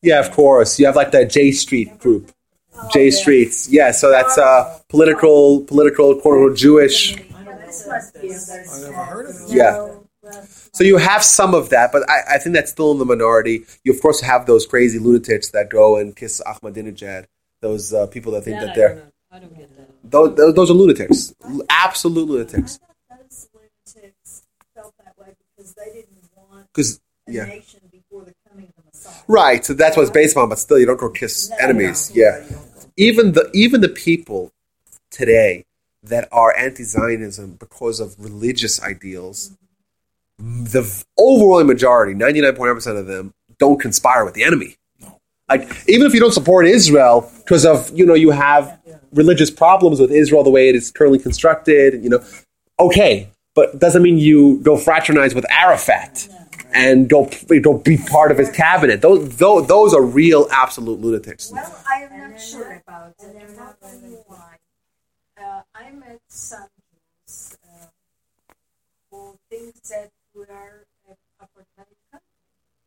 yeah, 0.00 0.20
of 0.20 0.30
course. 0.30 0.78
You 0.78 0.86
have 0.86 0.96
like 0.96 1.10
the 1.10 1.24
J 1.24 1.50
Street 1.52 1.98
group. 1.98 2.30
J 2.92 3.10
Streets, 3.10 3.68
yeah. 3.70 3.90
So 3.90 4.10
that's 4.10 4.38
uh, 4.38 4.78
political, 4.88 5.62
political, 5.62 6.14
quote 6.20 6.34
unquote 6.34 6.56
Jewish. 6.56 7.16
This 7.16 7.86
must 7.88 8.14
be 8.20 8.30
a 8.30 8.36
I 8.36 8.80
never 8.80 9.04
heard 9.04 9.26
of 9.30 9.36
it. 9.36 9.48
Yeah. 9.48 9.92
So 10.76 10.84
you 10.84 10.98
have 10.98 11.24
some 11.24 11.54
of 11.54 11.70
that, 11.70 11.90
but 11.90 12.08
I, 12.10 12.34
I 12.34 12.38
think 12.38 12.54
that's 12.54 12.70
still 12.70 12.92
in 12.92 12.98
the 12.98 13.06
minority. 13.06 13.64
You 13.82 13.94
of 13.94 14.02
course 14.02 14.20
have 14.20 14.44
those 14.44 14.66
crazy 14.66 14.98
lunatics 14.98 15.48
that 15.52 15.70
go 15.70 15.96
and 15.96 16.14
kiss 16.14 16.42
Ahmadinejad. 16.46 17.24
Those 17.62 17.94
uh, 17.94 18.06
people 18.08 18.32
that 18.32 18.42
think 18.44 18.60
That 18.60 18.66
that 18.66 18.72
I 18.72 18.74
they're 18.74 18.88
don't 18.88 18.98
know. 18.98 19.10
I 19.32 19.38
don't 19.38 19.56
get 19.56 19.74
that. 19.76 19.88
those, 20.10 20.36
those, 20.36 20.54
those 20.54 20.70
are 20.70 20.74
lunatics, 20.74 21.34
absolute 21.70 22.28
lunatics. 22.28 22.78
Those 23.08 23.48
lunatics 23.54 24.42
felt 24.74 24.92
that 25.02 25.14
way 25.18 25.34
because 25.56 25.72
they 25.72 25.86
didn't 25.94 26.28
want 26.36 26.68
a 26.76 27.32
yeah, 27.32 27.44
nation 27.46 27.80
before 27.90 28.24
the 28.24 28.34
coming 28.46 28.66
of 28.66 28.74
the 28.76 28.82
Messiah. 28.92 29.22
right. 29.28 29.64
So 29.64 29.72
that's 29.72 29.96
what 29.96 30.02
it's 30.02 30.12
based 30.12 30.36
on. 30.36 30.50
But 30.50 30.58
still, 30.58 30.78
you 30.78 30.84
don't 30.84 31.00
go 31.00 31.08
kiss 31.08 31.50
enemies. 31.58 32.12
Yeah. 32.14 32.44
Even 32.98 33.32
the 33.32 33.50
even 33.54 33.80
the 33.80 33.88
people 33.88 34.52
today 35.10 35.64
that 36.02 36.28
are 36.30 36.54
anti-Zionism 36.56 37.56
because 37.58 37.98
of 37.98 38.14
religious 38.18 38.80
ideals, 38.82 39.56
the 40.38 41.04
overwhelming 41.18 41.66
majority, 41.66 42.14
ninety 42.14 42.40
nine 42.40 42.54
point 42.54 42.68
nine 42.68 42.74
percent 42.74 42.98
of 42.98 43.06
them, 43.06 43.32
don't 43.58 43.80
conspire 43.80 44.24
with 44.24 44.34
the 44.34 44.44
enemy. 44.44 44.76
Like 45.48 45.70
even 45.88 46.06
if 46.06 46.14
you 46.14 46.20
don't 46.20 46.32
support 46.32 46.66
Israel 46.66 47.30
because 47.38 47.64
of 47.64 47.96
you 47.96 48.04
know 48.04 48.14
you 48.14 48.30
have 48.30 48.78
religious 49.12 49.50
problems 49.50 50.00
with 50.00 50.10
Israel 50.10 50.42
the 50.44 50.50
way 50.50 50.68
it 50.68 50.74
is 50.74 50.90
currently 50.90 51.18
constructed, 51.18 52.02
you 52.02 52.10
know, 52.10 52.22
okay, 52.78 53.30
but 53.54 53.78
doesn't 53.78 54.02
mean 54.02 54.18
you 54.18 54.60
go 54.62 54.76
fraternize 54.76 55.34
with 55.34 55.46
Arafat 55.50 56.28
and 56.74 57.08
go 57.08 57.30
go 57.62 57.78
be 57.78 57.96
part 57.96 58.30
of 58.30 58.38
his 58.38 58.50
cabinet. 58.50 59.00
Those 59.00 59.36
those, 59.36 59.66
those 59.66 59.94
are 59.94 60.02
real 60.02 60.48
absolute 60.50 61.00
lunatics. 61.00 61.50
Well, 61.52 61.84
I 61.88 62.02
am 62.02 62.30
not 62.32 62.40
sure 62.40 62.82
about 62.86 63.14
it. 63.18 63.50
I'll 63.58 63.76
tell 63.80 64.00
you 64.00 64.18
why. 64.26 64.56
Uh, 65.40 65.62
I 65.74 65.90
met 65.90 66.20
some 66.28 66.66
Jews 67.26 67.56
uh, 67.64 67.86
who 69.10 69.38
think 69.50 69.74
that 69.84 70.10
we 70.36 70.42
are 70.44 70.84
apartheid 71.40 71.64
country. 71.76 72.20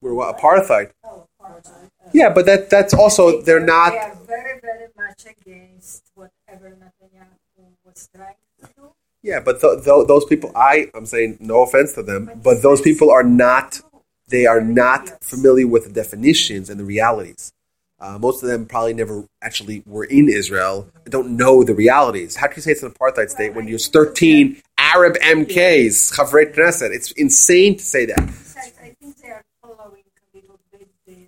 We're 0.02 0.14
what, 0.14 0.38
apartheid. 0.38 0.92
Oh, 1.04 1.26
apartheid. 1.42 1.90
Yeah, 2.14 2.30
but 2.30 2.46
that 2.46 2.70
that's 2.70 2.94
also 2.94 3.42
they're 3.42 3.60
They 3.60 3.66
not. 3.66 3.94
are 3.94 4.16
very, 4.26 4.60
very 4.62 4.88
much 4.98 5.26
against 5.26 6.04
whatever 6.16 6.70
Netanyahu 6.70 7.66
was 7.86 8.10
trying 8.16 8.36
to 8.62 8.68
do. 8.76 8.92
Yeah, 9.24 9.42
but 9.42 9.60
th- 9.60 9.84
th- 9.84 10.08
those 10.08 10.26
people, 10.26 10.52
I 10.56 10.90
I'm 10.94 11.06
saying 11.06 11.38
no 11.42 11.64
offense 11.64 11.94
to 11.94 12.04
them, 12.04 12.32
but 12.44 12.62
those 12.62 12.82
people 12.82 13.12
are 13.12 13.24
not. 13.24 13.82
They 14.28 14.46
are 14.46 14.62
not 14.62 15.24
familiar 15.24 15.66
with 15.68 15.86
the 15.86 15.92
definitions 15.92 16.70
and 16.70 16.80
the 16.80 16.86
realities. 16.86 17.52
Uh, 18.00 18.18
most 18.18 18.42
of 18.44 18.48
them 18.48 18.66
probably 18.66 18.94
never 18.94 19.26
actually 19.42 19.84
were 19.86 20.06
in 20.06 20.30
Israel. 20.30 20.88
Don't 21.06 21.36
know 21.36 21.64
the 21.64 21.74
realities. 21.74 22.36
How 22.38 22.48
can 22.48 22.58
you 22.58 22.62
say 22.62 22.72
it's 22.72 22.84
an 22.84 22.92
apartheid 22.92 23.30
state 23.30 23.56
when 23.56 23.66
there's 23.66 23.88
13 23.90 24.62
Arab 24.96 25.16
MKs, 25.18 26.14
Chavrei 26.16 26.54
Knesset? 26.54 26.92
It's 26.92 27.12
insane 27.12 27.78
to 27.78 27.84
say 27.84 28.06
that. 28.06 28.20
I 28.20 28.96
think 29.00 29.18
they 29.18 29.30
are 29.30 29.44
following 29.62 30.04
a 30.34 30.38
little 30.38 30.60
bit 30.72 30.88
the 31.06 31.28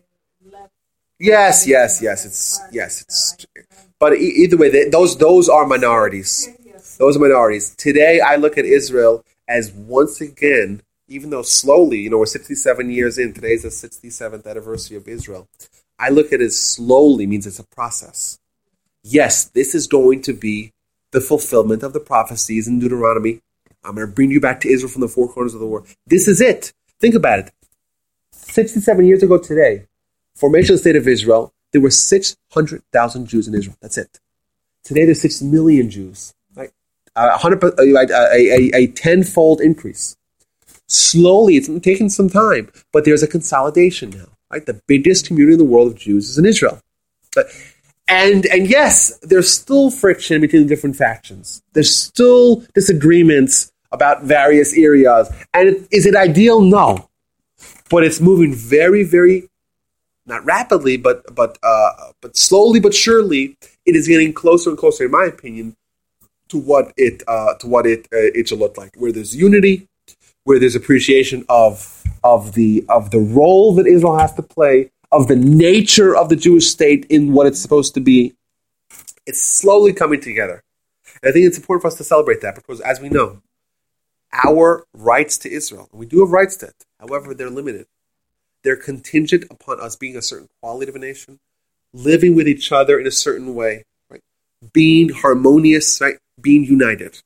left. 0.51 0.71
Yes, 1.19 1.67
yes, 1.67 2.01
yes. 2.01 2.25
It's 2.25 2.59
yes, 2.71 3.01
it's. 3.01 3.45
But 3.99 4.17
either 4.17 4.57
way, 4.57 4.69
they, 4.69 4.89
those 4.89 5.17
those 5.17 5.47
are 5.47 5.65
minorities. 5.67 6.49
Those 6.97 7.17
are 7.17 7.19
minorities. 7.19 7.75
Today, 7.75 8.19
I 8.19 8.35
look 8.35 8.57
at 8.57 8.65
Israel 8.65 9.23
as 9.47 9.71
once 9.71 10.21
again, 10.21 10.81
even 11.07 11.29
though 11.29 11.41
slowly, 11.41 11.99
you 11.99 12.09
know, 12.09 12.17
we're 12.17 12.25
67 12.25 12.89
years 12.89 13.17
in. 13.17 13.33
Today's 13.33 13.63
the 13.63 13.69
67th 13.69 14.45
anniversary 14.45 14.97
of 14.97 15.07
Israel. 15.07 15.47
I 15.99 16.09
look 16.09 16.27
at 16.27 16.41
it 16.41 16.45
as 16.45 16.57
slowly 16.57 17.27
means 17.27 17.45
it's 17.45 17.59
a 17.59 17.63
process. 17.75 18.39
Yes, 19.03 19.45
this 19.45 19.75
is 19.75 19.88
going 19.88 20.21
to 20.23 20.33
be 20.33 20.71
the 21.11 21.21
fulfillment 21.21 21.83
of 21.83 21.93
the 21.93 21.99
prophecies 21.99 22.67
in 22.67 22.79
Deuteronomy. 22.79 23.41
I'm 23.83 23.95
going 23.95 24.07
to 24.07 24.13
bring 24.13 24.31
you 24.31 24.39
back 24.39 24.61
to 24.61 24.69
Israel 24.69 24.91
from 24.91 25.01
the 25.01 25.07
four 25.07 25.27
corners 25.31 25.53
of 25.53 25.59
the 25.59 25.65
world. 25.65 25.87
This 26.05 26.27
is 26.27 26.41
it. 26.41 26.73
Think 26.99 27.15
about 27.15 27.39
it. 27.39 27.51
67 28.31 29.05
years 29.05 29.23
ago 29.23 29.37
today, 29.37 29.85
formation 30.35 30.73
of 30.73 30.79
the 30.79 30.81
state 30.81 30.95
of 30.95 31.07
Israel, 31.07 31.53
there 31.71 31.81
were 31.81 31.89
600,000 31.89 33.25
Jews 33.27 33.47
in 33.47 33.55
Israel. 33.55 33.77
That's 33.81 33.97
it. 33.97 34.19
Today, 34.83 35.05
there's 35.05 35.21
6 35.21 35.41
million 35.41 35.89
Jews. 35.89 36.33
Right? 36.55 36.71
100, 37.13 37.63
uh, 37.63 37.69
a, 37.77 38.35
a, 38.35 38.71
a 38.75 38.87
tenfold 38.87 39.61
increase. 39.61 40.17
Slowly, 40.87 41.55
it's 41.55 41.69
taking 41.81 42.09
some 42.09 42.29
time, 42.29 42.69
but 42.91 43.05
there's 43.05 43.23
a 43.23 43.27
consolidation 43.27 44.09
now. 44.09 44.27
Right? 44.51 44.65
The 44.65 44.81
biggest 44.87 45.27
community 45.27 45.53
in 45.53 45.59
the 45.59 45.65
world 45.65 45.87
of 45.87 45.97
Jews 45.97 46.29
is 46.29 46.37
in 46.37 46.45
Israel. 46.45 46.81
But 47.33 47.47
and 48.11 48.45
and 48.47 48.67
yes, 48.69 49.17
there's 49.21 49.49
still 49.51 49.89
friction 49.89 50.41
between 50.41 50.63
the 50.63 50.67
different 50.67 50.97
factions. 50.97 51.63
There's 51.71 51.95
still 51.95 52.63
disagreements 52.75 53.71
about 53.91 54.23
various 54.23 54.73
areas. 54.77 55.33
And 55.53 55.88
is 55.91 56.05
it 56.05 56.15
ideal? 56.15 56.59
No, 56.59 57.09
but 57.89 58.03
it's 58.03 58.19
moving 58.19 58.53
very, 58.53 59.03
very 59.03 59.49
not 60.25 60.43
rapidly, 60.43 60.97
but 60.97 61.33
but 61.33 61.57
uh, 61.63 62.11
but 62.21 62.35
slowly 62.35 62.81
but 62.81 62.93
surely, 62.93 63.57
it 63.85 63.95
is 63.95 64.09
getting 64.09 64.33
closer 64.33 64.69
and 64.69 64.77
closer, 64.77 65.05
in 65.05 65.11
my 65.11 65.23
opinion, 65.23 65.77
to 66.49 66.57
what 66.57 66.93
it 66.97 67.23
uh, 67.27 67.53
to 67.55 67.67
what 67.67 67.85
it 67.85 68.07
uh, 68.13 68.27
it 68.35 68.49
should 68.49 68.59
look 68.59 68.77
like. 68.77 68.91
Where 68.97 69.13
there's 69.13 69.33
unity, 69.35 69.88
where 70.43 70.59
there's 70.59 70.75
appreciation 70.75 71.45
of 71.47 72.03
of 72.25 72.53
the 72.55 72.83
of 72.89 73.11
the 73.11 73.19
role 73.19 73.73
that 73.75 73.88
Israel 73.88 74.17
has 74.17 74.33
to 74.33 74.41
play, 74.41 74.91
of 75.11 75.27
the 75.27 75.35
nature 75.35 76.15
of 76.15 76.29
the 76.29 76.35
Jewish 76.35 76.67
state 76.67 77.05
in 77.09 77.33
what 77.33 77.47
it's 77.47 77.59
supposed 77.59 77.93
to 77.95 77.99
be. 77.99 78.33
It's 79.25 79.41
slowly 79.41 79.93
coming 79.93 80.21
together. 80.21 80.63
And 81.21 81.29
I 81.29 81.33
think 81.33 81.45
it's 81.45 81.57
important 81.57 81.81
for 81.81 81.88
us 81.89 81.97
to 81.97 82.03
celebrate 82.03 82.41
that 82.41 82.55
because, 82.55 82.81
as 82.81 82.99
we 82.99 83.09
know, 83.09 83.41
our 84.31 84.85
rights 84.93 85.38
to 85.39 85.51
Israel, 85.51 85.89
we 85.91 86.05
do 86.05 86.21
have 86.21 86.31
rights 86.31 86.55
to 86.57 86.67
it. 86.67 86.85
However, 86.99 87.33
they're 87.33 87.49
limited. 87.49 87.88
They're 88.63 88.77
contingent 88.77 89.45
upon 89.49 89.79
us 89.79 89.95
being 89.95 90.15
a 90.15 90.21
certain 90.21 90.47
quality 90.61 90.89
of 90.89 90.95
a 90.95 90.99
nation, 90.99 91.39
living 91.93 92.35
with 92.35 92.47
each 92.47 92.71
other 92.71 92.99
in 92.99 93.07
a 93.07 93.11
certain 93.11 93.55
way, 93.55 93.83
right? 94.09 94.21
Being 94.71 95.09
harmonious, 95.09 95.99
right? 95.99 96.17
Being 96.39 96.63
united. 96.63 97.21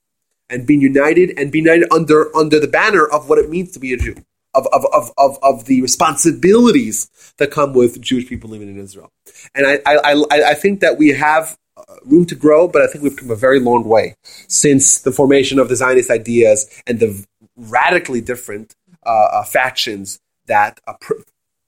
And 0.50 0.66
being 0.66 0.82
united 0.82 1.38
and 1.38 1.52
being 1.52 1.66
united 1.66 1.92
under 1.92 2.36
under 2.36 2.60
the 2.60 2.68
banner 2.68 3.06
of 3.06 3.28
what 3.28 3.40
it 3.40 3.50
means 3.50 3.72
to 3.72 3.80
be 3.80 3.94
a 3.94 3.98
Jew. 3.98 4.16
Of, 4.56 4.68
of, 4.72 4.86
of, 4.94 5.12
of, 5.18 5.38
of 5.44 5.66
the 5.66 5.82
responsibilities 5.82 7.10
that 7.38 7.52
come 7.52 7.74
with 7.74 8.02
Jewish 8.02 8.28
people 8.28 8.50
living 8.50 8.70
in 8.70 8.80
Israel. 8.80 9.12
And 9.54 9.68
I, 9.68 9.80
I, 9.86 10.14
I, 10.32 10.52
I 10.52 10.54
think 10.54 10.80
that 10.80 10.98
we 10.98 11.10
have 11.10 11.58
uh, 11.78 11.96
room 12.06 12.26
to 12.28 12.36
grow, 12.36 12.68
but 12.68 12.82
I 12.82 12.88
think 12.88 13.04
we've 13.04 13.18
come 13.18 13.32
a 13.32 13.36
very 13.36 13.60
long 13.60 13.84
way 13.84 14.16
since 14.48 15.00
the 15.00 15.12
formation 15.12 15.60
of 15.60 15.68
the 15.68 15.76
Zionist 15.76 16.10
ideas 16.10 16.60
and 16.88 17.00
the 17.00 17.26
radically 17.58 18.22
different 18.22 18.76
uh, 19.06 19.10
uh, 19.10 19.44
factions 19.44 20.20
that 20.48 20.80
uh, 20.88 20.94
pr- 21.02 21.24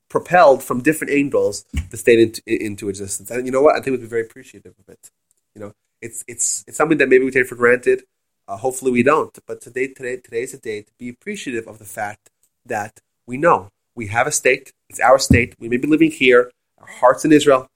propelled 0.09 0.63
from 0.63 0.81
different 0.81 1.11
angles 1.13 1.65
the 1.91 1.97
state 1.97 2.19
into, 2.19 2.41
into 2.47 2.89
existence. 2.89 3.29
And 3.29 3.45
you 3.45 3.51
know 3.51 3.61
what? 3.61 3.75
I 3.75 3.81
think 3.81 3.91
we'd 3.91 4.01
be 4.01 4.07
very 4.07 4.21
appreciative 4.21 4.75
of 4.79 4.89
it. 4.89 5.11
You 5.55 5.61
know, 5.61 5.73
it's 6.01 6.23
it's 6.27 6.63
it's 6.67 6.77
something 6.77 6.97
that 6.99 7.09
maybe 7.09 7.25
we 7.25 7.31
take 7.31 7.47
for 7.47 7.55
granted. 7.55 8.03
Uh, 8.47 8.55
hopefully, 8.57 8.91
we 8.91 9.03
don't. 9.03 9.37
But 9.45 9.59
today, 9.59 9.87
today, 9.87 10.17
today 10.17 10.43
is 10.43 10.53
a 10.53 10.59
day 10.59 10.83
to 10.83 10.91
be 10.97 11.09
appreciative 11.09 11.67
of 11.67 11.79
the 11.79 11.85
fact 11.85 12.29
that 12.67 12.99
we 13.25 13.37
know 13.37 13.69
we 13.95 14.07
have 14.07 14.27
a 14.27 14.31
state. 14.31 14.71
It's 14.89 14.99
our 14.99 15.19
state. 15.19 15.55
We 15.59 15.67
may 15.69 15.77
be 15.77 15.87
living 15.87 16.11
here. 16.11 16.51
Our 16.77 16.87
hearts 16.87 17.25
in 17.25 17.31
Israel, 17.31 17.67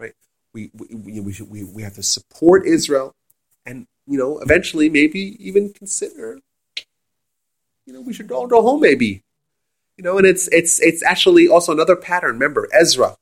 right? 0.00 0.14
We 0.54 0.70
we 0.74 1.20
we, 1.20 1.20
we, 1.42 1.64
we 1.64 1.82
have 1.82 1.94
to 1.94 2.02
support 2.02 2.66
Israel, 2.66 3.12
and 3.66 3.86
you 4.06 4.18
know, 4.18 4.38
eventually, 4.38 4.88
maybe 4.88 5.36
even 5.38 5.72
consider. 5.72 6.40
You 7.84 7.92
know, 7.92 8.00
we 8.00 8.12
should 8.12 8.32
all 8.32 8.46
go 8.46 8.62
home, 8.62 8.80
maybe. 8.80 9.22
You 9.96 10.04
know, 10.04 10.18
and 10.18 10.26
it's 10.26 10.48
it's 10.48 10.80
it's 10.80 11.02
actually 11.02 11.48
also 11.48 11.72
another 11.72 11.96
pattern. 11.96 12.32
Remember, 12.32 12.68
Ezra 12.72 13.16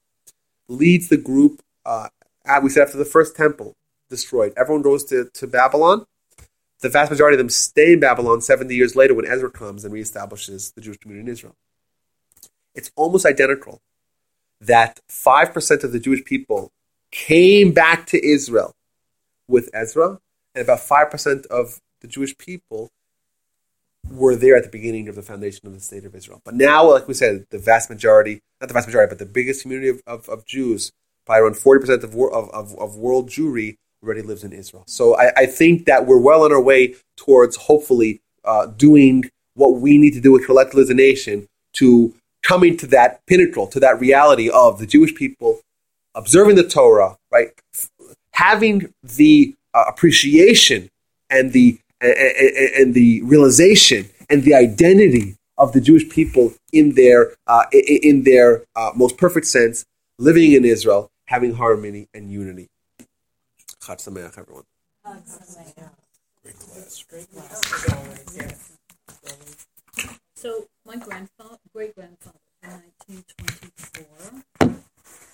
leads 0.68 1.08
the 1.08 1.16
group. 1.16 1.60
Uh, 1.84 2.08
we 2.62 2.70
said 2.70 2.84
after 2.84 2.98
the 2.98 3.04
first 3.04 3.36
temple 3.36 3.74
destroyed, 4.08 4.52
everyone 4.56 4.82
goes 4.82 5.04
to, 5.06 5.30
to 5.34 5.46
Babylon. 5.46 6.04
The 6.84 6.90
vast 6.90 7.10
majority 7.10 7.36
of 7.36 7.38
them 7.38 7.48
stay 7.48 7.94
in 7.94 8.00
Babylon 8.00 8.42
70 8.42 8.76
years 8.76 8.94
later 8.94 9.14
when 9.14 9.24
Ezra 9.24 9.50
comes 9.50 9.86
and 9.86 9.94
reestablishes 9.94 10.74
the 10.74 10.82
Jewish 10.82 10.98
community 10.98 11.26
in 11.26 11.32
Israel. 11.32 11.56
It's 12.74 12.90
almost 12.94 13.24
identical 13.24 13.80
that 14.60 15.00
5% 15.08 15.82
of 15.82 15.92
the 15.92 15.98
Jewish 15.98 16.22
people 16.26 16.72
came 17.10 17.72
back 17.72 18.06
to 18.08 18.22
Israel 18.22 18.74
with 19.48 19.70
Ezra, 19.72 20.18
and 20.54 20.62
about 20.62 20.80
5% 20.80 21.46
of 21.46 21.80
the 22.02 22.06
Jewish 22.06 22.36
people 22.36 22.90
were 24.10 24.36
there 24.36 24.54
at 24.54 24.64
the 24.64 24.68
beginning 24.68 25.08
of 25.08 25.14
the 25.14 25.22
foundation 25.22 25.66
of 25.66 25.72
the 25.72 25.80
state 25.80 26.04
of 26.04 26.14
Israel. 26.14 26.42
But 26.44 26.54
now, 26.54 26.90
like 26.90 27.08
we 27.08 27.14
said, 27.14 27.46
the 27.48 27.58
vast 27.58 27.88
majority, 27.88 28.42
not 28.60 28.66
the 28.66 28.74
vast 28.74 28.88
majority, 28.88 29.08
but 29.08 29.18
the 29.18 29.24
biggest 29.24 29.62
community 29.62 29.88
of, 29.88 30.02
of, 30.06 30.28
of 30.28 30.44
Jews, 30.44 30.92
by 31.24 31.38
around 31.38 31.54
40% 31.54 32.02
of, 32.02 32.14
of, 32.14 32.50
of, 32.50 32.78
of 32.78 32.96
world 32.96 33.30
Jewry, 33.30 33.78
already 34.04 34.22
lives 34.22 34.44
in 34.44 34.52
Israel. 34.52 34.84
So 34.86 35.16
I, 35.16 35.32
I, 35.36 35.46
think 35.46 35.86
that 35.86 36.06
we're 36.06 36.18
well 36.18 36.42
on 36.42 36.52
our 36.52 36.60
way 36.60 36.94
towards 37.16 37.56
hopefully 37.56 38.20
uh, 38.44 38.66
doing 38.66 39.24
what 39.54 39.80
we 39.80 39.98
need 39.98 40.12
to 40.12 40.20
do 40.20 40.32
with 40.32 40.44
collectively 40.46 40.82
as 40.82 40.90
a 40.90 40.94
nation 40.94 41.46
to 41.74 42.14
coming 42.42 42.76
to 42.76 42.86
that 42.88 43.24
pinnacle, 43.26 43.66
to 43.68 43.80
that 43.80 43.98
reality 43.98 44.50
of 44.50 44.78
the 44.78 44.86
Jewish 44.86 45.14
people 45.14 45.60
observing 46.14 46.56
the 46.56 46.66
Torah, 46.66 47.16
right? 47.32 47.48
Having 48.32 48.92
the 49.02 49.54
uh, 49.72 49.84
appreciation 49.88 50.88
and 51.30 51.52
the 51.52 51.78
and, 52.00 52.14
and, 52.76 52.94
the 52.94 53.22
realization 53.22 54.10
and 54.28 54.42
the 54.42 54.54
identity 54.54 55.36
of 55.56 55.72
the 55.72 55.80
Jewish 55.80 56.08
people 56.08 56.52
in 56.72 56.94
their 56.94 57.34
uh, 57.46 57.64
in 57.72 58.24
their 58.24 58.64
uh, 58.76 58.90
most 58.94 59.16
perfect 59.16 59.46
sense, 59.46 59.84
living 60.18 60.52
in 60.52 60.64
Israel, 60.64 61.08
having 61.26 61.54
harmony 61.54 62.08
and 62.12 62.30
unity. 62.30 62.68
Chag 63.84 63.98
Sameach, 63.98 64.38
everyone. 64.38 64.64
Great 66.42 66.58
class. 66.58 67.04
Great 67.10 67.28
So 70.34 70.68
my 70.86 70.96
grandfather, 70.96 71.58
great 71.70 71.94
grandfather, 71.94 72.38
in 72.62 72.70
1924, 72.70 74.42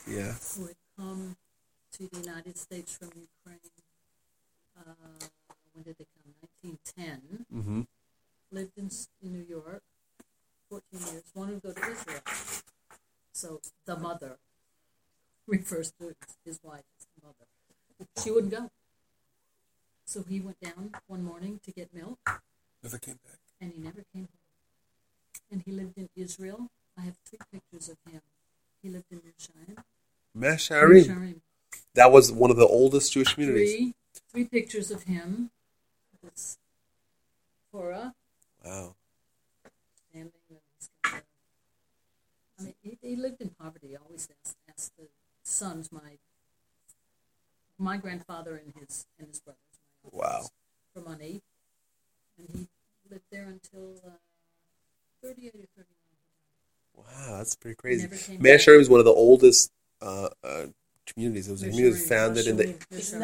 yeah, 0.08 0.34
who 0.56 0.66
had 0.66 0.74
come 0.98 1.36
to 1.92 2.08
the 2.08 2.18
United 2.18 2.58
States 2.58 2.96
from 2.96 3.10
Ukraine. 3.14 3.60
Uh, 4.76 5.26
when 5.72 5.84
did 5.84 5.98
they 5.98 6.06
come? 6.10 6.34
1910. 6.58 7.46
mm-hmm. 7.54 7.82
Lived 8.50 8.76
in, 8.76 8.90
in 9.22 9.32
New 9.32 9.46
York 9.48 9.84
14 10.70 11.00
years. 11.12 11.22
Wanted 11.36 11.62
to 11.62 11.68
go 11.68 11.72
to 11.72 11.82
Israel. 11.88 12.22
So 13.32 13.60
the 13.86 13.96
mother 13.96 14.38
refers 15.46 15.92
to 16.00 16.16
his 16.44 16.58
wife 16.64 16.82
as 16.98 17.06
the 17.14 17.22
mother. 17.24 17.46
She 18.22 18.30
wouldn't 18.30 18.52
go. 18.52 18.70
So 20.04 20.24
he 20.28 20.40
went 20.40 20.60
down 20.60 20.92
one 21.06 21.22
morning 21.22 21.60
to 21.64 21.72
get 21.72 21.94
milk. 21.94 22.42
Never 22.82 22.98
came 22.98 23.18
back. 23.24 23.38
And 23.60 23.72
he 23.72 23.80
never 23.80 24.04
came 24.12 24.22
home. 24.22 24.40
And 25.50 25.62
he 25.62 25.72
lived 25.72 25.96
in 25.96 26.08
Israel. 26.16 26.70
I 26.98 27.02
have 27.02 27.16
three 27.24 27.38
pictures 27.52 27.88
of 27.88 27.96
him. 28.10 28.20
He 28.82 28.88
lived 28.88 29.06
in 29.10 29.20
Mea 29.24 29.32
Shearim. 29.38 29.84
Mesharim. 30.36 31.40
That 31.94 32.10
was 32.10 32.32
one 32.32 32.50
of 32.50 32.56
the 32.56 32.66
oldest 32.66 33.12
Jewish 33.12 33.34
communities. 33.34 33.72
Three, 33.72 33.94
three 34.32 34.44
pictures 34.44 34.90
of 34.90 35.04
him. 35.04 35.50
This 36.22 36.58
Torah. 37.72 38.14
Wow. 38.64 38.94
Standing. 40.10 40.32
I 41.04 42.62
mean, 42.62 42.74
he, 42.82 42.98
he 43.00 43.16
lived 43.16 43.40
in 43.40 43.50
poverty. 43.50 43.88
He 43.88 43.96
always 43.96 44.28
asked, 44.44 44.56
asked 44.68 44.96
the 44.98 45.08
sons, 45.42 45.90
my 45.90 46.18
my 47.80 47.96
grandfather 47.96 48.60
and 48.64 48.72
his 48.78 49.06
and 49.18 49.28
his 49.28 49.40
brothers. 49.40 49.58
Wow. 50.12 50.42
For 50.94 51.00
money, 51.02 51.40
and 52.38 52.48
he 52.54 52.68
lived 53.10 53.24
there 53.32 53.46
until 53.46 53.94
uh, 54.06 54.10
thirty-eight 55.22 55.54
or 55.54 55.66
thirty-nine. 55.76 55.96
Wow, 56.96 57.38
that's 57.38 57.56
pretty 57.56 57.76
crazy. 57.76 58.08
Mea 58.38 58.50
Shearim 58.56 58.78
was 58.78 58.90
one 58.90 59.00
of 59.00 59.06
the 59.06 59.12
oldest 59.12 59.70
uh, 60.02 60.28
uh, 60.44 60.66
communities. 61.06 61.48
It 61.48 61.52
was 61.52 61.62
a 61.62 61.70
community 61.70 61.90
that 61.90 61.98
was 61.98 62.08
founded 62.08 62.46
in 62.46 62.56
the 62.56 62.64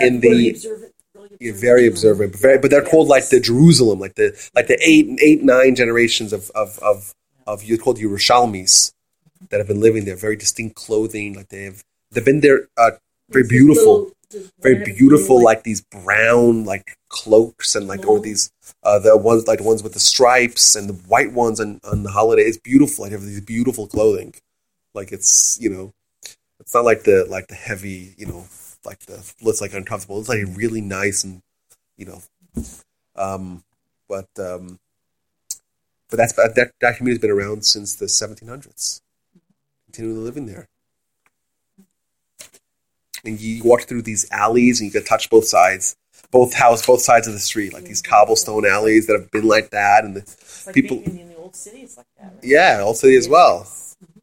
in 0.00 0.20
the 0.20 0.28
Really 0.30 0.50
observant, 0.50 0.92
really 1.14 1.36
yeah, 1.40 1.52
very 1.54 1.86
observant, 1.86 2.32
but 2.32 2.40
very, 2.40 2.58
but 2.58 2.70
they're 2.70 2.84
called 2.84 3.08
like 3.08 3.28
the 3.28 3.40
Jerusalem, 3.40 3.98
like 3.98 4.14
the 4.14 4.36
like 4.54 4.66
the 4.68 4.78
eight 4.82 5.18
eight 5.20 5.42
nine 5.42 5.74
generations 5.74 6.32
of 6.32 6.50
of 6.54 6.78
of 6.78 7.14
of 7.46 7.62
you 7.64 7.78
called 7.78 7.98
Yerushalmis 7.98 8.92
that 9.50 9.58
have 9.58 9.66
been 9.66 9.80
living 9.80 10.04
there. 10.04 10.16
Very 10.16 10.36
distinct 10.36 10.76
clothing, 10.76 11.34
like 11.34 11.48
they 11.48 11.64
have 11.64 11.84
they've 12.12 12.24
been 12.24 12.40
there. 12.40 12.68
Uh, 12.76 12.92
very 13.28 13.46
beautiful, 13.46 13.92
little- 13.92 14.04
just 14.04 14.15
very 14.60 14.74
one 14.74 14.82
of 14.82 14.86
the 14.88 14.94
beautiful, 14.94 15.42
like 15.42 15.62
these 15.62 15.80
brown 15.82 16.64
like 16.64 16.96
cloaks 17.08 17.74
and 17.76 17.86
like 17.88 18.06
or 18.06 18.18
Mhm. 18.18 18.22
these 18.24 18.50
uh, 18.82 18.98
the 18.98 19.16
ones 19.16 19.46
like 19.46 19.58
the 19.58 19.64
ones 19.64 19.82
with 19.82 19.94
the 19.94 20.00
stripes 20.00 20.74
and 20.74 20.88
the 20.88 20.94
white 21.08 21.32
ones 21.32 21.60
on 21.60 21.80
on 21.84 22.02
the 22.02 22.10
holiday. 22.10 22.42
It's 22.42 22.58
beautiful. 22.58 23.04
Like 23.04 23.12
have 23.12 23.22
these 23.22 23.40
beautiful 23.40 23.86
clothing. 23.86 24.34
Like 24.94 25.12
it's 25.12 25.58
you 25.60 25.70
know, 25.70 25.92
it's 26.60 26.74
not 26.74 26.84
like 26.84 27.04
the 27.04 27.26
like 27.28 27.48
the 27.48 27.54
heavy 27.56 28.14
you 28.18 28.26
know 28.26 28.46
like 28.84 29.00
the 29.00 29.24
looks 29.42 29.60
like 29.60 29.74
uncomfortable. 29.74 30.20
It's 30.20 30.28
like 30.28 30.44
really 30.56 30.80
nice 30.80 31.24
and 31.24 31.42
you 31.98 32.06
know, 32.06 32.22
um, 33.16 33.64
but 34.08 34.28
um, 34.38 34.78
but 36.08 36.16
that's 36.16 36.32
that 36.34 36.72
that 36.80 36.96
community's 36.96 37.20
been 37.20 37.30
around 37.30 37.64
since 37.64 37.94
the 37.94 38.08
1700s, 38.08 39.00
continually 39.86 40.20
living 40.20 40.46
there 40.46 40.68
and 43.26 43.40
you 43.40 43.62
walk 43.62 43.82
through 43.82 44.02
these 44.02 44.26
alleys 44.30 44.80
and 44.80 44.86
you 44.86 44.92
can 44.92 45.04
touch 45.04 45.28
both 45.30 45.46
sides 45.46 45.96
both 46.30 46.54
house 46.54 46.84
both 46.84 47.00
sides 47.00 47.26
of 47.26 47.32
the 47.32 47.40
street 47.40 47.72
like 47.72 47.84
these 47.84 48.02
mm-hmm. 48.02 48.10
cobblestone 48.10 48.66
alleys 48.66 49.06
that 49.06 49.18
have 49.18 49.30
been 49.30 49.46
like 49.46 49.70
that 49.70 50.04
and 50.04 50.16
the 50.16 50.62
like 50.66 50.74
people 50.74 50.98
in 51.02 51.28
the 51.28 51.36
old 51.36 51.54
cities 51.54 51.96
like 51.96 52.06
that 52.18 52.32
right? 52.32 52.44
yeah 52.44 52.80
old 52.82 52.96
city 52.96 53.16
as 53.16 53.28
well. 53.28 53.60
Mm-hmm. 53.60 54.18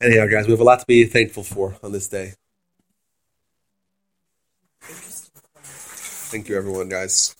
Anyhow 0.00 0.26
guys 0.26 0.46
we 0.46 0.52
have 0.52 0.60
a 0.60 0.64
lot 0.64 0.80
to 0.80 0.86
be 0.86 1.04
thankful 1.04 1.42
for 1.42 1.76
on 1.82 1.92
this 1.92 2.08
day. 2.08 2.34
Thank 4.80 6.48
you 6.48 6.56
everyone 6.56 6.88
guys. 6.88 7.34